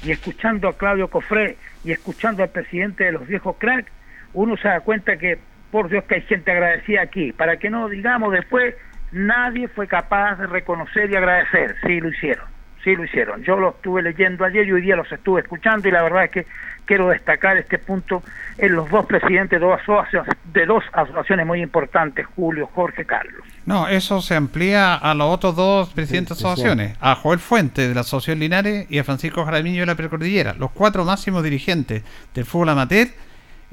Y 0.04 0.12
escuchando 0.12 0.70
a 0.70 0.78
Claudio 0.78 1.10
Cofré 1.10 1.58
y 1.84 1.92
escuchando 1.92 2.44
al 2.44 2.50
presidente 2.50 3.06
de 3.06 3.12
los 3.14 3.28
viejos 3.28 3.56
crack, 3.58 3.88
uno 4.34 4.56
se 4.58 4.68
da 4.68 4.80
cuenta 4.82 5.18
que, 5.18 5.38
por 5.72 5.90
Dios, 5.90 6.04
que 6.06 6.16
hay 6.16 6.22
gente 6.22 6.52
agradecida 6.52 7.02
aquí. 7.02 7.34
Para 7.34 7.58
que 7.58 7.70
no 7.70 7.90
digamos 7.90 8.32
después, 8.32 8.76
nadie 9.12 9.68
fue 9.68 9.88
capaz 9.88 10.36
de 10.36 10.48
reconocer 10.48 11.12
y 11.12 11.16
agradecer. 11.16 11.76
Sí, 11.86 12.00
lo 12.00 12.10
hicieron. 12.10 12.55
Sí, 12.86 12.96
lo 12.96 13.04
hicieron. 13.04 13.44
Yo 13.44 13.58
lo 13.58 13.72
estuve 13.72 14.04
leyendo 14.04 14.46
ayer 14.46 14.68
y 14.68 14.72
hoy 14.72 14.82
día 14.82 14.96
los 14.96 15.12
estuve 15.12 15.42
escuchando 15.42 15.90
y 15.90 15.92
la 15.92 16.04
verdad 16.04 16.26
es 16.26 16.30
que 16.30 16.46
quiero 16.86 17.10
destacar 17.10 17.58
este 17.58 17.80
punto 17.80 18.22
en 18.60 18.76
los 18.76 18.88
dos 18.92 19.08
presidentes 19.08 19.60
de 19.60 19.66
dos 19.66 19.82
asociaciones, 19.82 20.36
de 20.54 20.66
dos 20.68 20.84
asociaciones 20.94 21.48
muy 21.48 21.64
importantes, 21.64 22.28
Julio, 22.36 22.70
Jorge, 22.76 23.04
Carlos. 23.04 23.42
No, 23.66 23.88
eso 23.88 24.22
se 24.22 24.36
amplía 24.36 24.94
a 24.94 25.16
los 25.16 25.34
otros 25.34 25.56
dos 25.56 25.90
presidentes 25.96 26.38
de 26.38 26.42
Sí, 26.42 26.46
asociaciones, 26.46 26.96
a 27.02 27.16
Joel 27.16 27.40
Fuente 27.40 27.88
de 27.88 27.96
la 27.96 28.02
Asociación 28.02 28.38
Linares 28.38 28.86
y 28.88 29.00
a 29.00 29.04
Francisco 29.04 29.44
Jaramillo 29.44 29.80
de 29.80 29.88
la 29.88 29.96
Precordillera. 29.96 30.54
Los 30.54 30.70
cuatro 30.70 31.04
máximos 31.06 31.44
dirigentes 31.44 32.04
del 32.36 32.46
fútbol 32.46 32.70
amateur 32.70 33.08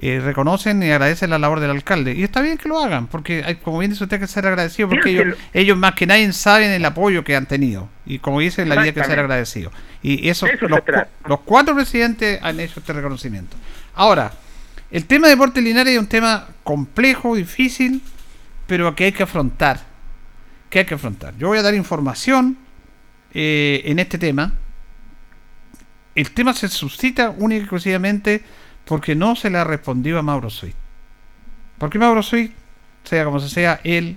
eh, 0.04 0.18
reconocen 0.18 0.82
y 0.82 0.90
agradecen 0.90 1.30
la 1.30 1.38
labor 1.38 1.60
del 1.60 1.70
alcalde. 1.70 2.12
Y 2.12 2.24
está 2.24 2.40
bien 2.40 2.58
que 2.58 2.68
lo 2.68 2.80
hagan, 2.80 3.06
porque 3.06 3.44
hay, 3.46 3.54
como 3.54 3.78
bien 3.78 3.92
dice 3.92 4.02
usted, 4.02 4.18
que 4.18 4.26
ser 4.26 4.44
agradecido, 4.48 4.88
porque 4.88 5.36
ellos, 5.54 5.78
más 5.78 5.94
que 5.94 6.08
nadie 6.08 6.32
saben 6.32 6.72
el 6.72 6.84
apoyo 6.84 7.22
que 7.22 7.36
han 7.36 7.46
tenido. 7.46 7.88
Y 8.04 8.18
como 8.18 8.40
dice, 8.40 8.62
en 8.62 8.68
la 8.68 8.74
vida 8.74 8.86
hay 8.86 8.92
que 8.94 9.04
ser 9.04 9.20
agradecido. 9.20 9.70
Y 10.02 10.28
eso, 10.28 10.48
los, 11.26 11.40
cuatro 11.44 11.76
presidentes 11.76 12.40
han 12.42 12.58
hecho 12.58 12.80
este 12.80 12.92
reconocimiento. 12.92 13.56
Ahora, 13.94 14.32
el 14.90 15.04
tema 15.04 15.28
de 15.28 15.34
Deportes 15.34 15.62
Linares 15.62 15.92
es 15.92 16.00
un 16.00 16.08
tema 16.08 16.48
complejo, 16.64 17.36
difícil, 17.36 18.02
pero 18.66 18.96
que 18.96 19.04
hay 19.04 19.12
que 19.12 19.22
afrontar. 19.22 19.82
Que 20.68 20.80
hay 20.80 20.84
que 20.84 20.94
afrontar. 20.94 21.34
Yo 21.38 21.46
voy 21.46 21.58
a 21.58 21.62
dar 21.62 21.76
información 21.76 22.58
eh, 23.32 23.82
en 23.84 24.00
este 24.00 24.18
tema. 24.18 24.54
El 26.16 26.32
tema 26.32 26.54
se 26.54 26.66
suscita 26.66 27.30
única 27.30 27.58
y 27.58 27.60
exclusivamente 27.60 28.42
porque 28.84 29.14
no 29.14 29.36
se 29.36 29.50
le 29.50 29.58
ha 29.58 29.64
respondido 29.64 30.18
a 30.18 30.22
Mauro 30.22 30.50
Suit. 30.50 30.74
Porque 31.78 31.98
Mauro 31.98 32.22
Suit, 32.22 32.52
sea 33.04 33.24
como 33.24 33.40
sea, 33.40 33.80
él 33.84 34.16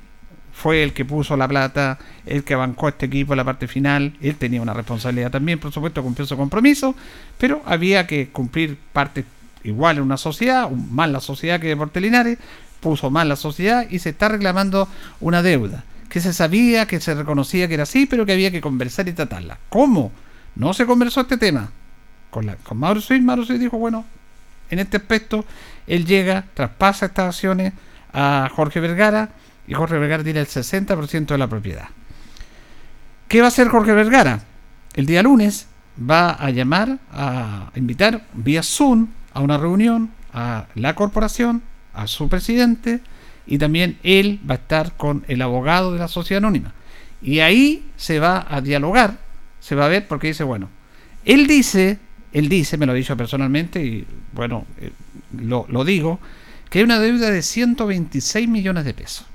fue 0.53 0.83
el 0.83 0.93
que 0.93 1.03
puso 1.03 1.35
la 1.35 1.47
plata, 1.47 1.99
el 2.25 2.43
que 2.43 2.55
bancó 2.55 2.87
este 2.87 3.07
equipo 3.07 3.33
en 3.33 3.37
la 3.37 3.43
parte 3.43 3.67
final. 3.67 4.13
Él 4.21 4.35
tenía 4.35 4.61
una 4.61 4.73
responsabilidad 4.73 5.31
también, 5.31 5.59
por 5.59 5.71
supuesto, 5.71 6.01
cumplió 6.01 6.25
su 6.25 6.37
compromiso, 6.37 6.95
pero 7.37 7.61
había 7.65 8.07
que 8.07 8.29
cumplir 8.29 8.77
parte 8.93 9.25
igual 9.63 9.97
en 9.97 10.03
una 10.03 10.17
sociedad, 10.17 10.69
más 10.69 11.09
la 11.09 11.19
sociedad 11.19 11.59
que 11.59 11.67
Deportes 11.67 12.01
Linares, 12.01 12.37
puso 12.79 13.09
mal 13.09 13.27
la 13.27 13.35
sociedad 13.35 13.87
y 13.89 13.99
se 13.99 14.09
está 14.09 14.29
reclamando 14.29 14.87
una 15.19 15.41
deuda 15.41 15.83
que 16.07 16.21
se 16.21 16.33
sabía, 16.33 16.85
que 16.85 17.01
se 17.01 17.13
reconocía 17.13 17.67
que 17.67 17.73
era 17.73 17.83
así, 17.83 18.05
pero 18.05 18.25
que 18.25 18.31
había 18.31 18.51
que 18.51 18.61
conversar 18.61 19.07
y 19.09 19.13
tratarla. 19.13 19.57
¿Cómo? 19.69 20.11
No 20.55 20.73
se 20.73 20.85
conversó 20.85 21.21
este 21.21 21.37
tema. 21.37 21.71
Con, 22.29 22.45
la, 22.45 22.55
con 22.55 22.77
Mauro 22.77 23.01
Suiz, 23.01 23.21
Mauro 23.21 23.43
Suiz 23.43 23.59
dijo, 23.59 23.77
bueno, 23.77 24.05
en 24.69 24.79
este 24.79 24.97
aspecto, 24.97 25.45
él 25.87 26.05
llega, 26.05 26.45
traspasa 26.53 27.07
estas 27.07 27.27
acciones 27.27 27.73
a 28.13 28.49
Jorge 28.53 28.79
Vergara 28.79 29.29
y 29.67 29.73
Jorge 29.73 29.97
Vergara 29.97 30.23
tiene 30.23 30.39
el 30.39 30.47
60% 30.47 31.25
de 31.25 31.37
la 31.37 31.47
propiedad. 31.47 31.89
¿Qué 33.27 33.39
va 33.39 33.45
a 33.45 33.47
hacer 33.49 33.67
Jorge 33.67 33.93
Vergara? 33.93 34.41
El 34.93 35.05
día 35.05 35.23
lunes 35.23 35.67
va 35.99 36.31
a 36.31 36.49
llamar, 36.49 36.99
a 37.11 37.71
invitar 37.75 38.25
vía 38.33 38.63
Zoom 38.63 39.07
a 39.33 39.41
una 39.41 39.57
reunión 39.57 40.11
a 40.33 40.67
la 40.75 40.95
corporación, 40.95 41.63
a 41.93 42.07
su 42.07 42.29
presidente 42.29 43.01
y 43.47 43.57
también 43.57 43.97
él 44.03 44.39
va 44.49 44.55
a 44.55 44.57
estar 44.57 44.93
con 44.97 45.23
el 45.27 45.41
abogado 45.41 45.93
de 45.93 45.99
la 45.99 46.07
sociedad 46.07 46.43
anónima. 46.43 46.73
Y 47.21 47.39
ahí 47.39 47.89
se 47.95 48.19
va 48.19 48.45
a 48.47 48.61
dialogar, 48.61 49.17
se 49.59 49.75
va 49.75 49.85
a 49.85 49.89
ver 49.89 50.07
porque 50.07 50.27
dice, 50.27 50.43
bueno, 50.43 50.69
él 51.23 51.47
dice, 51.47 51.99
él 52.33 52.49
dice, 52.49 52.77
me 52.77 52.85
lo 52.85 52.91
ha 52.91 52.95
dicho 52.95 53.17
personalmente 53.17 53.83
y 53.83 54.05
bueno, 54.35 54.65
eh, 54.79 54.91
lo, 55.39 55.85
digo, 55.85 56.19
que 56.69 56.79
hay 56.79 56.83
una 56.83 56.99
deuda 56.99 57.31
de 57.31 57.41
126 57.41 58.47
millones 58.47 58.85
de 58.85 58.93
pesos. 58.93 59.25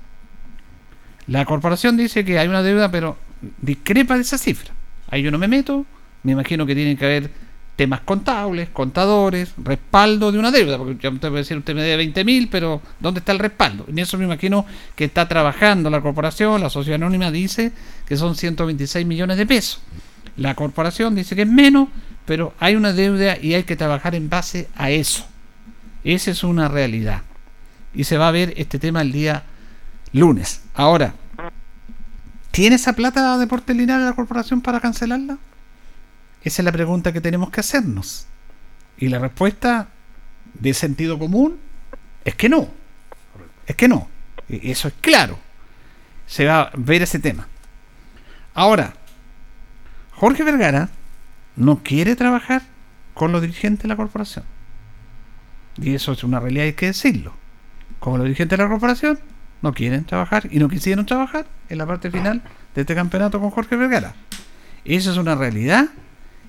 La 1.27 1.45
corporación 1.45 1.97
dice 1.97 2.23
que 2.23 2.39
hay 2.39 2.47
una 2.47 2.63
deuda, 2.63 2.91
pero 2.91 3.17
discrepa 3.61 4.15
de 4.15 4.21
esa 4.21 4.37
cifra. 4.37 4.71
Ahí 5.09 5.23
yo 5.23 5.31
no 5.31 5.37
me 5.37 5.47
meto, 5.47 5.85
me 6.23 6.33
imagino 6.33 6.65
que 6.65 6.75
tienen 6.75 6.97
que 6.97 7.05
haber 7.05 7.31
temas 7.75 8.01
contables, 8.01 8.69
contadores, 8.69 9.53
respaldo 9.57 10.31
de 10.31 10.37
una 10.37 10.51
deuda, 10.51 10.77
porque 10.77 10.97
ya 11.01 11.09
usted 11.09 11.29
puede 11.29 11.41
decir, 11.41 11.57
usted 11.57 11.73
me 11.73 11.81
debe 11.81 11.97
20 11.97 12.23
mil, 12.23 12.47
pero 12.47 12.81
¿dónde 12.99 13.19
está 13.19 13.31
el 13.31 13.39
respaldo? 13.39 13.85
En 13.87 13.97
eso 13.97 14.17
me 14.17 14.25
imagino 14.25 14.65
que 14.95 15.05
está 15.05 15.27
trabajando 15.27 15.89
la 15.89 16.01
corporación, 16.01 16.61
la 16.61 16.69
sociedad 16.69 17.01
anónima 17.01 17.31
dice 17.31 17.71
que 18.05 18.17
son 18.17 18.35
126 18.35 19.05
millones 19.05 19.37
de 19.37 19.47
pesos. 19.47 19.81
La 20.37 20.53
corporación 20.53 21.15
dice 21.15 21.35
que 21.35 21.41
es 21.41 21.47
menos, 21.47 21.89
pero 22.31 22.53
hay 22.61 22.77
una 22.77 22.93
deuda 22.93 23.37
y 23.37 23.55
hay 23.55 23.63
que 23.63 23.75
trabajar 23.75 24.15
en 24.15 24.29
base 24.29 24.69
a 24.77 24.89
eso. 24.89 25.27
Esa 26.05 26.31
es 26.31 26.45
una 26.45 26.69
realidad. 26.69 27.23
Y 27.93 28.05
se 28.05 28.17
va 28.17 28.29
a 28.29 28.31
ver 28.31 28.53
este 28.55 28.79
tema 28.79 29.01
el 29.01 29.11
día 29.11 29.43
lunes. 30.13 30.61
Ahora, 30.73 31.13
¿tiene 32.51 32.77
esa 32.77 32.93
plata 32.93 33.33
de 33.33 33.39
Deportes 33.41 33.75
Linares 33.75 34.05
la 34.05 34.13
corporación 34.13 34.61
para 34.61 34.79
cancelarla? 34.79 35.39
Esa 36.41 36.61
es 36.61 36.63
la 36.63 36.71
pregunta 36.71 37.11
que 37.11 37.19
tenemos 37.19 37.49
que 37.49 37.59
hacernos. 37.59 38.27
Y 38.97 39.09
la 39.09 39.19
respuesta 39.19 39.89
de 40.53 40.73
sentido 40.73 41.19
común 41.19 41.59
es 42.23 42.35
que 42.35 42.47
no. 42.47 42.69
Es 43.67 43.75
que 43.75 43.89
no. 43.89 44.07
Y 44.47 44.71
Eso 44.71 44.87
es 44.87 44.93
claro. 45.01 45.37
Se 46.27 46.45
va 46.45 46.61
a 46.61 46.71
ver 46.77 47.01
ese 47.01 47.19
tema. 47.19 47.49
Ahora, 48.53 48.93
Jorge 50.11 50.45
Vergara 50.45 50.87
no 51.55 51.83
quiere 51.83 52.15
trabajar 52.15 52.61
con 53.13 53.31
los 53.31 53.41
dirigentes 53.41 53.83
de 53.83 53.89
la 53.89 53.95
corporación. 53.95 54.45
Y 55.81 55.95
eso 55.95 56.11
es 56.11 56.23
una 56.23 56.39
realidad, 56.39 56.65
hay 56.65 56.73
que 56.73 56.87
decirlo. 56.87 57.33
Como 57.99 58.17
los 58.17 58.25
dirigentes 58.25 58.57
de 58.57 58.63
la 58.63 58.69
corporación 58.69 59.19
no 59.61 59.73
quieren 59.73 60.05
trabajar 60.05 60.47
y 60.51 60.59
no 60.59 60.69
quisieron 60.69 61.05
trabajar 61.05 61.45
en 61.69 61.77
la 61.77 61.85
parte 61.85 62.09
final 62.09 62.41
de 62.73 62.81
este 62.81 62.95
campeonato 62.95 63.39
con 63.39 63.51
Jorge 63.51 63.75
Vergara. 63.75 64.15
Esa 64.85 65.11
es 65.11 65.17
una 65.17 65.35
realidad 65.35 65.89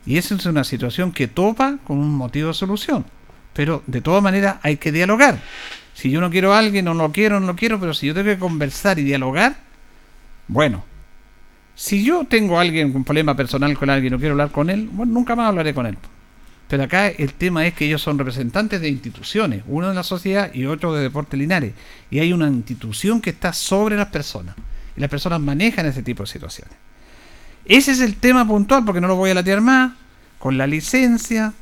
y 0.06 0.16
esa 0.16 0.34
es 0.34 0.46
una 0.46 0.64
situación 0.64 1.12
que 1.12 1.28
topa 1.28 1.78
con 1.84 1.98
un 1.98 2.14
motivo 2.14 2.48
de 2.48 2.54
solución. 2.54 3.04
Pero 3.52 3.82
de 3.86 4.00
todas 4.00 4.22
maneras 4.22 4.56
hay 4.62 4.78
que 4.78 4.92
dialogar. 4.92 5.38
Si 5.94 6.10
yo 6.10 6.20
no 6.20 6.30
quiero 6.30 6.54
a 6.54 6.58
alguien, 6.58 6.86
no 6.86 6.94
lo 6.94 7.12
quiero, 7.12 7.38
no 7.38 7.46
lo 7.46 7.56
quiero, 7.56 7.78
pero 7.78 7.92
si 7.92 8.06
yo 8.06 8.14
tengo 8.14 8.30
que 8.30 8.38
conversar 8.38 8.98
y 8.98 9.04
dialogar, 9.04 9.56
bueno, 10.48 10.84
si 11.82 12.04
yo 12.04 12.24
tengo 12.26 12.59
a 12.59 12.60
alguien 12.60 12.94
un 12.94 13.02
problema 13.02 13.34
personal 13.34 13.76
con 13.76 13.90
alguien 13.90 14.12
no 14.12 14.18
quiero 14.20 14.34
hablar 14.34 14.52
con 14.52 14.70
él, 14.70 14.88
bueno, 14.92 15.14
nunca 15.14 15.34
más 15.34 15.48
hablaré 15.48 15.74
con 15.74 15.84
él. 15.84 15.98
Pero 16.68 16.84
acá 16.84 17.09
el 17.09 17.34
tema 17.34 17.66
es 17.66 17.74
que 17.74 17.86
ellos 17.86 18.00
son 18.00 18.16
representantes 18.18 18.80
de 18.80 18.88
instituciones, 18.88 19.64
uno 19.66 19.88
de 19.88 19.94
la 19.96 20.04
sociedad 20.04 20.54
y 20.54 20.66
otro 20.66 20.94
de 20.94 21.02
Deportes 21.02 21.36
Linares. 21.36 21.72
Y 22.09 22.20
hay 22.20 22.32
una 22.32 22.46
institución 22.46 23.20
que 23.20 23.30
está 23.30 23.52
sobre 23.52 23.96
las 23.96 24.10
personas. 24.10 24.54
Y 24.96 25.00
las 25.00 25.10
personas 25.10 25.40
manejan 25.40 25.84
ese 25.86 26.04
tipo 26.04 26.22
de 26.22 26.28
situaciones. 26.28 26.72
Ese 27.64 27.90
es 27.90 28.00
el 28.00 28.14
tema 28.14 28.46
puntual, 28.46 28.84
porque 28.84 29.00
no 29.00 29.09
lo 29.09 29.16
voy 29.16 29.30
a 29.30 29.34
latear 29.34 29.60
más. 29.60 29.94
Con 30.38 30.56
la 30.56 30.68
licencia, 30.68 31.52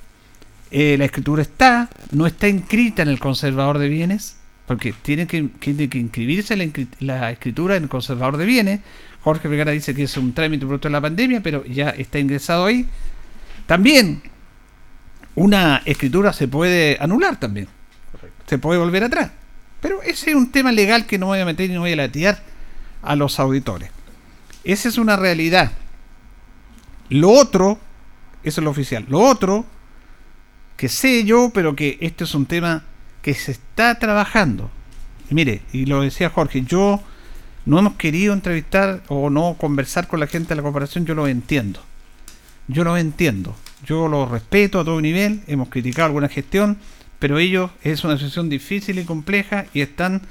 eh, 0.71 0.97
la 0.99 1.07
escritura 1.07 1.41
está, 1.41 1.89
no 2.11 2.27
está 2.27 2.47
inscrita 2.47 3.01
en 3.01 3.09
el 3.09 3.19
conservador 3.19 3.79
de 3.79 3.89
bienes, 3.89 4.37
porque 4.67 4.93
tiene 4.93 5.27
que, 5.27 5.45
tiene 5.45 5.89
que 5.89 5.97
inscribirse 5.97 6.57
la, 6.57 6.69
la 6.99 7.31
escritura 7.31 7.77
en 7.77 7.85
el 7.85 7.89
conservador 7.89 8.37
de 8.37 8.45
bienes. 8.45 8.81
Jorge 9.23 9.49
Vergara 9.49 9.73
dice 9.73 9.95
que 9.95 10.05
es 10.05 10.17
un 10.17 10.33
trámite 10.33 10.65
producto 10.65 10.89
de 10.89 10.93
la 10.93 11.01
pandemia, 11.01 11.43
pero 11.43 11.65
ya 11.65 11.91
está 11.91 12.19
ingresado 12.19 12.67
ahí. 12.67 12.87
También, 13.67 14.23
una 15.35 15.83
escritura 15.85 16.33
se 16.33 16.49
puede 16.49 16.97
anular 17.01 17.39
también. 17.39 17.69
Se 18.47 18.59
puede 18.59 18.81
volver 18.81 19.05
atrás. 19.05 19.31
Pero 19.81 20.03
ese 20.03 20.31
es 20.31 20.37
un 20.37 20.51
tema 20.51 20.73
legal 20.73 21.07
que 21.07 21.19
no 21.19 21.27
voy 21.27 21.41
a 21.41 21.45
meter 21.45 21.71
y 21.71 21.75
no 21.75 21.81
voy 21.81 21.93
a 21.93 21.97
latear 21.97 22.43
a 23.03 23.17
los 23.17 23.39
auditores. 23.39 23.91
Esa 24.65 24.89
es 24.89 24.99
una 24.99 25.17
realidad. 25.17 25.73
Lo 27.09 27.31
otro, 27.31 27.79
eso 28.43 28.61
es 28.61 28.65
lo 28.65 28.71
oficial. 28.71 29.05
Lo 29.09 29.21
otro, 29.21 29.65
que 30.77 30.89
sé 30.89 31.25
yo, 31.25 31.51
pero 31.53 31.77
que 31.77 31.99
este 32.01 32.25
es 32.25 32.35
un 32.35 32.47
tema 32.47 32.85
que 33.23 33.35
se 33.35 33.53
está 33.53 33.99
trabajando. 33.99 34.71
Y 35.31 35.35
mire, 35.35 35.63
y 35.73 35.87
lo 35.87 36.03
decía 36.03 36.31
Jorge, 36.31 36.63
yo 36.63 37.03
no 37.67 37.79
hemos 37.79 37.95
querido 37.95 38.33
entrevistar 38.33 39.03
o 39.09 39.31
no 39.31 39.57
conversar 39.59 40.09
con 40.09 40.21
la 40.21 40.27
gente 40.27 40.51
de 40.51 40.57
la 40.57 40.63
corporación, 40.63 41.07
yo 41.07 41.15
lo 41.15 41.29
entiendo. 41.29 41.81
Yo 42.69 42.85
lo 42.85 42.97
entiendo. 42.97 43.55
Yo 43.85 44.09
lo 44.09 44.27
respeto 44.27 44.81
a 44.81 44.85
todo 44.85 45.01
nivel, 45.01 45.43
hemos 45.47 45.69
criticado 45.69 46.07
alguna 46.07 46.29
gestión, 46.29 46.77
pero 47.19 47.39
ellos 47.39 47.71
es 47.83 48.05
una 48.05 48.17
situación 48.17 48.49
difícil 48.49 48.99
y 48.99 49.05
compleja 49.05 49.67
y 49.73 49.81
están 49.81 50.23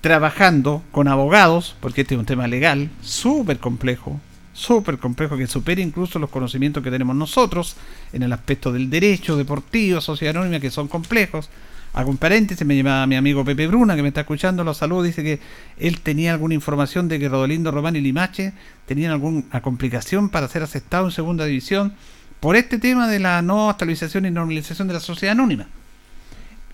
trabajando 0.00 0.82
con 0.92 1.08
abogados, 1.08 1.76
porque 1.80 2.02
este 2.02 2.14
es 2.14 2.20
un 2.20 2.26
tema 2.26 2.46
legal 2.46 2.90
súper 3.00 3.58
complejo, 3.58 4.20
súper 4.52 4.98
complejo 4.98 5.36
que 5.36 5.46
supera 5.46 5.80
incluso 5.80 6.18
los 6.18 6.30
conocimientos 6.30 6.82
que 6.82 6.90
tenemos 6.90 7.16
nosotros 7.16 7.76
en 8.12 8.22
el 8.22 8.32
aspecto 8.32 8.70
del 8.70 8.90
derecho 8.90 9.36
deportivo, 9.36 10.00
sociedad 10.00 10.36
anónima, 10.36 10.60
que 10.60 10.70
son 10.70 10.88
complejos. 10.88 11.48
Un 11.94 12.16
paréntesis, 12.16 12.66
me 12.66 12.76
llamaba 12.76 13.06
mi 13.06 13.14
amigo 13.14 13.44
Pepe 13.44 13.68
Bruna, 13.68 13.94
que 13.94 14.02
me 14.02 14.08
está 14.08 14.22
escuchando, 14.22 14.64
los 14.64 14.78
saludos, 14.78 15.04
dice 15.04 15.22
que 15.22 15.38
él 15.78 16.00
tenía 16.00 16.32
alguna 16.32 16.54
información 16.54 17.06
de 17.06 17.20
que 17.20 17.28
Rodolindo 17.28 17.70
Román 17.70 17.94
y 17.94 18.00
Limache 18.00 18.52
tenían 18.84 19.12
alguna 19.12 19.62
complicación 19.62 20.28
para 20.28 20.48
ser 20.48 20.64
aceptado 20.64 21.06
en 21.06 21.12
segunda 21.12 21.44
división 21.44 21.94
por 22.40 22.56
este 22.56 22.78
tema 22.78 23.08
de 23.08 23.20
la 23.20 23.42
no 23.42 23.70
estabilización 23.70 24.26
y 24.26 24.30
normalización 24.30 24.88
de 24.88 24.94
la 24.94 25.00
sociedad 25.00 25.32
anónima. 25.32 25.66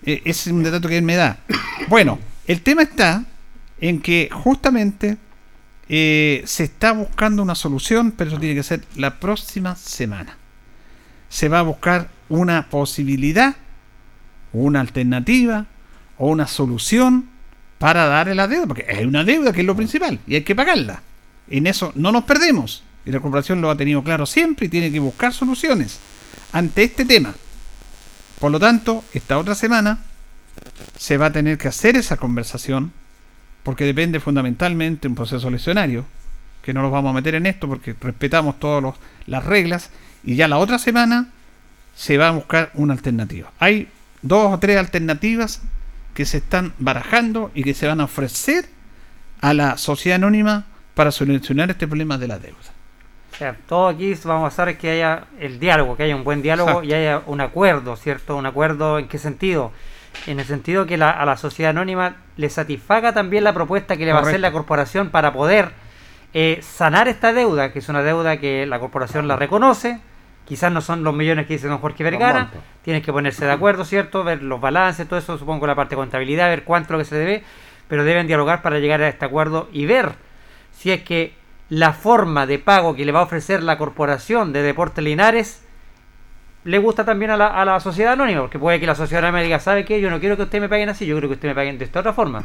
Ese 0.03 0.21
es 0.29 0.47
un 0.47 0.63
dato 0.63 0.89
que 0.89 0.97
él 0.97 1.03
me 1.03 1.15
da. 1.15 1.37
Bueno, 1.87 2.17
el 2.47 2.61
tema 2.61 2.81
está 2.81 3.23
en 3.79 4.01
que 4.01 4.27
justamente 4.31 5.17
eh, 5.87 6.41
se 6.45 6.63
está 6.63 6.93
buscando 6.93 7.43
una 7.43 7.55
solución, 7.55 8.11
pero 8.11 8.31
eso 8.31 8.39
tiene 8.39 8.55
que 8.55 8.63
ser 8.63 8.81
la 8.95 9.19
próxima 9.19 9.75
semana. 9.75 10.35
Se 11.29 11.47
va 11.47 11.59
a 11.59 11.63
buscar 11.63 12.09
una 12.27 12.69
posibilidad, 12.69 13.55
una 14.53 14.81
alternativa 14.81 15.65
o 16.17 16.29
una 16.29 16.47
solución 16.47 17.29
para 17.77 18.05
darle 18.05 18.35
la 18.35 18.47
deuda, 18.47 18.67
porque 18.67 18.85
es 18.87 19.05
una 19.05 19.23
deuda 19.23 19.53
que 19.53 19.61
es 19.61 19.67
lo 19.67 19.75
principal 19.75 20.19
y 20.27 20.35
hay 20.35 20.43
que 20.43 20.55
pagarla. 20.55 21.01
En 21.49 21.67
eso 21.67 21.91
no 21.95 22.11
nos 22.11 22.25
perdemos. 22.25 22.83
Y 23.05 23.11
la 23.11 23.19
corporación 23.19 23.61
lo 23.61 23.71
ha 23.71 23.75
tenido 23.75 24.03
claro 24.03 24.27
siempre 24.27 24.67
y 24.67 24.69
tiene 24.69 24.91
que 24.91 24.99
buscar 24.99 25.33
soluciones 25.33 25.99
ante 26.53 26.83
este 26.83 27.05
tema. 27.05 27.33
Por 28.39 28.51
lo 28.51 28.59
tanto, 28.59 29.03
esta 29.13 29.37
otra 29.37 29.55
semana 29.55 29.99
se 30.97 31.17
va 31.17 31.27
a 31.27 31.31
tener 31.31 31.57
que 31.57 31.67
hacer 31.67 31.95
esa 31.95 32.17
conversación 32.17 32.91
porque 33.63 33.85
depende 33.85 34.19
fundamentalmente 34.19 35.07
un 35.07 35.15
proceso 35.15 35.49
lesionario, 35.49 36.05
que 36.61 36.73
no 36.73 36.81
los 36.81 36.91
vamos 36.91 37.11
a 37.11 37.13
meter 37.13 37.35
en 37.35 37.45
esto 37.45 37.67
porque 37.67 37.95
respetamos 37.99 38.59
todas 38.59 38.95
las 39.25 39.45
reglas, 39.45 39.89
y 40.23 40.35
ya 40.35 40.47
la 40.47 40.57
otra 40.57 40.79
semana 40.79 41.29
se 41.95 42.17
va 42.17 42.29
a 42.29 42.31
buscar 42.31 42.71
una 42.73 42.93
alternativa. 42.93 43.51
Hay 43.59 43.87
dos 44.21 44.53
o 44.53 44.59
tres 44.59 44.77
alternativas 44.77 45.61
que 46.13 46.25
se 46.25 46.37
están 46.37 46.73
barajando 46.79 47.51
y 47.53 47.63
que 47.63 47.73
se 47.73 47.87
van 47.87 48.01
a 48.01 48.05
ofrecer 48.05 48.65
a 49.41 49.53
la 49.53 49.77
sociedad 49.77 50.17
anónima 50.17 50.65
para 50.93 51.11
solucionar 51.11 51.69
este 51.71 51.87
problema 51.87 52.17
de 52.17 52.27
la 52.27 52.37
deuda. 52.37 52.57
O 53.33 53.35
sea, 53.35 53.55
todo 53.67 53.87
aquí 53.87 54.13
vamos 54.25 54.43
a 54.43 54.47
hacer 54.63 54.77
que 54.77 54.91
haya 54.91 55.23
el 55.39 55.59
diálogo, 55.59 55.95
que 55.97 56.03
haya 56.03 56.15
un 56.15 56.23
buen 56.23 56.41
diálogo 56.41 56.69
Exacto. 56.69 56.87
y 56.89 56.93
haya 56.93 57.21
un 57.25 57.41
acuerdo, 57.41 57.95
¿cierto? 57.95 58.35
Un 58.35 58.45
acuerdo 58.45 58.99
en 58.99 59.07
qué 59.07 59.17
sentido? 59.17 59.71
En 60.27 60.39
el 60.39 60.45
sentido 60.45 60.85
que 60.85 60.97
la- 60.97 61.09
a 61.11 61.25
la 61.25 61.37
sociedad 61.37 61.69
anónima 61.71 62.17
le 62.35 62.49
satisfaga 62.49 63.13
también 63.13 63.43
la 63.45 63.53
propuesta 63.53 63.95
que 63.97 64.05
le 64.05 64.11
va 64.13 64.19
a 64.19 64.21
hacer 64.23 64.41
la 64.41 64.51
corporación 64.51 65.09
para 65.09 65.31
poder 65.33 65.71
eh, 66.33 66.59
sanar 66.61 67.07
esta 67.07 67.33
deuda, 67.33 67.71
que 67.73 67.79
es 67.79 67.89
una 67.89 68.03
deuda 68.03 68.37
que 68.37 68.65
la 68.65 68.79
corporación 68.79 69.27
la 69.27 69.37
reconoce. 69.37 69.99
Quizás 70.51 70.69
no 70.69 70.81
son 70.81 71.01
los 71.01 71.15
millones 71.15 71.47
que 71.47 71.53
dice 71.53 71.69
don 71.69 71.77
Jorge 71.77 72.03
Vergara. 72.03 72.49
Tienes 72.81 73.03
que 73.03 73.13
ponerse 73.13 73.45
de 73.45 73.53
acuerdo, 73.53 73.85
¿cierto? 73.85 74.25
Ver 74.25 74.43
los 74.43 74.59
balances, 74.59 75.07
todo 75.07 75.17
eso, 75.17 75.37
supongo 75.37 75.65
la 75.65 75.75
parte 75.75 75.91
de 75.91 76.01
contabilidad, 76.01 76.49
ver 76.49 76.65
cuánto 76.65 76.87
es 76.87 76.91
lo 76.91 76.97
que 76.97 77.05
se 77.05 77.15
debe. 77.15 77.43
Pero 77.87 78.03
deben 78.03 78.27
dialogar 78.27 78.61
para 78.61 78.77
llegar 78.79 79.01
a 79.01 79.07
este 79.07 79.23
acuerdo 79.23 79.69
y 79.71 79.85
ver 79.85 80.11
si 80.73 80.91
es 80.91 81.03
que 81.03 81.35
la 81.69 81.93
forma 81.93 82.47
de 82.47 82.59
pago 82.59 82.97
que 82.97 83.05
le 83.05 83.13
va 83.13 83.21
a 83.21 83.23
ofrecer 83.23 83.63
la 83.63 83.77
corporación 83.77 84.51
de 84.51 84.61
Deportes 84.61 85.01
Linares 85.01 85.65
le 86.65 86.79
gusta 86.79 87.05
también 87.05 87.31
a 87.31 87.37
la, 87.37 87.47
a 87.47 87.63
la 87.63 87.79
sociedad 87.79 88.11
anónima, 88.11 88.41
porque 88.41 88.59
puede 88.59 88.77
que 88.81 88.87
la 88.87 88.95
sociedad 88.95 89.23
anónima 89.23 89.43
diga, 89.43 89.59
¿sabe 89.61 89.85
qué? 89.85 90.01
Yo 90.01 90.09
no 90.09 90.19
quiero 90.19 90.35
que 90.35 90.43
ustedes 90.43 90.61
me 90.61 90.67
paguen 90.67 90.89
así, 90.89 91.05
yo 91.05 91.15
quiero 91.15 91.29
que 91.29 91.35
ustedes 91.35 91.55
me 91.55 91.61
paguen 91.61 91.77
de 91.77 91.85
esta 91.85 92.01
otra 92.01 92.11
forma. 92.11 92.43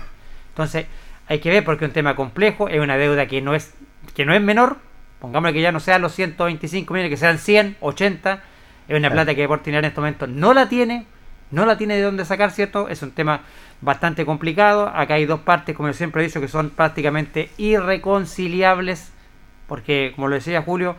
Entonces, 0.50 0.86
hay 1.26 1.40
que 1.40 1.50
ver 1.50 1.64
porque 1.64 1.86
es 1.86 1.88
un 1.88 1.94
tema 1.94 2.14
complejo, 2.14 2.68
es 2.68 2.78
una 2.78 2.96
deuda 2.98 3.26
que 3.26 3.42
no 3.42 3.56
es, 3.56 3.74
que 4.14 4.24
no 4.24 4.32
es 4.32 4.40
menor, 4.40 4.76
pongámosle 5.20 5.54
que 5.54 5.60
ya 5.62 5.72
no 5.72 5.80
sean 5.80 6.02
los 6.02 6.12
125 6.14 6.92
millones, 6.92 7.10
que 7.10 7.16
sean 7.16 7.38
100, 7.38 7.76
80, 7.80 8.42
es 8.88 8.96
una 8.96 9.10
plata 9.10 9.34
que 9.34 9.40
Deportes 9.42 9.74
en 9.74 9.84
este 9.84 10.00
momento 10.00 10.26
no 10.26 10.54
la 10.54 10.68
tiene, 10.68 11.06
no 11.50 11.66
la 11.66 11.76
tiene 11.76 11.96
de 11.96 12.02
dónde 12.02 12.24
sacar, 12.24 12.50
¿cierto? 12.50 12.88
Es 12.88 13.02
un 13.02 13.10
tema 13.10 13.40
bastante 13.80 14.24
complicado, 14.24 14.88
acá 14.88 15.14
hay 15.14 15.26
dos 15.26 15.40
partes, 15.40 15.76
como 15.76 15.88
yo 15.88 15.94
siempre 15.94 16.22
he 16.22 16.26
dicho, 16.26 16.40
que 16.40 16.48
son 16.48 16.70
prácticamente 16.70 17.50
irreconciliables, 17.56 19.12
porque, 19.66 20.12
como 20.14 20.28
lo 20.28 20.36
decía 20.36 20.62
Julio, 20.62 20.96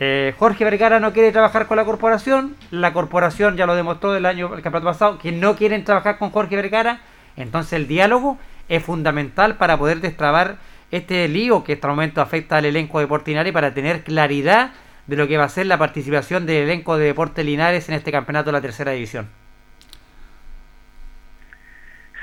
eh, 0.00 0.34
Jorge 0.38 0.64
Vergara 0.64 0.98
no 0.98 1.12
quiere 1.12 1.30
trabajar 1.30 1.66
con 1.66 1.76
la 1.76 1.84
corporación. 1.84 2.56
La 2.70 2.92
corporación 2.92 3.56
ya 3.56 3.66
lo 3.66 3.76
demostró 3.76 4.14
el 4.16 4.26
año 4.26 4.46
el 4.54 4.62
campeonato 4.62 4.86
pasado 4.86 5.18
que 5.18 5.30
no 5.30 5.56
quieren 5.56 5.84
trabajar 5.84 6.18
con 6.18 6.30
Jorge 6.30 6.56
Vergara. 6.56 7.00
Entonces 7.36 7.74
el 7.74 7.86
diálogo 7.86 8.38
es 8.68 8.82
fundamental 8.82 9.56
para 9.56 9.78
poder 9.78 10.00
destrabar 10.00 10.56
este 10.96 11.26
lío 11.28 11.64
que 11.64 11.72
hasta 11.72 11.88
el 11.88 11.94
momento 11.94 12.20
afecta 12.20 12.58
al 12.58 12.66
elenco 12.66 13.00
de 13.00 13.08
Portinari 13.08 13.50
para 13.50 13.74
tener 13.74 14.04
claridad 14.04 14.70
de 15.06 15.16
lo 15.16 15.26
que 15.26 15.36
va 15.36 15.44
a 15.44 15.48
ser 15.48 15.66
la 15.66 15.76
participación 15.76 16.46
del 16.46 16.64
elenco 16.64 16.96
de 16.96 17.06
Deportes 17.06 17.44
Linares 17.44 17.88
en 17.88 17.96
este 17.96 18.12
campeonato 18.12 18.46
de 18.46 18.52
la 18.52 18.60
tercera 18.60 18.92
división. 18.92 19.28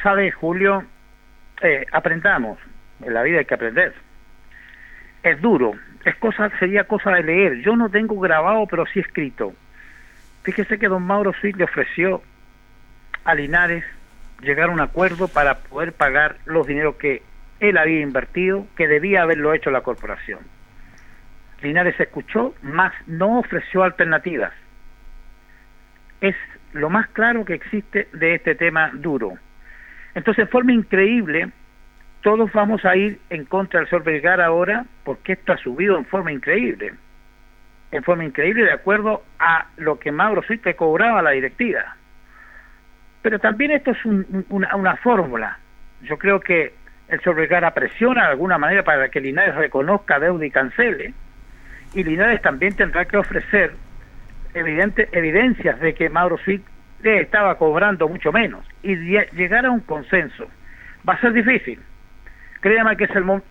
Sabe, 0.01 0.31
Julio, 0.31 0.85
eh, 1.61 1.85
aprendamos. 1.91 2.59
En 3.03 3.13
la 3.13 3.23
vida 3.23 3.39
hay 3.39 3.45
que 3.45 3.53
aprender. 3.53 3.93
Es 5.21 5.41
duro. 5.41 5.73
Es 6.05 6.15
cosa, 6.15 6.49
sería 6.57 6.85
cosa 6.85 7.11
de 7.11 7.23
leer. 7.23 7.61
Yo 7.61 7.75
no 7.75 7.89
tengo 7.89 8.19
grabado, 8.19 8.65
pero 8.67 8.85
sí 8.85 8.99
escrito. 8.99 9.53
Fíjese 10.43 10.79
que 10.79 10.87
don 10.87 11.03
Mauro 11.03 11.33
Suiz 11.33 11.55
le 11.57 11.65
ofreció 11.65 12.23
a 13.25 13.35
Linares 13.35 13.83
llegar 14.41 14.69
a 14.69 14.71
un 14.71 14.79
acuerdo 14.79 15.27
para 15.27 15.59
poder 15.59 15.93
pagar 15.93 16.37
los 16.45 16.65
dineros 16.65 16.95
que 16.95 17.21
él 17.61 17.77
había 17.77 18.01
invertido, 18.01 18.67
que 18.75 18.87
debía 18.87 19.21
haberlo 19.21 19.53
hecho 19.53 19.71
la 19.71 19.81
corporación. 19.81 20.39
Linares 21.61 21.97
escuchó, 21.99 22.55
más 22.63 22.91
no 23.07 23.39
ofreció 23.39 23.83
alternativas. 23.83 24.51
Es 26.19 26.35
lo 26.73 26.89
más 26.89 27.07
claro 27.09 27.45
que 27.45 27.53
existe 27.53 28.07
de 28.13 28.35
este 28.35 28.55
tema 28.55 28.89
duro. 28.93 29.33
Entonces, 30.15 30.45
de 30.45 30.51
forma 30.51 30.73
increíble, 30.73 31.49
todos 32.21 32.51
vamos 32.51 32.83
a 32.83 32.95
ir 32.95 33.19
en 33.29 33.45
contra 33.45 33.79
del 33.79 33.89
señor 33.89 34.03
Vergara 34.03 34.45
ahora 34.47 34.85
porque 35.03 35.33
esto 35.33 35.53
ha 35.53 35.57
subido 35.57 35.97
en 35.97 36.05
forma 36.05 36.31
increíble. 36.31 36.93
En 37.91 38.03
forma 38.03 38.23
increíble 38.25 38.63
de 38.63 38.73
acuerdo 38.73 39.23
a 39.39 39.67
lo 39.77 39.99
que 39.99 40.11
Mauro 40.11 40.41
Suite 40.43 40.75
cobraba 40.75 41.21
la 41.21 41.31
directiva. 41.31 41.95
Pero 43.21 43.37
también 43.39 43.71
esto 43.71 43.91
es 43.91 44.03
un- 44.05 44.45
una, 44.49 44.75
una 44.75 44.95
fórmula. 44.97 45.59
Yo 46.01 46.17
creo 46.17 46.39
que 46.39 46.73
el 47.11 47.19
señor 47.21 47.35
Vergara 47.35 47.73
presiona 47.73 48.23
de 48.23 48.29
alguna 48.31 48.57
manera 48.57 48.83
para 48.83 49.09
que 49.09 49.19
Linares 49.21 49.53
reconozca 49.55 50.19
deuda 50.19 50.45
y 50.45 50.49
cancele. 50.51 51.13
Y 51.93 52.03
Linares 52.03 52.41
también 52.41 52.73
tendrá 52.75 53.05
que 53.05 53.17
ofrecer 53.17 53.73
evidente, 54.53 55.09
evidencias 55.11 55.79
de 55.79 55.93
que 55.93 56.09
Mauro 56.09 56.37
Suite 56.37 56.63
le 57.03 57.21
estaba 57.21 57.57
cobrando 57.57 58.07
mucho 58.07 58.31
menos 58.31 58.65
y 58.81 58.95
lle- 58.95 59.29
llegar 59.31 59.65
a 59.65 59.71
un 59.71 59.81
consenso. 59.81 60.47
Va 61.07 61.13
a 61.13 61.19
ser 61.21 61.33
difícil. 61.33 61.79
Créame 62.61 62.95
que 62.95 63.03
es 63.05 63.15
el 63.15 63.25
momento. 63.25 63.47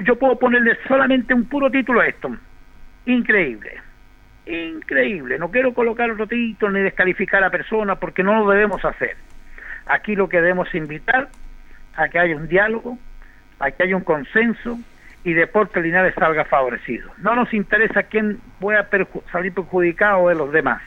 Yo 0.00 0.18
puedo 0.18 0.38
ponerle 0.38 0.76
solamente 0.88 1.32
un 1.32 1.44
puro 1.46 1.70
título 1.70 2.00
a 2.00 2.06
esto. 2.08 2.34
Increíble. 3.06 3.80
Increíble. 4.46 5.38
No 5.38 5.50
quiero 5.50 5.72
colocar 5.74 6.10
otro 6.10 6.26
título 6.26 6.72
ni 6.72 6.80
descalificar 6.82 7.42
a 7.44 7.50
personas 7.50 7.98
porque 7.98 8.22
no 8.22 8.34
lo 8.44 8.50
debemos 8.50 8.84
hacer. 8.84 9.16
Aquí 9.86 10.16
lo 10.16 10.28
que 10.28 10.38
debemos 10.40 10.74
invitar 10.74 11.28
a 11.96 12.08
que 12.08 12.18
haya 12.18 12.36
un 12.36 12.48
diálogo, 12.48 12.98
a 13.58 13.70
que 13.70 13.82
haya 13.84 13.96
un 13.96 14.04
consenso 14.04 14.78
y 15.24 15.32
Deporte 15.32 15.80
Linares 15.80 16.14
salga 16.14 16.44
favorecido. 16.44 17.10
No 17.18 17.34
nos 17.34 17.52
interesa 17.52 18.04
quién 18.04 18.38
pueda 18.60 18.88
perju- 18.90 19.22
salir 19.32 19.52
perjudicado 19.52 20.28
de 20.28 20.34
los 20.36 20.52
demás, 20.52 20.82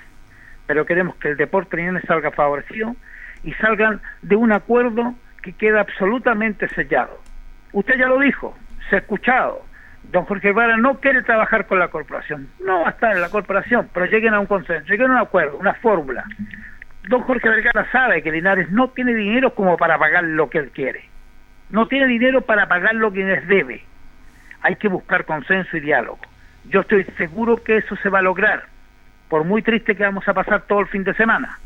pero 0.67 0.85
queremos 0.85 1.15
que 1.15 1.29
el 1.29 1.37
Deporte 1.37 1.77
Linares 1.77 2.03
salga 2.07 2.31
favorecido 2.31 2.95
y 3.43 3.53
salgan 3.53 4.01
de 4.21 4.35
un 4.35 4.51
acuerdo 4.51 5.13
que 5.41 5.53
queda 5.53 5.81
absolutamente 5.81 6.67
sellado. 6.69 7.19
Usted 7.73 7.95
ya 7.97 8.07
lo 8.07 8.19
dijo, 8.19 8.57
se 8.89 8.97
ha 8.97 8.99
escuchado. 8.99 9.65
Don 10.11 10.25
Jorge 10.25 10.51
Vara 10.53 10.75
no 10.77 10.99
quiere 10.99 11.21
trabajar 11.21 11.67
con 11.67 11.77
la 11.77 11.89
corporación. 11.89 12.47
No 12.65 12.81
va 12.81 12.87
a 12.87 12.91
estar 12.91 13.13
en 13.15 13.21
la 13.21 13.29
corporación, 13.29 13.89
pero 13.93 14.05
lleguen 14.07 14.33
a 14.33 14.39
un 14.39 14.47
consenso, 14.47 14.85
lleguen 14.89 15.11
a 15.11 15.15
un 15.15 15.19
acuerdo, 15.19 15.57
una 15.57 15.73
fórmula. 15.75 16.23
Don 17.09 17.23
Jorge 17.23 17.49
Vergara 17.49 17.91
sabe 17.91 18.21
que 18.21 18.31
Linares 18.31 18.69
no 18.69 18.89
tiene 18.89 19.15
dinero 19.15 19.55
como 19.55 19.77
para 19.77 19.97
pagar 19.97 20.23
lo 20.25 20.47
que 20.47 20.59
él 20.59 20.69
quiere. 20.69 21.05
No 21.71 21.87
tiene 21.87 22.05
dinero 22.05 22.41
para 22.41 22.67
pagar 22.67 22.93
lo 22.93 23.11
que 23.11 23.23
les 23.23 23.47
debe. 23.47 23.83
Hay 24.61 24.75
que 24.75 24.89
buscar 24.89 25.25
consenso 25.25 25.75
y 25.75 25.79
diálogo. 25.79 26.19
Yo 26.65 26.81
estoy 26.81 27.05
seguro 27.17 27.63
que 27.63 27.77
eso 27.77 27.95
se 27.95 28.09
va 28.09 28.19
a 28.19 28.21
lograr, 28.21 28.65
por 29.27 29.43
muy 29.43 29.63
triste 29.63 29.95
que 29.95 30.03
vamos 30.03 30.27
a 30.27 30.35
pasar 30.35 30.61
todo 30.67 30.81
el 30.81 30.87
fin 30.87 31.03
de 31.03 31.15
semana, 31.15 31.57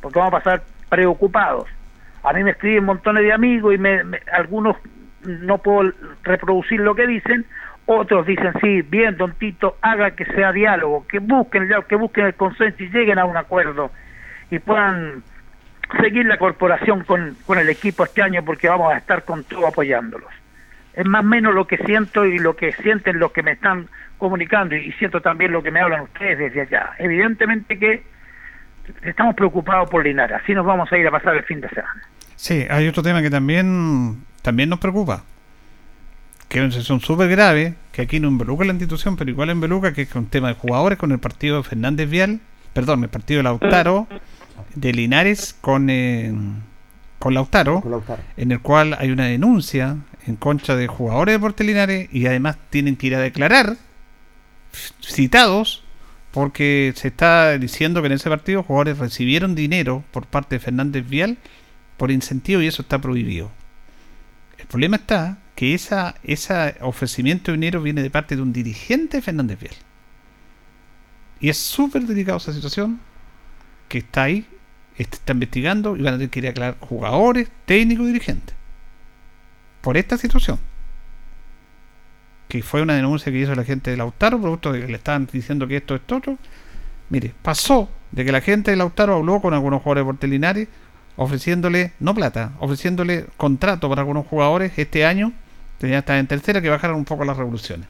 porque 0.00 0.18
vamos 0.18 0.34
a 0.34 0.42
pasar 0.42 0.62
preocupados. 0.88 1.68
A 2.24 2.32
mí 2.32 2.42
me 2.42 2.50
escriben 2.50 2.82
montones 2.82 3.22
de 3.22 3.32
amigos 3.32 3.76
y 3.76 3.78
me, 3.78 4.00
algunos 4.32 4.76
no 5.24 5.58
puedo 5.58 5.92
reproducir 6.24 6.80
lo 6.80 6.96
que 6.96 7.06
dicen, 7.06 7.46
otros 7.86 8.26
dicen, 8.26 8.52
sí, 8.60 8.82
bien, 8.82 9.16
don 9.16 9.32
Tito, 9.34 9.76
haga 9.80 10.10
que 10.16 10.24
sea 10.24 10.50
diálogo, 10.50 11.06
que 11.06 11.20
busquen, 11.20 11.70
que 11.88 11.94
busquen 11.94 12.26
el 12.26 12.34
consenso 12.34 12.82
y 12.82 12.88
lleguen 12.88 13.20
a 13.20 13.26
un 13.26 13.36
acuerdo 13.36 13.92
y 14.52 14.58
puedan 14.58 15.22
seguir 15.98 16.26
la 16.26 16.36
corporación 16.36 17.04
con, 17.04 17.38
con 17.46 17.58
el 17.58 17.70
equipo 17.70 18.04
este 18.04 18.20
año 18.20 18.44
porque 18.44 18.68
vamos 18.68 18.92
a 18.92 18.98
estar 18.98 19.24
con 19.24 19.44
todo 19.44 19.66
apoyándolos. 19.66 20.28
Es 20.92 21.06
más 21.06 21.22
o 21.22 21.26
menos 21.26 21.54
lo 21.54 21.66
que 21.66 21.78
siento 21.78 22.26
y 22.26 22.38
lo 22.38 22.54
que 22.54 22.72
sienten 22.74 23.18
los 23.18 23.32
que 23.32 23.42
me 23.42 23.52
están 23.52 23.88
comunicando 24.18 24.76
y 24.76 24.92
siento 24.92 25.22
también 25.22 25.52
lo 25.52 25.62
que 25.62 25.70
me 25.70 25.80
hablan 25.80 26.02
ustedes 26.02 26.38
desde 26.38 26.60
allá. 26.60 26.90
Evidentemente 26.98 27.78
que 27.78 28.02
estamos 29.02 29.34
preocupados 29.34 29.88
por 29.88 30.04
Linares, 30.04 30.38
así 30.42 30.52
nos 30.52 30.66
vamos 30.66 30.92
a 30.92 30.98
ir 30.98 31.06
a 31.06 31.10
pasar 31.10 31.34
el 31.34 31.44
fin 31.44 31.62
de 31.62 31.70
semana. 31.70 32.02
Sí, 32.36 32.66
hay 32.68 32.86
otro 32.88 33.02
tema 33.02 33.22
que 33.22 33.30
también, 33.30 34.22
también 34.42 34.68
nos 34.68 34.80
preocupa. 34.80 35.24
Que 36.50 36.58
es 36.58 36.62
una 36.62 36.72
situación 36.72 37.00
súper 37.00 37.30
grave, 37.30 37.72
que 37.90 38.02
aquí 38.02 38.20
no 38.20 38.28
involucra 38.28 38.66
la 38.66 38.74
institución, 38.74 39.16
pero 39.16 39.30
igual 39.30 39.48
involucra 39.48 39.94
que 39.94 40.02
es 40.02 40.14
un 40.14 40.26
tema 40.26 40.48
de 40.48 40.54
jugadores 40.54 40.98
con 40.98 41.10
el 41.10 41.20
partido 41.20 41.56
de 41.56 41.62
Fernández 41.62 42.10
Vial, 42.10 42.40
perdón, 42.74 43.02
el 43.02 43.08
partido 43.08 43.38
de 43.38 43.44
Lautaro, 43.44 44.06
de 44.74 44.92
Linares 44.92 45.54
con, 45.60 45.88
eh, 45.90 46.32
con 47.18 47.34
Lautaro, 47.34 47.80
Con 47.80 47.90
Lautaro. 47.90 48.22
en 48.36 48.52
el 48.52 48.60
cual 48.60 48.96
hay 48.98 49.10
una 49.10 49.26
denuncia 49.26 49.96
en 50.26 50.36
contra 50.36 50.76
de 50.76 50.86
jugadores 50.86 51.32
de 51.32 51.38
Deportes 51.38 51.66
Linares 51.66 52.08
y 52.12 52.26
además 52.26 52.56
tienen 52.70 52.96
que 52.96 53.08
ir 53.08 53.14
a 53.16 53.20
declarar 53.20 53.76
citados 55.00 55.84
porque 56.30 56.92
se 56.96 57.08
está 57.08 57.58
diciendo 57.58 58.00
que 58.00 58.06
en 58.06 58.12
ese 58.14 58.30
partido 58.30 58.62
jugadores 58.62 58.98
recibieron 58.98 59.54
dinero 59.54 60.04
por 60.10 60.26
parte 60.26 60.56
de 60.56 60.60
Fernández 60.60 61.08
Vial 61.08 61.36
por 61.96 62.10
incentivo 62.10 62.62
y 62.62 62.66
eso 62.66 62.82
está 62.82 62.98
prohibido. 62.98 63.50
El 64.58 64.66
problema 64.66 64.96
está 64.96 65.38
que 65.54 65.74
esa, 65.74 66.14
ese 66.24 66.76
ofrecimiento 66.80 67.50
de 67.52 67.58
dinero 67.58 67.82
viene 67.82 68.02
de 68.02 68.10
parte 68.10 68.36
de 68.36 68.42
un 68.42 68.52
dirigente 68.52 69.18
de 69.18 69.22
Fernández 69.22 69.60
Vial. 69.60 69.74
Y 71.40 71.48
es 71.50 71.58
súper 71.58 72.02
delicada 72.02 72.38
esa 72.38 72.52
situación 72.52 73.00
que 73.92 73.98
está 73.98 74.22
ahí, 74.22 74.46
este 74.96 75.16
está 75.16 75.34
investigando 75.34 75.98
y 75.98 76.02
van 76.02 76.14
a 76.14 76.16
tener 76.16 76.30
que 76.30 76.38
ir 76.38 76.46
a 76.46 76.50
aclarar 76.50 76.78
jugadores, 76.80 77.50
técnicos 77.66 78.06
y 78.06 78.12
dirigentes. 78.12 78.56
Por 79.82 79.98
esta 79.98 80.16
situación. 80.16 80.58
Que 82.48 82.62
fue 82.62 82.80
una 82.80 82.94
denuncia 82.94 83.30
que 83.30 83.38
hizo 83.38 83.54
la 83.54 83.64
gente 83.64 83.90
de 83.90 83.98
Lautaro, 83.98 84.40
producto 84.40 84.72
de 84.72 84.80
que 84.80 84.86
le 84.86 84.94
estaban 84.94 85.28
diciendo 85.30 85.68
que 85.68 85.76
esto 85.76 85.94
es 85.94 86.00
otro. 86.10 86.38
Mire, 87.10 87.34
pasó 87.42 87.90
de 88.12 88.24
que 88.24 88.32
la 88.32 88.40
gente 88.40 88.70
de 88.70 88.78
Lautaro 88.78 89.16
habló 89.16 89.42
con 89.42 89.52
algunos 89.52 89.82
jugadores 89.82 90.04
Portelinares 90.06 90.68
ofreciéndole, 91.16 91.92
no 92.00 92.14
plata, 92.14 92.52
ofreciéndole 92.60 93.26
contrato 93.36 93.90
para 93.90 94.00
algunos 94.00 94.26
jugadores 94.26 94.72
este 94.78 95.04
año, 95.04 95.34
ya 95.80 95.98
están 95.98 96.16
en 96.16 96.28
tercera, 96.28 96.62
que 96.62 96.70
bajaran 96.70 96.96
un 96.96 97.04
poco 97.04 97.26
las 97.26 97.36
revoluciones. 97.36 97.86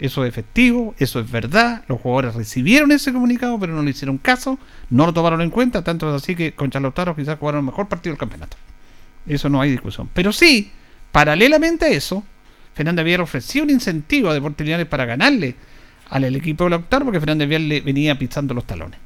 Eso 0.00 0.24
es 0.24 0.30
efectivo, 0.30 0.94
eso 0.98 1.20
es 1.20 1.30
verdad, 1.30 1.84
los 1.86 2.00
jugadores 2.00 2.34
recibieron 2.34 2.90
ese 2.90 3.12
comunicado, 3.12 3.60
pero 3.60 3.74
no 3.74 3.82
le 3.82 3.90
hicieron 3.90 4.16
caso, 4.16 4.58
no 4.88 5.04
lo 5.04 5.12
tomaron 5.12 5.42
en 5.42 5.50
cuenta, 5.50 5.84
tanto 5.84 6.08
es 6.08 6.22
así 6.22 6.34
que 6.34 6.54
con 6.54 6.70
Lautaro 6.72 7.14
quizás 7.14 7.38
jugaron 7.38 7.60
el 7.60 7.66
mejor 7.66 7.86
partido 7.86 8.14
del 8.14 8.18
campeonato. 8.18 8.56
Eso 9.26 9.50
no 9.50 9.60
hay 9.60 9.70
discusión. 9.70 10.08
Pero 10.14 10.32
sí, 10.32 10.72
paralelamente 11.12 11.84
a 11.84 11.88
eso, 11.88 12.24
Fernández 12.72 13.04
Vial 13.04 13.20
ofreció 13.20 13.62
un 13.62 13.68
incentivo 13.68 14.30
a 14.30 14.34
Deportes 14.34 14.64
Linares 14.64 14.86
para 14.86 15.04
ganarle 15.04 15.54
al 16.08 16.34
equipo 16.34 16.64
de 16.64 16.70
Lautaro, 16.70 17.04
porque 17.04 17.20
Fernández 17.20 17.46
Vial 17.46 17.68
le 17.68 17.82
venía 17.82 18.18
pisando 18.18 18.54
los 18.54 18.64
talones. 18.64 18.98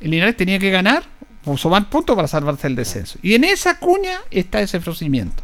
El 0.00 0.10
Linares 0.10 0.36
tenía 0.36 0.58
que 0.58 0.70
ganar 0.70 1.04
o 1.46 1.56
sumar 1.56 1.88
puntos 1.88 2.14
para 2.14 2.28
salvarse 2.28 2.66
el 2.66 2.76
descenso. 2.76 3.18
Y 3.22 3.34
en 3.34 3.44
esa 3.44 3.78
cuña 3.78 4.18
está 4.30 4.60
ese 4.60 4.76
ofrecimiento. 4.76 5.42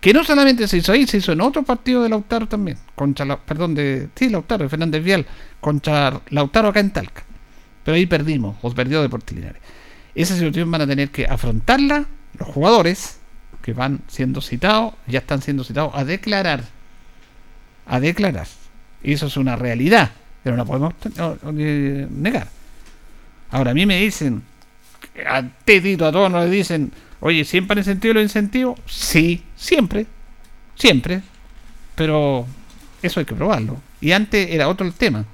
Que 0.00 0.14
no 0.14 0.24
solamente 0.24 0.66
se 0.66 0.78
hizo 0.78 0.92
ahí, 0.92 1.06
se 1.06 1.18
hizo 1.18 1.32
en 1.32 1.42
otro 1.42 1.62
partido 1.62 2.02
de 2.02 2.08
Lautaro 2.08 2.48
también. 2.48 2.78
Contra 2.94 3.26
la, 3.26 3.38
perdón, 3.38 3.74
de. 3.74 4.08
Sí, 4.14 4.30
Lautaro, 4.30 4.64
de 4.64 4.70
Fernández 4.70 5.04
Vial. 5.04 5.26
Contra 5.60 6.20
Lautaro 6.30 6.68
acá 6.68 6.80
en 6.80 6.90
Talca. 6.90 7.22
Pero 7.84 7.96
ahí 7.96 8.06
perdimos, 8.06 8.56
o 8.62 8.72
perdió 8.72 9.02
Deportes 9.02 9.36
Linares. 9.36 9.60
Esa 10.14 10.34
situación 10.34 10.70
van 10.70 10.82
a 10.82 10.86
tener 10.86 11.10
que 11.10 11.26
afrontarla 11.26 12.06
los 12.38 12.48
jugadores 12.48 13.18
que 13.62 13.72
van 13.72 14.00
siendo 14.08 14.40
citados, 14.40 14.94
ya 15.06 15.18
están 15.18 15.42
siendo 15.42 15.64
citados 15.64 15.92
a 15.94 16.04
declarar. 16.04 16.64
A 17.86 18.00
declarar. 18.00 18.46
Y 19.02 19.12
eso 19.12 19.26
es 19.26 19.36
una 19.36 19.56
realidad, 19.56 20.10
pero 20.42 20.56
no 20.56 20.62
la 20.62 20.66
podemos 20.66 20.94
negar. 22.10 22.48
Ahora 23.50 23.72
a 23.72 23.74
mí 23.74 23.86
me 23.86 24.00
dicen, 24.00 24.42
a 25.26 25.42
Tedito, 25.64 26.06
a 26.06 26.12
todos 26.12 26.30
nos 26.30 26.50
dicen, 26.50 26.92
oye, 27.20 27.44
¿siempre 27.44 27.74
han 27.74 27.78
incentivo 27.78 28.14
los 28.14 28.22
incentivos? 28.22 28.78
Sí, 28.86 29.42
siempre, 29.60 30.06
siempre, 30.74 31.22
pero 31.94 32.46
eso 33.02 33.20
hay 33.20 33.26
que 33.26 33.34
probarlo. 33.34 33.76
Y 34.00 34.12
antes 34.12 34.50
era 34.50 34.68
otro 34.68 34.86
el 34.86 34.94
tema. 34.94 35.26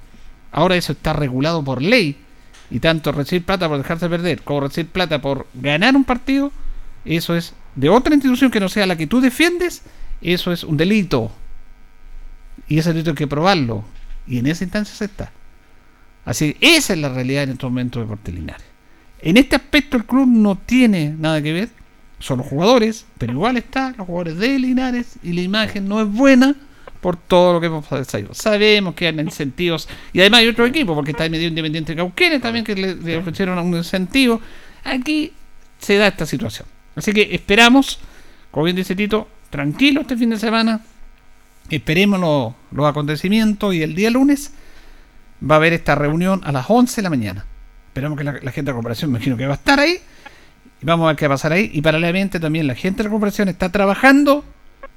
Ahora 0.51 0.75
eso 0.75 0.91
está 0.91 1.13
regulado 1.13 1.63
por 1.63 1.81
ley. 1.81 2.17
Y 2.69 2.81
tanto 2.81 3.13
recibir 3.13 3.45
plata 3.45 3.69
por 3.69 3.77
dejarse 3.77 4.09
perder 4.09 4.43
como 4.43 4.59
recibir 4.59 4.91
plata 4.91 5.21
por 5.21 5.47
ganar 5.53 5.95
un 5.95 6.03
partido, 6.03 6.51
eso 7.05 7.33
es 7.33 7.53
de 7.75 7.87
otra 7.87 8.13
institución 8.13 8.51
que 8.51 8.59
no 8.59 8.67
sea 8.67 8.85
la 8.85 8.97
que 8.97 9.07
tú 9.07 9.21
defiendes, 9.21 9.83
eso 10.21 10.51
es 10.51 10.65
un 10.65 10.75
delito. 10.75 11.31
Y 12.67 12.79
ese 12.79 12.91
delito 12.91 13.11
hay 13.11 13.15
que 13.15 13.27
probarlo. 13.27 13.85
Y 14.27 14.39
en 14.39 14.47
esa 14.47 14.65
instancia 14.65 14.93
se 14.93 15.05
está. 15.05 15.31
Así 16.25 16.57
esa 16.59 16.91
es 16.91 16.99
la 16.99 17.07
realidad 17.07 17.43
en 17.43 17.51
estos 17.51 17.71
momentos 17.71 18.01
de 18.01 18.05
Deportes 18.05 18.35
Linares. 18.35 18.65
En 19.21 19.37
este 19.37 19.55
aspecto 19.55 19.95
el 19.95 20.05
club 20.05 20.27
no 20.27 20.57
tiene 20.57 21.15
nada 21.17 21.41
que 21.41 21.53
ver, 21.53 21.69
son 22.19 22.39
los 22.39 22.47
jugadores, 22.47 23.05
pero 23.17 23.33
igual 23.33 23.57
está 23.57 23.93
los 23.97 24.07
jugadores 24.07 24.37
de 24.37 24.57
Linares 24.59 25.17
y 25.23 25.33
la 25.33 25.41
imagen 25.41 25.87
no 25.87 26.01
es 26.01 26.07
buena 26.07 26.55
por 27.01 27.15
todo 27.15 27.53
lo 27.53 27.59
que 27.61 27.67
hemos 27.67 27.85
pasado. 27.85 28.33
Sabemos 28.33 28.95
que 28.95 29.07
hay 29.07 29.19
incentivos 29.19 29.87
y 30.13 30.19
además 30.19 30.39
hay 30.41 30.47
otro 30.47 30.65
equipo, 30.65 30.95
porque 30.95 31.11
está 31.11 31.25
el 31.25 31.31
medio 31.31 31.47
independiente 31.47 31.93
de 31.93 31.97
Cauquenes 31.97 32.41
también 32.41 32.65
que 32.65 32.75
le, 32.75 33.17
ofrecieron 33.17 33.59
un 33.59 33.75
incentivo. 33.77 34.41
Aquí 34.83 35.31
se 35.79 35.97
da 35.97 36.07
esta 36.07 36.25
situación. 36.25 36.67
Así 36.95 37.13
que 37.13 37.29
esperamos, 37.35 37.99
como 38.49 38.63
bien 38.63 38.75
dice 38.75 38.95
Tito, 38.95 39.27
tranquilo 39.51 40.01
este 40.01 40.17
fin 40.17 40.31
de 40.31 40.39
semana. 40.39 40.81
Esperemos 41.69 42.19
lo- 42.19 42.55
los 42.71 42.85
acontecimientos 42.87 43.75
y 43.75 43.83
el 43.83 43.93
día 43.93 44.09
lunes 44.09 44.53
va 45.47 45.55
a 45.55 45.57
haber 45.57 45.73
esta 45.73 45.93
reunión 45.95 46.41
a 46.45 46.51
las 46.51 46.65
11 46.67 46.95
de 46.95 47.03
la 47.03 47.09
mañana. 47.09 47.45
Esperamos 47.89 48.17
que 48.17 48.23
la, 48.23 48.31
la 48.33 48.51
gente 48.51 48.63
de 48.63 48.71
la 48.71 48.73
corporación, 48.73 49.11
me 49.11 49.17
imagino 49.17 49.37
que 49.37 49.45
va 49.45 49.53
a 49.53 49.57
estar 49.57 49.79
ahí. 49.79 49.97
Y 50.81 50.85
vamos 50.85 51.05
a 51.05 51.07
ver 51.07 51.15
qué 51.15 51.27
va 51.27 51.33
a 51.33 51.37
pasar 51.37 51.51
ahí. 51.53 51.69
Y 51.73 51.81
paralelamente 51.81 52.39
también 52.39 52.67
la 52.67 52.75
gente 52.75 52.97
de 52.99 53.03
la 53.05 53.09
corporación 53.09 53.49
está 53.49 53.71
trabajando 53.71 54.45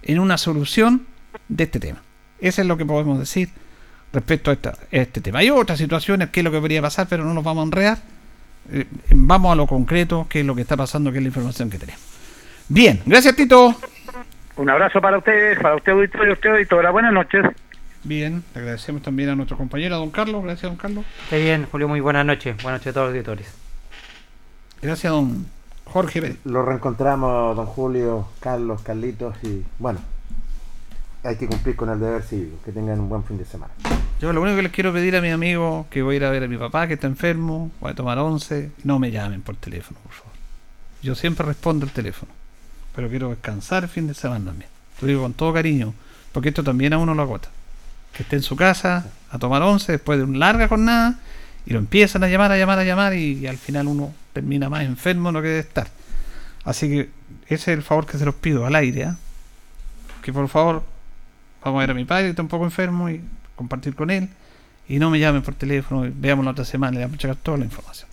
en 0.02 0.19
una 0.19 0.36
solución 0.39 1.07
de 1.48 1.65
este 1.65 1.81
tema. 1.81 2.02
Eso 2.40 2.61
es 2.62 2.66
lo 2.66 2.77
que 2.77 2.85
podemos 2.85 3.19
decir 3.19 3.51
respecto 4.12 4.51
a 4.51 4.55
esta- 4.55 4.77
este 4.90 5.20
tema. 5.20 5.39
Hay 5.40 5.51
otras 5.51 5.78
situaciones, 5.78 6.31
qué 6.31 6.40
es 6.40 6.44
lo 6.44 6.51
que 6.51 6.59
podría 6.59 6.82
pasar, 6.82 7.07
pero 7.09 7.24
no 7.24 7.32
nos 7.35 7.44
vamos 7.44 7.62
a 7.62 7.66
enredar. 7.66 7.98
Eh, 8.73 8.86
vamos 9.11 9.52
a 9.52 9.55
lo 9.55 9.66
concreto, 9.66 10.27
qué 10.28 10.40
es 10.40 10.47
lo 10.47 10.55
que 10.55 10.62
está 10.62 10.77
pasando, 10.77 11.11
qué 11.12 11.19
es 11.19 11.23
la 11.23 11.28
información 11.28 11.70
que 11.70 11.78
tenemos. 11.78 12.01
Bien, 12.69 13.01
gracias 13.07 13.35
Tito. 13.36 13.74
Un 14.57 14.69
abrazo 14.70 15.01
para 15.01 15.19
ustedes, 15.19 15.59
para 15.59 15.77
usted 15.77 15.93
auditorio, 15.93 16.35
usted 16.35 16.51
auditora. 16.51 16.90
Buenas 16.90 17.12
noches. 17.12 17.44
Bien, 18.05 18.43
le 18.55 18.61
agradecemos 18.61 19.02
también 19.02 19.28
a 19.31 19.35
nuestro 19.35 19.57
compañero, 19.57 19.94
a 19.94 19.98
don 19.98 20.11
Carlos. 20.11 20.43
Gracias, 20.44 20.70
don 20.70 20.77
Carlos. 20.77 21.05
Esté 21.24 21.43
bien, 21.43 21.66
Julio, 21.70 21.89
muy 21.89 22.01
buenas 22.01 22.24
noches. 22.27 22.57
Buenas 22.62 22.81
noches 22.81 22.90
a 22.90 22.94
todos 22.94 23.07
los 23.09 23.15
auditores. 23.15 23.47
Gracias, 24.82 25.12
don 25.12 25.47
Jorge 25.90 26.20
Pérez. 26.20 26.38
Lo 26.44 26.64
reencontramos, 26.64 27.56
don 27.56 27.66
Julio, 27.66 28.28
Carlos, 28.40 28.82
Carlitos 28.82 29.36
y 29.42 29.64
bueno, 29.78 29.98
hay 31.24 31.36
que 31.36 31.46
cumplir 31.46 31.76
con 31.76 31.90
el 31.90 32.00
deber 32.00 32.22
cívico. 32.22 32.56
Que 32.64 32.72
tengan 32.72 33.00
un 33.00 33.08
buen 33.08 33.24
fin 33.24 33.38
de 33.38 33.44
semana. 33.44 33.72
Yo 34.20 34.32
lo 34.32 34.42
único 34.42 34.56
que 34.56 34.62
les 34.62 34.72
quiero 34.72 34.92
pedir 34.92 35.16
a 35.16 35.20
mi 35.20 35.30
amigo 35.30 35.86
que 35.90 36.02
voy 36.02 36.14
a 36.14 36.16
ir 36.18 36.24
a 36.24 36.30
ver 36.30 36.44
a 36.44 36.48
mi 36.48 36.56
papá 36.56 36.86
que 36.86 36.94
está 36.94 37.06
enfermo, 37.06 37.70
voy 37.80 37.92
a 37.92 37.94
tomar 37.94 38.18
once, 38.18 38.70
no 38.84 38.98
me 38.98 39.10
llamen 39.10 39.42
por 39.42 39.56
teléfono, 39.56 39.98
por 40.02 40.12
favor. 40.12 40.32
Yo 41.02 41.14
siempre 41.14 41.46
respondo 41.46 41.86
el 41.86 41.92
teléfono, 41.92 42.30
pero 42.94 43.08
quiero 43.08 43.30
descansar 43.30 43.84
el 43.84 43.88
fin 43.88 44.06
de 44.06 44.14
semana 44.14 44.44
también. 44.46 44.70
Lo 45.00 45.08
digo 45.08 45.22
con 45.22 45.32
todo 45.32 45.54
cariño, 45.54 45.94
porque 46.32 46.50
esto 46.50 46.62
también 46.62 46.92
a 46.92 46.98
uno 46.98 47.14
lo 47.14 47.22
agota. 47.22 47.48
Que 48.12 48.22
esté 48.22 48.36
en 48.36 48.42
su 48.42 48.56
casa 48.56 49.06
a 49.30 49.38
tomar 49.38 49.62
once 49.62 49.92
después 49.92 50.18
de 50.18 50.24
una 50.24 50.38
larga 50.38 50.68
jornada 50.68 51.18
y 51.64 51.72
lo 51.72 51.78
empiezan 51.78 52.22
a 52.22 52.28
llamar, 52.28 52.52
a 52.52 52.58
llamar, 52.58 52.78
a 52.78 52.84
llamar 52.84 53.14
y, 53.14 53.38
y 53.38 53.46
al 53.46 53.56
final 53.56 53.86
uno 53.86 54.12
termina 54.32 54.69
más 54.69 54.85
enfermo 54.85 55.32
lo 55.32 55.43
que 55.43 55.48
debe 55.48 55.61
estar. 55.61 55.89
Así 56.65 56.89
que 56.89 57.11
ese 57.47 57.55
es 57.73 57.78
el 57.78 57.82
favor 57.82 58.07
que 58.07 58.19
se 58.19 58.24
los 58.24 58.35
pido 58.35 58.66
al 58.66 58.74
aire, 58.74 59.05
¿ah? 59.05 59.16
que 60.23 60.32
por 60.32 60.48
favor 60.48 60.82
vamos 61.65 61.78
a 61.78 61.81
ver 61.81 61.90
a 61.90 61.94
mi 61.94 62.05
padre 62.05 62.24
que 62.24 62.31
está 62.31 62.43
un 62.43 62.48
poco 62.48 62.65
enfermo 62.65 63.09
y 63.09 63.20
compartir 63.57 63.94
con 63.94 64.11
él 64.11 64.28
y 64.89 64.98
no 64.98 65.11
me 65.11 65.19
llamen 65.19 65.43
por 65.43 65.55
teléfono 65.55 66.11
veamos 66.15 66.44
la 66.44 66.51
otra 66.52 66.65
semana 66.65 66.98
le 66.98 67.05
vamos 67.05 67.16
a 67.16 67.19
checar 67.19 67.36
toda 67.36 67.59
la 67.59 67.65
información 67.65 68.09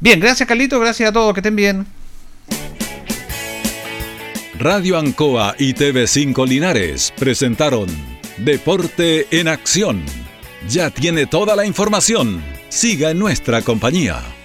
bien 0.00 0.18
gracias 0.18 0.48
Carlito 0.48 0.80
gracias 0.80 1.10
a 1.10 1.12
todos 1.12 1.34
que 1.34 1.40
estén 1.40 1.56
bien 1.56 1.86
Radio 4.58 4.98
Ancoa 4.98 5.54
y 5.58 5.74
TV5 5.74 6.48
Linares 6.48 7.12
presentaron 7.18 7.88
Deporte 8.38 9.26
en 9.30 9.48
Acción. 9.48 10.02
Ya 10.68 10.90
tiene 10.90 11.26
toda 11.26 11.54
la 11.56 11.66
información. 11.66 12.42
Siga 12.70 13.10
en 13.10 13.18
nuestra 13.18 13.60
compañía. 13.62 14.35